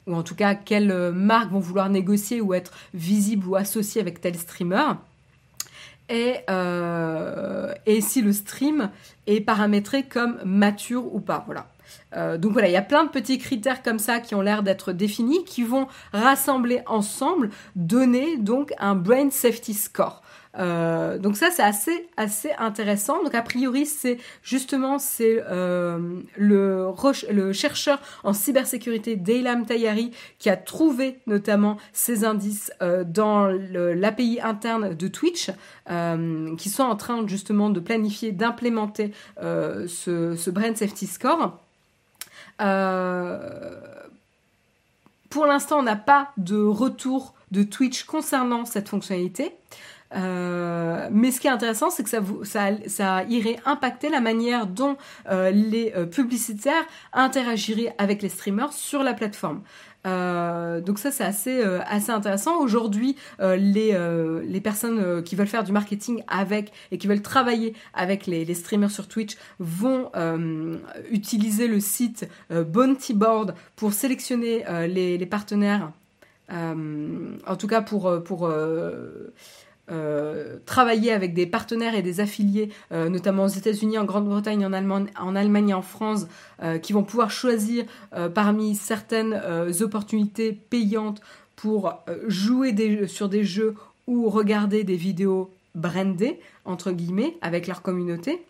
ou 0.10 0.15
en 0.15 0.23
tout 0.23 0.36
cas 0.36 0.56
quelles 0.56 0.91
euh, 0.91 1.11
marques 1.11 1.52
vont 1.52 1.60
vouloir 1.60 1.90
négocier 1.90 2.41
ou 2.41 2.53
être 2.53 2.73
visibles 2.94 3.48
ou 3.48 3.56
associées 3.56 4.02
avec 4.02 4.19
tel 4.19 4.36
streamer. 4.36 4.94
Et, 6.10 6.38
euh, 6.49 7.72
si 8.02 8.22
le 8.22 8.34
stream 8.34 8.90
est 9.27 9.41
paramétré 9.41 10.03
comme 10.03 10.40
mature 10.44 11.14
ou 11.14 11.19
pas. 11.19 11.44
Voilà. 11.45 11.68
Euh, 12.15 12.38
donc 12.38 12.53
voilà, 12.53 12.68
il 12.68 12.72
y 12.72 12.77
a 12.77 12.81
plein 12.81 13.03
de 13.03 13.10
petits 13.10 13.38
critères 13.38 13.84
comme 13.84 13.99
ça 13.99 14.19
qui 14.19 14.34
ont 14.34 14.41
l'air 14.41 14.64
d'être 14.64 14.91
définis, 14.91 15.44
qui 15.45 15.64
vont 15.64 15.88
rassembler 16.11 16.81
ensemble, 16.88 17.52
donner 17.76 18.38
donc 18.38 18.73
un 18.80 18.95
brain 18.95 19.30
safety 19.30 19.76
score. 19.76 20.23
Euh, 20.60 21.18
donc 21.18 21.38
ça 21.38 21.52
c'est 21.52 21.64
assez 21.64 22.07
assez 22.18 22.52
intéressant. 22.57 23.23
Donc 23.23 23.34
a 23.34 23.41
priori 23.41 23.86
c'est 23.86 24.18
justement 24.44 24.99
c'est 24.99 25.41
euh, 25.49 26.22
le, 26.38 26.94
chercheur 27.53 27.99
en 28.23 28.34
cybersécurité 28.34 29.15
Daylam 29.15 29.65
Tayari 29.65 30.11
qui 30.38 30.49
a 30.49 30.57
trouvé 30.57 31.19
notamment 31.27 31.77
ces 31.94 32.26
indices 32.26 32.72
euh, 32.81 33.03
dans 33.06 33.48
l'API 33.48 34.40
interne 34.44 34.94
de 34.94 35.07
Twitch 35.07 35.52
qui 36.57 36.69
sont 36.69 36.84
en 36.84 36.95
train 36.95 37.26
justement 37.26 37.69
de 37.69 37.80
planifier 37.80 38.31
d'implémenter 38.31 39.11
ce, 39.41 40.36
ce 40.38 40.49
Brand 40.49 40.76
Safety 40.77 41.07
Score. 41.07 41.57
pour 45.30 45.45
l'instant, 45.45 45.80
on 45.80 45.84
n'a 45.84 45.95
pas 45.95 46.31
de 46.38 46.61
retour 46.61 47.34
de 47.52 47.64
Twitch 47.64 48.03
concernant 48.03 48.65
cette 48.65 48.90
fonctionnalité. 48.90 49.52
Euh, 50.15 51.07
mais 51.11 51.31
ce 51.31 51.40
qui 51.40 51.48
est 51.48 51.52
intéressant, 51.52 51.90
c'est 51.90 52.03
que 52.03 52.10
ça, 52.44 53.23
irait 53.26 53.60
impacter 53.65 54.10
la 54.10 54.22
manière 54.22 54.68
dont 54.68 54.98
euh, 55.30 55.52
les 55.52 55.94
euh, 55.95 56.06
publicitaires 56.06 56.86
interagiraient 57.14 57.94
avec 57.98 58.22
les 58.22 58.30
streamers 58.30 58.73
sur 58.73 59.03
la 59.03 59.14
plateforme. 59.14 59.61
Donc 60.06 60.98
ça 60.98 61.11
c'est 61.11 61.23
assez 61.23 62.11
intéressant. 62.11 62.57
Aujourd'hui, 62.60 63.15
les 63.40 64.61
personnes 64.64 65.22
qui 65.23 65.36
veulent 65.36 65.45
faire 65.45 65.64
du 65.64 65.72
marketing 65.72 66.23
avec 66.27 66.72
et 66.91 66.98
qui 66.98 67.06
veulent 67.06 67.22
travailler 67.22 67.76
avec 67.94 68.26
les, 68.26 68.52
streamers 68.56 68.90
sur 68.90 69.07
Twitch 69.07 69.38
vont 69.60 70.10
utiliser 71.11 71.68
le 71.68 71.80
site 71.80 72.27
Bounty 72.49 73.14
Board 73.14 73.53
pour 73.76 73.94
sélectionner 73.94 74.64
les, 74.88 75.26
partenaires. 75.27 75.91
en 76.49 77.56
tout 77.57 77.68
cas 77.68 77.81
pour 77.81 78.10
euh, 79.91 80.57
travailler 80.65 81.11
avec 81.11 81.33
des 81.33 81.45
partenaires 81.45 81.95
et 81.95 82.01
des 82.01 82.19
affiliés, 82.19 82.69
euh, 82.91 83.09
notamment 83.09 83.45
aux 83.45 83.49
États-Unis, 83.49 83.97
en 83.97 84.05
Grande-Bretagne, 84.05 84.65
en 84.65 84.73
Allemagne, 84.73 85.07
en 85.19 85.35
et 85.35 85.73
en 85.73 85.81
France, 85.81 86.27
euh, 86.61 86.77
qui 86.77 86.93
vont 86.93 87.03
pouvoir 87.03 87.31
choisir 87.31 87.85
parmi 88.33 88.75
certaines 88.75 89.39
opportunités 89.81 90.53
payantes 90.53 91.21
pour 91.55 91.93
jouer 92.27 93.07
sur 93.07 93.29
des 93.29 93.43
jeux 93.43 93.75
ou 94.07 94.29
regarder 94.29 94.83
des 94.83 94.95
vidéos 94.95 95.51
brandées, 95.75 96.39
entre 96.65 96.91
guillemets, 96.91 97.37
avec 97.41 97.67
leur 97.67 97.81
communauté. 97.81 98.43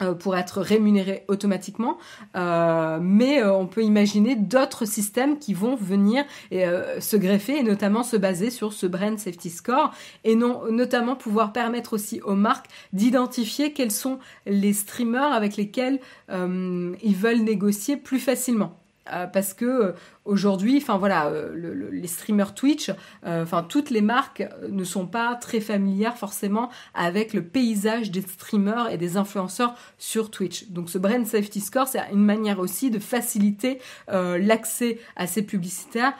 Euh, 0.00 0.14
pour 0.14 0.36
être 0.38 0.62
rémunéré 0.62 1.24
automatiquement, 1.28 1.98
euh, 2.34 2.98
mais 3.02 3.42
euh, 3.42 3.52
on 3.52 3.66
peut 3.66 3.82
imaginer 3.82 4.36
d'autres 4.36 4.86
systèmes 4.86 5.38
qui 5.38 5.52
vont 5.52 5.76
venir 5.76 6.24
se 6.50 7.16
greffer 7.16 7.58
et 7.58 7.62
notamment 7.62 8.02
se 8.02 8.16
baser 8.16 8.48
sur 8.48 8.72
ce 8.72 8.86
brand 8.86 9.18
safety 9.18 9.50
score 9.50 9.92
et 10.24 10.34
non, 10.34 10.62
notamment 10.70 11.14
pouvoir 11.14 11.52
permettre 11.52 11.92
aussi 11.92 12.22
aux 12.22 12.34
marques 12.34 12.68
d'identifier 12.94 13.74
quels 13.74 13.90
sont 13.90 14.18
les 14.46 14.72
streamers 14.72 15.32
avec 15.32 15.56
lesquels 15.56 16.00
ils 16.30 17.16
veulent 17.16 17.42
négocier 17.42 17.96
plus 17.96 18.18
facilement. 18.18 18.81
Euh, 19.10 19.26
parce 19.26 19.52
que 19.52 19.64
euh, 19.64 19.92
aujourd'hui, 20.24 20.76
enfin 20.76 20.96
voilà, 20.96 21.26
euh, 21.26 21.90
les 21.90 22.06
streamers 22.06 22.54
Twitch, 22.54 22.90
enfin 23.24 23.64
toutes 23.68 23.90
les 23.90 24.00
marques 24.00 24.44
ne 24.68 24.84
sont 24.84 25.06
pas 25.06 25.34
très 25.34 25.60
familières 25.60 26.16
forcément 26.16 26.70
avec 26.94 27.34
le 27.34 27.42
paysage 27.42 28.10
des 28.10 28.22
streamers 28.22 28.90
et 28.90 28.98
des 28.98 29.16
influenceurs 29.16 29.74
sur 29.98 30.30
Twitch. 30.30 30.68
Donc 30.68 30.88
ce 30.88 30.98
brand 30.98 31.26
safety 31.26 31.60
score, 31.60 31.88
c'est 31.88 32.00
une 32.12 32.24
manière 32.24 32.60
aussi 32.60 32.90
de 32.90 32.98
faciliter 32.98 33.80
l'accès 34.08 34.98
à 35.16 35.26
ces 35.26 35.42
publicitaires 35.42 36.14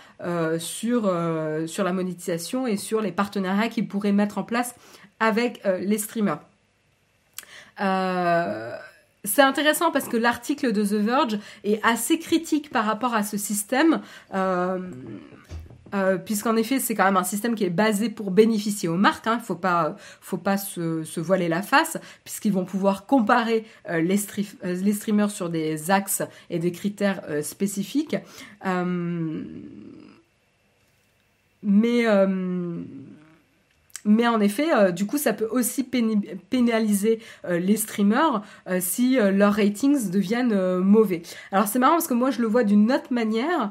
sur 0.59 1.03
sur 1.67 1.85
la 1.85 1.93
monétisation 1.93 2.67
et 2.67 2.77
sur 2.77 3.01
les 3.01 3.13
partenariats 3.13 3.69
qu'ils 3.69 3.89
pourraient 3.89 4.13
mettre 4.13 4.39
en 4.39 4.45
place 4.45 4.75
avec 5.21 5.63
les 5.81 5.99
streamers. 5.99 6.41
Euh, 7.81 8.77
c'est 9.25 9.43
intéressant 9.43 9.93
parce 9.93 10.09
que 10.09 10.17
l'article 10.17 10.73
de 10.73 10.85
The 10.85 10.95
Verge 10.95 11.39
est 11.65 11.81
assez 11.85 12.19
critique 12.19 12.71
par 12.71 12.85
rapport 12.85 13.15
à 13.15 13.23
ce 13.23 13.37
système. 13.37 14.01
Euh, 14.35 14.79
euh, 15.95 16.17
puisqu'en 16.17 16.57
effet 16.57 16.79
c'est 16.79 16.95
quand 16.95 17.05
même 17.05 17.19
un 17.19 17.23
système 17.23 17.55
qui 17.55 17.65
est 17.65 17.71
basé 17.71 18.09
pour 18.09 18.31
bénéficier 18.31 18.89
aux 18.89 18.97
marques, 18.97 19.27
il 19.27 19.29
hein. 19.29 19.39
faut 19.41 19.55
pas 19.55 19.95
faut 20.23 20.39
pas 20.39 20.57
se, 20.57 21.21
voiler 21.21 21.49
la 21.49 21.61
face, 21.61 21.99
puisqu'ils 22.25 22.53
vont 22.53 22.65
pouvoir 22.65 23.05
comparer 23.05 23.67
euh, 23.91 24.01
les, 24.01 24.19
les, 24.65 24.93
streamers 24.95 25.31
sur 25.31 25.51
des 25.51 25.91
axes 25.91 26.23
et 26.49 26.59
des 26.59 26.73
critères 26.73 27.21
spécifiques. 27.43 28.17
mais 31.63 32.07
mais 34.05 34.27
en 34.27 34.41
effet, 34.41 34.75
euh, 34.75 34.91
du 34.91 35.07
coup, 35.07 35.19
ça 35.19 35.33
peut 35.33 35.49
aussi 35.51 35.85
pénaliser 35.85 37.21
euh, 37.45 37.59
les 37.59 37.77
streamers 37.77 38.43
euh, 38.69 38.79
si 38.81 39.17
leurs 39.17 39.55
ratings 39.55 40.11
deviennent 40.11 40.79
mauvais. 40.79 41.23
Alors 41.51 41.69
c'est 41.69 41.79
marrant 41.79 41.95
parce 41.95 42.09
que 42.09 42.15
moi 42.15 42.31
je 42.31 42.41
le 42.41 42.49
vois 42.49 42.65
d'une 42.65 42.91
autre 42.93 43.13
manière. 43.13 43.71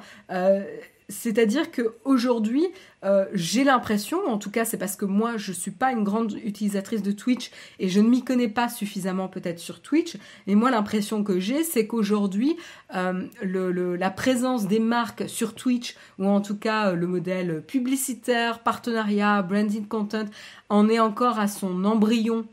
C'est-à-dire 1.12 1.72
qu'aujourd'hui, 1.72 2.66
euh, 3.04 3.26
j'ai 3.34 3.64
l'impression, 3.64 4.26
en 4.28 4.38
tout 4.38 4.50
cas 4.50 4.66
c'est 4.66 4.78
parce 4.78 4.96
que 4.96 5.06
moi 5.06 5.38
je 5.38 5.52
ne 5.52 5.56
suis 5.56 5.72
pas 5.72 5.92
une 5.92 6.04
grande 6.04 6.34
utilisatrice 6.44 7.02
de 7.02 7.12
Twitch 7.12 7.52
et 7.80 7.90
je 7.90 8.00
ne 8.00 8.08
m'y 8.08 8.24
connais 8.24 8.48
pas 8.48 8.70
suffisamment 8.70 9.28
peut-être 9.28 9.60
sur 9.60 9.82
Twitch, 9.82 10.18
mais 10.48 10.56
moi 10.56 10.72
l'impression 10.72 11.24
que 11.24 11.40
j'ai 11.40 11.64
c'est 11.64 11.88
qu'aujourd'hui 11.88 12.58
euh, 12.96 13.28
la 13.44 14.10
présence 14.12 14.68
des 14.68 14.80
marques 14.80 15.28
sur 15.28 15.56
Twitch, 15.56 15.96
ou 16.20 16.26
en 16.26 16.42
tout 16.42 16.58
cas 16.58 16.94
le 16.94 17.08
modèle 17.08 17.64
publicitaire, 17.66 18.60
partenariat, 18.60 19.42
branding 19.42 19.88
content, 19.88 20.26
en 20.70 20.88
est 20.88 21.00
encore 21.00 21.40
à 21.40 21.48
son 21.48 21.84
embryon 21.86 22.46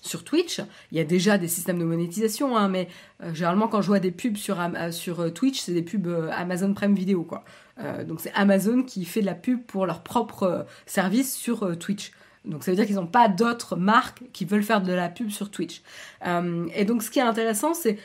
sur 0.00 0.24
Twitch. 0.24 0.60
Il 0.92 0.98
y 0.98 1.00
a 1.00 1.04
déjà 1.04 1.38
des 1.38 1.48
systèmes 1.48 1.78
de 1.78 1.84
monétisation, 1.84 2.56
hein, 2.56 2.68
mais 2.68 2.88
euh, 3.22 3.34
généralement 3.34 3.68
quand 3.68 3.82
je 3.82 3.88
vois 3.88 4.00
des 4.00 4.10
pubs 4.10 4.36
sur, 4.36 4.58
sur 4.90 5.32
Twitch, 5.32 5.60
c'est 5.60 5.72
des 5.72 5.82
pubs 5.82 6.08
Amazon 6.32 6.72
Prime 6.74 6.94
Video, 6.94 7.22
quoi. 7.22 7.44
Euh, 7.84 8.04
donc 8.04 8.20
c'est 8.20 8.32
Amazon 8.34 8.82
qui 8.82 9.04
fait 9.04 9.20
de 9.20 9.26
la 9.26 9.34
pub 9.34 9.62
pour 9.62 9.86
leur 9.86 10.02
propre 10.02 10.42
euh, 10.42 10.62
service 10.86 11.34
sur 11.34 11.62
euh, 11.64 11.74
Twitch. 11.74 12.12
Donc 12.44 12.64
ça 12.64 12.70
veut 12.70 12.76
dire 12.76 12.86
qu'ils 12.86 12.96
n'ont 12.96 13.06
pas 13.06 13.28
d'autres 13.28 13.76
marques 13.76 14.22
qui 14.32 14.44
veulent 14.44 14.62
faire 14.62 14.80
de 14.80 14.92
la 14.92 15.08
pub 15.08 15.30
sur 15.30 15.50
Twitch. 15.50 15.82
et 16.74 16.84
donc 16.86 17.02
ce 17.02 17.10
qui 17.10 17.18
est 17.18 17.22
intéressant, 17.22 17.74
c'est 17.74 17.98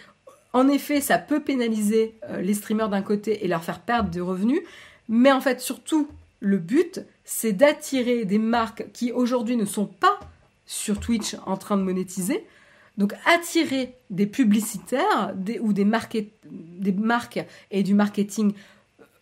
en 0.51 0.67
effet, 0.67 0.99
ça 0.99 1.17
peut 1.17 1.41
pénaliser 1.41 2.15
les 2.41 2.53
streamers 2.53 2.89
d'un 2.89 3.01
côté 3.01 3.45
et 3.45 3.47
leur 3.47 3.63
faire 3.63 3.79
perdre 3.79 4.09
des 4.09 4.19
revenus, 4.19 4.59
mais 5.07 5.31
en 5.31 5.39
fait 5.39 5.61
surtout 5.61 6.09
le 6.41 6.57
but, 6.57 6.99
c'est 7.23 7.53
d'attirer 7.53 8.25
des 8.25 8.37
marques 8.37 8.91
qui 8.91 9.13
aujourd'hui 9.13 9.55
ne 9.55 9.63
sont 9.63 9.85
pas 9.85 10.19
sur 10.65 10.99
Twitch 10.99 11.35
en 11.45 11.57
train 11.57 11.77
de 11.77 11.83
monétiser. 11.83 12.45
Donc 12.97 13.13
attirer 13.25 13.93
des 14.09 14.25
publicitaires 14.25 15.33
ou 15.61 15.73
des, 15.73 15.85
des 16.53 16.91
marques 16.93 17.45
et 17.71 17.83
du 17.83 17.93
marketing 17.93 18.53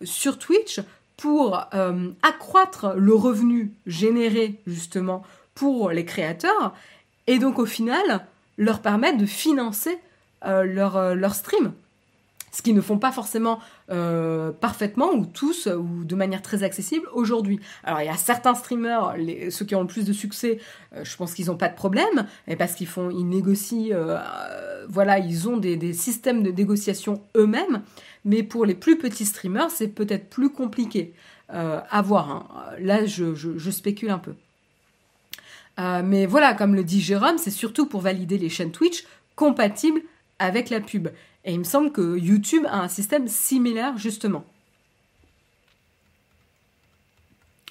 sur 0.03 0.37
Twitch 0.37 0.79
pour 1.17 1.59
euh, 1.73 2.09
accroître 2.21 2.93
le 2.95 3.15
revenu 3.15 3.71
généré 3.87 4.55
justement 4.67 5.23
pour 5.55 5.89
les 5.89 6.05
créateurs 6.05 6.73
et 7.27 7.39
donc 7.39 7.59
au 7.59 7.65
final 7.65 8.25
leur 8.57 8.81
permettre 8.81 9.17
de 9.17 9.25
financer 9.25 9.97
euh, 10.45 10.63
euh, 10.77 11.15
leur 11.15 11.33
stream 11.35 11.73
ce 12.53 12.61
qu'ils 12.61 12.75
ne 12.75 12.81
font 12.81 12.99
pas 12.99 13.11
forcément 13.11 13.59
euh, 13.89 14.51
parfaitement 14.51 15.11
ou 15.11 15.25
tous 15.25 15.67
ou 15.67 16.05
de 16.05 16.15
manière 16.15 16.41
très 16.41 16.63
accessible 16.63 17.07
aujourd'hui. 17.11 17.59
Alors 17.83 17.99
il 18.01 18.05
y 18.05 18.09
a 18.09 18.15
certains 18.15 18.53
streamers, 18.53 19.15
ceux 19.49 19.65
qui 19.65 19.75
ont 19.75 19.81
le 19.81 19.87
plus 19.87 20.05
de 20.05 20.13
succès, 20.13 20.59
euh, 20.95 21.03
je 21.03 21.17
pense 21.17 21.33
qu'ils 21.33 21.47
n'ont 21.47 21.57
pas 21.57 21.67
de 21.67 21.75
problème, 21.75 22.27
parce 22.59 22.75
qu'ils 22.75 22.87
font, 22.87 23.09
ils 23.09 23.27
négocient, 23.27 23.89
euh, 23.91 24.85
voilà, 24.87 25.17
ils 25.17 25.49
ont 25.49 25.57
des, 25.57 25.93
systèmes 25.93 26.43
de 26.43 26.51
négociation 26.51 27.21
eux-mêmes. 27.35 27.81
Mais 28.23 28.43
pour 28.43 28.65
les 28.65 28.75
plus 28.75 28.97
petits 28.97 29.25
streamers, 29.25 29.71
c'est 29.71 29.89
peut-être 29.89 30.29
plus 30.29 30.49
compliqué 30.49 31.13
à 31.49 32.01
voir. 32.01 32.31
Hein. 32.31 32.75
Là, 32.79 33.05
je, 33.05 33.69
spécule 33.69 34.11
un 34.11 34.19
peu. 34.19 34.33
mais 35.77 36.25
voilà, 36.25 36.53
comme 36.53 36.73
le 36.75 36.83
dit 36.83 37.01
Jérôme, 37.01 37.37
c'est 37.37 37.51
surtout 37.51 37.85
pour 37.87 38.01
valider 38.01 38.37
les 38.37 38.49
chaînes 38.49 38.71
Twitch 38.71 39.05
compatibles 39.35 40.01
avec 40.39 40.69
la 40.69 40.79
pub. 40.79 41.09
Et 41.45 41.53
il 41.53 41.59
me 41.59 41.63
semble 41.63 41.91
que 41.91 42.17
YouTube 42.17 42.65
a 42.67 42.79
un 42.79 42.87
système 42.87 43.27
similaire 43.27 43.97
justement. 43.97 44.45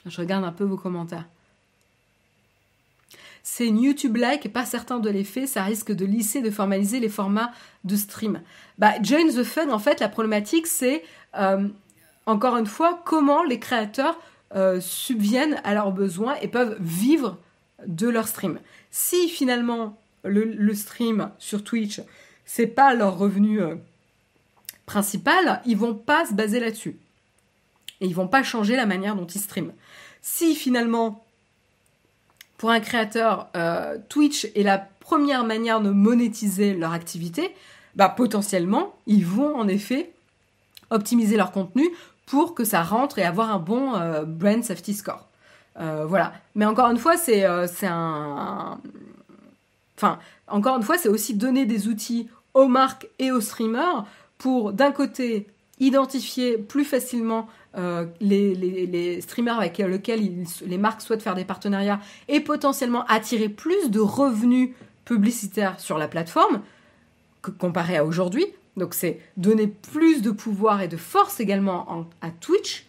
Je 0.07 0.20
regarde 0.20 0.44
un 0.44 0.53
peu 0.53 0.65
vos 0.65 0.77
commentaires. 0.77 1.27
C'est 3.44 3.66
une 3.66 3.82
YouTube-like 3.82 4.47
et 4.47 4.49
pas 4.49 4.65
certain 4.65 5.01
de 5.01 5.11
l'effet, 5.11 5.47
ça 5.47 5.65
risque 5.65 5.93
de 5.93 6.05
lisser, 6.05 6.43
de 6.43 6.51
formaliser 6.51 7.01
les 7.01 7.09
formats 7.09 7.51
de 7.85 7.97
stream. 7.97 8.40
Bah, 8.78 8.93
Join 9.03 9.28
the 9.28 9.43
Fun, 9.43 9.70
en 9.70 9.81
fait, 9.81 9.99
la 9.99 10.09
problématique, 10.09 10.69
c'est, 10.69 11.03
euh, 11.36 11.66
encore 12.27 12.57
une 12.57 12.66
fois, 12.66 13.03
comment 13.05 13.43
les 13.43 13.59
créateurs 13.59 14.20
euh, 14.55 14.81
subviennent 14.81 15.61
à 15.65 15.74
leurs 15.74 15.90
besoins 15.90 16.36
et 16.40 16.47
peuvent 16.47 16.77
vivre 16.78 17.39
de 17.86 18.09
leur 18.09 18.28
stream. 18.28 18.61
Si 18.90 19.28
finalement 19.28 19.99
le 20.24 20.74
stream 20.74 21.31
sur 21.39 21.65
Twitch 21.65 22.01
c'est 22.55 22.66
pas 22.66 22.93
leur 22.93 23.16
revenu 23.16 23.62
euh, 23.62 23.77
principal, 24.85 25.62
ils 25.65 25.79
vont 25.79 25.95
pas 25.95 26.27
se 26.27 26.35
baser 26.35 26.61
là-dessus. 26.61 26.99
Et 28.03 28.07
ils 28.07 28.15
vont 28.15 28.29
pas 28.29 28.43
changer 28.43 28.77
la 28.77 28.85
manière 28.85 29.16
dont 29.16 29.24
ils 29.24 29.41
streament. 29.41 29.73
Si 30.20 30.55
finalement, 30.55 31.24
pour 32.59 32.69
un 32.69 32.81
créateur, 32.81 33.49
euh, 33.57 33.97
Twitch 34.11 34.51
est 34.55 34.65
la 34.65 34.77
première 34.77 35.45
manière 35.45 35.81
de 35.81 35.89
monétiser 35.89 36.74
leur 36.74 36.93
activité, 36.93 37.55
bah 37.97 38.11
potentiellement, 38.11 38.95
ils 39.07 39.24
vont 39.24 39.57
en 39.57 39.66
effet 39.66 40.12
optimiser 40.91 41.39
leur 41.39 41.53
contenu 41.53 41.89
pour 42.27 42.55
que 42.55 42.65
ça 42.65 42.83
rentre 42.83 43.19
et 43.19 43.24
avoir 43.24 43.51
un 43.51 43.59
bon 43.61 43.95
euh, 43.95 44.24
brand 44.24 44.62
safety 44.62 44.93
score. 44.93 45.27
voilà. 45.74 46.35
Mais 46.55 46.66
encore 46.66 46.91
une 46.91 46.99
fois, 46.99 47.16
c'est 47.16 47.47
un, 47.47 48.79
Enfin, 49.97 50.19
encore 50.49 50.77
une 50.77 50.83
fois, 50.83 50.99
c'est 50.99 51.09
aussi 51.09 51.35
donner 51.35 51.65
des 51.65 51.87
outils 51.87 52.29
aux 52.55 52.69
marques 52.69 53.09
et 53.19 53.31
aux 53.31 53.41
streamers 53.41 54.07
pour, 54.39 54.73
d'un 54.73 54.93
côté, 54.93 55.47
identifier 55.81 56.59
plus 56.59 56.85
facilement 56.85 57.49
euh, 57.77 58.07
les, 58.20 59.20
streamers 59.20 59.59
avec 59.59 59.79
lesquels 59.79 60.45
les 60.66 60.79
marques 60.79 61.01
souhaitent 61.01 61.23
faire 61.23 61.35
des 61.35 61.45
partenariats 61.45 62.01
et 62.29 62.41
potentiellement 62.41 63.05
attirer 63.07 63.49
plus 63.49 63.91
de 63.91 64.01
revenus 64.01 64.70
publicitaires 65.05 65.81
sur 65.81 65.99
la 65.99 66.09
plateforme 66.09 66.61
que, 67.41 67.51
comparé 67.51 67.97
à 67.97 68.05
aujourd'hui. 68.05 68.47
Donc 68.77 68.95
c'est 68.95 69.20
donner 69.37 69.66
plus 69.66 70.23
de 70.23 70.31
pouvoir 70.31 70.83
et 70.83 70.89
de 70.89 70.97
force 70.97 71.41
également 71.41 72.07
à 72.20 72.31
Twitch. 72.31 72.87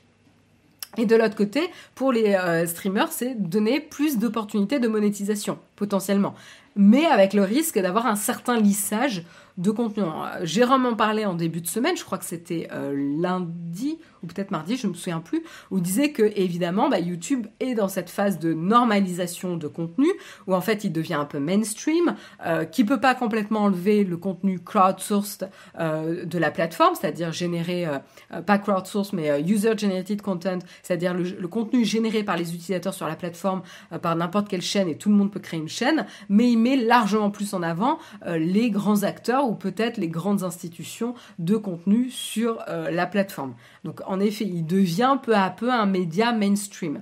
Et 0.98 1.08
de 1.08 1.16
l'autre 1.16 1.36
côté, 1.36 1.72
pour 1.96 2.12
les 2.12 2.36
euh, 2.36 2.68
streamers, 2.68 3.12
c'est 3.12 3.34
donner 3.34 3.80
plus 3.80 4.20
d'opportunités 4.20 4.80
de 4.80 4.88
monétisation, 4.88 5.58
potentiellement 5.76 6.36
mais 6.76 7.06
avec 7.06 7.34
le 7.34 7.44
risque 7.44 7.80
d'avoir 7.80 8.08
un 8.08 8.16
certain 8.16 8.60
lissage 8.60 9.24
de 9.58 9.72
contenu. 9.72 10.04
Jérôme 10.42 10.86
en 10.86 10.96
parlait 10.96 11.26
en 11.26 11.36
début 11.36 11.62
de 11.62 11.68
semaine, 11.68 11.96
je 11.96 12.04
crois 12.04 12.18
que 12.18 12.26
c'était 12.26 12.68
euh, 12.72 12.94
lundi 13.20 14.00
ou 14.24 14.28
peut-être 14.28 14.52
mardi, 14.52 14.78
je 14.78 14.88
ne 14.88 14.94
me 14.94 14.98
souviens 14.98 15.20
plus, 15.20 15.44
où 15.70 15.78
il 15.78 15.84
disait 15.84 16.12
que 16.12 16.32
évidemment 16.36 16.90
bah, 16.90 17.00
YouTube 17.00 17.48
est 17.60 17.76
dans 17.76 17.90
cette 17.90 18.10
phase 18.10 18.40
de 18.40 18.54
normalisation 18.54 19.58
de 19.58 19.68
contenu, 19.68 20.08
où 20.48 20.56
en 20.56 20.62
fait 20.62 20.84
il 20.84 20.92
devient 20.92 21.16
un 21.16 21.26
peu 21.26 21.40
mainstream, 21.40 22.16
euh, 22.46 22.64
qui 22.64 22.86
peut 22.86 23.00
pas 23.00 23.16
complètement 23.16 23.62
enlever 23.64 24.04
le 24.04 24.18
contenu 24.18 24.60
crowdsourced 24.60 25.50
euh, 25.80 26.26
de 26.26 26.38
la 26.38 26.52
plateforme, 26.52 26.96
c'est-à-dire 26.96 27.34
généré, 27.34 27.86
euh, 27.86 28.42
pas 28.42 28.58
crowdsourced, 28.58 29.14
mais 29.14 29.42
user-generated 29.42 30.22
content, 30.22 30.60
c'est-à-dire 30.82 31.14
le, 31.14 31.48
contenu 31.48 31.84
généré 31.84 32.24
par 32.24 32.38
les 32.38 32.56
utilisateurs 32.56 32.94
sur 32.94 33.08
la 33.08 33.16
plateforme 33.16 33.62
par 34.02 34.16
n'importe 34.16 34.48
quelle 34.48 34.62
chaîne, 34.62 34.88
et 34.88 34.98
tout 34.98 35.10
le 35.10 35.16
monde 35.16 35.32
peut 35.32 35.40
créer 35.40 35.60
une 35.60 35.70
chaîne, 35.70 36.08
mais 36.30 36.50
il 36.50 36.58
met 36.58 36.78
largement 36.78 37.30
plus 37.30 37.54
en 37.54 37.62
avant 37.62 38.00
les 38.26 38.72
grands 38.72 39.04
acteurs 39.04 39.43
ou 39.44 39.56
peut-être 39.56 39.98
les 39.98 40.08
grandes 40.08 40.44
institutions 40.44 41.16
de 41.40 41.56
contenu 41.56 42.10
sur 42.10 42.64
euh, 42.68 42.90
la 42.92 43.06
plateforme. 43.06 43.56
Donc 43.84 44.02
en 44.06 44.20
effet, 44.20 44.46
il 44.46 44.66
devient 44.66 45.18
peu 45.22 45.36
à 45.36 45.50
peu 45.50 45.72
un 45.72 45.86
média 45.86 46.32
mainstream. 46.32 47.02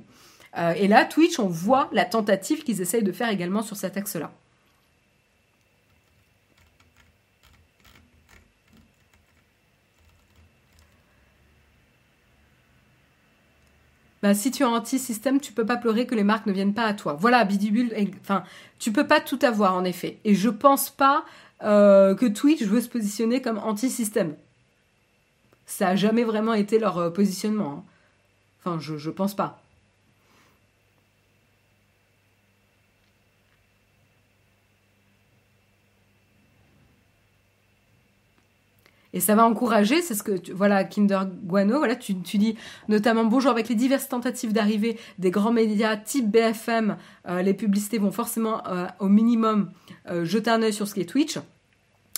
Euh, 0.58 0.74
et 0.76 0.88
là, 0.88 1.06
Twitch, 1.06 1.40
on 1.40 1.48
voit 1.48 1.90
la 1.92 2.06
tentative 2.06 2.64
qu'ils 2.64 2.82
essayent 2.82 3.04
de 3.04 3.12
faire 3.12 3.30
également 3.30 3.62
sur 3.62 3.78
cet 3.78 3.98
axe-là. 3.98 4.32
Ben, 14.22 14.36
si 14.36 14.52
tu 14.52 14.62
es 14.62 14.66
anti-système, 14.66 15.40
tu 15.40 15.52
peux 15.52 15.66
pas 15.66 15.78
pleurer 15.78 16.06
que 16.06 16.14
les 16.14 16.24
marques 16.24 16.46
ne 16.46 16.52
viennent 16.52 16.76
pas 16.76 16.86
à 16.86 16.94
toi. 16.94 17.14
Voilà, 17.14 17.44
Bidibul, 17.44 17.92
enfin, 18.22 18.44
tu 18.78 18.92
peux 18.92 19.08
pas 19.08 19.20
tout 19.20 19.40
avoir 19.42 19.74
en 19.74 19.84
effet. 19.84 20.20
Et 20.26 20.36
je 20.36 20.50
pense 20.50 20.92
pas 20.92 21.26
euh, 21.64 22.16
que 22.16 22.26
Twitch 22.26 22.64
veut 22.64 22.82
se 22.82 22.90
positionner 22.90 23.42
comme 23.42 23.58
anti-système. 23.58 24.36
Ça 25.66 25.90
a 25.90 25.96
jamais 25.96 26.24
vraiment 26.24 26.54
été 26.54 26.80
leur 26.80 26.98
euh, 26.98 27.10
positionnement. 27.10 27.72
Hein. 27.72 27.84
Enfin, 28.60 28.80
je, 28.80 28.98
je 28.98 29.10
pense 29.10 29.36
pas. 29.36 29.61
Et 39.14 39.20
ça 39.20 39.36
va 39.36 39.46
encourager, 39.46 40.02
c'est 40.02 40.16
ce 40.16 40.24
que, 40.24 40.52
voilà, 40.54 40.84
Kinder 40.84 41.24
Guano, 41.44 41.78
voilà, 41.78 41.96
tu, 41.96 42.18
tu, 42.22 42.38
dis 42.38 42.56
notamment 42.88 43.26
bonjour 43.26 43.52
avec 43.52 43.68
les 43.68 43.76
diverses 43.76 44.08
tentatives 44.08 44.54
d'arrivée 44.54 44.98
des 45.20 45.32
grands 45.32 45.52
médias 45.52 45.98
type 45.98 46.30
BFM, 46.30 46.98
euh, 47.28 47.42
les 47.42 47.54
publicités 47.54 47.98
vont 47.98 48.12
forcément 48.12 48.66
euh, 48.68 48.88
au 49.00 49.08
minimum 49.08 49.72
euh, 50.10 50.24
jeter 50.24 50.50
un 50.50 50.62
œil 50.62 50.74
sur 50.74 50.88
ce 50.88 50.94
qui 50.94 51.02
est 51.02 51.06
Twitch. 51.06 51.40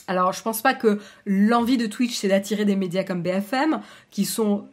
Alors, 0.08 0.34
je 0.34 0.42
pense 0.42 0.62
pas 0.62 0.74
que 0.74 1.00
l'envie 1.26 1.78
de 1.78 1.88
Twitch, 1.88 2.16
c'est 2.16 2.28
d'attirer 2.28 2.66
des 2.66 2.76
médias 2.76 3.04
comme 3.04 3.22
BFM, 3.22 3.80
qui 4.12 4.26
sont 4.26 4.68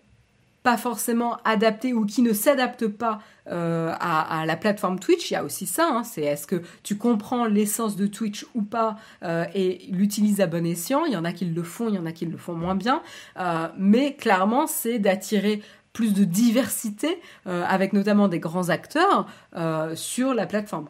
pas 0.63 0.77
forcément 0.77 1.39
adaptés 1.45 1.95
ou 1.95 2.05
qui 2.05 2.23
ne 2.23 2.33
s'adaptent 2.33 2.89
pas 2.89 3.21
euh, 3.49 3.93
à, 3.99 4.45
la 4.47 4.57
plateforme 4.57 4.99
Twitch, 4.99 5.31
il 5.31 5.35
y 5.35 5.37
a 5.37 5.45
aussi 5.45 5.67
ça. 5.67 5.89
Hein, 5.91 6.05
c'est 6.05 6.23
est-ce 6.23 6.47
que 6.47 6.63
tu 6.83 6.97
comprends 6.97 7.47
l'essence 7.47 7.97
de 7.97 8.07
Twitch 8.07 8.47
ou 8.55 8.63
pas 8.63 8.97
euh, 9.23 9.45
et 9.55 9.87
l'utilises 9.91 10.41
à 10.41 10.47
bon 10.47 10.67
escient. 10.67 11.05
Il 11.07 11.13
y 11.13 11.17
en 11.17 11.25
a 11.25 11.33
qui 11.33 11.47
le 11.47 11.63
font, 11.63 11.89
il 11.89 11.95
y 11.95 11.99
en 11.99 12.07
a 12.07 12.13
qui 12.13 12.27
le 12.27 12.37
font 12.37 12.55
moins 12.55 12.75
bien. 12.75 13.03
Euh, 13.39 13.69
mais 13.79 14.15
clairement, 14.15 14.67
c'est 14.67 14.99
d'attirer 14.99 15.63
plus 15.93 16.15
de 16.15 16.23
diversité 16.23 17.21
avec 17.47 17.93
notamment 17.93 18.29
des 18.29 18.39
grands 18.39 18.69
acteurs 18.69 19.27
sur 19.97 20.35
la 20.35 20.47
plateforme. 20.47 20.87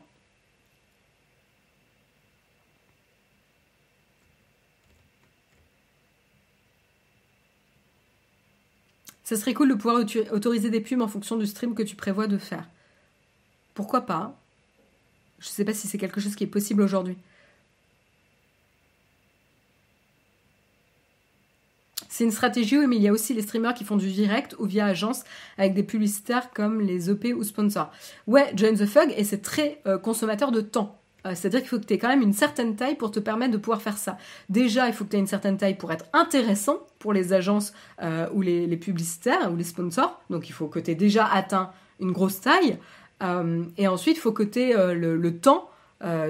Ça 9.30 9.36
serait 9.36 9.54
cool 9.54 9.68
de 9.68 9.74
pouvoir 9.74 10.04
autoriser 10.32 10.70
des 10.70 10.80
pubs 10.80 11.00
en 11.00 11.06
fonction 11.06 11.36
du 11.36 11.46
stream 11.46 11.76
que 11.76 11.84
tu 11.84 11.94
prévois 11.94 12.26
de 12.26 12.36
faire. 12.36 12.68
Pourquoi 13.74 14.00
pas? 14.00 14.36
Je 15.38 15.46
ne 15.46 15.52
sais 15.52 15.64
pas 15.64 15.72
si 15.72 15.86
c'est 15.86 15.98
quelque 15.98 16.20
chose 16.20 16.34
qui 16.34 16.42
est 16.42 16.48
possible 16.48 16.82
aujourd'hui. 16.82 17.16
C'est 22.08 22.24
une 22.24 22.32
stratégie, 22.32 22.76
oui, 22.76 22.88
mais 22.88 22.96
il 22.96 23.02
y 23.02 23.06
a 23.06 23.12
aussi 23.12 23.32
les 23.32 23.42
streamers 23.42 23.74
qui 23.74 23.84
font 23.84 23.94
du 23.94 24.10
direct 24.10 24.56
ou 24.58 24.64
via 24.64 24.86
agence 24.86 25.22
avec 25.58 25.74
des 25.74 25.84
publicitaires 25.84 26.50
comme 26.50 26.80
les 26.80 27.08
OP 27.08 27.26
ou 27.26 27.44
sponsors. 27.44 27.92
Ouais, 28.26 28.52
join 28.56 28.74
the 28.74 28.84
fug 28.84 29.14
et 29.16 29.22
c'est 29.22 29.42
très 29.42 29.80
euh, 29.86 29.96
consommateur 29.96 30.50
de 30.50 30.60
temps. 30.60 30.99
Euh, 31.26 31.34
c'est-à-dire 31.34 31.60
qu'il 31.60 31.68
faut 31.68 31.78
que 31.78 31.84
tu 31.84 31.94
aies 31.94 31.98
quand 31.98 32.08
même 32.08 32.22
une 32.22 32.32
certaine 32.32 32.76
taille 32.76 32.96
pour 32.96 33.10
te 33.10 33.20
permettre 33.20 33.52
de 33.52 33.58
pouvoir 33.58 33.82
faire 33.82 33.98
ça. 33.98 34.18
Déjà, 34.48 34.88
il 34.88 34.94
faut 34.94 35.04
que 35.04 35.10
tu 35.10 35.16
aies 35.16 35.20
une 35.20 35.26
certaine 35.26 35.56
taille 35.56 35.76
pour 35.76 35.92
être 35.92 36.06
intéressant 36.12 36.78
pour 36.98 37.12
les 37.12 37.32
agences 37.32 37.72
euh, 38.02 38.28
ou 38.32 38.42
les, 38.42 38.76
publicitaires 38.76 39.52
ou 39.52 39.56
les 39.56 39.64
sponsors. 39.64 40.20
Donc 40.30 40.48
il 40.48 40.52
faut 40.52 40.68
que 40.68 40.78
tu 40.78 40.90
aies 40.90 40.96
déjà 40.96 41.26
atteint 41.26 41.70
une 42.00 42.12
grosse 42.12 42.40
taille. 42.40 42.78
Euh, 43.22 43.64
et 43.76 43.88
ensuite, 43.88 44.16
il 44.16 44.20
faut 44.20 44.32
que 44.32 44.42
tu 44.42 44.60
aies 44.60 44.94
le, 44.94 45.38
temps, 45.38 45.70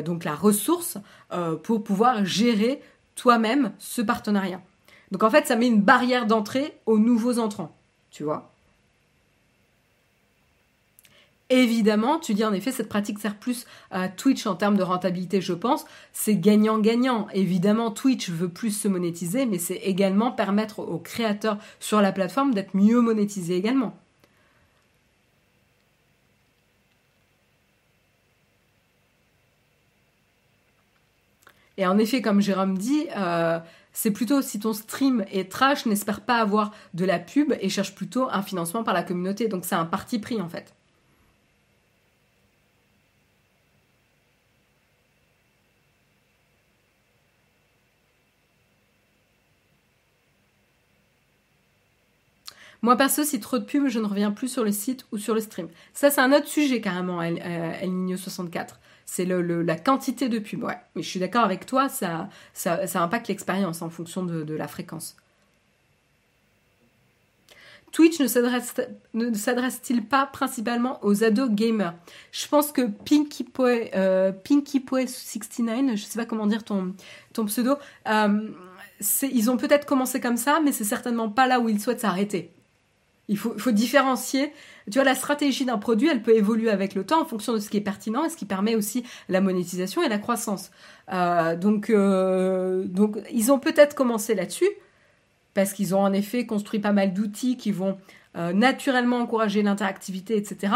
donc 0.04 0.24
la 0.24 0.34
ressource, 0.34 0.98
pour 1.62 1.84
pouvoir 1.84 2.24
gérer 2.24 2.80
toi-même 3.14 3.72
ce 3.78 4.02
partenariat. 4.02 4.60
Donc 5.12 5.22
en 5.22 5.30
fait, 5.30 5.46
ça 5.46 5.56
met 5.56 5.66
une 5.66 5.82
barrière 5.82 6.26
d'entrée 6.26 6.78
aux 6.86 6.98
nouveaux 6.98 7.38
entrants. 7.38 7.76
Tu 8.10 8.24
vois 8.24 8.49
Évidemment, 11.52 12.20
tu 12.20 12.32
dis 12.32 12.44
en 12.44 12.52
effet, 12.52 12.70
cette 12.70 12.88
pratique 12.88 13.18
sert 13.18 13.36
plus 13.36 13.66
à 13.90 14.08
Twitch 14.08 14.46
en 14.46 14.54
termes 14.54 14.76
de 14.76 14.84
rentabilité, 14.84 15.40
je 15.40 15.52
pense. 15.52 15.84
C'est 16.12 16.36
gagnant-gagnant. 16.36 17.26
Évidemment, 17.34 17.90
Twitch 17.90 18.30
veut 18.30 18.48
plus 18.48 18.70
se 18.70 18.86
monétiser, 18.86 19.46
mais 19.46 19.58
c'est 19.58 19.74
également 19.76 20.30
permettre 20.30 20.78
aux 20.78 20.98
créateurs 20.98 21.58
sur 21.80 22.00
la 22.00 22.12
plateforme 22.12 22.54
d'être 22.54 22.74
mieux 22.76 23.00
monétisés 23.00 23.56
également. 23.56 23.96
Et 31.76 31.86
en 31.86 31.98
effet, 31.98 32.22
comme 32.22 32.40
Jérôme 32.40 32.78
dit, 32.78 33.06
euh, 33.16 33.58
c'est 33.92 34.10
plutôt 34.12 34.40
si 34.42 34.60
ton 34.60 34.72
stream 34.72 35.24
est 35.32 35.50
trash, 35.50 35.86
n'espère 35.86 36.20
pas 36.20 36.36
avoir 36.36 36.72
de 36.94 37.04
la 37.04 37.18
pub 37.18 37.54
et 37.60 37.68
cherche 37.68 37.94
plutôt 37.94 38.28
un 38.30 38.42
financement 38.42 38.84
par 38.84 38.94
la 38.94 39.02
communauté. 39.02 39.48
Donc 39.48 39.64
c'est 39.64 39.74
un 39.74 39.86
parti 39.86 40.18
pris 40.20 40.40
en 40.40 40.48
fait. 40.48 40.74
Moi, 52.82 52.96
perso, 52.96 53.24
si 53.24 53.40
trop 53.40 53.58
de 53.58 53.64
pubs, 53.64 53.88
je 53.88 53.98
ne 53.98 54.06
reviens 54.06 54.30
plus 54.30 54.48
sur 54.48 54.64
le 54.64 54.72
site 54.72 55.04
ou 55.12 55.18
sur 55.18 55.34
le 55.34 55.40
stream. 55.40 55.68
Ça, 55.92 56.10
c'est 56.10 56.20
un 56.20 56.32
autre 56.32 56.48
sujet 56.48 56.80
carrément, 56.80 57.20
El, 57.20 57.42
euh, 57.44 58.16
64. 58.16 58.80
C'est 59.04 59.26
la 59.26 59.76
quantité 59.76 60.28
de 60.28 60.38
pubs, 60.38 60.62
ouais. 60.62 60.78
Mais 60.94 61.02
je 61.02 61.08
suis 61.08 61.20
d'accord 61.20 61.44
avec 61.44 61.66
toi, 61.66 61.88
ça, 61.88 62.28
ça, 62.54 63.02
impacte 63.02 63.28
l'expérience 63.28 63.82
en 63.82 63.90
fonction 63.90 64.24
de, 64.24 64.54
la 64.54 64.68
fréquence. 64.68 65.16
Twitch 67.92 68.20
ne 68.20 68.28
s'adresse-t-il 68.28 70.06
pas 70.06 70.26
principalement 70.26 71.04
aux 71.04 71.24
ados 71.24 71.50
gamers? 71.50 71.94
Je 72.30 72.46
pense 72.46 72.70
que 72.70 72.82
Pinky 72.82 73.42
Poe, 73.42 73.90
euh, 73.94 74.32
69, 74.44 75.96
je 75.96 76.04
sais 76.04 76.18
pas 76.18 76.24
comment 76.24 76.46
dire 76.46 76.62
ton, 76.62 76.94
ton 77.32 77.44
pseudo, 77.46 77.74
euh, 78.08 78.48
ils 79.22 79.50
ont 79.50 79.56
peut-être 79.56 79.86
commencé 79.86 80.20
comme 80.20 80.36
ça, 80.36 80.60
mais 80.64 80.70
c'est 80.70 80.84
certainement 80.84 81.28
pas 81.28 81.48
là 81.48 81.58
où 81.58 81.68
ils 81.68 81.80
souhaitent 81.80 82.00
s'arrêter. 82.00 82.52
Il 83.30 83.38
faut, 83.38 83.70
différencier. 83.70 84.52
Tu 84.90 84.98
vois, 84.98 85.04
la 85.04 85.14
stratégie 85.14 85.64
d'un 85.64 85.78
produit, 85.78 86.08
elle 86.08 86.20
peut 86.20 86.34
évoluer 86.34 86.68
avec 86.68 86.96
le 86.96 87.06
temps 87.06 87.22
en 87.22 87.24
fonction 87.24 87.52
de 87.52 87.60
ce 87.60 87.70
qui 87.70 87.76
est 87.76 87.80
pertinent 87.80 88.24
et 88.24 88.28
ce 88.28 88.36
qui 88.36 88.44
permet 88.44 88.74
aussi 88.74 89.04
la 89.28 89.40
monétisation 89.40 90.02
et 90.02 90.08
la 90.08 90.18
croissance. 90.18 90.72
Euh, 91.12 91.54
donc, 91.54 91.90
euh, 91.90 92.82
donc, 92.86 93.18
ils 93.32 93.52
ont 93.52 93.60
peut-être 93.60 93.94
commencé 93.94 94.34
là-dessus 94.34 94.68
parce 95.54 95.72
qu'ils 95.72 95.94
ont 95.94 96.00
en 96.00 96.12
effet 96.12 96.44
construit 96.44 96.80
pas 96.80 96.90
mal 96.90 97.14
d'outils 97.14 97.56
qui 97.56 97.70
vont 97.70 97.98
euh, 98.36 98.52
naturellement 98.52 99.18
encourager 99.18 99.62
l'interactivité, 99.62 100.36
etc 100.36 100.72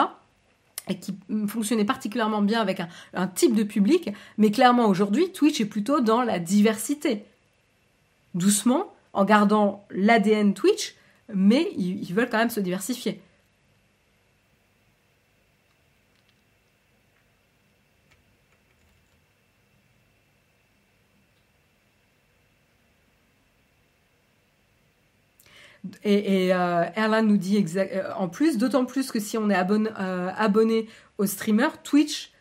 et 0.87 0.99
qui 0.99 1.17
fonctionnaient 1.49 1.87
particulièrement 1.87 2.43
bien 2.43 2.61
avec 2.61 2.83
un 3.15 3.27
type 3.27 3.55
de 3.55 3.63
public, 3.63 4.11
mais 4.37 4.51
clairement 4.51 4.87
aujourd'hui, 4.87 5.33
Twitch 5.33 5.59
est 5.63 5.65
plutôt 5.65 6.01
dans 6.01 6.21
la 6.21 6.39
diversité. 6.39 7.25
Doucement, 8.35 8.93
en 9.15 9.25
gardant 9.25 9.87
l'ADN 9.89 10.53
Twitch, 10.53 10.95
mais 11.33 11.69
ils, 11.77 12.13
veulent 12.13 12.29
quand 12.29 12.39
même 12.39 12.51
se 12.51 12.61
diversifier. 12.61 13.21
Et, 26.03 26.55
euh, 26.55 26.85
Erlan 26.97 27.23
nous 27.23 27.37
dit 27.37 27.65
euh, 27.77 28.13
en 28.17 28.29
plus, 28.29 28.57
d'autant 28.59 28.85
plus 28.85 29.11
que 29.11 29.21
si 29.21 29.37
on 29.37 29.51
est 29.51 29.57
euh, 29.57 30.31
abonné 30.37 30.89
au 31.19 31.27
streamer, 31.27 31.69
Twitch 31.83 32.34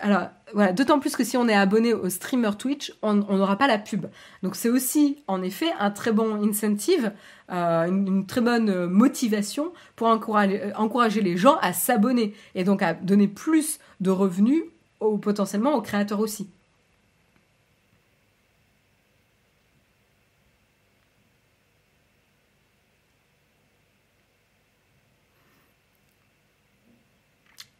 alors 0.00 0.28
d'autant 0.74 1.00
plus 1.00 1.16
que 1.16 1.24
si 1.24 1.36
on 1.36 1.48
est 1.48 1.54
abonné 1.54 1.94
au 1.94 2.08
streamer 2.08 2.50
Twitch, 2.58 2.92
on 3.02 3.14
n'aura 3.14 3.56
pas 3.56 3.66
la 3.66 3.78
pub. 3.78 4.06
Donc 4.42 4.56
c'est 4.56 4.68
aussi 4.68 5.18
en 5.26 5.42
effet 5.42 5.70
un 5.78 5.90
très 5.90 6.12
bon 6.12 6.48
incentive, 6.48 7.12
euh, 7.50 7.86
une, 7.86 8.26
très 8.26 8.40
bonne 8.40 8.70
euh, 8.70 8.88
motivation 8.88 9.72
pour 9.96 10.08
euh, 10.08 10.70
encourager 10.76 11.20
les 11.20 11.36
gens 11.36 11.56
à 11.60 11.72
s'abonner 11.72 12.34
et 12.54 12.64
donc 12.64 12.82
à 12.82 12.94
donner 12.94 13.28
plus 13.28 13.78
de 14.00 14.10
revenus 14.10 14.62
potentiellement 15.20 15.74
aux 15.74 15.82
créateurs 15.82 16.20
aussi. 16.20 16.48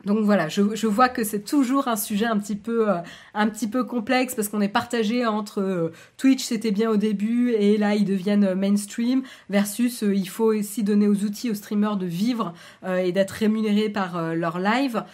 Donc 0.05 0.19
voilà, 0.25 0.49
je, 0.49 0.87
vois 0.87 1.09
que 1.09 1.23
c'est 1.23 1.45
toujours 1.45 1.87
un 1.87 1.97
sujet 1.97 2.27
un 2.27 2.39
petit 2.39 2.57
peu, 2.57 2.91
euh, 2.91 2.95
un 3.35 3.49
petit 3.49 3.69
peu 3.69 3.85
complexe 3.85 4.35
parce 4.35 4.49
qu'on 4.49 4.61
est 4.61 4.69
partagé 4.69 5.25
entre 5.27 5.61
euh, 5.61 5.93
Twitch 6.17 6.43
c'était 6.43 6.73
bien 6.73 6.91
au 6.91 6.97
début 6.97 7.53
et 7.53 7.77
là 7.79 7.95
ils 7.95 8.05
deviennent 8.05 8.45
euh, 8.45 8.55
mainstream 8.57 9.23
versus 9.49 10.03
il 10.03 10.29
faut 10.29 10.53
aussi 10.53 10.83
donner 10.83 11.07
aux 11.07 11.23
outils 11.23 11.51
aux 11.51 11.55
streamers 11.55 11.97
de 11.97 12.07
vivre 12.07 12.53
et 12.87 13.13
d'être 13.13 13.31
rémunérés 13.31 13.89
par 13.89 14.35
leur 14.35 14.59
live 14.59 15.05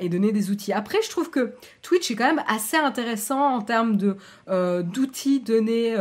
et 0.00 0.08
donner 0.08 0.32
des 0.32 0.50
outils. 0.50 0.72
Après 0.72 0.98
je 1.02 1.10
trouve 1.10 1.30
que 1.30 1.52
Twitch 1.82 2.10
est 2.10 2.14
quand 2.14 2.26
même 2.26 2.42
assez 2.48 2.76
intéressant 2.76 3.56
en 3.56 3.62
termes 3.62 3.96
de 3.96 4.16
d'outils 4.82 5.40
donnés, 5.40 5.94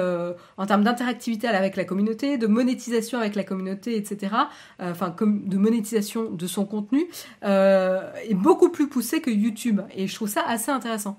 en 0.58 0.66
termes 0.66 0.84
d'interactivité 0.84 1.48
avec 1.48 1.76
la 1.76 1.86
communauté, 1.86 2.38
de 2.38 2.48
monétisation 2.48 3.20
avec 3.20 3.36
la 3.36 3.44
communauté, 3.44 3.98
etc. 3.98 4.34
Enfin 4.80 5.14
de 5.20 5.58
monétisation 5.58 6.30
de 6.32 6.48
son 6.48 6.66
contenu 6.66 7.08
est 8.24 8.34
beaucoup 8.34 8.70
plus 8.70 8.88
poussé 8.88 9.22
que 9.22 9.30
YouTube. 9.30 9.82
Et 9.96 10.08
je 10.08 10.16
trouve 10.16 10.30
ça 10.30 10.44
assez 10.44 10.72
intéressant. 10.72 11.18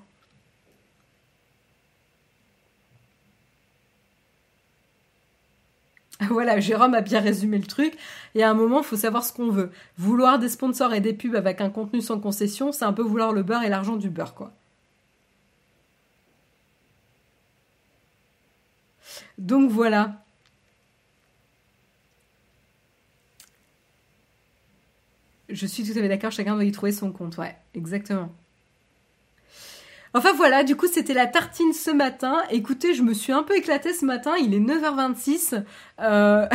Voilà, 6.31 6.61
Jérôme 6.61 6.95
a 6.95 7.01
bien 7.01 7.21
résumé 7.21 7.59
le 7.59 7.67
truc. 7.67 7.95
Et 8.35 8.43
à 8.43 8.51
un 8.51 8.55
moment, 8.55 8.79
il 8.79 8.85
faut 8.85 8.97
savoir 8.97 9.25
ce 9.25 9.33
qu'on 9.33 9.51
veut. 9.51 9.71
Vouloir 9.99 10.39
des 10.39 10.49
sponsors 10.49 10.95
et 10.95 11.01
des 11.01 11.13
pubs 11.13 11.35
avec 11.37 11.61
un 11.61 11.71
contenu 11.71 12.01
sans 12.01 12.19
concession, 12.21 12.73
c'est 12.73 12.85
un 12.85 12.93
peu 12.93 13.03
vouloir 13.03 13.33
le 13.33 13.43
beurre 13.43 13.63
et 13.63 13.69
l'argent 13.69 13.97
du 13.97 14.11
beurre, 14.11 14.35
quoi. 14.35 14.53
Donc 19.39 19.71
voilà. 19.71 20.24
Je 25.55 25.67
suis 25.67 25.85
tout 25.85 25.93
à 25.93 26.03
fait 26.03 26.09
d'accord, 26.09 26.33
chacun 26.33 26.55
doit 26.55 26.65
y 26.65 26.73
trouver 26.73 26.93
son 26.93 27.13
compte, 27.13 27.37
ouais, 27.39 27.55
exactement. 27.75 28.33
Enfin 30.17 30.33
voilà, 30.37 30.63
du 30.63 30.77
coup 30.77 30.87
c'était 30.87 31.15
la 31.15 31.27
tartine 31.27 31.73
ce 31.73 31.91
matin. 31.91 32.43
Écoutez, 32.51 32.95
je 32.95 33.03
me 33.03 33.15
suis 33.15 33.33
un 33.33 33.43
peu 33.43 33.57
éclatée 33.57 33.93
ce 33.93 34.05
matin, 34.05 34.35
il 34.41 34.55
est 34.55 34.61
9h26. 34.61 35.65
Euh, 36.01 36.47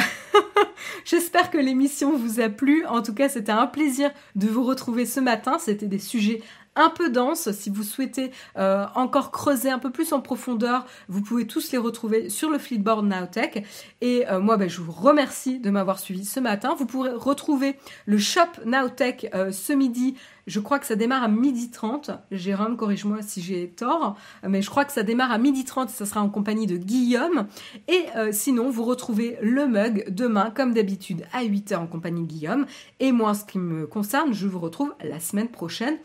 j'espère 1.06 1.50
que 1.50 1.58
l'émission 1.58 2.16
vous 2.16 2.40
a 2.40 2.48
plu. 2.48 2.86
En 2.86 3.02
tout 3.02 3.14
cas, 3.14 3.28
c'était 3.28 3.52
un 3.52 3.68
plaisir 3.68 4.12
de 4.36 4.48
vous 4.48 4.64
retrouver 4.64 5.06
ce 5.06 5.20
matin. 5.20 5.60
C'était 5.60 5.88
des 5.88 6.00
sujets 6.00 6.42
un 6.80 6.90
peu 6.90 7.10
dense. 7.10 7.52
Si 7.52 7.70
vous 7.70 7.84
souhaitez 7.84 8.32
euh, 8.58 8.86
encore 8.96 9.32
creuser 9.32 9.70
un 9.70 9.80
peu 9.80 9.92
plus 9.92 10.14
en 10.14 10.22
profondeur, 10.22 10.86
vous 11.10 11.22
pouvez 11.22 11.46
tous 11.46 11.72
les 11.72 11.78
retrouver 11.78 12.30
sur 12.30 12.50
le 12.50 12.58
Fleetboard 12.58 13.06
Nowtech. 13.06 13.66
Et 14.02 14.28
euh, 14.30 14.40
moi, 14.40 14.56
ben, 14.56 14.70
je 14.70 14.82
vous 14.82 14.94
remercie 14.94 15.60
de 15.60 15.70
m'avoir 15.70 16.00
suivi 16.00 16.24
ce 16.24 16.40
matin. 16.40 16.76
Vous 16.80 16.86
pourrez 16.86 17.12
retrouver 17.12 17.78
le 18.06 18.18
shop 18.18 18.42
Nowtech 18.66 19.30
euh, 19.36 19.52
ce 19.52 19.74
midi. 19.74 20.16
Je 20.48 20.62
crois 20.62 20.80
que 20.80 20.86
ça 20.86 20.96
démarre 20.96 21.22
à 21.22 21.28
midi 21.28 21.70
30. 21.70 22.12
Jérôme, 22.32 22.78
corrige-moi 22.78 23.18
si 23.22 23.42
j'ai 23.42 23.68
tort. 23.68 24.16
Mais 24.48 24.62
je 24.62 24.70
crois 24.70 24.86
que 24.86 24.94
ça 24.94 25.04
démarre 25.04 25.32
à 25.32 25.38
midi 25.38 25.66
30 25.66 25.90
et 25.90 25.94
ça 25.94 26.06
sera 26.06 26.22
en 26.22 26.30
compagnie 26.30 26.66
de 26.66 26.78
Guillaume. 26.78 27.46
Et 27.88 28.06
sinon, 28.32 28.72
vous 28.72 28.84
retrouvez 28.84 29.38
le 29.44 29.68
mug 29.68 30.06
demain, 30.10 30.50
comme 30.50 30.74
d'habitude, 30.74 31.24
à 31.34 31.44
8h 31.44 31.76
en 31.76 31.86
compagnie 31.86 32.24
de 32.24 32.28
Guillaume. 32.28 32.66
Et 33.00 33.12
moi, 33.12 33.36
ce 33.36 33.46
qui 33.46 33.60
me 33.60 33.86
concerne, 33.86 34.34
je 34.34 34.48
vous 34.48 34.58
retrouve 34.58 34.96
la 35.04 35.20
semaine 35.20 35.50
prochaine 35.50 36.00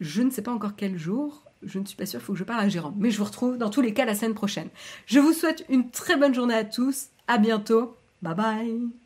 je 0.00 0.22
ne 0.22 0.30
sais 0.30 0.42
pas 0.42 0.52
encore 0.52 0.76
quel 0.76 0.98
jour. 0.98 1.42
Je 1.62 1.78
ne 1.78 1.84
suis 1.84 1.96
pas 1.96 2.06
sûre, 2.06 2.20
il 2.20 2.22
faut 2.22 2.32
que 2.34 2.38
je 2.38 2.44
parle 2.44 2.60
à 2.60 2.68
Jérôme. 2.68 2.94
Mais 2.98 3.10
je 3.10 3.18
vous 3.18 3.24
retrouve 3.24 3.58
dans 3.58 3.70
tous 3.70 3.80
les 3.80 3.94
cas 3.94 4.04
la 4.04 4.14
semaine 4.14 4.34
prochaine. 4.34 4.68
Je 5.06 5.18
vous 5.18 5.32
souhaite 5.32 5.64
une 5.68 5.90
très 5.90 6.16
bonne 6.16 6.34
journée 6.34 6.54
à 6.54 6.64
tous. 6.64 7.06
À 7.28 7.38
bientôt. 7.38 7.96
Bye 8.22 8.34
bye. 8.34 9.05